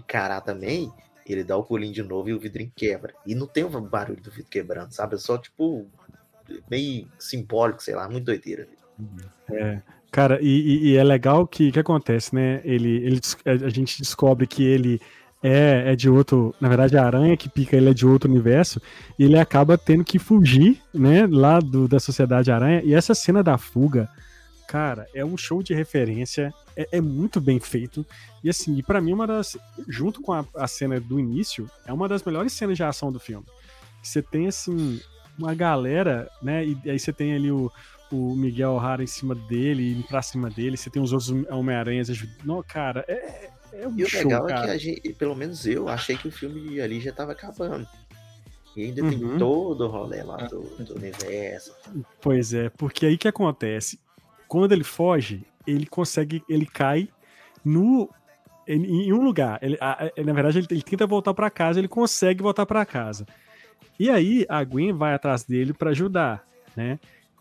encarar 0.00 0.40
também, 0.40 0.92
ele 1.24 1.44
dá 1.44 1.56
o 1.56 1.62
pulinho 1.62 1.92
de 1.92 2.02
novo 2.02 2.28
e 2.28 2.34
o 2.34 2.40
vidrinho 2.40 2.72
quebra. 2.74 3.14
E 3.24 3.36
não 3.36 3.46
tem 3.46 3.62
o 3.62 3.80
barulho 3.80 4.20
do 4.20 4.32
vidro 4.32 4.50
quebrando, 4.50 4.90
sabe? 4.92 5.14
É 5.14 5.18
só, 5.18 5.38
tipo, 5.38 5.86
meio 6.68 7.06
simbólico, 7.20 7.84
sei 7.84 7.94
lá, 7.94 8.08
muito 8.08 8.24
doideira. 8.24 8.66
Cara, 10.10 10.40
e, 10.42 10.48
e- 10.48 10.88
e 10.88 10.96
é 10.96 11.04
legal 11.04 11.46
que 11.46 11.70
que 11.70 11.78
acontece, 11.78 12.34
né? 12.34 12.60
Ele, 12.64 12.96
ele 12.96 13.20
a 13.46 13.68
gente 13.68 13.96
descobre 13.98 14.44
que 14.44 14.64
ele 14.64 15.00
é, 15.42 15.92
é 15.92 15.96
de 15.96 16.08
outro. 16.08 16.54
Na 16.60 16.68
verdade, 16.68 16.96
a 16.96 17.04
aranha 17.04 17.36
que 17.36 17.48
pica 17.48 17.76
ele 17.76 17.90
é 17.90 17.94
de 17.94 18.06
outro 18.06 18.30
universo. 18.30 18.80
E 19.18 19.24
ele 19.24 19.38
acaba 19.38 19.78
tendo 19.78 20.04
que 20.04 20.18
fugir, 20.18 20.80
né? 20.92 21.26
Lá 21.26 21.60
do, 21.60 21.88
da 21.88 21.98
Sociedade 21.98 22.50
Aranha. 22.50 22.82
E 22.84 22.94
essa 22.94 23.14
cena 23.14 23.42
da 23.42 23.56
fuga, 23.56 24.08
cara, 24.68 25.06
é 25.14 25.24
um 25.24 25.36
show 25.36 25.62
de 25.62 25.74
referência. 25.74 26.52
É, 26.76 26.88
é 26.92 27.00
muito 27.00 27.40
bem 27.40 27.58
feito. 27.58 28.04
E 28.42 28.50
assim, 28.50 28.76
e 28.76 28.82
pra 28.82 29.00
mim, 29.00 29.12
uma 29.12 29.26
das. 29.26 29.56
Junto 29.88 30.20
com 30.20 30.32
a, 30.32 30.44
a 30.56 30.66
cena 30.66 31.00
do 31.00 31.18
início, 31.18 31.70
é 31.86 31.92
uma 31.92 32.08
das 32.08 32.22
melhores 32.22 32.52
cenas 32.52 32.76
de 32.76 32.82
ação 32.82 33.10
do 33.10 33.18
filme. 33.18 33.46
Você 34.02 34.22
tem, 34.22 34.46
assim, 34.46 35.00
uma 35.38 35.54
galera, 35.54 36.28
né? 36.42 36.66
E 36.66 36.90
aí 36.90 36.98
você 36.98 37.12
tem 37.12 37.34
ali 37.34 37.50
o 37.50 37.70
o 38.12 38.34
Miguel 38.34 38.72
O'Hara 38.72 39.02
em 39.02 39.06
cima 39.06 39.34
dele, 39.34 39.92
indo 39.92 40.02
pra 40.02 40.20
cima 40.20 40.50
dele, 40.50 40.76
você 40.76 40.90
tem 40.90 41.00
os 41.00 41.12
outros 41.12 41.30
Homem-Aranhas 41.48 42.10
ajudando. 42.10 42.64
Cara, 42.64 43.04
é, 43.06 43.50
é 43.72 43.86
um 43.88 43.98
E 43.98 44.04
o 44.04 44.08
show, 44.08 44.22
legal 44.22 44.48
é 44.48 44.52
cara. 44.52 44.64
que 44.66 44.70
a 44.72 44.78
gente, 44.78 45.12
pelo 45.14 45.34
menos 45.34 45.66
eu, 45.66 45.88
achei 45.88 46.16
que 46.16 46.28
o 46.28 46.32
filme 46.32 46.80
ali 46.80 47.00
já 47.00 47.12
tava 47.12 47.32
acabando. 47.32 47.86
E 48.76 48.84
ainda 48.84 49.02
Uhum. 49.02 49.10
tem 49.10 49.38
todo 49.38 49.80
o 49.84 49.88
rolê 49.88 50.22
lá 50.22 50.36
do, 50.36 50.60
do 50.84 50.94
universo. 50.96 51.72
Pois 52.20 52.54
é, 52.54 52.68
porque 52.70 53.04
aí 53.06 53.18
que 53.18 53.26
acontece? 53.28 53.98
Quando 54.46 54.72
ele 54.72 54.84
foge, 54.84 55.44
ele 55.66 55.86
consegue, 55.86 56.42
ele 56.48 56.66
cai 56.66 57.08
no 57.64 58.08
em, 58.68 59.06
em 59.08 59.12
um 59.12 59.22
lugar. 59.22 59.58
Ele, 59.62 59.76
a- 59.80 60.04
a- 60.06 60.22
na 60.24 60.32
verdade, 60.32 60.58
ele, 60.58 60.66
ele 60.70 60.82
tenta 60.82 61.06
voltar 61.06 61.34
pra 61.34 61.50
casa, 61.50 61.78
ele 61.80 61.88
consegue 61.88 62.42
voltar 62.42 62.64
pra 62.66 62.86
casa. 62.86 63.26
E 63.98 64.08
aí 64.08 64.46
a 64.48 64.62
Gwen 64.62 64.92
vai 64.92 65.14
atrás 65.14 65.42
dele 65.42 65.72
pra 65.72 65.90
ajudar, 65.90 66.44
né? 66.76 66.98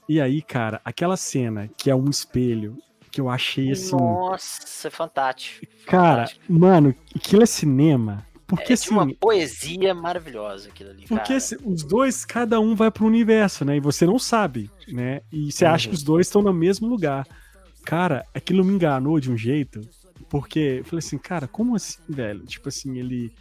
E 0.07 0.19
aí, 0.19 0.41
cara, 0.41 0.81
aquela 0.83 1.15
cena 1.15 1.69
que 1.77 1.91
é 1.91 1.95
um 1.95 2.09
espelho 2.09 2.75
que 3.09 3.19
eu 3.19 3.29
achei 3.29 3.71
assim, 3.71 3.95
Nossa, 3.95 4.87
é 4.87 4.91
fantástico. 4.91 5.65
cara, 5.85 6.27
fantástico. 6.27 6.53
mano, 6.53 6.95
aquilo 7.15 7.43
é 7.43 7.45
cinema. 7.45 8.25
Porque 8.47 8.71
é 8.71 8.73
assim, 8.73 8.85
de 8.85 8.91
uma 8.91 9.13
poesia 9.13 9.93
maravilhosa 9.93 10.69
aquilo 10.69 10.89
ali, 10.89 11.05
Porque 11.07 11.33
assim, 11.33 11.55
os 11.63 11.83
dois, 11.83 12.25
cada 12.25 12.59
um 12.59 12.75
vai 12.75 12.89
para 12.89 13.03
um 13.03 13.07
universo, 13.07 13.63
né? 13.63 13.77
E 13.77 13.79
você 13.79 14.07
não 14.07 14.17
sabe, 14.17 14.71
né? 14.87 15.21
E 15.31 15.51
você 15.51 15.65
acha 15.65 15.87
que 15.87 15.93
os 15.93 16.01
dois 16.01 16.25
estão 16.25 16.41
no 16.41 16.51
mesmo 16.51 16.87
lugar. 16.87 17.27
Cara, 17.85 18.25
aquilo 18.33 18.65
me 18.65 18.73
enganou 18.73 19.19
de 19.19 19.31
um 19.31 19.37
jeito, 19.37 19.81
porque 20.29 20.79
eu 20.79 20.83
falei 20.83 20.99
assim, 20.99 21.17
cara, 21.19 21.47
como 21.47 21.75
assim, 21.75 21.99
velho? 22.09 22.43
Tipo 22.45 22.69
assim, 22.69 22.97
ele 22.97 23.31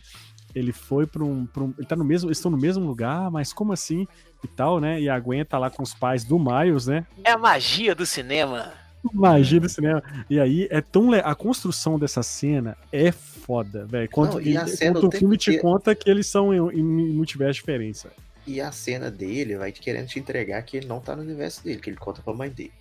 ele 0.54 0.72
foi 0.72 1.06
para 1.06 1.24
um, 1.24 1.46
pra 1.46 1.62
um. 1.62 1.74
Ele 1.78 1.86
tá 1.86 1.94
no 1.96 2.04
mesmo. 2.04 2.28
Eles 2.28 2.38
estão 2.38 2.50
no 2.50 2.58
mesmo 2.58 2.84
lugar, 2.84 3.30
mas 3.30 3.52
como 3.52 3.72
assim? 3.72 4.06
E 4.42 4.48
tal, 4.48 4.80
né? 4.80 5.00
E 5.00 5.08
a 5.08 5.18
Gwen 5.18 5.44
tá 5.44 5.58
lá 5.58 5.70
com 5.70 5.82
os 5.82 5.94
pais 5.94 6.24
do 6.24 6.38
Miles, 6.38 6.86
né? 6.86 7.06
É 7.24 7.32
a 7.32 7.38
magia 7.38 7.94
do 7.94 8.06
cinema. 8.06 8.72
Magia 9.12 9.60
do 9.60 9.68
cinema. 9.68 10.02
E 10.28 10.38
aí 10.40 10.66
é 10.70 10.80
tão. 10.80 11.10
le- 11.10 11.20
A 11.24 11.34
construção 11.34 11.98
dessa 11.98 12.22
cena 12.22 12.76
é 12.92 13.12
foda, 13.12 13.86
velho. 13.86 14.08
Quando, 14.10 14.34
Não, 14.34 14.40
e 14.40 14.56
a 14.56 14.62
ele- 14.62 14.70
cena 14.76 14.92
quando 15.00 15.08
o 15.08 15.16
filme 15.16 15.36
te 15.36 15.58
conta 15.58 15.94
que 15.94 16.10
eles 16.10 16.26
são 16.26 16.52
em, 16.52 16.78
em 16.80 16.82
multiverso 16.82 17.54
diferentes. 17.60 18.06
E 18.46 18.60
a 18.60 18.72
cena 18.72 19.10
dele 19.10 19.56
vai 19.56 19.70
querendo 19.72 20.06
te 20.08 20.18
entregar 20.18 20.62
que 20.62 20.76
ele 20.76 20.86
não 20.86 21.00
tá 21.00 21.14
no 21.14 21.22
universo 21.22 21.62
dele, 21.62 21.80
que 21.80 21.90
ele 21.90 21.96
conta 21.96 22.22
pra 22.22 22.32
mãe 22.34 22.50
dele. 22.50 22.72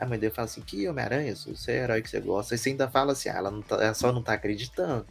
A 0.00 0.06
mãe 0.06 0.18
dele 0.18 0.32
fala 0.32 0.46
assim, 0.46 0.62
que 0.62 0.88
Homem-Aranha, 0.88 1.36
você 1.36 1.72
é 1.72 1.82
herói 1.84 2.00
que 2.02 2.08
você 2.08 2.20
gosta. 2.20 2.54
Aí 2.54 2.58
você 2.58 2.70
ainda 2.70 2.88
fala 2.88 3.12
assim, 3.12 3.28
ah, 3.28 3.34
ela, 3.36 3.50
não 3.50 3.60
tá, 3.60 3.76
ela 3.76 3.92
só 3.94 4.10
não 4.10 4.22
tá 4.22 4.32
acreditando. 4.32 5.04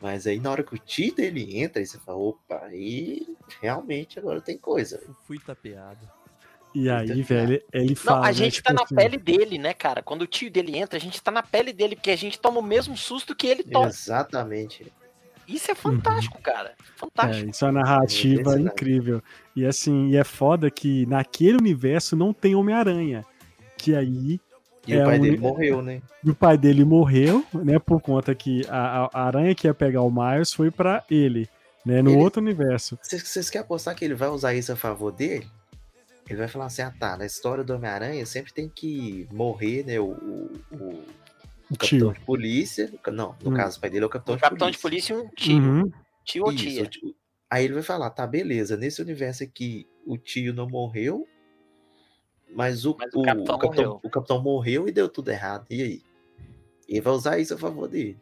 Mas 0.00 0.26
aí 0.28 0.38
na 0.40 0.50
hora 0.50 0.62
que 0.62 0.74
o 0.74 0.78
tio 0.78 1.14
dele 1.14 1.58
entra, 1.58 1.80
aí 1.80 1.86
você 1.86 1.98
fala, 1.98 2.18
opa, 2.18 2.60
aí 2.64 3.26
realmente 3.60 4.18
agora 4.18 4.40
tem 4.40 4.56
coisa. 4.56 5.00
Eu 5.06 5.14
fui 5.26 5.38
tapeado. 5.40 6.08
E 6.74 6.88
aí, 6.88 7.22
velho, 7.22 7.62
ele 7.72 7.90
Não, 7.90 7.96
fala. 7.96 8.20
a 8.24 8.28
né, 8.28 8.32
gente 8.32 8.54
tipo 8.54 8.68
tá 8.68 8.72
na 8.74 8.82
assim, 8.82 8.94
pele 8.94 9.16
dele, 9.18 9.58
né, 9.58 9.74
cara? 9.74 10.02
Quando 10.02 10.22
o 10.22 10.26
tio 10.26 10.50
dele 10.50 10.76
entra, 10.78 10.96
a 10.96 11.00
gente 11.00 11.22
tá 11.22 11.30
na 11.30 11.42
pele 11.42 11.72
dele, 11.72 11.96
porque 11.96 12.10
a 12.10 12.16
gente 12.16 12.38
toma 12.40 12.60
o 12.60 12.62
mesmo 12.62 12.96
susto 12.96 13.34
que 13.34 13.46
ele 13.46 13.62
toma. 13.62 13.88
Exatamente. 13.88 14.92
Isso 15.46 15.70
é 15.70 15.74
fantástico, 15.74 16.40
cara. 16.40 16.72
Fantástico. 16.96 17.46
É, 17.48 17.50
isso 17.50 17.64
é 17.64 17.68
uma 17.70 17.80
narrativa 17.82 18.40
Impressionante. 18.40 18.72
incrível. 18.72 19.22
E 19.54 19.66
assim, 19.66 20.08
e 20.10 20.16
é 20.16 20.24
foda 20.24 20.70
que 20.70 21.04
naquele 21.06 21.58
universo 21.58 22.16
não 22.16 22.32
tem 22.32 22.54
Homem-Aranha. 22.54 23.24
Que 23.76 23.94
aí 23.94 24.40
E 24.86 24.94
É, 24.94 25.02
o 25.02 25.06
pai 25.06 25.18
um- 25.18 25.22
dele 25.22 25.36
morreu, 25.38 25.82
né? 25.82 26.02
o 26.26 26.34
pai 26.34 26.58
dele 26.58 26.84
morreu, 26.84 27.44
né? 27.54 27.78
Por 27.78 28.00
conta 28.00 28.34
que 28.34 28.62
a, 28.68 29.04
a- 29.12 29.26
aranha 29.26 29.54
que 29.54 29.66
ia 29.68 29.74
pegar 29.74 30.00
o 30.02 30.10
Miles 30.10 30.52
foi 30.52 30.70
pra 30.72 31.04
ele, 31.10 31.48
né? 31.86 32.02
No 32.02 32.10
Ele- 32.10 32.18
outro 32.22 32.40
universo. 32.42 32.98
Vocês, 33.00 33.22
vocês 33.22 33.48
querem 33.50 33.64
apostar 33.64 33.94
que 33.94 34.04
ele 34.04 34.14
vai 34.14 34.28
usar 34.28 34.54
isso 34.54 34.72
a 34.72 34.76
favor 34.76 35.12
dele? 35.12 35.46
Ele 36.28 36.38
vai 36.38 36.48
falar 36.48 36.66
assim, 36.66 36.82
ah 36.82 36.90
tá, 36.98 37.16
na 37.16 37.26
história 37.26 37.64
do 37.64 37.74
Homem-Aranha 37.74 38.24
sempre 38.26 38.52
tem 38.52 38.68
que 38.68 39.26
morrer, 39.32 39.84
né? 39.84 39.98
O, 40.00 40.10
o, 40.12 40.60
o 40.70 41.04
O 41.70 41.76
capitão 41.76 42.12
tio. 42.12 42.12
de 42.12 42.20
polícia. 42.20 42.92
Não, 43.12 43.34
no 43.42 43.50
Hum. 43.50 43.54
caso, 43.54 43.78
o 43.78 43.80
pai 43.80 43.90
dele 43.90 44.04
é 44.04 44.06
o 44.06 44.10
capitão, 44.10 44.34
O 44.34 44.38
capitão 44.38 44.70
de 44.70 44.78
polícia 44.78 45.14
e 45.14 45.16
um 45.16 45.28
tio. 45.30 45.56
Uhum. 45.56 45.92
Tio 46.24 46.44
ou 46.44 46.54
tia. 46.54 46.88
Aí 47.50 47.64
ele 47.64 47.74
vai 47.74 47.82
falar, 47.82 48.08
tá, 48.10 48.26
beleza, 48.26 48.76
nesse 48.76 49.02
universo 49.02 49.42
aqui 49.42 49.86
o 50.06 50.16
tio 50.16 50.54
não 50.54 50.68
morreu, 50.68 51.28
mas 52.54 52.84
o, 52.86 52.96
Mas 52.98 53.12
o 53.14 53.20
o, 53.20 53.22
capitão 53.22 53.54
o 53.54 53.58
capitão, 53.58 53.84
morreu. 53.84 54.00
o 54.02 54.10
capitão 54.10 54.42
morreu 54.42 54.88
e 54.88 54.92
deu 54.92 55.08
tudo 55.08 55.30
errado. 55.30 55.66
E 55.70 55.82
aí? 55.82 56.02
Ele 56.88 57.00
vai 57.00 57.12
usar 57.12 57.38
isso 57.38 57.54
a 57.54 57.58
favor 57.58 57.88
dele. 57.88 58.16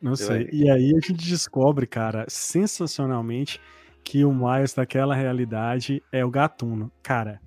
Não 0.00 0.14
sei. 0.14 0.48
E 0.52 0.70
aí 0.70 0.90
a 0.90 1.00
gente 1.00 1.12
descobre, 1.14 1.86
cara, 1.86 2.24
sensacionalmente, 2.28 3.60
que 4.04 4.24
o 4.24 4.32
Miles 4.32 4.74
daquela 4.74 5.14
realidade 5.14 6.02
é 6.12 6.24
o 6.24 6.30
gatuno. 6.30 6.90
Cara, 7.02 7.40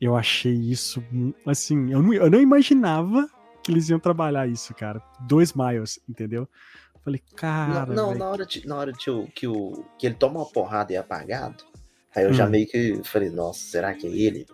eu 0.00 0.14
achei 0.16 0.52
isso, 0.54 1.02
assim, 1.46 1.90
eu 1.92 2.02
não, 2.02 2.12
eu 2.14 2.30
não 2.30 2.40
imaginava 2.40 3.28
que 3.62 3.72
eles 3.72 3.88
iam 3.88 3.98
trabalhar 3.98 4.46
isso, 4.48 4.74
cara. 4.74 5.02
Dois 5.20 5.52
Miles, 5.54 5.98
entendeu? 6.08 6.48
Falei, 7.04 7.22
cara. 7.36 7.86
não, 7.86 8.12
não, 8.12 8.14
na 8.18 8.28
hora, 8.28 8.46
de- 8.46 8.66
na 8.66 8.76
hora 8.76 8.92
de, 8.92 8.98
que, 9.34 9.46
o, 9.46 9.84
que 9.98 10.06
ele 10.06 10.14
toma 10.14 10.40
uma 10.40 10.46
porrada 10.46 10.92
e 10.92 10.96
é 10.96 10.98
apagado, 10.98 11.64
aí 12.14 12.24
eu 12.24 12.32
já 12.32 12.46
Hum. 12.46 12.50
meio 12.50 12.66
que 12.66 13.00
falei, 13.04 13.30
nossa, 13.30 13.60
será 13.60 13.94
que 13.94 14.06
é 14.06 14.10
ele? 14.10 14.46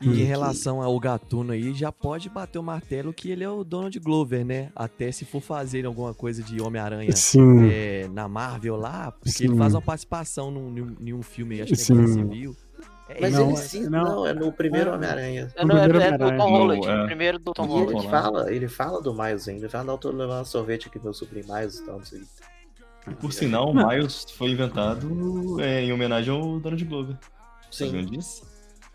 E 0.00 0.20
em 0.22 0.24
relação 0.24 0.82
ao 0.82 0.98
gatuno 1.00 1.52
aí, 1.52 1.72
já 1.72 1.90
pode 1.90 2.28
bater 2.28 2.58
o 2.58 2.62
martelo 2.62 3.14
que 3.14 3.30
ele 3.30 3.42
é 3.42 3.48
o 3.48 3.64
Donald 3.64 3.98
Glover, 3.98 4.44
né? 4.44 4.70
Até 4.76 5.10
se 5.10 5.24
for 5.24 5.40
fazer 5.40 5.86
alguma 5.86 6.12
coisa 6.12 6.42
de 6.42 6.60
Homem-Aranha 6.60 7.16
Sim. 7.16 7.70
é, 7.70 8.06
na 8.12 8.28
Marvel 8.28 8.76
lá, 8.76 9.10
porque 9.12 9.30
Sim. 9.30 9.44
ele 9.44 9.56
faz 9.56 9.72
uma 9.74 9.80
participação 9.80 10.50
num, 10.50 10.68
num, 10.70 10.96
em 11.00 11.12
um 11.14 11.22
filme, 11.22 11.62
acho 11.62 11.72
que 11.74 11.80
é 11.80 11.84
Sim. 11.84 11.94
Guerra 11.96 12.08
Civil. 12.08 12.56
É 13.08 13.20
Mas 13.20 13.32
Não, 13.34 13.42
ele 13.44 13.52
é- 13.52 13.56
sim, 13.56 13.82
não. 13.88 14.04
não, 14.04 14.26
é 14.26 14.34
no 14.34 14.52
primeiro 14.52 14.90
É. 14.90 14.94
Homem-Aranha. 14.94 15.52
É, 15.56 15.64
não, 15.64 15.76
é, 15.78 15.88
primeiro 15.88 16.14
é 16.14 16.18
do. 16.18 16.36
Tom 16.36 16.50
Holland. 16.50 16.86
No, 16.86 16.92
é. 16.92 17.06
Primeiro 17.06 17.38
do 17.38 17.52
Tom 17.54 17.64
E 17.64 17.68
Holland. 17.68 17.98
ele 18.00 18.08
fala, 18.08 18.52
ele 18.52 18.68
fala 18.68 19.00
do 19.00 19.14
Miles 19.14 19.48
ainda, 19.48 19.60
ele 19.62 19.68
fala, 19.68 19.84
não, 19.84 19.96
tô 19.96 20.10
levando 20.10 20.44
sorvete 20.44 20.88
aqui, 20.88 20.98
meu 21.02 21.14
sobrinho 21.14 21.46
Miles 21.48 21.78
e 21.78 21.86
tal, 21.86 21.98
não 21.98 22.04
sei. 22.04 22.20
Por 23.20 23.32
sinal, 23.32 23.70
o. 23.70 23.74
Miles 23.74 24.26
foi 24.36 24.50
inventado 24.50 25.56
é, 25.60 25.84
em 25.84 25.92
homenagem 25.92 26.34
ao 26.34 26.58
Donald 26.60 26.84
Glover. 26.84 27.16
Sabiam 27.70 28.02
Sim, 28.02 28.10
disso? 28.10 28.42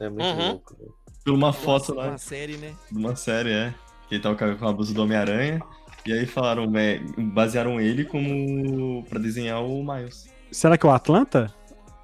É 0.02 0.10
muito 0.10 0.24
Uhum. 0.24 0.48
louco. 0.50 0.76
velho. 0.78 0.94
Por 1.24 1.34
uma 1.34 1.54
foto 1.54 1.94
lá 1.94 2.08
uma 2.10 2.18
série, 2.18 2.58
né? 2.58 2.74
de 2.92 2.98
uma 2.98 3.16
série, 3.16 3.52
é. 3.52 3.74
Que 4.10 4.16
ele 4.16 4.24
tava 4.24 4.36
com 4.36 4.46
a- 4.46 4.56
com 4.56 4.68
a 4.68 4.74
blusa 4.74 4.94
do 4.94 5.04
Homem-Aranha. 5.04 5.62
E 6.06 6.12
aí 6.12 6.26
falaram, 6.26 6.66
é, 6.76 7.00
basearam 7.34 7.80
ele 7.80 8.04
como. 8.06 9.04
pra 9.06 9.20
desenhar 9.20 9.64
o 9.64 9.84
Miles. 9.84 10.28
Será 10.52 10.78
que 10.78 10.86
é 10.86 10.90
o 10.90 10.92
Atlanta? 10.92 11.54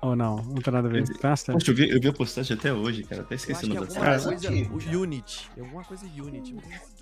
Ou 0.01 0.15
não? 0.15 0.37
Não 0.37 0.55
tem 0.55 0.71
nada 0.71 0.87
a 0.87 0.91
ver. 0.91 1.07
Tá, 1.17 1.33
Poxa, 1.51 1.71
eu 1.71 1.75
vi, 1.75 1.89
eu 1.89 1.99
vi 1.99 2.07
a 2.07 2.13
postagem 2.13 2.55
até 2.55 2.71
hoje, 2.71 3.03
cara. 3.03 3.23
Até 3.23 3.33
esqueci 3.35 3.65
o 3.65 3.69
que 3.71 3.77
é 3.77 3.79
nome 3.79 3.93
da 3.93 4.19
série. 4.19 4.65
coisa. 4.67 4.97
Unity. 4.97 5.49
É 5.57 5.61
alguma 5.61 5.83
coisa 5.83 6.05
Unity. 6.05 6.55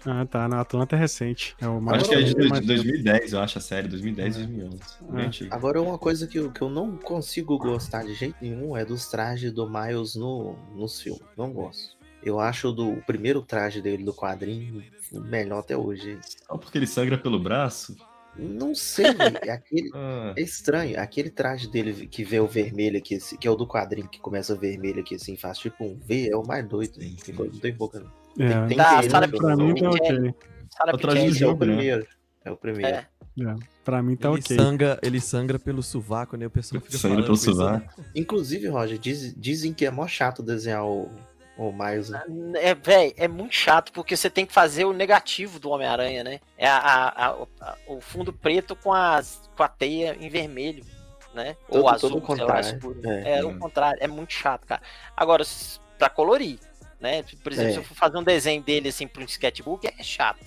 Ah, 0.05 0.25
tá. 0.25 0.47
No 0.47 0.55
Atlanta 0.55 0.95
é 0.95 0.99
recente. 0.99 1.55
É 1.61 1.65
Acho 1.65 2.09
que 2.09 2.15
é 2.15 2.21
de 2.21 2.33
dois- 2.33 2.65
2010, 2.65 3.33
eu 3.33 3.39
acho 3.41 3.57
a 3.57 3.61
série. 3.61 3.89
2010, 3.89 4.37
2011. 4.37 4.79
Bem 5.09 5.23
Ah. 5.23 5.27
antigo. 5.27 5.53
Agora, 5.53 5.81
uma 5.81 5.97
coisa 5.97 6.25
que 6.25 6.39
eu, 6.39 6.49
que 6.51 6.61
eu 6.61 6.69
não 6.69 6.95
consigo 6.95 7.57
gostar 7.57 8.03
de 8.05 8.13
jeito 8.13 8.37
nenhum 8.41 8.77
é 8.77 8.85
dos 8.85 9.07
trajes 9.07 9.51
do 9.51 9.69
Miles 9.69 10.15
no, 10.15 10.55
nos 10.73 11.01
filmes. 11.01 11.21
Não 11.37 11.51
gosto. 11.51 11.95
Eu 12.23 12.39
acho 12.39 12.71
do, 12.71 12.89
o 12.93 13.01
primeiro 13.03 13.41
traje 13.41 13.81
dele 13.81 14.03
do 14.03 14.13
quadrinho 14.13 14.81
o 15.11 15.19
melhor 15.21 15.59
até 15.59 15.75
hoje. 15.77 16.17
Só 16.47 16.57
porque 16.57 16.77
ele 16.77 16.87
sangra 16.87 17.17
pelo 17.17 17.39
braço? 17.39 17.95
Não 18.37 18.75
sei, 18.75 19.13
velho, 19.13 19.37
é 19.43 19.49
aquele. 19.51 19.89
Ah, 19.93 20.33
É 20.35 20.41
estranho, 20.41 20.99
aquele 20.99 21.29
traje 21.29 21.69
dele 21.69 22.07
que 22.07 22.23
vê 22.23 22.39
o 22.39 22.47
vermelho 22.47 22.97
aqui, 22.97 23.15
assim, 23.15 23.37
que 23.37 23.47
é 23.47 23.51
o 23.51 23.55
do 23.55 23.67
quadrinho 23.67 24.07
que 24.09 24.19
começa 24.19 24.55
vermelho 24.55 24.99
aqui, 24.99 25.15
assim, 25.15 25.35
faz 25.37 25.57
tipo 25.57 25.83
um 25.85 25.97
V, 25.97 26.29
é 26.29 26.35
o 26.35 26.45
mais 26.45 26.67
doido, 26.67 27.01
hein? 27.01 27.15
Tem 27.25 27.33
coisa- 27.33 27.53
não 27.53 27.59
tem 27.59 27.73
boca, 27.73 27.99
não. 27.99 28.45
É, 28.45 28.67
Tem 28.67 28.75
Tá, 28.77 29.01
que- 29.01 29.09
Sarah 29.09 29.27
pra 29.29 29.55
mim 29.55 29.73
tá 29.75 29.89
Michelle. 29.89 30.29
ok. 30.29 30.35
Sarah. 30.69 30.93
Esse 30.97 31.17
é 31.17 31.29
o 31.29 31.33
jogo, 31.33 31.65
né? 31.65 31.75
primeiro. 31.75 32.07
É 32.43 32.51
o 32.51 32.57
primeiro. 32.57 32.87
É. 32.97 33.07
É, 33.37 33.53
pra 33.83 34.01
mim 34.03 34.15
tá 34.15 34.29
ele, 34.29 34.39
ok. 34.39 34.55
sangra, 34.57 34.99
ele 35.03 35.19
sangra 35.19 35.59
pelo 35.59 35.83
sovaco, 35.83 36.37
né? 36.37 36.45
O 36.45 36.49
pessoal 36.49 36.81
fica 36.81 36.97
sangra 36.97 37.21
falando 37.23 37.25
pelo 37.25 37.37
né? 37.37 37.43
sovaco. 37.81 38.01
Inclusive, 38.15 38.67
Roger, 38.67 38.97
diz- 38.97 39.33
dizem 39.37 39.73
que 39.73 39.85
é 39.85 39.91
mó 39.91 40.07
chato 40.07 40.41
desenhar 40.43 40.85
o, 40.85 41.09
o 41.57 41.71
Miles. 41.71 42.09
né? 42.09 42.21
É, 42.55 42.73
véi, 42.75 43.13
é 43.17 43.27
muito 43.27 43.53
chato 43.55 43.91
porque 43.91 44.15
você 44.17 44.29
tem 44.29 44.45
que 44.45 44.53
fazer 44.53 44.85
o 44.85 44.93
negativo 44.93 45.59
do 45.59 45.69
Homem-Aranha, 45.69 46.23
né? 46.23 46.39
É 46.57 46.67
a, 46.67 46.77
a- 46.77 47.29
a- 47.61 47.75
o 47.87 48.01
fundo 48.01 48.33
preto 48.33 48.75
com, 48.75 48.91
as, 48.93 49.49
com 49.55 49.63
a 49.63 49.67
teia 49.67 50.15
em 50.19 50.29
vermelho, 50.29 50.83
né? 51.33 51.55
Todo- 51.69 51.81
Ou 51.81 51.89
azul, 51.89 52.21
todo 52.21 52.35
sei 52.35 52.45
lá, 52.45 52.59
escuro. 52.59 52.99
É. 53.05 53.37
É, 53.39 53.43
o 53.45 53.57
contrário, 53.57 53.97
é 54.01 54.07
muito 54.07 54.33
chato, 54.33 54.65
cara. 54.67 54.81
Agora, 55.15 55.43
pra 55.97 56.09
colorir, 56.09 56.59
né? 56.99 57.23
Por 57.43 57.51
exemplo, 57.53 57.69
É. 57.69 57.73
se 57.73 57.79
eu 57.79 57.83
for 57.83 57.95
fazer 57.95 58.17
um 58.17 58.23
desenho 58.23 58.61
dele 58.61 58.89
assim 58.89 59.07
pra 59.07 59.21
um 59.21 59.25
sketchbook, 59.25 59.87
é 59.87 60.03
chato. 60.03 60.39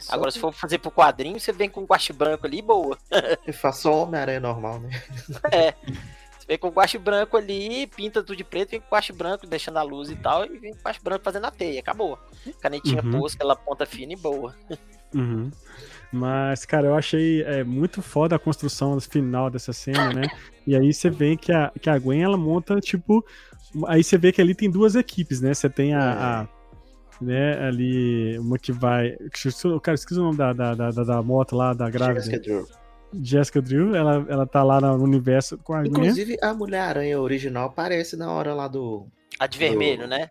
Só 0.00 0.12
Agora, 0.14 0.30
se 0.30 0.38
for 0.38 0.52
fazer 0.52 0.78
pro 0.78 0.90
quadrinho, 0.90 1.40
você 1.40 1.52
vem 1.52 1.70
com 1.70 1.80
um 1.80 1.84
guache 1.86 2.12
branco 2.12 2.46
ali, 2.46 2.60
boa. 2.60 2.98
que 3.44 3.52
faz 3.52 3.76
só 3.78 4.02
Homem-Aranha 4.02 4.40
normal, 4.40 4.80
né? 4.80 4.90
Você 5.26 5.74
vem 6.46 6.58
com 6.58 6.68
o 6.68 6.70
guache 6.70 6.98
branco 6.98 7.36
ali, 7.36 7.86
pinta 7.88 8.22
tudo 8.22 8.36
de 8.36 8.44
preto, 8.44 8.70
vem 8.70 8.80
com 8.80 8.86
o 8.86 8.90
guache 8.90 9.12
branco, 9.12 9.46
deixando 9.46 9.78
a 9.78 9.82
luz 9.82 10.10
e 10.10 10.16
tal, 10.16 10.44
e 10.46 10.58
vem 10.58 10.72
com 10.72 10.78
o 10.78 10.82
guache 10.82 11.00
branco 11.02 11.24
fazendo 11.24 11.44
a 11.46 11.50
teia, 11.50 11.80
acabou. 11.80 12.18
Canetinha 12.60 13.02
Uhum. 13.02 13.20
posca, 13.20 13.36
aquela 13.38 13.56
ponta 13.56 13.84
fina 13.86 14.12
e 14.12 14.16
boa. 14.16 14.54
Uhum. 15.14 15.50
Mas, 16.12 16.64
cara, 16.64 16.86
eu 16.86 16.94
achei 16.94 17.42
é, 17.42 17.64
muito 17.64 18.00
foda 18.00 18.36
a 18.36 18.38
construção 18.38 18.98
final 19.00 19.50
dessa 19.50 19.72
cena, 19.72 20.12
né? 20.12 20.28
E 20.66 20.74
aí 20.76 20.92
você 20.92 21.10
vê 21.10 21.36
que 21.36 21.52
a, 21.52 21.70
que 21.80 21.90
a 21.90 21.98
Gwen, 21.98 22.22
ela 22.22 22.36
monta, 22.36 22.80
tipo... 22.80 23.24
Aí 23.88 24.02
você 24.04 24.16
vê 24.16 24.32
que 24.32 24.40
ali 24.40 24.54
tem 24.54 24.70
duas 24.70 24.94
equipes, 24.94 25.40
né? 25.40 25.52
Você 25.52 25.68
tem 25.68 25.94
a... 25.94 26.42
a- 26.42 26.56
né, 27.18 27.66
ali, 27.66 28.38
uma 28.38 28.58
que 28.58 28.70
vai... 28.72 29.16
Cara, 29.82 29.94
esqueci 29.94 30.20
o 30.20 30.22
nome 30.22 30.36
da, 30.36 30.52
da, 30.52 30.74
da, 30.74 30.90
da- 30.90 31.02
da 31.04 31.22
moto 31.22 31.56
lá, 31.56 31.72
da 31.72 31.88
grávida. 31.88 32.20
Jessica 32.20 32.38
Drew. 32.40 32.66
Jessica 33.22 33.60
Drew, 33.62 33.94
ela, 33.94 34.24
ela 34.28 34.46
tá 34.46 34.62
lá 34.62 34.80
no 34.80 35.02
universo 35.02 35.56
com 35.58 35.72
a 35.74 35.78
Gwen. 35.82 35.88
Inclusive, 35.90 36.36
a 36.42 36.52
Mulher-Aranha 36.54 37.20
original 37.20 37.66
aparece 37.68 38.16
na 38.16 38.30
hora 38.32 38.54
lá 38.54 38.68
do. 38.68 39.06
A 39.38 39.46
de 39.46 39.58
vermelho, 39.58 40.02
Do- 40.02 40.08
né? 40.08 40.30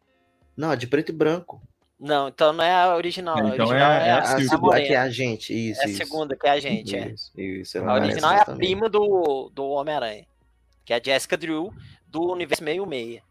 Não, 0.57 0.71
a 0.71 0.75
de 0.75 0.87
preto 0.87 1.09
e 1.09 1.13
branco. 1.13 1.61
Não, 1.99 2.27
então 2.27 2.51
não 2.53 2.63
é 2.63 2.73
a 2.73 2.95
original. 2.95 3.37
É, 3.37 3.41
a 3.41 3.47
então 3.53 3.67
original 3.67 3.91
é- 3.91 4.03
é, 4.03 4.07
é 4.07 4.11
a, 4.11 4.15
a 4.15 4.19
A, 4.19 4.21
a 4.21 4.25
Silvia. 4.27 4.49
segunda 4.49 4.81
que 4.81 4.93
é 4.93 4.97
a 4.97 5.09
gente, 5.09 5.69
isso. 5.71 5.81
É 5.81 5.85
a 5.85 5.87
isso. 5.87 5.97
segunda 5.97 6.35
que 6.35 6.47
é 6.47 6.49
a 6.51 6.59
gente, 6.59 6.95
é. 6.95 7.07
Isso, 7.09 7.31
isso, 7.39 7.77
ela 7.77 7.91
A 7.91 7.95
original 8.01 8.31
é 8.33 8.41
a 8.41 8.45
também. 8.45 8.59
prima 8.69 8.89
do, 8.89 9.49
do 9.53 9.65
Homem-Aranha. 9.69 10.25
Que 10.83 10.93
é 10.93 10.97
a 10.97 11.01
Jessica 11.03 11.37
Drew, 11.37 11.73
do 12.07 12.31
universo 12.31 12.63
meio-meia. 12.63 13.21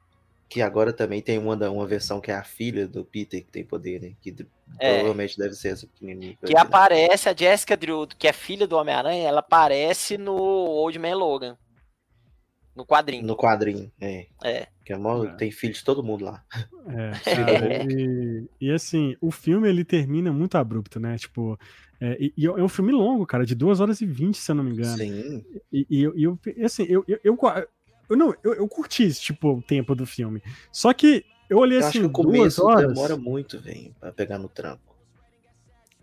Que 0.49 0.61
agora 0.63 0.93
também 0.93 1.21
tem 1.21 1.39
uma, 1.39 1.55
uma 1.69 1.87
versão 1.87 2.21
que 2.21 2.31
é 2.31 2.35
a 2.35 2.43
filha 2.45 2.87
do 2.87 3.05
Peter 3.05 3.43
que 3.45 3.51
tem 3.51 3.65
poder, 3.65 4.01
né? 4.01 4.13
Que 4.21 4.35
É. 4.79 4.95
provavelmente 4.95 5.39
deve 5.39 5.55
ser 5.55 5.69
essa 5.69 5.87
pequenininha. 5.87 6.37
Que 6.45 6.57
aparece, 6.57 7.29
a 7.29 7.35
Jessica 7.37 7.77
Drew, 7.77 8.07
que 8.07 8.27
é 8.27 8.33
filha 8.33 8.67
do 8.67 8.77
Homem-Aranha, 8.77 9.29
ela 9.29 9.41
aparece 9.41 10.19
no 10.19 10.35
Old 10.35 10.99
Man 10.99 11.15
Logan. 11.15 11.57
No 12.75 12.85
quadrinho. 12.85 13.25
No 13.25 13.37
quadrinho, 13.37 13.91
é. 14.01 14.27
É. 14.43 14.67
Que 14.85 14.93
é 14.93 14.97
mó, 14.97 15.25
tem 15.37 15.51
filho 15.53 15.73
de 15.73 15.85
todo 15.85 16.03
mundo 16.03 16.25
lá. 16.25 16.45
É, 16.89 17.13
cara, 17.37 17.85
e, 17.93 18.49
e 18.61 18.71
assim, 18.73 19.17
o 19.21 19.31
filme 19.31 19.69
ele 19.69 19.85
termina 19.85 20.33
muito 20.33 20.59
abrupto, 20.59 20.99
né? 20.99 21.17
Tipo, 21.17 21.57
é, 22.01 22.17
e, 22.19 22.35
e 22.37 22.47
é 22.47 22.51
um 22.53 22.69
filme 22.69 22.91
longo, 22.91 23.25
cara, 23.25 23.47
de 23.47 23.55
2 23.55 23.81
horas 23.81 24.01
e 24.01 24.07
20, 24.07 24.37
se 24.37 24.51
eu 24.51 24.57
não 24.57 24.65
me 24.65 24.73
engano. 24.73 24.97
Sim. 24.97 25.45
E, 25.73 25.87
e 25.89 26.03
eu, 26.03 26.19
e 26.19 26.25
eu- 26.25 26.39
assim, 26.65 26.85
eu, 26.89 27.05
eu, 27.07 27.19
eu, 27.23 27.39
eu 28.11 28.17
não, 28.17 28.35
eu, 28.43 28.55
eu 28.55 28.69
curti 28.69 29.05
esse, 29.05 29.21
tipo, 29.21 29.55
o 29.55 29.63
tempo 29.63 29.95
do 29.95 30.05
filme. 30.05 30.43
Só 30.73 30.93
que 30.93 31.25
eu 31.49 31.59
olhei 31.59 31.79
Eu 31.79 31.87
assim, 31.87 31.99
acho 31.99 32.01
que 32.01 32.07
o 32.07 32.23
duas 32.23 32.37
começo 32.37 32.65
horas. 32.67 32.89
demora 32.95 33.17
muito, 33.17 33.61
velho, 33.61 33.95
pra 34.01 34.13
pegar 34.13 34.39
no 34.39 34.49
tranco. 34.49 34.95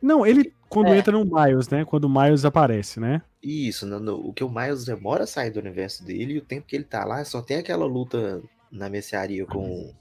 Não, 0.02 0.26
ele 0.26 0.54
quando 0.68 0.88
É. 0.88 0.98
entra 0.98 1.12
no 1.12 1.26
Miles, 1.26 1.68
né? 1.70 1.84
Quando 1.86 2.06
o 2.06 2.10
Miles 2.10 2.46
aparece, 2.46 3.00
né? 3.00 3.22
Isso, 3.44 3.86
no- 3.86 4.00
no- 4.00 4.30
o 4.30 4.34
que 4.34 4.44
o 4.44 4.50
Miles 4.50 4.86
demora 4.86 5.26
a 5.26 5.28
sair 5.28 5.52
do 5.52 5.60
universo 5.60 6.04
dele 6.04 6.34
e 6.34 6.38
o 6.38 6.42
tempo 6.42 6.66
que 6.66 6.76
ele 6.76 6.86
tá 6.86 7.04
lá 7.04 7.24
só 7.26 7.42
tem 7.42 7.58
aquela 7.58 7.86
luta 7.86 8.42
na 8.72 8.90
mercearia 8.90 9.46
com, 9.46 9.94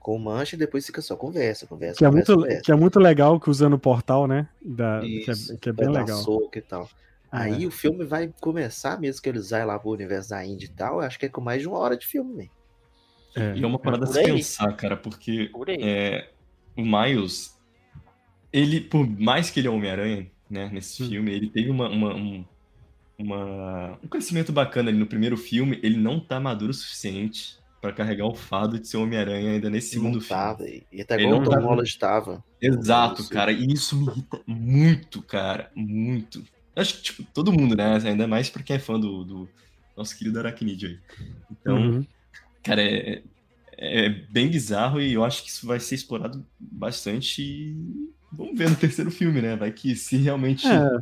com 0.00 0.16
o 0.16 0.18
Mancha 0.18 0.56
e 0.56 0.58
depois 0.58 0.84
fica 0.84 1.00
só 1.00 1.14
conversa, 1.16 1.66
conversa, 1.66 1.98
Que 1.98 2.04
é, 2.04 2.08
conversa, 2.08 2.32
muito, 2.32 2.42
conversa. 2.44 2.62
que 2.64 2.72
é 2.72 2.74
muito 2.74 2.98
legal 2.98 3.38
que 3.38 3.48
usando 3.48 3.74
o 3.74 3.78
portal, 3.78 4.26
né? 4.26 4.48
Da, 4.60 5.00
que, 5.00 5.06
Isso, 5.30 5.52
é, 5.52 5.56
que 5.56 5.68
é 5.68 5.72
bem 5.72 5.88
legal. 5.88 6.18
soco 6.18 6.50
e 6.58 6.60
tal. 6.62 6.88
Aí 7.30 7.64
É. 7.64 7.66
o 7.66 7.70
filme 7.70 8.04
vai 8.04 8.30
começar, 8.40 9.00
mesmo 9.00 9.22
que 9.22 9.28
eles 9.28 9.50
vai 9.50 9.64
lá 9.64 9.78
pro 9.78 9.90
universo 9.92 10.30
da 10.30 10.44
Indy 10.44 10.66
e 10.66 10.68
tal, 10.68 10.96
eu 10.96 11.00
acho 11.06 11.18
que 11.18 11.26
é 11.26 11.28
com 11.28 11.40
mais 11.40 11.62
de 11.62 11.68
uma 11.68 11.78
hora 11.78 11.96
de 11.96 12.06
filme, 12.06 12.34
velho. 12.36 12.50
É. 13.34 13.56
E 13.56 13.62
é 13.62 13.66
uma 13.66 13.78
parada 13.78 14.04
a 14.04 14.06
Por 14.08 14.14
se 14.14 14.22
pensar, 14.24 14.72
cara, 14.76 14.96
porque 14.96 15.48
Por 15.52 15.70
aí. 15.70 15.78
é, 15.80 16.30
o 16.76 16.82
Miles, 16.84 17.58
ele, 18.52 18.80
por 18.80 19.06
mais 19.08 19.50
que 19.50 19.60
ele 19.60 19.68
é 19.68 19.70
Homem-Aranha, 19.70 20.30
né, 20.50 20.68
nesse 20.72 21.02
Hum. 21.02 21.08
filme, 21.08 21.32
ele 21.32 21.48
teve 21.50 21.70
uma, 21.70 21.88
uma- 21.88 22.14
um, 22.14 22.44
uma- 23.18 23.98
um 24.02 24.08
crescimento 24.08 24.52
bacana 24.52 24.90
ali 24.90 24.98
no 24.98 25.06
primeiro 25.06 25.36
filme, 25.36 25.78
ele 25.82 25.96
não 25.96 26.20
tá 26.20 26.38
maduro 26.40 26.70
o 26.70 26.74
suficiente 26.74 27.56
pra 27.80 27.92
carregar 27.92 28.26
o 28.26 28.34
fado 28.34 28.78
de 28.78 28.86
ser 28.86 28.96
Homem-Aranha 28.98 29.52
ainda 29.52 29.68
nesse 29.70 29.90
segundo 29.90 30.14
Não 30.14 30.20
filme. 30.20 30.82
E 30.92 31.00
Ele 31.00 31.22
igual 31.24 31.40
o 31.40 31.44
Tom 31.44 31.60
Holland 31.60 31.98
tava. 31.98 32.44
Exato, 32.60 33.28
cara, 33.28 33.50
e 33.50 33.66
isso 33.72 33.96
me 33.96 34.06
irrita 34.06 34.40
muito, 34.46 35.22
cara, 35.22 35.70
muito. 35.74 36.44
Acho 36.76 36.94
que, 36.96 37.02
tipo, 37.02 37.24
todo 37.34 37.52
mundo, 37.52 37.74
né, 37.76 37.96
ainda 38.04 38.26
mais 38.26 38.48
pra 38.48 38.62
quem 38.62 38.76
é 38.76 38.78
fã 38.78 38.98
do, 39.00 39.24
do 39.24 39.48
nosso 39.96 40.16
querido 40.16 40.38
Aracnídeo 40.38 40.90
aí. 40.90 40.98
Então, 41.50 41.76
Uhum. 41.76 42.06
Cara, 42.62 42.82
é, 42.82 43.22
é 43.76 44.08
bem 44.08 44.48
bizarro 44.48 45.00
e 45.00 45.12
eu 45.12 45.24
acho 45.24 45.42
que 45.42 45.50
isso 45.50 45.66
vai 45.66 45.80
ser 45.80 45.94
explorado 45.96 46.44
bastante. 46.58 47.42
E 47.42 47.76
vamos 48.32 48.56
ver 48.58 48.70
no 48.70 48.76
terceiro 48.76 49.10
filme, 49.10 49.40
né? 49.42 49.56
Vai 49.56 49.72
que 49.72 49.94
se 49.96 50.16
realmente. 50.16 50.66
É. 50.66 51.00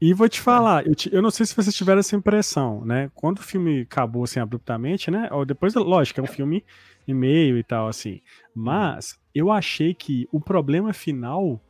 E 0.00 0.12
vou 0.12 0.28
te 0.28 0.40
falar, 0.40 0.84
eu, 0.86 0.94
te- 0.96 1.14
eu 1.14 1.22
não 1.22 1.30
sei 1.30 1.46
se 1.46 1.54
vocês 1.54 1.74
tiveram 1.76 2.00
essa 2.00 2.16
impressão, 2.16 2.84
né? 2.84 3.08
Quando 3.14 3.38
o 3.38 3.42
filme 3.42 3.82
acabou 3.82 4.24
assim 4.24 4.40
abruptamente, 4.40 5.10
né? 5.10 5.28
Ou 5.30 5.44
depois, 5.44 5.74
lógico, 5.74 6.18
é 6.18 6.22
um 6.24 6.26
filme 6.26 6.64
e 7.06 7.14
meio 7.14 7.56
e 7.56 7.62
tal, 7.62 7.86
assim. 7.86 8.20
Mas 8.54 9.16
eu 9.34 9.50
achei 9.50 9.94
que 9.94 10.28
o 10.32 10.40
problema 10.40 10.92
final 10.92 11.60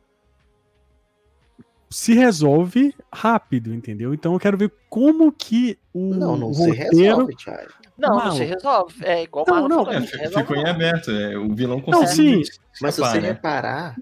se 1.93 2.13
resolve 2.13 2.93
rápido, 3.13 3.73
entendeu? 3.73 4.13
Então 4.13 4.33
eu 4.33 4.39
quero 4.39 4.57
ver 4.57 4.71
como 4.89 5.31
que 5.31 5.77
o 5.93 6.13
Não, 6.15 6.35
não 6.35 6.53
se 6.53 6.67
roteiro. 6.67 6.89
resolve, 6.97 7.35
Thiago. 7.35 7.71
Não, 7.97 8.15
não 8.17 8.31
se 8.31 8.43
resolve. 8.43 8.95
É 9.05 9.23
igual 9.23 9.45
o 9.47 9.47
Não, 9.51 9.53
Marlon 9.61 9.69
não, 9.69 9.85
falou, 9.85 9.93
É, 9.93 9.99
não 9.99 10.07
se 10.07 10.33
ficou 10.39 10.57
em 10.57 10.63
não. 10.63 10.69
aberto. 10.71 11.11
é, 11.11 11.37
o 11.37 11.53
vilão 11.55 11.77
Não, 11.77 11.83
consegue. 11.83 12.45
sim. 12.45 12.51
Mas 12.81 12.95
se 12.95 13.01
você 13.01 13.21
né? 13.21 13.27
reparar, 13.29 13.95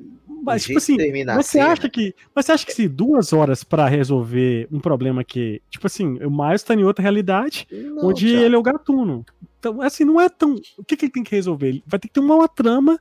Mas, 0.43 0.63
tipo 0.63 0.77
assim, 0.79 0.95
você 0.97 1.43
cena- 1.43 1.67
acha 1.71 1.89
que. 1.89 2.15
Mas 2.33 2.45
você 2.45 2.51
acha 2.53 2.65
que 2.65 2.73
se 2.73 2.87
duas 2.87 3.31
horas 3.33 3.63
pra 3.63 3.87
resolver 3.87 4.67
um 4.71 4.79
problema 4.79 5.23
que. 5.23 5.61
Tipo 5.69 5.85
assim, 5.87 6.17
o 6.23 6.31
Miles 6.31 6.63
tá 6.63 6.73
em 6.73 6.83
outra 6.83 7.03
realidade, 7.03 7.67
Não, 7.71 8.07
onde 8.07 8.27
Thiago. 8.27 8.45
ele 8.45 8.55
é 8.55 8.57
o 8.57 8.63
gatuno. 8.63 9.25
Então, 9.59 9.81
assim, 9.81 10.03
não 10.05 10.19
é 10.19 10.29
tão. 10.29 10.55
O 10.77 10.83
que, 10.83 10.95
que 10.97 11.05
ele 11.05 11.11
tem 11.11 11.23
que 11.23 11.35
resolver? 11.35 11.83
Vai 11.85 11.99
ter 11.99 12.07
que 12.07 12.13
ter 12.15 12.19
uma, 12.21 12.35
uma 12.35 12.47
trama 12.47 12.97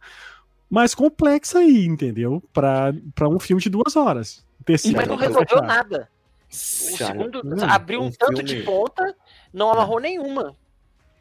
mais 0.68 0.94
complexa 0.94 1.60
aí, 1.60 1.86
entendeu? 1.86 2.42
Pra, 2.52 2.92
pra 3.14 3.28
um 3.28 3.38
filme 3.40 3.62
de 3.62 3.70
duas 3.70 3.96
horas. 3.96 4.44
Terceiro, 4.64 4.96
Mas 4.96 5.08
não 5.08 5.16
resolveu 5.16 5.62
nada. 5.62 6.08
O 6.50 6.54
segundo 6.54 7.40
hum, 7.44 7.56
abriu 7.68 8.02
um, 8.02 8.06
um 8.06 8.10
tanto 8.10 8.36
filme- 8.38 8.44
de 8.44 8.62
ponta, 8.62 9.14
não 9.52 9.70
amarrou 9.70 10.00
nenhuma. 10.00 10.54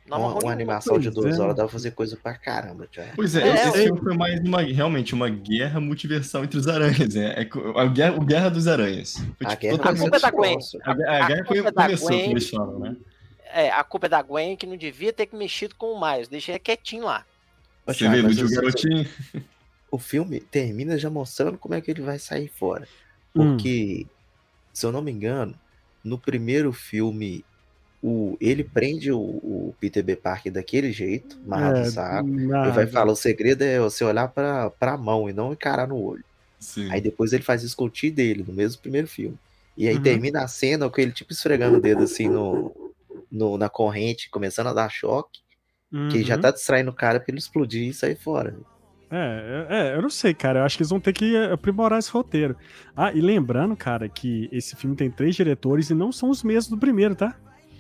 Não 0.07 0.17
Uma, 0.17 0.25
amarrou 0.25 0.33
uma 0.33 0.39
nenhuma. 0.39 0.53
animação 0.53 0.97
de 0.99 1.11
duas 1.11 1.37
é. 1.37 1.41
horas 1.41 1.55
dá 1.55 1.63
pra 1.63 1.71
fazer 1.71 1.91
coisa 1.91 2.17
pra 2.17 2.33
caramba, 2.35 2.87
Thiago. 2.87 3.11
Pois 3.15 3.35
é, 3.35 3.47
É, 3.47 3.53
esse 3.53 3.67
eu- 3.67 3.73
filme 3.73 4.01
foi 4.01 4.17
mais 4.17 4.39
uma, 4.39 4.61
realmente 4.61 5.13
uma 5.13 5.29
guerra 5.29 5.79
multiversal 5.79 6.43
entre 6.43 6.57
os 6.57 6.67
aranhas. 6.67 7.15
É, 7.15 7.43
é 7.43 7.49
a 7.79 7.85
guerra, 7.85 8.15
o 8.17 8.21
Guerra 8.25 8.49
dos 8.49 8.67
Aranhas. 8.67 9.13
Foi, 9.37 9.45
A 9.45 9.49
tipo, 9.51 9.61
guerra 9.61 9.77
totalmente- 9.77 9.99
A 9.99 10.01
culpa 10.09 10.17
é 10.17 10.19
da 10.19 10.31
Gwen. 10.31 10.57
A, 10.83 10.89
a 10.89 10.93
a 11.25 11.27
guerra 11.27 11.43
culpa 11.43 11.67
é 11.67 11.71
da 11.71 11.83
começou, 11.83 12.07
Gwen. 12.07 12.19
como 12.21 12.33
eles 12.33 12.49
falam, 12.49 12.79
né? 12.79 12.95
É, 13.51 13.69
a 13.71 13.83
culpa 13.83 14.05
é 14.07 14.09
da 14.09 14.21
Gwen 14.23 14.55
que 14.55 14.65
não 14.65 14.77
devia 14.77 15.13
ter 15.13 15.29
mexido 15.31 15.75
com 15.75 15.93
o 15.93 16.01
Miles. 16.01 16.27
Deixa 16.27 16.51
ele 16.53 16.59
quietinho 16.59 17.05
lá. 17.05 17.23
Você 17.85 18.07
vê, 18.09 18.19
o 18.21 18.49
garotinho. 18.49 19.07
o 19.91 19.97
filme 19.99 20.39
termina 20.39 20.97
já 20.97 21.09
mostrando 21.09 21.57
como 21.57 21.75
é 21.75 21.81
que 21.81 21.89
ele 21.91 22.01
vai 22.01 22.17
sair 22.17 22.47
fora. 22.47 22.87
Hum. 23.35 23.55
Porque, 23.57 24.07
se 24.73 24.85
eu 24.85 24.91
não 24.91 25.01
me 25.01 25.11
engano, 25.11 25.55
no 26.03 26.17
primeiro 26.17 26.71
filme, 26.73 27.43
o, 28.01 28.37
ele 28.39 28.63
prende 28.63 29.11
o, 29.11 29.19
o 29.19 29.75
Peter 29.79 30.03
B. 30.03 30.15
Parker 30.15 30.51
daquele 30.51 30.91
jeito, 30.91 31.37
amarrado 31.45 31.77
É, 31.79 31.85
saco. 31.85 32.27
nada. 32.29 32.69
E 32.69 32.71
vai 32.71 32.87
falar, 32.87 33.11
o 33.11 33.15
segredo 33.15 33.61
é 33.63 33.79
você 33.79 34.03
olhar 34.03 34.27
pra, 34.29 34.69
pra 34.71 34.97
mão 34.97 35.29
e 35.29 35.33
não 35.33 35.53
encarar 35.53 35.87
no 35.87 35.97
olho. 36.01 36.23
Sim. 36.59 36.89
Aí 36.91 37.01
depois 37.01 37.33
ele 37.33 37.43
faz 37.43 37.63
isso 37.63 37.75
com 37.75 37.85
o 37.85 37.89
tio 37.89 38.13
dele, 38.13 38.43
no 38.47 38.53
mesmo 38.53 38.81
primeiro 38.81 39.07
filme. 39.07 39.37
E 39.77 39.87
aí 39.87 39.95
Uhum. 39.95 40.03
termina 40.03 40.43
a 40.43 40.47
cena 40.47 40.89
com 40.89 40.99
ele 41.01 41.11
tipo 41.11 41.31
esfregando 41.31 41.77
o 41.77 41.81
dedo 41.81 42.03
assim 42.03 42.27
no, 42.27 42.93
no- 43.31 43.57
na 43.57 43.69
corrente, 43.69 44.29
começando 44.29 44.67
a 44.67 44.73
dar 44.73 44.89
choque, 44.89 45.39
que 46.09 46.23
já 46.23 46.35
Uhum. 46.35 46.41
tá 46.41 46.51
distraindo 46.51 46.91
o 46.91 46.95
cara 46.95 47.19
pra 47.19 47.31
ele 47.31 47.39
explodir 47.39 47.87
e 47.89 47.93
sair 47.93 48.15
fora. 48.17 48.57
É, 49.11 49.65
é, 49.69 49.77
é, 49.91 49.95
eu 49.95 50.01
não 50.01 50.09
sei, 50.09 50.33
cara. 50.33 50.59
Eu 50.59 50.63
acho 50.65 50.77
que 50.77 50.83
eles 50.83 50.89
vão 50.91 50.99
ter 50.99 51.13
que 51.13 51.35
aprimorar 51.37 51.97
esse 51.99 52.11
roteiro. 52.11 52.55
Ah, 52.95 53.11
e 53.11 53.19
lembrando, 53.21 53.75
cara, 53.75 54.07
que 54.07 54.47
esse 54.51 54.75
filme 54.75 54.95
tem 54.95 55.09
três 55.09 55.35
diretores 55.35 55.89
e 55.89 55.93
não 55.95 56.11
são 56.11 56.29
os 56.29 56.43
mesmos 56.43 56.67
do 56.69 56.77
primeiro, 56.77 57.15
tá? 57.15 57.35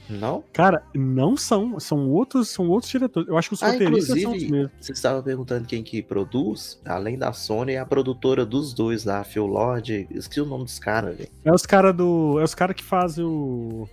Não? 0.09 0.43
Cara, 0.51 0.81
não 0.95 1.37
são. 1.37 1.79
São 1.79 2.09
outros, 2.09 2.49
são 2.49 2.67
outros 2.67 2.91
diretores. 2.91 3.29
Eu 3.29 3.37
acho 3.37 3.49
que 3.49 3.53
os 3.53 3.61
Ah, 3.61 3.69
roteiristas 3.71 4.19
são 4.19 4.31
os 4.31 4.43
mesmos. 4.43 4.71
você 4.81 4.91
estava 4.91 5.21
perguntando 5.21 5.67
quem 5.67 5.83
que 5.83 6.01
produz, 6.01 6.81
além 6.83 7.15
da 7.15 7.31
Sony, 7.31 7.73
é 7.73 7.79
a 7.79 7.85
produtora 7.85 8.43
dos 8.43 8.73
dois 8.73 9.05
lá, 9.05 9.23
Phil 9.23 9.45
Lord, 9.45 10.07
esqueci 10.09 10.41
o 10.41 10.45
nome 10.47 10.63
dos 10.63 10.79
caras, 10.79 11.15
velho. 11.15 11.29
É 11.45 11.53
os 11.53 11.63
caras 11.63 11.95
do. 11.95 12.39
É 12.39 12.43
os 12.43 12.55
caras 12.55 12.75
que 12.75 12.83
fazem 12.83 13.23
o. 13.23 13.87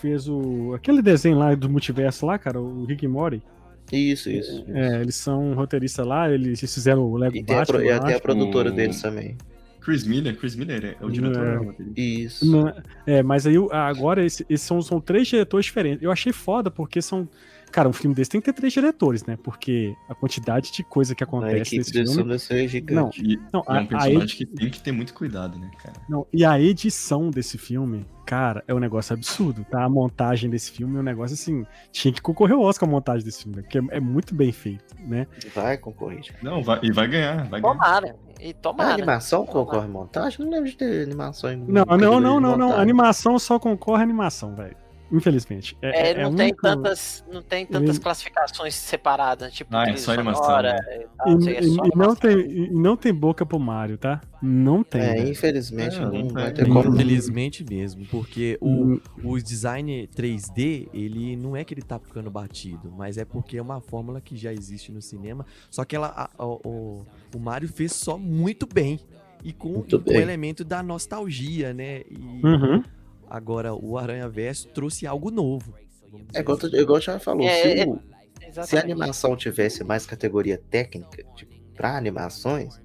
Fez 0.00 0.26
o. 0.28 0.72
Aquele 0.74 1.02
desenho 1.02 1.36
lá 1.38 1.54
do 1.54 1.68
multiverso 1.68 2.24
lá, 2.24 2.38
cara, 2.38 2.58
o 2.58 2.86
Rick 2.86 3.06
Morty. 3.06 3.42
Isso, 3.92 4.30
isso. 4.30 4.64
É, 4.68 5.00
eles 5.00 5.14
são 5.14 5.54
roteiristas 5.54 6.06
lá, 6.06 6.30
eles 6.30 6.58
fizeram 6.60 7.02
o 7.02 7.16
Lego 7.16 7.36
E 7.36 7.42
Batman. 7.42 7.64
pro- 7.78 7.84
e 7.84 7.90
até 7.90 8.14
a 8.14 8.20
produtora 8.20 8.70
deles 8.70 9.00
também. 9.00 9.36
Chris 9.80 10.06
Miller, 10.06 10.34
Chris 10.36 10.56
Miller 10.56 10.96
é 11.00 11.04
o 11.04 11.10
diretor. 11.10 11.44
É. 11.46 11.58
né, 11.60 11.66
Matheus? 11.66 11.88
Isso. 11.96 12.50
Não, 12.50 12.72
é, 13.06 13.22
mas 13.22 13.46
aí 13.46 13.54
agora 13.70 14.24
esse- 14.24 14.44
esses 14.48 14.66
são, 14.66 14.80
são 14.80 14.98
três 15.00 15.28
diretores 15.28 15.66
diferentes. 15.66 16.02
Eu 16.02 16.10
achei 16.10 16.32
foda 16.32 16.70
porque 16.70 17.02
são. 17.02 17.28
Cara, 17.74 17.88
um 17.88 17.92
filme 17.92 18.14
desse 18.14 18.30
tem 18.30 18.40
que 18.40 18.44
ter 18.44 18.52
três 18.52 18.72
diretores, 18.72 19.24
né? 19.26 19.36
Porque 19.42 19.96
a 20.08 20.14
quantidade 20.14 20.70
de 20.70 20.84
coisa 20.84 21.12
que 21.12 21.24
A 21.24 21.26
acontece 21.26 21.76
nesse 21.76 21.90
filme. 21.92 22.38
ser 22.38 22.68
gigante. 22.68 23.20
E 23.20 23.36
Não, 23.52 23.60
é 23.60 23.64
a- 23.66 23.72
um 23.72 23.78
a 23.78 23.86
personagem 23.86 24.22
edi- 24.22 24.36
que 24.36 24.46
tem 24.46 24.70
que 24.70 24.80
ter 24.80 24.92
muito 24.92 25.12
cuidado, 25.12 25.58
né, 25.58 25.68
cara? 25.82 25.96
Não, 26.08 26.24
e 26.32 26.44
a 26.44 26.60
edição 26.60 27.30
desse 27.30 27.58
filme, 27.58 28.06
cara, 28.24 28.62
é 28.68 28.72
um 28.72 28.78
negócio 28.78 29.12
absurdo, 29.12 29.66
tá? 29.68 29.82
A 29.82 29.88
montagem 29.88 30.48
desse 30.48 30.70
filme 30.70 30.96
é 30.96 31.00
um 31.00 31.02
negócio 31.02 31.34
assim. 31.34 31.66
Tinha 31.90 32.14
que 32.14 32.22
concorrer 32.22 32.54
ao 32.54 32.62
Oscar 32.62 32.88
a 32.88 32.92
montagem 32.92 33.24
desse 33.24 33.42
filme, 33.42 33.56
né? 33.56 33.62
porque 33.62 33.78
é, 33.78 33.96
é 33.96 33.98
muito 34.00 34.36
bem 34.36 34.52
feito, 34.52 34.94
né? 35.00 35.26
Vai 35.52 35.76
concorrer. 35.76 36.20
Não, 36.44 36.62
vai, 36.62 36.78
e 36.80 36.92
vai 36.92 37.08
ganhar, 37.08 37.48
vai 37.48 37.60
ganhar. 37.60 37.74
Tomara. 37.74 38.16
E 38.40 38.50
A 38.50 38.54
tomara. 38.54 38.92
animação 38.94 39.44
concorre 39.44 39.88
em 39.88 39.90
montagem? 39.90 40.44
Não 40.44 40.52
lembro 40.52 40.70
de 40.70 40.76
ter 40.76 41.02
animação 41.02 41.50
em 41.50 41.56
Não, 41.56 41.84
não, 41.84 42.20
não, 42.20 42.38
não, 42.38 42.56
não. 42.56 42.72
Animação 42.78 43.36
só 43.36 43.58
concorre 43.58 44.00
a 44.00 44.04
animação, 44.04 44.54
velho. 44.54 44.76
Infelizmente. 45.12 45.76
É, 45.82 45.88
É, 45.88 46.06
é- 46.08 46.10
é 46.12 46.22
não, 46.24 46.34
tem 46.34 46.46
único- 46.46 46.62
tantas, 46.62 47.24
não 47.30 47.42
tem 47.42 47.66
tantas 47.66 47.98
classificações 47.98 48.74
separadas, 48.74 49.52
tipo 49.52 49.74
Ah, 49.76 49.84
é 49.88 49.96
só 49.96 50.12
animação, 50.12 50.62
né? 50.62 50.78
e 51.02 51.06
tal, 51.16 51.38
não 51.38 51.48
é 51.48 51.60
e- 51.60 51.66
e 51.66 51.96
não 51.96 52.16
tem, 52.16 52.38
e 52.38 52.70
não 52.70 52.96
tem 52.96 53.14
boca 53.14 53.44
pro 53.46 53.58
Mario, 53.58 53.98
tá? 53.98 54.20
Não 54.42 54.82
tem. 54.82 55.00
É, 55.00 55.14
velho. 55.14 55.28
infelizmente 55.28 55.96
É, 55.96 56.00
não, 56.00 56.10
não 56.12 56.28
vai 56.28 56.52
ter 56.52 56.66
como. 56.68 56.88
Infelizmente 56.94 57.64
mesmo, 57.68 58.04
porque 58.10 58.58
o, 58.60 58.68
Hum, 58.68 59.00
o 59.22 59.38
design 59.38 60.06
3D, 60.08 60.88
ele 60.92 61.36
não 61.36 61.54
é 61.56 61.64
que 61.64 61.74
ele 61.74 61.82
tá 61.82 61.98
ficando 61.98 62.30
batido, 62.30 62.92
mas 62.96 63.16
é 63.18 63.24
porque 63.24 63.56
é 63.58 63.62
uma 63.62 63.80
fórmula 63.80 64.20
que 64.20 64.36
já 64.36 64.52
existe 64.52 64.90
no 64.90 65.00
cinema, 65.02 65.46
só 65.70 65.84
que 65.84 65.94
ela, 65.94 66.08
a- 66.08 66.30
a- 66.36 66.46
o, 66.46 67.04
o 67.34 67.38
Mario 67.38 67.68
fez 67.68 67.92
só 67.92 68.18
muito 68.18 68.66
bem. 68.66 68.98
E 69.46 69.52
com, 69.52 69.82
com 69.82 69.96
o 70.10 70.12
elemento 70.18 70.64
da 70.64 70.82
nostalgia, 70.82 71.74
né? 71.74 72.00
E 72.10 72.40
Uhum. 72.42 72.82
Agora 73.36 73.74
o 73.74 73.98
Aranha 73.98 74.28
Verso 74.28 74.68
trouxe 74.68 75.06
algo 75.06 75.30
novo. 75.30 75.74
É 76.32 76.40
igual, 76.40 76.56
assim. 76.58 76.76
igual 76.76 77.00
já 77.00 77.18
falou, 77.18 77.46
É, 77.46 77.62
se, 77.62 77.80
é- 77.80 77.86
o- 77.86 78.00
se 78.64 78.76
a 78.76 78.80
animação 78.80 79.36
tivesse 79.36 79.82
mais 79.82 80.06
categoria 80.06 80.60
técnica, 80.70 81.24
tipo, 81.34 81.52
pra 81.74 81.96
animações, 81.96 82.80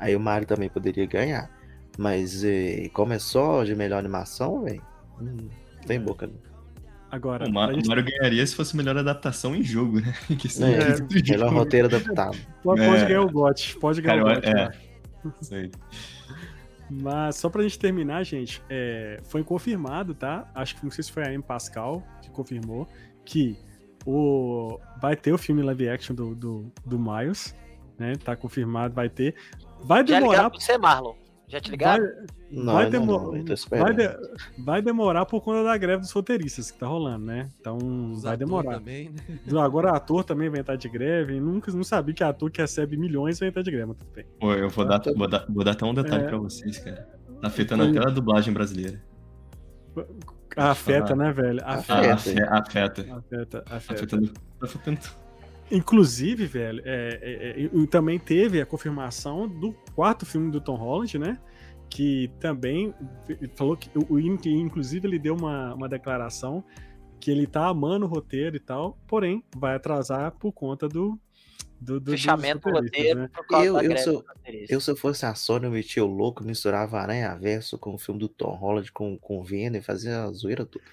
aí 0.00 0.16
o 0.16 0.20
Mario 0.20 0.46
também 0.48 0.68
poderia 0.68 1.06
ganhar. 1.06 1.48
Mas 1.96 2.42
eh, 2.42 2.88
como 2.92 3.12
é 3.12 3.18
só 3.18 3.62
de 3.64 3.74
melhor 3.76 3.98
animação, 3.98 4.62
velho, 4.64 4.82
hum, 5.20 5.36
não 5.76 5.82
tem 5.86 6.00
boca. 6.00 6.26
Não. 6.26 6.34
Agora, 7.10 7.46
O, 7.46 7.52
Ma- 7.52 7.66
a 7.66 7.68
o 7.68 7.74
gente 7.74 7.86
Mario 7.88 8.04
ganharia 8.04 8.44
se 8.46 8.54
fosse 8.56 8.74
melhor 8.74 8.96
adaptação 8.96 9.54
em 9.54 9.62
jogo, 9.62 10.00
né? 10.00 10.14
Que 10.38 10.48
É, 10.64 11.28
é 11.28 11.32
melhor 11.32 11.52
roteiro 11.52 11.86
adaptado. 11.88 12.36
pode, 12.64 12.80
É. 12.80 12.88
pode 12.88 13.04
ganhar 13.04 13.20
o 13.22 13.30
GOT. 13.30 13.76
Pode 13.78 14.00
ganhar 14.00 14.24
Cara, 14.24 14.32
o 14.32 14.34
GOT. 14.40 14.48
é. 14.48 14.54
né? 14.54 14.70
Aí. 15.52 15.70
Mas 17.00 17.36
só 17.36 17.48
pra 17.48 17.62
gente 17.62 17.78
terminar, 17.78 18.24
gente, 18.24 18.62
é, 18.68 19.20
foi 19.24 19.42
confirmado, 19.42 20.14
tá? 20.14 20.50
Acho 20.54 20.76
que 20.76 20.84
não 20.84 20.90
sei 20.90 21.04
se 21.04 21.12
foi 21.12 21.24
a 21.24 21.32
M. 21.32 21.42
Pascal 21.42 22.02
que 22.20 22.30
confirmou 22.30 22.86
que 23.24 23.56
o, 24.04 24.78
vai 25.00 25.16
ter 25.16 25.32
o 25.32 25.38
filme 25.38 25.62
live 25.62 25.88
action 25.88 26.14
do, 26.14 26.34
do, 26.34 26.72
do 26.84 26.98
Miles, 26.98 27.54
né? 27.98 28.14
Tá 28.16 28.36
confirmado, 28.36 28.94
vai 28.94 29.08
ter. 29.08 29.34
Vai 29.82 30.06
Já 30.06 30.16
demorar. 30.16 30.30
ligaram 30.32 30.50
pra 30.50 30.60
você, 30.60 30.76
Marlon? 30.76 31.14
Já 31.52 31.60
te 31.60 31.64
Vai, 31.68 31.72
ligaram? 31.72 32.04
Não, 32.50 32.72
vai, 32.72 32.84
ainda 32.86 32.98
demo- 32.98 33.12
não, 33.12 33.36
eu 33.36 33.44
tô 33.44 33.54
vai, 33.76 33.94
de- 33.94 34.18
vai 34.64 34.80
demorar 34.80 35.26
por 35.26 35.42
conta 35.42 35.62
da 35.62 35.76
greve 35.76 36.00
dos 36.00 36.10
roteiristas 36.10 36.70
que 36.70 36.78
tá 36.78 36.86
rolando, 36.86 37.26
né? 37.26 37.50
Então 37.60 37.76
Os 38.10 38.22
vai 38.22 38.38
demorar. 38.38 38.78
Também, 38.78 39.10
né? 39.10 39.60
Agora 39.60 39.90
ator 39.90 40.24
também 40.24 40.48
vai 40.48 40.60
entrar 40.60 40.76
de 40.76 40.88
greve. 40.88 41.38
Nunca 41.38 41.70
não 41.72 41.84
sabia 41.84 42.14
que 42.14 42.24
ator 42.24 42.50
que 42.50 42.62
recebe 42.62 42.96
milhões 42.96 43.38
vai 43.38 43.50
entrar 43.50 43.60
de 43.60 43.70
greve, 43.70 43.84
mas 43.84 43.98
tudo 43.98 44.10
bem. 44.14 44.24
Pô, 44.40 44.54
eu 44.54 44.70
vou 44.70 44.84
dar, 44.86 45.02
vou 45.14 45.28
dar, 45.28 45.44
vou 45.46 45.62
dar 45.62 45.72
até 45.72 45.84
um 45.84 45.92
detalhe 45.92 46.24
É. 46.24 46.28
pra 46.28 46.38
vocês, 46.38 46.78
cara. 46.78 47.06
Tá 47.42 47.48
afetando 47.48 47.82
até 47.84 47.98
a 47.98 48.10
dublagem 48.10 48.54
brasileira. 48.54 49.02
Afeta, 50.56 51.14
né, 51.14 51.32
velho? 51.32 51.60
Ah, 51.64 51.74
Afeta, 51.74 52.14
Afeta. 52.14 52.14
afe- 52.14 52.42
afeta. 52.48 53.06
afeta, 53.14 53.64
afeta. 53.70 55.21
Inclusive, 55.72 56.46
velho, 56.46 56.82
é, 56.84 57.18
é, 57.22 57.64
é, 57.64 57.86
também 57.86 58.18
teve 58.18 58.60
a 58.60 58.66
confirmação 58.66 59.48
do 59.48 59.72
quarto 59.94 60.26
filme 60.26 60.50
do 60.50 60.60
Tom 60.60 60.76
Holland, 60.76 61.18
né? 61.18 61.40
Que 61.88 62.30
também 62.38 62.94
falou 63.54 63.76
que 63.76 63.90
o 63.96 64.20
inclusive 64.20 65.06
ele 65.08 65.18
deu 65.18 65.34
uma, 65.34 65.74
uma 65.74 65.88
declaração 65.88 66.62
que 67.18 67.30
ele 67.30 67.46
tá 67.46 67.68
amando 67.68 68.04
o 68.04 68.08
roteiro 68.08 68.56
e 68.56 68.60
tal, 68.60 68.98
porém 69.06 69.42
vai 69.56 69.76
atrasar 69.76 70.32
por 70.32 70.52
conta 70.52 70.88
do, 70.88 71.18
do, 71.80 72.00
do 72.00 72.10
fechamento 72.10 72.68
do 72.68 72.74
roteiro 72.74 73.20
né? 73.20 73.30
por 73.32 73.46
causa 73.46 73.66
eu, 73.66 73.74
da 73.74 73.84
eu, 73.84 73.98
sou, 73.98 74.24
eu, 74.68 74.80
se 74.80 74.90
eu 74.90 74.96
fosse 74.96 75.24
a 75.24 75.34
Sony, 75.34 75.66
eu 75.66 75.70
metia 75.70 76.04
o 76.04 76.08
louco, 76.08 76.44
misturava 76.44 76.98
Aranha 76.98 77.34
Verso 77.36 77.78
com 77.78 77.94
o 77.94 77.98
filme 77.98 78.20
do 78.20 78.28
Tom 78.28 78.54
Holland 78.56 78.90
com, 78.92 79.16
com 79.18 79.38
o 79.38 79.44
Venom 79.44 79.76
e 79.76 79.82
fazia 79.82 80.24
a 80.24 80.32
zoeira 80.32 80.66
toda. 80.66 80.84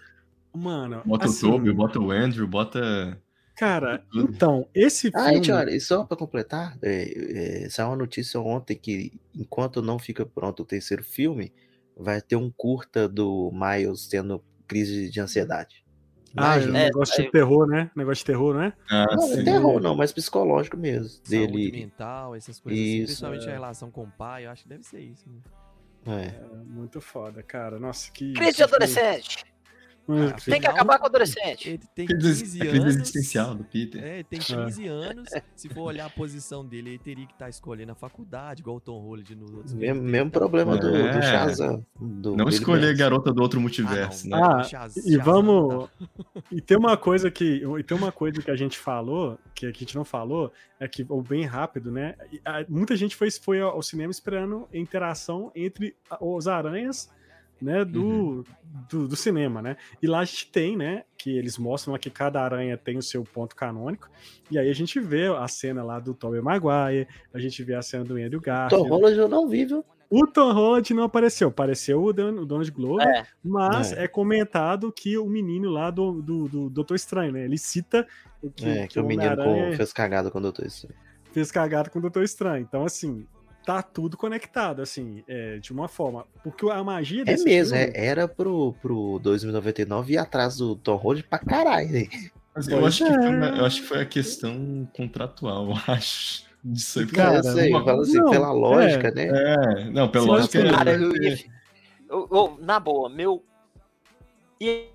Mano. 0.55 1.01
Bota 1.05 1.25
assim, 1.25 1.47
o 1.47 1.51
Toby, 1.51 1.71
bota 1.71 1.99
o 1.99 2.11
Andrew, 2.11 2.47
bota. 2.47 3.21
Cara, 3.59 4.05
então, 4.15 4.65
esse 4.73 5.11
filme. 5.11 5.27
Ah, 5.27 5.33
gente, 5.33 5.51
olha, 5.51 5.71
e 5.71 5.81
só 5.81 6.05
pra 6.05 6.15
completar, 6.15 6.77
é, 6.81 7.65
é, 7.65 7.69
saiu 7.69 7.89
uma 7.89 7.97
notícia 7.97 8.39
ontem 8.39 8.73
que 8.73 9.11
enquanto 9.35 9.81
não 9.81 9.99
fica 9.99 10.25
pronto 10.25 10.63
o 10.63 10.65
terceiro 10.65 11.03
filme, 11.03 11.51
vai 11.93 12.21
ter 12.21 12.37
um 12.37 12.49
curta 12.49 13.05
do 13.05 13.51
Miles 13.51 14.07
tendo 14.07 14.41
crise 14.65 15.09
de 15.09 15.19
ansiedade. 15.19 15.83
Ah, 16.37 16.55
é, 16.55 16.65
negócio 16.67 17.21
de 17.21 17.29
terror, 17.29 17.67
né? 17.67 17.91
Negócio 17.93 18.21
de 18.21 18.27
terror, 18.27 18.55
né? 18.55 18.71
Ah, 18.89 19.07
não, 19.11 19.27
sim. 19.27 19.43
terror 19.43 19.81
não, 19.81 19.93
mas 19.93 20.13
psicológico 20.13 20.77
mesmo. 20.77 21.09
Saúde 21.09 21.47
dele. 21.47 21.71
mental, 21.71 22.35
essas 22.35 22.61
coisas 22.61 22.79
assim, 22.79 22.93
isso, 22.93 23.03
assim, 23.03 23.05
principalmente 23.07 23.45
é. 23.45 23.49
a 23.49 23.53
relação 23.53 23.91
com 23.91 24.03
o 24.03 24.11
pai, 24.11 24.45
eu 24.45 24.51
acho 24.51 24.63
que 24.63 24.69
deve 24.69 24.83
ser 24.83 25.01
isso. 25.01 25.25
Né? 25.27 25.41
É. 26.05 26.27
é. 26.27 26.63
Muito 26.65 27.01
foda, 27.01 27.43
cara. 27.43 27.77
Nossa, 27.77 28.09
que. 28.09 28.31
Crise 28.31 28.55
de 28.55 28.63
adolescente! 28.63 29.45
Ah, 30.07 30.35
tem 30.43 30.59
que 30.59 30.67
acabar 30.67 30.97
com 30.97 31.03
o 31.03 31.07
adolescente. 31.07 31.69
Ele 31.69 31.81
tem 31.93 32.07
15 32.07 32.61
anos. 32.61 32.95
existencial 32.95 33.55
do 33.55 33.63
Peter. 33.63 34.03
É, 34.03 34.15
ele 34.15 34.23
tem 34.23 34.39
15 34.39 34.87
é. 34.87 34.89
anos. 34.89 35.29
Se 35.55 35.69
for 35.69 35.81
olhar 35.81 36.05
a 36.05 36.09
posição 36.09 36.65
dele, 36.65 36.91
ele 36.91 36.99
teria 36.99 37.25
que 37.25 37.33
estar 37.33 37.45
tá 37.45 37.49
escolhendo 37.49 37.91
a 37.91 37.95
faculdade, 37.95 38.61
igual 38.61 38.77
o 38.77 38.79
Tom 38.79 38.99
Holland 38.99 39.35
nos 39.35 39.53
outros 39.53 39.73
Mesmo, 39.73 40.01
mesmo 40.01 40.31
problema 40.31 40.77
do, 40.77 40.95
é. 40.95 41.13
do 41.13 41.21
Shazam. 41.21 41.85
Do 41.99 42.35
não 42.35 42.49
escolher 42.49 42.87
mesmo. 42.87 42.97
garota 42.97 43.31
do 43.31 43.41
outro 43.41 43.59
multiverso, 43.59 44.27
ah, 44.27 44.29
né? 44.29 44.43
Ah, 44.43 44.63
Shazam, 44.63 45.03
e 45.05 45.17
vamos. 45.17 45.85
Tá. 45.85 45.89
E 46.51 46.61
tem 46.61 46.77
uma 46.77 46.97
coisa 46.97 47.29
que. 47.29 47.63
E 47.77 47.83
tem 47.83 47.95
uma 47.97 48.11
coisa 48.11 48.41
que 48.41 48.49
a 48.49 48.55
gente 48.55 48.77
falou, 48.77 49.37
que 49.53 49.65
a 49.65 49.71
gente 49.71 49.95
não 49.95 50.03
falou, 50.03 50.51
é 50.79 50.87
que, 50.87 51.05
ou 51.07 51.21
bem 51.21 51.45
rápido, 51.45 51.91
né? 51.91 52.15
Muita 52.67 52.95
gente 52.95 53.15
foi, 53.15 53.29
foi 53.29 53.61
ao 53.61 53.81
cinema 53.83 54.11
esperando 54.11 54.67
a 54.73 54.77
interação 54.77 55.51
entre 55.55 55.95
os 56.19 56.47
aranhas 56.47 57.09
né, 57.61 57.83
do, 57.83 58.03
uhum. 58.03 58.43
do, 58.89 59.07
do, 59.07 59.15
cinema, 59.15 59.61
né? 59.61 59.77
E 60.01 60.07
lá 60.07 60.19
a 60.19 60.25
gente 60.25 60.51
tem, 60.51 60.77
né, 60.77 61.03
que 61.17 61.37
eles 61.37 61.57
mostram 61.57 61.97
que 61.97 62.09
cada 62.09 62.41
aranha 62.41 62.77
tem 62.77 62.97
o 62.97 63.01
seu 63.01 63.23
ponto 63.23 63.55
canônico, 63.55 64.09
e 64.49 64.57
aí 64.57 64.69
a 64.69 64.73
gente 64.73 64.99
vê 64.99 65.27
a 65.27 65.47
cena 65.47 65.83
lá 65.83 65.99
do 65.99 66.13
Tobey 66.13 66.41
Maguire, 66.41 67.07
a 67.33 67.39
gente 67.39 67.63
vê 67.63 67.75
a 67.75 67.81
cena 67.81 68.03
do 68.03 68.15
Andrew 68.15 68.41
Garfield. 68.41 68.83
Tom 68.83 68.89
Holland 68.89 69.17
eu 69.17 69.27
não 69.27 69.47
vi, 69.47 69.65
viu? 69.65 69.83
O 70.09 70.25
Tom 70.25 70.51
Holland 70.51 70.91
não 70.93 71.03
apareceu, 71.03 71.49
apareceu 71.49 72.03
o, 72.03 72.11
Don, 72.11 72.41
o 72.41 72.45
Donald 72.45 72.71
Glover, 72.71 73.07
é. 73.07 73.27
mas 73.43 73.93
é. 73.93 74.05
é. 74.05 74.07
comentado 74.07 74.91
que 74.91 75.15
o 75.17 75.25
menino 75.27 75.69
lá 75.69 75.91
do, 75.91 76.19
do, 76.19 76.47
do 76.47 76.69
Doutor 76.69 76.95
Estranho, 76.95 77.31
né? 77.31 77.45
Ele 77.45 77.59
cita 77.59 78.07
o 78.41 78.49
que, 78.49 78.67
é, 78.67 78.81
que, 78.87 78.93
que 78.93 78.99
o 78.99 79.05
menino 79.05 79.35
fez 79.75 79.93
cagada 79.93 80.31
com 80.31 80.39
o 80.39 80.41
Doutor 80.41 80.65
Estranho. 80.65 80.95
Fez 81.31 81.51
cagada 81.51 81.91
com 81.91 81.99
o 81.99 82.01
Doutor 82.01 82.23
Estranho. 82.23 82.63
Então, 82.67 82.83
assim, 82.83 83.27
tá 83.65 83.81
tudo 83.81 84.17
conectado, 84.17 84.81
assim, 84.81 85.23
é, 85.27 85.57
de 85.57 85.71
uma 85.71 85.87
forma. 85.87 86.25
Porque 86.43 86.69
a 86.69 86.83
magia 86.83 87.21
é 87.21 87.25
desse 87.25 87.43
É 87.43 87.45
mesmo, 87.45 87.77
filme... 87.77 87.93
é, 87.95 88.05
era 88.05 88.27
pro, 88.27 88.73
pro 88.81 89.19
2099 89.19 90.13
ir 90.13 90.17
atrás 90.17 90.57
do 90.57 90.75
Tom 90.75 90.95
Holland 90.95 91.23
pra 91.23 91.39
caralho. 91.39 91.89
Né? 91.89 92.07
Mas 92.55 92.67
eu 92.67 92.85
acho, 92.85 93.05
é. 93.05 93.13
foi, 93.13 93.59
eu 93.59 93.65
acho 93.65 93.81
que 93.81 93.87
foi 93.87 94.01
a 94.01 94.05
questão 94.05 94.87
contratual, 94.93 95.69
eu 95.69 95.93
acho. 95.93 96.47
Disso 96.63 96.99
aí. 96.99 97.07
Cara, 97.07 97.41
sei, 97.41 97.69
uma... 97.71 97.85
fala 97.85 98.01
assim, 98.01 98.17
não, 98.17 98.31
pela 98.31 98.51
lógica, 98.51 99.07
é, 99.07 99.11
né? 99.11 99.27
É, 99.27 99.89
não, 99.91 100.09
pela 100.09 100.23
Sim, 100.23 100.29
lógica. 100.29 100.69
Cara, 100.71 100.91
eu, 100.91 101.13
eu, 101.15 102.27
eu, 102.31 102.59
na 102.61 102.79
boa, 102.79 103.09
meu. 103.09 103.43
Ia, 104.59 104.71
ia 104.71 104.89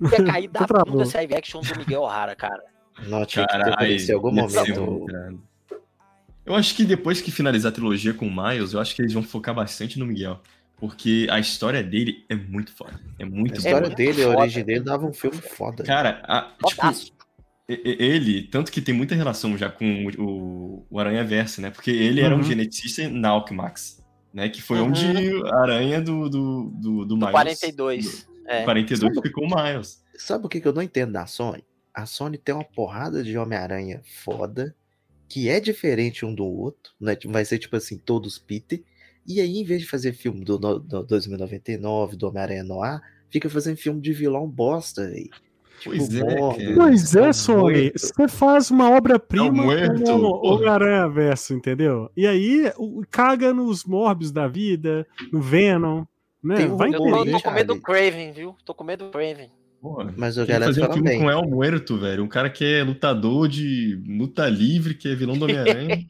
cair 0.24 0.48
da 0.48 0.64
bunda 0.84 1.02
esse 1.02 1.16
live 1.16 1.34
action 1.34 1.60
do 1.60 1.78
Miguel 1.78 2.02
O'Hara, 2.02 2.36
cara. 2.36 2.62
Não, 3.08 3.24
tinha 3.24 3.46
que 3.46 3.58
ter 3.58 4.10
em 4.10 4.14
algum 4.14 4.30
momento. 4.30 5.06
Eu 6.44 6.54
acho 6.54 6.74
que 6.74 6.84
depois 6.84 7.20
que 7.20 7.30
finalizar 7.30 7.70
a 7.70 7.74
trilogia 7.74 8.12
com 8.12 8.26
o 8.26 8.30
Miles, 8.30 8.72
eu 8.72 8.80
acho 8.80 8.94
que 8.94 9.02
eles 9.02 9.12
vão 9.12 9.22
focar 9.22 9.54
bastante 9.54 9.98
no 9.98 10.06
Miguel. 10.06 10.40
Porque 10.76 11.28
a 11.30 11.38
história 11.38 11.82
dele 11.82 12.24
é 12.28 12.34
muito 12.34 12.72
foda. 12.72 13.00
É 13.16 13.24
muito 13.24 13.54
A 13.54 13.58
história 13.58 13.82
foda. 13.84 13.94
dele, 13.94 14.24
a 14.24 14.28
origem 14.30 14.64
dele, 14.64 14.80
dava 14.80 15.06
um 15.06 15.12
filme 15.12 15.38
foda. 15.40 15.84
Cara, 15.84 16.20
a, 16.24 16.50
tipo, 16.66 16.82
ele, 17.68 18.42
tanto 18.42 18.72
que 18.72 18.80
tem 18.80 18.92
muita 18.92 19.14
relação 19.14 19.56
já 19.56 19.70
com 19.70 20.06
o, 20.18 20.84
o 20.90 20.98
Aranha 20.98 21.22
Verso, 21.22 21.60
né? 21.60 21.70
Porque 21.70 21.90
ele 21.92 22.20
uhum. 22.20 22.26
era 22.26 22.34
um 22.34 22.38
uhum. 22.38 22.44
geneticista 22.44 23.08
na 23.08 23.28
Alchemax, 23.28 24.02
né? 24.34 24.48
Que 24.48 24.60
foi 24.60 24.80
uhum. 24.80 24.88
onde 24.88 25.06
a 25.46 25.56
aranha 25.60 26.00
do, 26.00 26.28
do, 26.28 26.72
do, 26.74 27.04
do 27.04 27.16
Miles. 27.16 27.30
42. 27.30 28.26
Do, 28.26 28.32
é. 28.48 28.64
42 28.64 29.14
sabe, 29.14 29.28
ficou 29.28 29.44
o 29.44 29.48
Miles. 29.48 30.02
Sabe 30.16 30.46
o 30.46 30.48
que, 30.48 30.60
que 30.60 30.66
eu 30.66 30.72
não 30.72 30.82
entendo 30.82 31.12
da 31.12 31.26
Sony? 31.26 31.64
A 31.94 32.06
Sony 32.06 32.38
tem 32.38 32.54
uma 32.54 32.64
porrada 32.64 33.22
de 33.22 33.38
Homem-Aranha 33.38 34.00
foda 34.24 34.74
que 35.32 35.48
é 35.48 35.58
diferente 35.58 36.26
um 36.26 36.34
do 36.34 36.44
outro, 36.44 36.92
né? 37.00 37.16
Vai 37.24 37.42
ser 37.42 37.58
tipo 37.58 37.74
assim, 37.74 37.96
todos 37.96 38.36
Peter. 38.36 38.82
E 39.26 39.40
aí, 39.40 39.56
em 39.56 39.64
vez 39.64 39.80
de 39.80 39.88
fazer 39.88 40.12
filme 40.12 40.44
do, 40.44 40.58
do 40.58 41.02
2099, 41.04 42.16
do 42.16 42.28
Homem-Aranha 42.28 42.62
Noir, 42.62 43.00
fica 43.30 43.48
fazendo 43.48 43.78
filme 43.78 43.98
de 43.98 44.12
vilão 44.12 44.46
bosta, 44.46 45.08
velho. 45.08 45.30
Tipo, 45.80 45.96
pois, 45.96 46.14
é, 46.14 46.74
pois 46.74 47.16
é, 47.16 47.32
Sony. 47.32 47.92
Você 47.96 48.28
faz 48.28 48.70
uma 48.70 48.90
obra-prima 48.90 49.72
é 49.72 49.88
como 49.88 50.46
Homem-Aranha 50.46 51.08
Verso, 51.08 51.54
entendeu? 51.54 52.10
E 52.14 52.26
aí 52.26 52.70
caga 53.10 53.54
nos 53.54 53.86
Morbius 53.86 54.32
da 54.32 54.46
vida, 54.46 55.06
no 55.32 55.40
Venom. 55.40 56.04
Né? 56.44 56.66
Vai 56.66 56.88
eu 56.88 56.98
tô, 56.98 57.24
tô 57.24 57.40
com 57.40 57.50
medo 57.52 57.74
do 57.74 57.80
Craven, 57.80 58.32
viu? 58.32 58.54
Tô 58.66 58.74
com 58.74 58.84
medo 58.84 59.06
do 59.06 59.10
Craven. 59.12 59.50
Porra, 59.82 60.14
mas 60.16 60.38
o 60.38 60.46
galera 60.46 60.66
fazer 60.66 60.88
um 60.88 60.92
filme 60.92 61.08
bem. 61.08 61.20
com 61.20 61.28
El 61.28 61.42
Muerto, 61.42 61.98
velho. 61.98 62.22
Um 62.22 62.28
cara 62.28 62.48
que 62.48 62.64
é 62.64 62.84
lutador 62.84 63.48
de 63.48 64.00
luta 64.06 64.48
livre, 64.48 64.94
que 64.94 65.08
é 65.08 65.14
vilão 65.16 65.36
do 65.36 65.44
Homem-Aranha. 65.44 66.06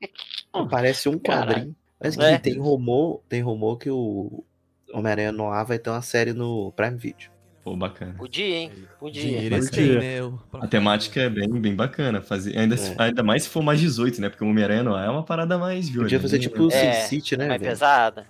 Parece 0.70 1.09
um 1.09 1.19
quadrinho. 1.19 1.74
Mas 1.99 2.19
é. 2.19 2.36
tem 2.36 2.59
rumor, 2.59 3.23
tem 3.31 3.40
rumor 3.40 3.78
que 3.78 3.89
o 3.89 4.44
Homem-Aranha 4.93 5.32
Noir 5.32 5.65
vai 5.65 5.78
ter 5.78 5.89
uma 5.89 6.03
série 6.03 6.35
no 6.35 6.70
Prime 6.73 6.99
Video. 6.99 7.31
Pô, 7.65 7.74
bacana. 7.74 8.12
Podia, 8.19 8.57
hein? 8.57 8.73
Podia. 9.01 9.61
Tem, 9.70 9.99
né? 9.99 10.19
A 10.61 10.66
temática 10.66 11.23
é 11.23 11.31
bem, 11.31 11.49
bem 11.49 11.74
bacana. 11.74 12.20
Fazer, 12.20 12.59
ainda, 12.59 12.74
é. 12.74 12.94
ainda 12.99 13.23
mais 13.23 13.44
se 13.44 13.49
for 13.49 13.62
mais 13.62 13.81
18, 13.81 14.20
né? 14.20 14.28
Porque 14.28 14.44
o 14.44 14.49
Homem-Aranha 14.49 14.82
é 14.82 15.09
uma 15.09 15.23
parada 15.23 15.57
mais 15.57 15.89
violenta. 15.89 16.16
Podia 16.16 16.20
fazer 16.20 16.40
tipo 16.40 16.65
o 16.65 16.73
é, 16.73 16.93
City, 17.07 17.39
né? 17.39 17.47
Mais 17.49 17.62
pesada. 17.62 18.27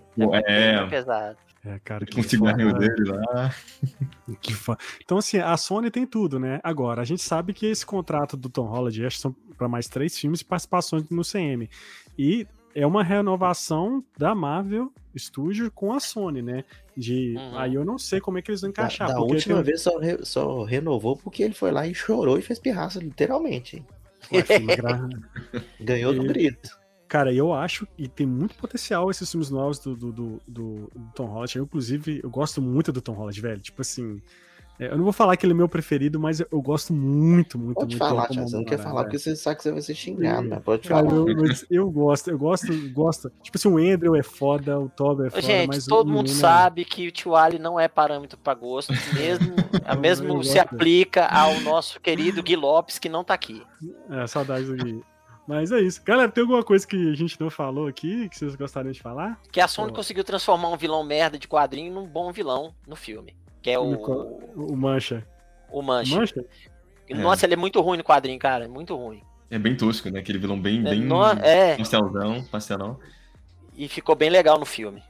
É, 0.46 0.74
é. 0.76 0.86
pesada. 0.86 1.36
É, 1.64 1.78
cara, 1.78 2.04
com 2.04 2.20
o 2.20 2.24
cigarrinho 2.24 2.74
dele 2.74 3.04
lá. 3.08 3.54
Que 4.40 4.52
fa... 4.52 4.76
Então, 5.04 5.18
assim, 5.18 5.38
a 5.38 5.56
Sony 5.56 5.90
tem 5.90 6.04
tudo, 6.04 6.40
né? 6.40 6.60
Agora, 6.62 7.02
a 7.02 7.04
gente 7.04 7.22
sabe 7.22 7.52
que 7.52 7.66
esse 7.66 7.86
contrato 7.86 8.36
do 8.36 8.48
Tom 8.48 8.66
Holland 8.66 9.06
acho 9.06 9.16
que 9.16 9.22
são 9.22 9.32
para 9.56 9.68
mais 9.68 9.86
três 9.86 10.18
filmes 10.18 10.40
e 10.40 10.44
participações 10.44 11.08
no 11.08 11.22
CM. 11.22 11.70
E 12.18 12.46
é 12.74 12.84
uma 12.84 13.04
renovação 13.04 14.04
da 14.18 14.34
Marvel 14.34 14.92
Studio 15.16 15.70
com 15.70 15.92
a 15.92 16.00
Sony, 16.00 16.42
né? 16.42 16.64
De 16.96 17.36
uhum. 17.36 17.58
aí 17.58 17.74
eu 17.74 17.84
não 17.84 17.96
sei 17.96 18.20
como 18.20 18.38
é 18.38 18.42
que 18.42 18.50
eles 18.50 18.62
vão 18.62 18.70
encaixar. 18.70 19.08
Da, 19.08 19.14
da 19.14 19.20
última 19.20 19.56
tem... 19.56 19.64
vez 19.64 19.82
só, 19.82 19.98
re, 19.98 20.24
só 20.24 20.64
renovou 20.64 21.16
porque 21.16 21.44
ele 21.44 21.54
foi 21.54 21.70
lá 21.70 21.86
e 21.86 21.94
chorou 21.94 22.38
e 22.38 22.42
fez 22.42 22.58
pirraça, 22.58 22.98
literalmente. 22.98 23.84
Ué, 24.32 24.42
gra... 24.76 25.08
Ganhou 25.80 26.12
do 26.12 26.24
grito. 26.24 26.81
Cara, 27.12 27.30
eu 27.30 27.52
acho 27.52 27.86
e 27.98 28.08
tem 28.08 28.26
muito 28.26 28.54
potencial 28.54 29.10
esses 29.10 29.30
filmes 29.30 29.50
novos 29.50 29.78
do, 29.78 29.94
do, 29.94 30.12
do, 30.12 30.40
do 30.48 30.90
Tom 31.14 31.26
Holland. 31.26 31.58
Eu, 31.58 31.64
inclusive, 31.64 32.20
eu 32.24 32.30
gosto 32.30 32.62
muito 32.62 32.90
do 32.90 33.02
Tom 33.02 33.12
Holland, 33.12 33.38
velho. 33.38 33.60
Tipo 33.60 33.82
assim, 33.82 34.18
é, 34.80 34.86
eu 34.86 34.96
não 34.96 35.04
vou 35.04 35.12
falar 35.12 35.36
que 35.36 35.44
ele 35.44 35.52
é 35.52 35.54
meu 35.54 35.68
preferido, 35.68 36.18
mas 36.18 36.40
eu, 36.40 36.62
gosto 36.62 36.94
muito, 36.94 37.58
muito, 37.58 37.74
pode 37.74 37.96
muito. 37.96 37.98
Pode 37.98 38.10
falar, 38.14 38.28
Tia, 38.28 38.42
você 38.48 38.56
não 38.56 38.64
quer 38.64 38.78
falar 38.78 39.02
porque 39.02 39.18
você 39.18 39.36
sabe 39.36 39.56
que 39.56 39.62
você 39.62 39.72
vai 39.72 39.82
ser 39.82 39.94
xingado, 39.94 40.48
mas 40.48 40.62
pode 40.62 40.88
falar. 40.88 41.12
Eu, 41.12 41.26
eu, 41.70 41.90
gosto, 41.90 42.30
eu 42.30 42.38
gosto, 42.38 42.90
gosto. 42.92 43.30
Tipo 43.42 43.58
assim, 43.58 43.68
o 43.68 43.76
Andrew 43.76 44.16
é 44.16 44.22
foda, 44.22 44.80
o 44.80 44.88
Toby 44.88 45.26
é 45.26 45.30
foda, 45.30 45.42
Gente, 45.42 45.68
mas 45.68 45.84
todo 45.84 46.10
mundo 46.10 46.30
é 46.30 46.34
sabe 46.34 46.82
que 46.86 47.08
o 47.08 47.12
Tio 47.12 47.36
Ali 47.36 47.58
não 47.58 47.78
é 47.78 47.88
parâmetro 47.88 48.38
para 48.38 48.54
gosto, 48.54 48.90
mesmo, 49.12 49.54
a 49.84 49.94
mesmo 50.00 50.42
se 50.42 50.58
aplica 50.58 51.26
ao 51.26 51.60
nosso 51.60 52.00
querido 52.00 52.42
Gui 52.42 52.56
Lopes, 52.56 52.98
que 52.98 53.10
não 53.10 53.22
tá 53.22 53.34
aqui. 53.34 53.62
É, 54.08 54.26
saudades 54.26 54.66
do 54.66 54.76
Gui. 54.76 55.11
Mas 55.46 55.72
é 55.72 55.80
isso. 55.80 56.00
Galera, 56.04 56.30
tem 56.30 56.42
alguma 56.42 56.62
coisa 56.62 56.86
que 56.86 57.10
a 57.10 57.14
gente 57.14 57.40
não 57.40 57.50
falou 57.50 57.86
aqui 57.88 58.28
que 58.28 58.38
vocês 58.38 58.54
gostariam 58.54 58.92
de 58.92 59.00
falar? 59.00 59.40
Que 59.50 59.60
a 59.60 59.66
Sony 59.66 59.92
conseguiu 59.92 60.22
transformar 60.22 60.68
um 60.68 60.76
vilão 60.76 61.02
merda 61.02 61.38
de 61.38 61.48
quadrinho 61.48 61.92
num 61.92 62.06
bom 62.06 62.30
vilão 62.32 62.74
no 62.86 62.94
filme. 62.94 63.34
Que 63.60 63.70
é 63.70 63.78
o. 63.78 63.92
O 64.54 64.76
Mancha. 64.76 65.26
O 65.70 65.82
Mancha. 65.82 66.16
Mancha? 66.16 66.44
Nossa, 67.10 67.44
é. 67.44 67.46
ele 67.46 67.54
é 67.54 67.56
muito 67.56 67.80
ruim 67.80 67.98
no 67.98 68.04
quadrinho, 68.04 68.38
cara. 68.38 68.64
É 68.64 68.68
muito 68.68 68.96
ruim. 68.96 69.22
É 69.50 69.58
bem 69.58 69.76
tosco, 69.76 70.08
né? 70.10 70.20
Aquele 70.20 70.38
vilão 70.38 70.58
bem, 70.58 70.80
é, 70.80 70.90
bem 70.90 71.00
no... 71.02 71.24
é. 71.24 71.76
pastelzão, 71.76 72.42
pastelão. 72.44 72.98
E 73.76 73.88
ficou 73.88 74.14
bem 74.14 74.30
legal 74.30 74.58
no 74.58 74.64
filme. 74.64 75.02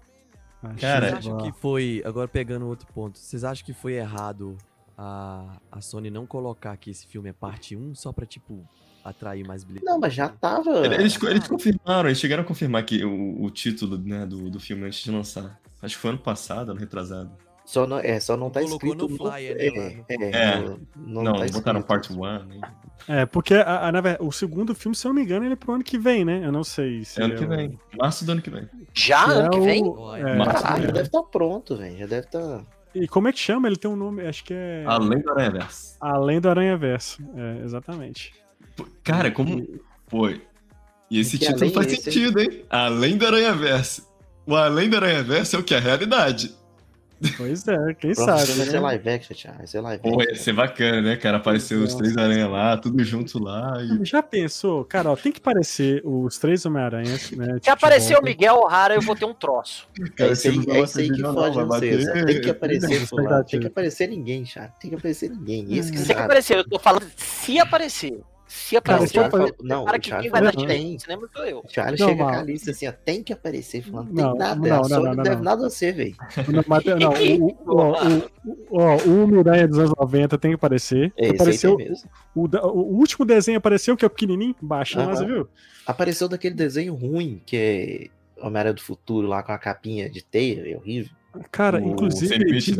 Cara, 0.80 1.10
vocês 1.10 1.26
acham 1.26 1.38
que 1.38 1.52
foi. 1.52 2.02
Agora 2.04 2.28
pegando 2.28 2.66
outro 2.66 2.86
ponto, 2.92 3.18
vocês 3.18 3.44
acham 3.44 3.64
que 3.64 3.72
foi 3.72 3.94
errado 3.94 4.56
a, 4.96 5.58
a 5.70 5.80
Sony 5.80 6.10
não 6.10 6.26
colocar 6.26 6.76
que 6.76 6.90
esse 6.90 7.06
filme 7.06 7.30
é 7.30 7.32
parte 7.32 7.76
1 7.76 7.94
só 7.94 8.12
pra, 8.12 8.24
tipo, 8.24 8.68
atrair 9.04 9.46
mais 9.46 9.64
bilhetes. 9.64 9.84
Não, 9.86 9.98
mas 9.98 10.14
já 10.14 10.28
tava. 10.28 10.84
Eles, 10.86 11.20
eles 11.22 11.48
confirmaram, 11.48 12.08
eles 12.08 12.18
chegaram 12.18 12.42
a 12.42 12.46
confirmar 12.46 12.84
que 12.84 13.04
o, 13.04 13.42
o 13.44 13.50
título 13.50 13.98
né, 13.98 14.24
do, 14.26 14.50
do 14.50 14.60
filme 14.60 14.84
antes 14.86 15.02
de 15.02 15.10
lançar. 15.10 15.58
Acho 15.82 15.96
que 15.96 16.00
foi 16.00 16.10
ano 16.10 16.18
passado, 16.20 16.70
ano 16.70 16.80
retrasado. 16.80 17.30
Só 17.64 17.86
não, 17.86 17.98
é, 17.98 18.18
só 18.20 18.36
não 18.36 18.50
tá 18.50 18.60
Colocou 18.60 18.88
escrito 18.92 19.08
no 19.08 19.16
flyer, 19.16 19.56
né, 19.56 20.04
é, 20.08 20.14
é, 20.14 20.30
É. 20.30 20.58
não, 20.96 21.22
Não, 21.22 21.32
tá 21.32 21.46
botaram 21.46 21.80
escrito. 21.80 21.86
part 21.86 22.12
1. 22.12 22.44
Né? 22.44 22.60
É, 23.08 23.26
porque 23.26 23.54
a, 23.54 23.86
a- 23.88 23.92
na 23.92 24.00
verdade, 24.00 24.24
o 24.26 24.32
segundo 24.32 24.74
filme, 24.74 24.94
se 24.96 25.06
eu 25.06 25.10
não 25.10 25.14
me 25.16 25.22
engano, 25.22 25.44
ele 25.44 25.54
é 25.54 25.56
pro 25.56 25.72
ano 25.72 25.82
que 25.84 25.96
vem, 25.98 26.24
né? 26.24 26.40
Eu 26.44 26.52
não 26.52 26.62
sei 26.64 27.04
se. 27.04 27.20
É 27.20 27.24
ano 27.24 27.36
que 27.36 27.44
o- 27.44 27.48
vem. 27.48 27.78
Março 27.96 28.24
do 28.24 28.32
ano 28.32 28.42
que 28.42 28.50
vem. 28.50 28.68
Já 28.94 29.24
ano 29.24 29.46
é 29.46 29.50
que 29.50 29.58
o- 29.58 29.62
vem? 29.64 29.82
é, 30.20 30.36
Março. 30.36 30.64
Ah, 30.66 30.80
já 30.80 30.88
é. 30.88 30.92
deve 30.92 31.06
estar 31.08 31.22
pronto, 31.22 31.76
velho. 31.76 31.98
Já 31.98 32.06
deve 32.06 32.26
estar. 32.26 32.64
E 32.94 33.08
como 33.08 33.28
é 33.28 33.32
que 33.32 33.38
chama? 33.38 33.68
Ele 33.68 33.76
tem 33.76 33.90
um 33.90 33.96
nome, 33.96 34.26
acho 34.26 34.44
que 34.44 34.52
é. 34.54 34.84
Além 34.86 35.20
do 35.20 35.30
Aranha 35.30 35.50
Verso. 35.50 35.96
Além 36.00 36.40
do 36.40 36.48
Aranha 36.48 36.76
Verso. 36.76 37.22
É, 37.34 37.64
exatamente. 37.64 38.34
Pô, 38.76 38.86
Cara, 39.04 39.30
como. 39.30 39.66
Pô. 40.08 40.28
E 41.10 41.20
esse 41.20 41.38
Que 41.38 41.46
título 41.46 41.70
faz 41.72 41.92
esse- 41.92 42.02
sentido, 42.04 42.40
hein? 42.40 42.64
Além 42.70 43.16
do 43.18 43.26
Aranha 43.26 43.52
Verso. 43.54 44.10
O 44.46 44.56
Além 44.56 44.88
do 44.88 44.96
Aranha 44.96 45.22
Verso 45.22 45.56
é 45.56 45.58
o 45.58 45.62
que? 45.62 45.74
A 45.74 45.80
realidade. 45.80 46.54
Pois 47.36 47.68
é, 47.68 47.94
quem 47.94 48.12
Pronto, 48.14 48.26
sabe, 48.26 48.52
vai 48.54 48.66
ser 48.66 48.72
né? 48.72 48.80
live 48.80 49.08
action, 49.10 49.36
Thiago. 49.36 49.58
Vai 49.58 49.66
ser 49.68 49.80
live 49.80 50.02
Pô, 50.02 50.08
action. 50.20 50.28
ia 50.30 50.34
ser 50.36 50.52
bacana, 50.54 51.02
né, 51.02 51.16
cara? 51.16 51.36
Aparecer 51.36 51.76
os 51.76 51.94
três 51.94 52.16
aranha 52.16 52.48
lá, 52.48 52.76
tudo 52.76 53.04
junto 53.04 53.38
lá. 53.40 53.74
E... 53.80 54.04
Já 54.04 54.20
pensou? 54.24 54.84
Cara, 54.84 55.08
ó, 55.08 55.14
tem 55.14 55.30
que 55.30 55.40
parecer 55.40 56.02
os 56.04 56.36
três 56.38 56.66
Homem-Aranhas, 56.66 57.30
né? 57.30 57.58
Se 57.62 57.70
aparecer 57.70 58.18
o 58.18 58.22
Miguel. 58.24 58.56
O'Hara, 58.56 58.94
eu 58.96 59.02
vou 59.02 59.14
ter 59.14 59.24
um 59.24 59.34
troço. 59.34 59.86
É 60.18 60.32
isso 60.32 60.48
aí, 60.48 60.66
Cara, 60.66 60.78
é 60.78 60.82
isso 60.82 60.98
aí 60.98 61.12
que 61.12 61.22
não, 61.22 61.32
vai 61.34 61.50
vocês. 61.52 62.06
bater- 62.06 62.24
Tem 62.26 62.40
que 62.40 62.50
aparecer 62.50 63.06
fulano. 63.06 63.44
Tem 63.44 63.60
que 63.60 63.66
aparecer 63.68 64.08
ninguém, 64.08 64.42
Thiago. 64.42 64.72
Tem 64.80 64.90
que 64.90 64.96
aparecer 64.96 65.30
ninguém. 65.30 65.78
Esse 65.78 65.92
que 65.92 65.98
Tem 65.98 66.06
que 66.08 66.12
sabe. 66.14 66.20
aparecer, 66.24 66.56
eu 66.56 66.68
tô 66.68 66.78
falando 66.80 67.06
se 67.16 67.56
aparecer. 67.60 68.20
Se 68.54 68.78
Cara, 68.80 69.00
o 69.00 69.04
aparecer, 69.04 69.12
Thiago 69.14 69.26
eu 69.26 69.30
falou- 69.40 69.56
não, 69.62 69.84
para 69.86 69.96
o 69.96 70.00
que 70.00 70.10
quem 70.14 70.30
vai 70.30 70.42
dar 70.42 70.52
no 70.54 71.00
cinema 71.00 71.28
sou 71.34 71.44
eu. 71.46 71.58
O 71.60 71.62
Thiago 71.62 71.90
Não, 71.92 71.96
chega 71.96 72.22
com 72.22 72.28
a 72.28 72.42
lista 72.42 72.70
assim, 72.70 72.86
ó, 72.86 72.92
tem 72.92 73.22
que 73.22 73.32
aparecer, 73.32 73.82
falando, 73.82 74.12
não 74.12 74.30
tem 74.30 74.38
nada, 74.38 74.54
não, 74.68 74.76
a 74.76 74.78
não, 74.78 74.84
Sony 74.84 74.94
não, 74.94 75.02
não, 75.10 75.14
não, 75.16 75.22
deve 75.22 75.36
não. 75.36 75.42
nada 75.42 75.66
a 75.66 75.70
você, 75.70 75.90
velho. 75.90 76.14
Não, 76.48 76.64
mas- 76.66 76.84
não, 77.00 77.12
o, 77.12 77.46
o, 77.46 77.72
o, 78.70 78.78
ó, 78.78 78.96
o 79.06 79.22
Homem-Aranha 79.24 79.66
dos 79.66 79.78
anos 79.78 79.92
90 79.98 80.36
tem 80.36 80.50
que 80.50 80.54
aparecer. 80.56 81.12
É, 81.16 81.28
esse 81.28 81.34
apareceu, 81.36 81.76
tem 81.78 81.88
mesmo. 81.88 82.10
o, 82.34 82.46
da- 82.46 82.66
o 82.66 82.78
último 82.98 83.24
desenho 83.24 83.56
apareceu, 83.56 83.96
que 83.96 84.04
é 84.04 84.08
pequenininho, 84.10 84.54
baixinho, 84.60 85.00
lá, 85.00 85.12
Aham. 85.12 85.16
você 85.16 85.24
viu? 85.24 85.48
Apareceu 85.86 86.28
daquele 86.28 86.54
desenho 86.54 86.94
ruim, 86.94 87.40
que 87.46 87.56
é 87.56 88.44
Homem-Aranha 88.46 88.74
do 88.74 88.82
Futuro, 88.82 89.26
lá 89.26 89.42
com 89.42 89.52
a 89.52 89.58
capinha 89.58 90.10
de 90.10 90.22
teia, 90.22 90.70
é 90.70 90.76
horrível. 90.76 91.10
Cara, 91.50 91.80
O 91.80 91.88
inclusive, 91.88 92.28
Sandwich, 92.34 92.76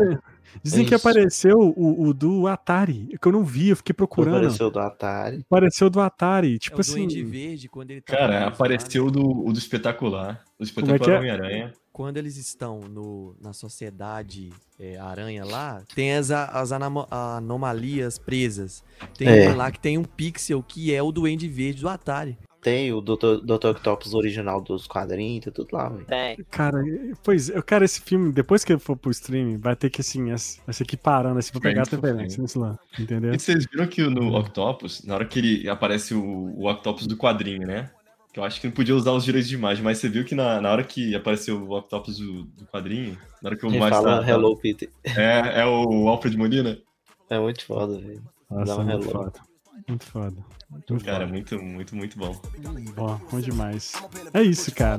dizem, 0.62 0.84
dizem 0.84 0.86
que 0.86 0.94
apareceu 0.94 1.58
o, 1.58 2.08
o 2.08 2.14
do 2.14 2.46
Atari, 2.46 3.08
que 3.20 3.28
eu 3.28 3.32
não 3.32 3.44
vi, 3.44 3.68
eu 3.70 3.76
fiquei 3.76 3.94
procurando. 3.94 4.36
Apareceu, 4.36 4.66
Apareceu 4.66 4.70
do 4.70 4.80
Atari. 4.80 5.90
do 5.90 6.00
Atari, 6.00 6.58
tipo 6.58 6.76
é 6.76 6.78
o 6.78 6.80
assim. 6.80 6.94
Duende 7.06 7.22
Verde, 7.24 7.68
quando 7.68 7.90
ele 7.90 8.00
tá 8.00 8.16
Cara, 8.16 8.46
apareceu 8.48 9.06
né? 9.06 9.10
do, 9.12 9.46
o 9.46 9.52
do 9.52 9.58
espetacular. 9.58 10.42
O 10.58 10.62
é 10.62 10.64
espetacular 10.64 11.14
é? 11.14 11.18
Homem-Aranha. 11.18 11.72
Quando 11.92 12.16
eles 12.16 12.36
estão 12.36 12.80
no, 12.80 13.36
na 13.40 13.52
sociedade 13.52 14.50
é, 14.80 14.96
aranha 14.98 15.44
lá, 15.44 15.82
tem 15.94 16.14
as, 16.14 16.30
as 16.30 16.72
anomalias 16.72 18.18
presas. 18.18 18.82
Tem 19.18 19.28
É. 19.28 19.54
lá 19.54 19.70
que 19.70 19.78
tem 19.78 19.98
um 19.98 20.04
pixel 20.04 20.62
que 20.62 20.94
é 20.94 21.02
o 21.02 21.12
Duende 21.12 21.48
Verde 21.48 21.82
do 21.82 21.88
Atari. 21.88 22.38
Tem 22.62 22.92
o 22.92 23.00
Dr. 23.00 23.40
Dr. 23.44 23.66
Octopus 23.70 24.14
original 24.14 24.60
dos 24.60 24.86
quadrinhos, 24.86 25.42
tem 25.44 25.52
tudo 25.52 25.68
lá, 25.72 25.88
velho. 25.88 26.04
Tem. 26.06 26.36
Cara, 26.48 26.80
pois, 27.24 27.48
eu 27.48 27.60
cara, 27.62 27.84
esse 27.84 28.00
filme, 28.00 28.30
depois 28.32 28.64
que 28.64 28.72
ele 28.72 28.78
for 28.78 28.96
pro 28.96 29.10
streaming, 29.10 29.58
vai 29.58 29.74
ter 29.74 29.90
que, 29.90 30.00
assim, 30.00 30.30
as- 30.30 30.60
vai 30.64 30.72
ser 30.72 30.84
equiparando, 30.84 31.40
assim, 31.40 31.50
pra 31.50 31.60
pegar 31.60 31.82
a 31.82 31.84
referência 31.90 32.40
nisso 32.40 32.60
lá, 32.60 32.78
entendeu? 32.96 33.34
E 33.34 33.38
vocês 33.40 33.66
viram 33.66 33.86
que 33.88 34.00
no 34.02 34.36
Octopus, 34.38 35.02
na 35.04 35.14
hora 35.16 35.24
que 35.24 35.40
ele 35.40 35.68
aparece 35.68 36.14
o, 36.14 36.22
o 36.24 36.70
Octopus 36.70 37.08
do 37.08 37.16
quadrinho, 37.16 37.66
né? 37.66 37.90
Que 38.32 38.38
eu 38.38 38.44
acho 38.44 38.60
que 38.60 38.66
não 38.68 38.72
podia 38.74 38.94
usar 38.94 39.10
os 39.10 39.24
direitos 39.24 39.48
de 39.48 39.56
imagem, 39.56 39.82
mas 39.82 39.98
você 39.98 40.08
viu 40.08 40.24
que 40.24 40.34
na, 40.34 40.60
na 40.60 40.70
hora 40.70 40.84
que 40.84 41.14
apareceu 41.16 41.60
o 41.60 41.76
Octopus 41.76 42.16
do, 42.18 42.44
do 42.44 42.64
quadrinho, 42.66 43.18
na 43.42 43.48
hora 43.48 43.56
que 43.58 43.66
o 43.66 43.68
Ele 43.68 43.76
Miles 43.78 43.90
fala 43.90 44.22
tá- 44.24 44.30
Hello, 44.30 44.56
Peter. 44.56 44.88
É, 45.04 45.62
é 45.62 45.66
o 45.66 46.06
Alfred 46.08 46.38
Molina? 46.38 46.78
É 47.28 47.38
muito 47.40 47.64
foda, 47.66 47.98
velho. 47.98 48.22
Nossa, 48.48 48.76
Dá 48.76 48.80
um 48.80 48.84
muito 48.84 49.02
hello. 49.02 49.10
foda. 49.12 49.32
Muito 49.88 50.06
foda. 50.06 50.36
Muito 50.72 51.04
Cara, 51.04 51.20
foda. 51.20 51.26
muito, 51.26 51.62
muito, 51.62 51.94
muito 51.94 52.18
bom. 52.18 52.40
Ó, 52.96 53.18
bom 53.30 53.40
demais. 53.40 53.92
É 54.32 54.42
isso, 54.42 54.74
cara. 54.74 54.98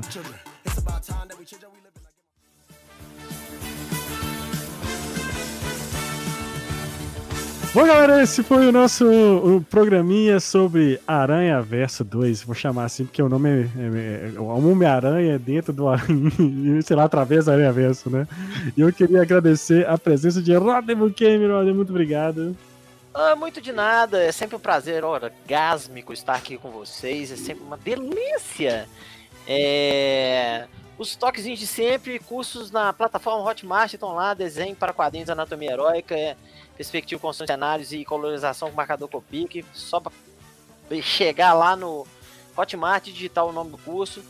Bom, 7.74 7.84
galera, 7.84 8.22
esse 8.22 8.44
foi 8.44 8.68
o 8.68 8.70
nosso 8.70 9.04
o 9.04 9.60
programinha 9.68 10.38
sobre 10.38 11.00
Aranha 11.08 11.60
Verso 11.60 12.04
2. 12.04 12.44
Vou 12.44 12.54
chamar 12.54 12.84
assim 12.84 13.04
porque 13.04 13.20
o 13.20 13.28
nome 13.28 13.48
é, 13.50 13.66
é, 13.76 14.32
é 14.36 14.40
Homem-Aranha 14.40 15.36
dentro 15.40 15.72
do 15.72 15.86
sei 16.84 16.94
lá, 16.94 17.02
através 17.02 17.46
do 17.46 17.50
Aranha 17.50 17.72
Verso, 17.72 18.08
né? 18.08 18.28
E 18.76 18.80
eu 18.80 18.92
queria 18.92 19.22
agradecer 19.22 19.88
a 19.88 19.98
presença 19.98 20.40
de 20.40 20.54
Rodney. 20.54 20.94
Rodney, 20.94 21.74
muito 21.74 21.90
obrigado. 21.90 22.56
Ah, 23.16 23.36
muito 23.36 23.60
de 23.60 23.70
nada, 23.70 24.20
é 24.20 24.32
sempre 24.32 24.56
um 24.56 24.58
prazer, 24.58 25.04
orgásmico 25.04 26.12
estar 26.12 26.34
aqui 26.34 26.58
com 26.58 26.72
vocês, 26.72 27.30
é 27.30 27.36
sempre 27.36 27.62
uma 27.62 27.76
delícia. 27.76 28.88
É... 29.46 30.66
Os 30.98 31.14
toquezinhos 31.14 31.60
de 31.60 31.66
sempre, 31.66 32.18
cursos 32.18 32.72
na 32.72 32.92
plataforma 32.92 33.48
Hotmart 33.48 33.94
estão 33.94 34.16
lá, 34.16 34.34
desenho 34.34 34.74
para 34.74 34.92
quadrinhos, 34.92 35.30
anatomia 35.30 35.70
heróica, 35.70 36.16
é, 36.16 36.36
perspectiva 36.76 37.20
com 37.20 37.32
cenários 37.32 37.92
e 37.92 38.04
colorização 38.04 38.68
com 38.68 38.76
marcador 38.76 39.08
Copic, 39.08 39.64
só 39.72 40.00
para 40.00 40.12
chegar 41.00 41.52
lá 41.52 41.76
no 41.76 42.04
Hotmart 42.56 43.06
e 43.06 43.12
digitar 43.12 43.46
o 43.46 43.52
nome 43.52 43.70
do 43.70 43.78
curso. 43.78 44.24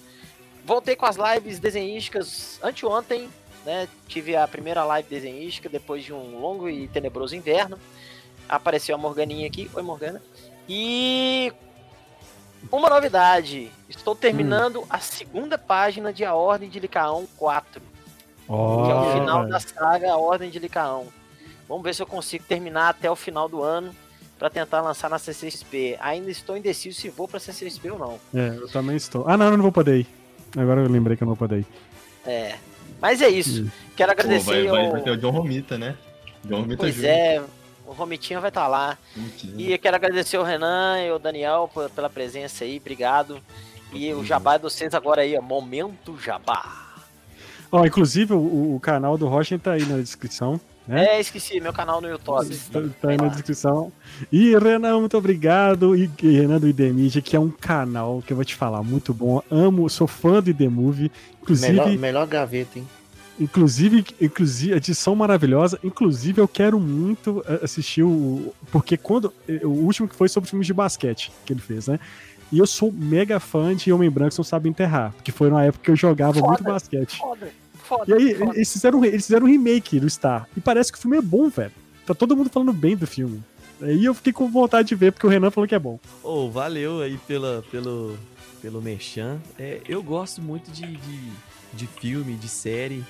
Voltei 0.63 0.95
com 0.95 1.07
as 1.07 1.17
lives 1.17 1.59
desenhísticas 1.59 2.61
anteontem, 2.63 3.31
né? 3.65 3.89
Tive 4.07 4.37
a 4.37 4.47
primeira 4.47 4.85
live 4.85 5.09
desenhística 5.09 5.71
depois 5.71 6.05
de 6.05 6.13
um 6.13 6.39
longo 6.39 6.69
e 6.69 6.87
tenebroso 6.89 7.35
inverno 7.35 7.79
apareceu 8.49 8.95
a 8.95 8.99
Morganinha 8.99 9.47
aqui. 9.47 9.71
Oi, 9.75 9.83
Morgana. 9.83 10.21
E 10.69 11.53
uma 12.71 12.89
novidade. 12.89 13.71
Estou 13.89 14.15
terminando 14.15 14.85
a 14.89 14.99
segunda 14.99 15.59
página 15.59 16.13
de 16.13 16.25
A 16.25 16.35
Ordem 16.35 16.69
de 16.69 16.81
Licaão 16.81 17.27
4. 17.37 17.81
que 17.81 18.91
é 18.91 18.95
o 18.95 19.13
final 19.13 19.47
da 19.47 19.61
saga 19.61 20.13
A 20.13 20.17
Ordem 20.17 20.51
de 20.51 20.59
Licaão. 20.59 21.07
Vamos 21.69 21.83
ver 21.83 21.95
se 21.95 22.03
eu 22.03 22.07
consigo 22.07 22.45
terminar 22.45 22.91
até 22.91 23.11
o 23.11 23.17
final 23.17 23.49
do 23.49 23.63
ano 23.63 23.95
para 24.39 24.51
tentar 24.51 24.81
lançar 24.83 25.09
na 25.09 25.19
CCXP. 25.19 25.97
Ainda 26.01 26.31
estou 26.31 26.57
indeciso 26.57 27.01
se 27.01 27.09
vou 27.09 27.27
para 27.27 27.41
CCXP 27.41 27.91
ou 27.93 27.99
não. 27.99 28.21
É, 28.35 28.57
eu 28.57 28.69
também 28.69 28.97
estou. 28.97 29.25
Ah, 29.27 29.37
não, 29.37 29.47
eu 29.47 29.57
não 29.57 29.63
vou 29.63 29.73
poder 29.73 30.01
ir. 30.01 30.07
Agora 30.57 30.83
eu 30.83 30.89
lembrei 30.89 31.17
que 31.17 31.23
eu 31.23 31.27
não 31.27 31.35
vou 31.35 31.49
poder 31.49 31.61
ir. 31.61 31.67
É. 32.27 32.57
Mas 33.01 33.21
é 33.23 33.29
isso. 33.29 33.63
Hum. 33.65 33.71
Quero 33.97 34.15
Pô, 34.15 34.21
agradecer 34.21 34.65
vai, 34.65 34.69
vai, 34.69 34.87
ao... 34.87 34.93
vai 34.93 35.03
ter 35.03 35.11
o 35.11 35.17
John 35.17 35.31
Romita, 35.31 35.79
né? 35.79 35.97
John 36.45 36.61
Romita 36.63 36.77
Pois 36.79 36.95
junto. 36.95 37.07
é, 37.07 37.43
o 37.87 37.93
Romitinho 37.93 38.41
vai 38.41 38.51
estar 38.51 38.67
lá. 38.69 38.97
Bonitinho. 39.15 39.61
E 39.61 39.73
eu 39.73 39.79
quero 39.79 39.97
agradecer 39.97 40.39
o 40.39 40.43
Renan 40.43 41.01
e 41.03 41.11
o 41.13 41.19
Daniel 41.19 41.71
pela 41.95 42.09
presença 42.11 42.65
aí, 42.65 42.79
obrigado. 42.79 43.41
E 43.93 44.13
o 44.13 44.25
jabá 44.25 44.57
de 44.57 44.63
vocês 44.65 44.93
agora 44.95 45.23
aí, 45.23 45.37
ó, 45.37 45.43
Momento 45.43 46.19
Jabá. 46.19 46.83
Ó, 47.71 47.85
inclusive 47.85 48.33
o, 48.35 48.75
o 48.77 48.81
canal 48.81 49.17
do 49.19 49.27
Rochen 49.27 49.59
tá 49.59 49.73
aí 49.73 49.85
na 49.85 49.97
descrição. 49.99 50.61
né? 50.87 51.17
É, 51.17 51.21
esqueci, 51.21 51.61
meu 51.61 51.73
canal 51.73 52.01
no 52.01 52.09
YouTube. 52.09 52.57
Tá, 52.73 52.81
tá 53.01 53.09
aí 53.11 53.17
na 53.17 53.29
descrição. 53.29 53.93
E 54.33 54.57
Renan, 54.57 55.01
muito 55.01 55.17
obrigado. 55.17 55.97
E, 55.97 56.11
e 56.23 56.31
Renan 56.41 56.59
do 56.61 56.69
IDMedia, 56.69 57.21
que 57.23 57.35
é 57.37 57.41
um 57.41 57.51
canal 57.51 58.23
que 58.25 58.33
eu 58.33 58.37
vou 58.37 58.45
te 58.45 58.55
falar, 58.55 58.83
muito 58.83 59.13
bom. 59.15 59.43
Amo, 59.51 59.89
sou 59.91 60.07
fã 60.07 60.41
do 60.43 60.51
IDMovie. 60.51 61.11
Inclusive, 61.43 61.73
Melhor, 61.73 61.89
melhor 61.99 62.27
gaveta, 62.27 62.79
hein? 62.79 62.89
Inclusive, 63.39 64.05
inclusive, 64.21 64.75
edição 64.75 65.15
maravilhosa. 65.15 65.79
Inclusive, 65.83 66.41
eu 66.41 66.49
quero 66.49 66.79
muito 66.81 67.45
eh, 67.47 67.61
assistir 67.63 68.03
o. 68.03 68.53
Porque 68.71 68.97
quando. 68.97 69.33
eh, 69.49 69.61
O 69.65 69.71
último 69.71 70.09
que 70.09 70.15
foi 70.15 70.29
sobre 70.29 70.49
filmes 70.49 70.67
de 70.67 70.75
basquete 70.75 71.31
que 71.45 71.53
ele 71.53 71.61
fez, 71.61 71.87
né? 71.89 71.99
E 72.53 72.59
eu 72.59 72.67
sou 72.67 72.93
mega 72.93 73.41
fã 73.41 73.75
de 73.75 73.93
Homem 73.93 74.11
Branco 74.11 74.35
Não 74.39 74.45
Sabe 74.45 74.69
Enterrar. 74.69 75.13
Porque 75.15 75.33
foi 75.33 75.51
na 75.51 75.65
época 75.65 75.85
que 75.85 75.91
eu 75.91 75.97
jogava 75.97 76.35
Foda. 76.35 76.47
muito 76.49 76.63
basquete. 76.63 77.17
Foda, 77.19 77.49
foda. 77.83 78.05
E 78.07 78.13
aí, 78.15 78.35
foda. 78.35 78.55
eles 78.55 78.73
fizeram, 78.73 79.05
eles 79.05 79.27
fizeram 79.27 79.47
um 79.47 79.51
remake 79.51 79.99
do 79.99 80.09
Star. 80.09 80.49
E 80.57 80.61
parece 80.61 80.93
que 80.93 80.99
o 80.99 81.01
filme 81.01 81.17
é 81.17 81.23
bom, 81.23 81.49
velho. 81.49 81.73
Tá 82.07 82.15
todo 82.15 82.37
mundo 82.37 82.51
falando 82.51 82.73
bem 82.73 82.97
do 82.97 83.07
filme. 83.07 83.43
Aí 83.83 84.05
eu 84.05 84.15
fiquei 84.15 84.33
com 84.33 84.49
vontade 84.49 84.89
de 84.89 84.95
ver, 84.95 85.11
porque 85.13 85.27
o 85.27 85.31
Renan 85.31 85.51
falou 85.51 85.67
que 85.67 85.75
é 85.75 85.79
bom. 85.79 85.99
Ô, 86.23 86.49
valeu 86.49 87.01
aí 87.01 87.19
pela, 87.27 87.65
pelo, 87.71 88.17
pelo 88.63 88.81
Merchan. 88.81 89.39
É, 89.59 89.81
eu 89.89 90.01
gosto 90.03 90.41
muito 90.41 90.71
de, 90.71 90.87
de, 90.87 91.21
de 91.73 91.87
filme, 91.87 92.35
de 92.35 92.49
série. 92.49 93.03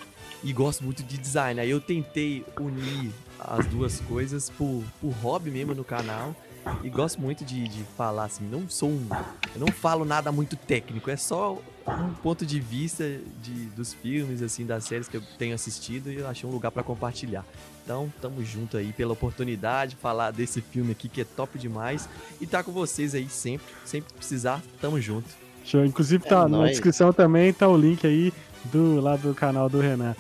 E 0.45 0.53
gosto 0.53 0.85
muito 0.85 1.03
de 1.03 1.17
design. 1.19 1.59
Aí 1.61 1.71
eu 1.71 1.81
tentei 1.81 2.45
unir 2.61 3.11
as 3.41 3.67
duas 3.67 4.01
coisas 4.01 4.51
por, 4.51 4.83
por 5.01 5.11
hobby 5.23 5.51
mesmo 5.51 5.75
no 5.75 5.83
canal. 5.85 6.35
E 6.83 6.89
gosto 6.89 7.21
muito 7.21 7.45
de, 7.45 7.69
de 7.69 7.85
falar 7.95 8.25
assim, 8.25 8.45
não 8.51 8.67
sou 8.69 8.89
um. 8.89 9.07
Eu 9.55 9.61
não 9.61 9.67
falo 9.69 10.03
nada 10.03 10.33
muito 10.33 10.57
técnico, 10.57 11.11
é 11.11 11.17
só 11.17 11.61
um 11.87 12.15
ponto 12.23 12.47
de 12.47 12.59
vista 12.59 13.05
de, 13.43 13.53
dos 13.77 13.93
filmes, 13.93 14.41
assim, 14.41 14.65
das 14.65 14.85
séries 14.85 15.07
que 15.07 15.19
eu 15.19 15.23
tenho 15.39 15.55
assistido 15.55 16.11
e 16.11 16.17
eu 16.21 16.27
achei 16.27 16.49
um 16.49 16.53
lugar 16.53 16.71
para 16.71 16.83
compartilhar. 16.83 17.45
Então, 17.85 18.11
tamo 18.19 18.43
junto 18.43 18.79
aí 18.79 18.95
pela 18.95 19.13
oportunidade 19.13 19.91
de 19.91 19.97
falar 20.01 20.31
desse 20.31 20.63
filme 20.63 20.93
aqui 20.93 21.07
que 21.07 21.21
é 21.21 21.25
top 21.25 21.59
demais 21.59 22.09
e 22.41 22.47
tá 22.47 22.63
com 22.63 22.73
vocês 22.73 23.15
aí 23.15 23.29
sempre, 23.29 23.67
sempre 23.85 24.09
que 24.11 24.19
precisar, 24.19 24.63
tamo 24.81 24.99
junto. 24.99 25.29
Show. 25.67 25.85
Inclusive, 25.85 26.25
tá 26.25 26.37
É 26.37 26.39
na 26.45 26.49
nóis. 26.49 26.71
descrição 26.71 27.13
também, 27.13 27.53
tá 27.53 27.69
o 27.69 27.77
link 27.77 28.07
aí 28.07 28.33
do 28.67 29.01
lá 29.01 29.17
do 29.17 29.35
canal 29.35 29.69
do 29.69 29.81
Renan. 29.81 30.15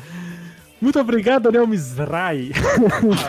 Muito 0.80 0.98
obrigado, 1.00 1.44
Daniel 1.44 1.66
Mizrahi. 1.66 2.52
Muito 3.02 3.24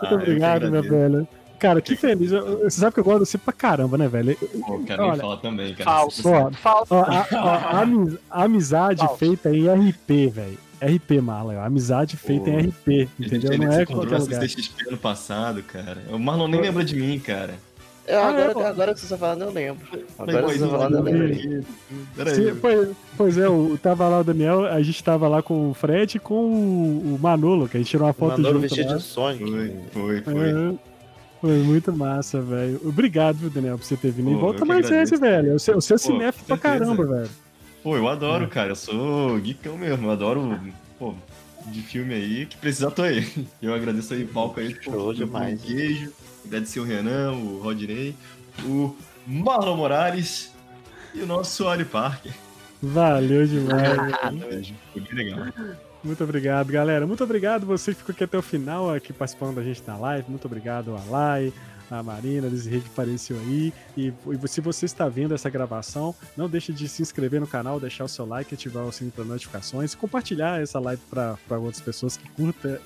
Ah, 0.00 0.14
obrigado, 0.14 0.70
meu 0.70 0.82
velho. 0.82 1.26
Cara, 1.58 1.80
que 1.80 1.94
feliz. 1.94 2.30
Você 2.30 2.80
sabe 2.80 2.94
que 2.94 3.00
eu 3.00 3.04
gosto 3.04 3.22
de 3.24 3.30
você 3.30 3.38
pra 3.38 3.52
caramba, 3.52 3.96
né, 3.96 4.08
velho? 4.08 4.36
Pô, 4.66 4.80
quero 4.80 5.02
nem 5.02 5.10
Olha, 5.12 5.20
falar 5.20 5.36
também, 5.36 5.74
cara. 5.74 5.84
Falso. 5.90 6.28
Ó, 6.28 6.50
Falso. 6.50 6.94
ó, 6.94 7.02
a, 7.02 7.26
ó, 7.32 7.48
a 7.48 7.80
ami- 7.82 8.18
a 8.30 8.42
amizade 8.44 9.00
Falso. 9.00 9.16
feita 9.16 9.50
em 9.50 9.68
RP, 9.68 10.28
velho. 10.28 10.58
RP, 10.82 11.20
mala. 11.22 11.54
ó. 11.56 11.64
Amizade 11.64 12.16
feita 12.16 12.46
Pô, 12.50 12.58
em 12.58 12.66
RP, 12.66 12.88
A 12.88 13.22
gente 13.22 13.36
entendeu? 13.36 13.58
Não 13.58 13.72
é 13.72 13.86
qualquer 13.86 14.18
lugar. 14.18 14.40
CCXP 14.40 14.88
ano 14.88 14.98
passado, 14.98 15.62
cara. 15.62 15.98
O 16.10 16.18
Marlon 16.18 16.48
nem 16.48 16.60
lembra 16.60 16.84
de 16.84 16.96
mim, 16.96 17.18
cara. 17.20 17.54
É, 18.06 18.16
Ah, 18.16 18.28
agora, 18.28 18.42
é, 18.50 18.52
pô. 18.54 18.60
agora 18.60 18.94
que 18.94 19.00
você 19.00 19.06
tá 19.08 19.16
falando, 19.16 19.42
eu 19.42 19.50
lembro. 19.52 19.86
Agora 20.18 20.42
que 20.46 20.52
você 20.54 20.58
tá 20.58 20.68
falando, 20.68 20.94
eu 20.96 21.02
do 21.02 21.10
lembro. 21.10 21.64
Sim, 22.34 22.54
pois, 22.60 22.88
pois 23.16 23.38
é, 23.38 23.46
eu 23.46 23.78
tava 23.80 24.08
lá 24.08 24.20
o 24.20 24.24
Daniel, 24.24 24.66
a 24.66 24.82
gente 24.82 25.02
tava 25.04 25.28
lá 25.28 25.40
com 25.42 25.70
o 25.70 25.74
Fred 25.74 26.16
e 26.16 26.20
com 26.20 26.34
o, 26.34 27.14
o 27.14 27.18
Manolo, 27.20 27.68
que 27.68 27.76
a 27.76 27.80
gente 27.80 27.90
tirou 27.90 28.06
uma 28.08 28.12
foto 28.12 28.32
Manolo 28.40 28.54
junto 28.54 28.62
vestido 28.62 28.90
lá. 28.90 28.96
de 28.96 29.02
Sonic. 29.04 29.44
Foi, 29.50 29.76
foi, 29.92 30.22
foi. 30.22 30.50
É, 30.50 30.74
Foi 31.40 31.56
muito 31.58 31.92
massa, 31.92 32.40
velho. 32.40 32.80
Obrigado, 32.84 33.36
viu, 33.36 33.50
Daniel, 33.50 33.78
por 33.78 33.84
você 33.84 33.96
ter 33.96 34.10
vindo. 34.10 34.30
e 34.30 34.34
Pô, 34.34 34.40
volta 34.40 34.58
eu 34.58 34.62
que 34.62 34.68
mais 34.68 34.88
vezes, 34.88 35.12
agradeço. 35.12 35.66
velho. 35.66 35.80
Você 35.80 35.92
é 35.92 35.96
Pô, 35.96 35.98
cinéfilo 36.02 36.46
pra 36.46 36.58
caramba, 36.58 37.06
velho. 37.06 37.30
Pô, 37.84 37.96
eu 37.96 38.08
É. 38.08 38.12
adoro, 38.12 38.48
cara. 38.48 38.70
Eu 38.70 38.76
sou 38.76 39.38
geekão 39.40 39.76
mesmo. 39.78 40.06
Eu 40.06 40.10
adoro, 40.10 40.58
pô, 40.98 41.14
de 41.66 41.80
filme 41.82 42.14
aí 42.14 42.46
que 42.46 42.56
precisar 42.56 42.90
tô 42.90 43.02
aí. 43.02 43.26
Eu 43.62 43.72
agradeço 43.74 44.12
aí 44.14 44.24
o 44.24 44.28
palco 44.28 44.58
aí. 44.60 44.74
pô, 44.74 44.90
Show 44.92 45.12
do 45.12 45.24
demais. 45.24 45.60
Queijo. 45.62 46.12
Agradecer 46.44 46.80
o 46.80 46.84
Renan, 46.84 47.32
o 47.32 47.60
Rodney, 47.62 48.14
o 48.64 48.94
Marlon 49.26 49.76
Morales 49.76 50.52
e 51.14 51.20
o 51.20 51.26
nosso 51.26 51.68
Ali 51.68 51.84
Parker. 51.84 52.32
Valeu 52.82 53.46
demais. 53.46 53.96
velho. 53.96 54.48
Beijo. 54.48 54.74
Foi 54.92 55.02
legal. 55.12 55.46
Muito 56.02 56.24
obrigado, 56.24 56.72
galera. 56.72 57.06
Muito 57.06 57.22
obrigado 57.22 57.64
você 57.64 57.92
que 57.92 57.98
ficou 57.98 58.12
aqui 58.12 58.24
até 58.24 58.36
o 58.36 58.42
final, 58.42 58.92
aqui 58.92 59.12
participando 59.12 59.54
da 59.54 59.62
gente 59.62 59.82
na 59.86 59.96
live. 59.96 60.28
Muito 60.28 60.46
obrigado 60.46 60.96
a 60.96 61.04
Lai, 61.08 61.52
a 61.88 62.02
Marina, 62.02 62.48
a 62.48 62.50
Desirê 62.50 62.80
que 62.80 62.88
apareceu 62.88 63.38
aí. 63.38 63.72
E, 63.96 64.08
e 64.08 64.48
se 64.48 64.60
você 64.60 64.84
está 64.84 65.08
vendo 65.08 65.32
essa 65.32 65.48
gravação, 65.48 66.12
não 66.36 66.48
deixe 66.48 66.72
de 66.72 66.88
se 66.88 67.02
inscrever 67.02 67.40
no 67.40 67.46
canal, 67.46 67.78
deixar 67.78 68.04
o 68.04 68.08
seu 68.08 68.26
like, 68.26 68.52
ativar 68.52 68.84
o 68.84 68.90
sininho 68.90 69.12
para 69.14 69.24
notificações, 69.24 69.94
compartilhar 69.94 70.60
essa 70.60 70.80
live 70.80 71.00
para 71.08 71.38
outras 71.50 71.80
pessoas 71.80 72.16
que 72.16 72.28
curtam 72.30 72.78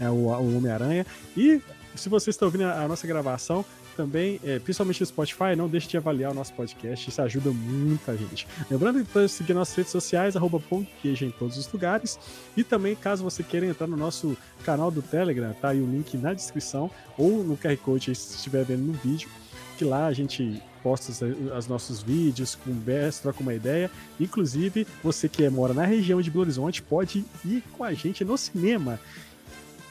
é, 0.00 0.08
o, 0.08 0.28
o 0.28 0.56
Homem-Aranha. 0.56 1.04
E 1.36 1.60
se 1.94 2.08
você 2.08 2.30
está 2.30 2.46
ouvindo 2.46 2.64
a, 2.64 2.86
nossa 2.86 3.06
gravação, 3.06 3.64
também, 3.96 4.40
é, 4.44 4.58
principalmente 4.58 5.00
no 5.00 5.06
Spotify, 5.06 5.56
não 5.56 5.68
deixe 5.68 5.88
de 5.88 5.96
avaliar 5.96 6.30
o 6.30 6.34
nosso 6.34 6.52
podcast, 6.54 7.08
isso 7.08 7.20
ajuda 7.20 7.50
muito 7.50 8.10
a 8.10 8.16
gente. 8.16 8.46
Lembrando 8.70 9.04
que 9.04 9.12
pode 9.12 9.28
seguir 9.28 9.52
nossas 9.52 9.74
redes 9.74 9.92
sociais, 9.92 10.36
arroba 10.36 10.58
de 10.58 10.86
Queijo 11.02 11.24
em 11.24 11.30
todos 11.30 11.56
os 11.56 11.70
lugares. 11.70 12.18
E 12.56 12.64
também, 12.64 12.94
caso 12.94 13.22
você 13.22 13.42
queira 13.42 13.66
entrar 13.66 13.86
no 13.86 13.96
nosso 13.96 14.36
canal 14.64 14.90
do 14.90 15.02
Telegram, 15.02 15.52
tá 15.52 15.70
aí 15.70 15.80
o 15.80 15.86
link 15.86 16.16
na 16.16 16.32
descrição, 16.32 16.90
ou 17.18 17.44
no 17.44 17.56
QR 17.56 17.76
Code 17.78 18.14
se 18.14 18.36
estiver 18.36 18.64
vendo 18.64 18.82
no 18.82 18.92
vídeo, 18.92 19.28
que 19.76 19.84
lá 19.84 20.06
a 20.06 20.12
gente 20.12 20.62
posta 20.82 21.10
os, 21.12 21.20
os 21.22 21.66
nossos 21.66 22.02
vídeos, 22.02 22.54
conversa, 22.54 23.22
troca 23.22 23.40
uma 23.40 23.54
ideia. 23.54 23.90
Inclusive, 24.18 24.86
você 25.02 25.28
que 25.28 25.48
mora 25.48 25.74
na 25.74 25.84
região 25.84 26.20
de 26.20 26.30
Belo 26.30 26.42
Horizonte 26.42 26.82
pode 26.82 27.24
ir 27.44 27.62
com 27.76 27.84
a 27.84 27.92
gente 27.92 28.24
no 28.24 28.36
cinema. 28.36 28.98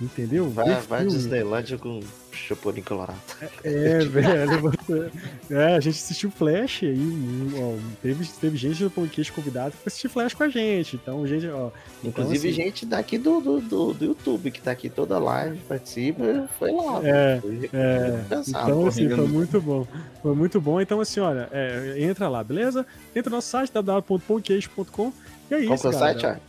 Entendeu? 0.02 0.50
Vai, 0.50 0.76
vai 0.82 1.02
filme. 1.02 1.14
Disneylândia 1.18 1.78
com 1.78 2.00
Chapolin 2.32 2.82
Colorado. 2.82 3.20
É, 3.66 4.00
velho. 4.00 4.62
Você... 4.62 5.12
É, 5.50 5.76
a 5.76 5.80
gente 5.82 5.96
assistiu 5.98 6.32
Flash 6.32 6.84
aí. 6.84 7.52
ó, 7.58 7.78
teve, 8.02 8.26
teve 8.40 8.58
gente 8.58 8.82
do 8.82 8.90
podcast 8.90 9.30
convidado 9.34 9.72
pra 9.72 9.88
assistir 9.88 10.08
Flash 10.08 10.34
com 10.34 10.44
a 10.44 10.48
gente. 10.48 10.96
Então, 10.96 11.28
gente, 11.28 11.48
ó. 11.48 11.70
então, 12.02 12.24
Inclusive, 12.24 12.48
assim, 12.48 12.56
gente 12.56 12.86
daqui 12.86 13.18
do, 13.18 13.42
do, 13.42 13.60
do, 13.60 13.94
do 13.94 14.06
YouTube, 14.06 14.52
que 14.52 14.62
tá 14.62 14.72
aqui 14.72 14.90
toda 14.90 15.20
live, 15.20 15.58
participa, 15.68 16.48
foi 16.58 16.72
lá. 16.72 17.02
É, 17.04 17.40
foi, 17.42 17.70
É, 17.74 18.24
pensado. 18.30 18.72
então 18.72 18.88
assim, 18.88 19.10
foi 19.10 19.28
muito 19.28 19.60
bom. 19.60 19.86
Foi 20.22 20.34
muito 20.34 20.62
bom. 20.62 20.80
Então, 20.80 21.02
assim, 21.02 21.20
olha, 21.20 21.50
é, 21.52 21.96
entra 22.00 22.30
lá, 22.30 22.42
beleza? 22.42 22.86
Entra 23.14 23.30
no 23.30 23.36
nosso 23.36 23.50
site, 23.50 23.74
www.pongqueijo.com. 23.74 25.12
E 25.52 25.56
é 25.56 25.66
Qual 25.66 25.76
isso, 25.76 25.82
que 25.82 25.88
é 25.88 25.90
o 25.90 26.00
site, 26.00 26.20
Thiago? 26.20 26.40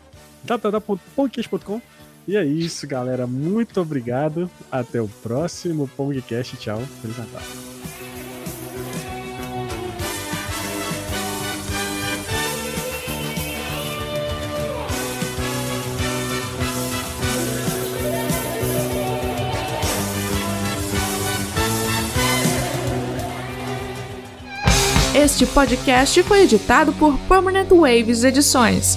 E 2.26 2.36
é 2.36 2.44
isso, 2.44 2.86
galera. 2.86 3.26
Muito 3.26 3.80
obrigado. 3.80 4.50
Até 4.70 5.00
o 5.00 5.08
próximo 5.08 5.88
Pongcast. 5.96 6.56
Tchau. 6.56 6.80
Feliz 7.02 7.16
Natal. 7.16 7.42
Este 25.12 25.44
podcast 25.44 26.22
foi 26.22 26.42
editado 26.44 26.92
por 26.94 27.18
Permanent 27.28 27.68
Waves 27.68 28.24
Edições. 28.24 28.96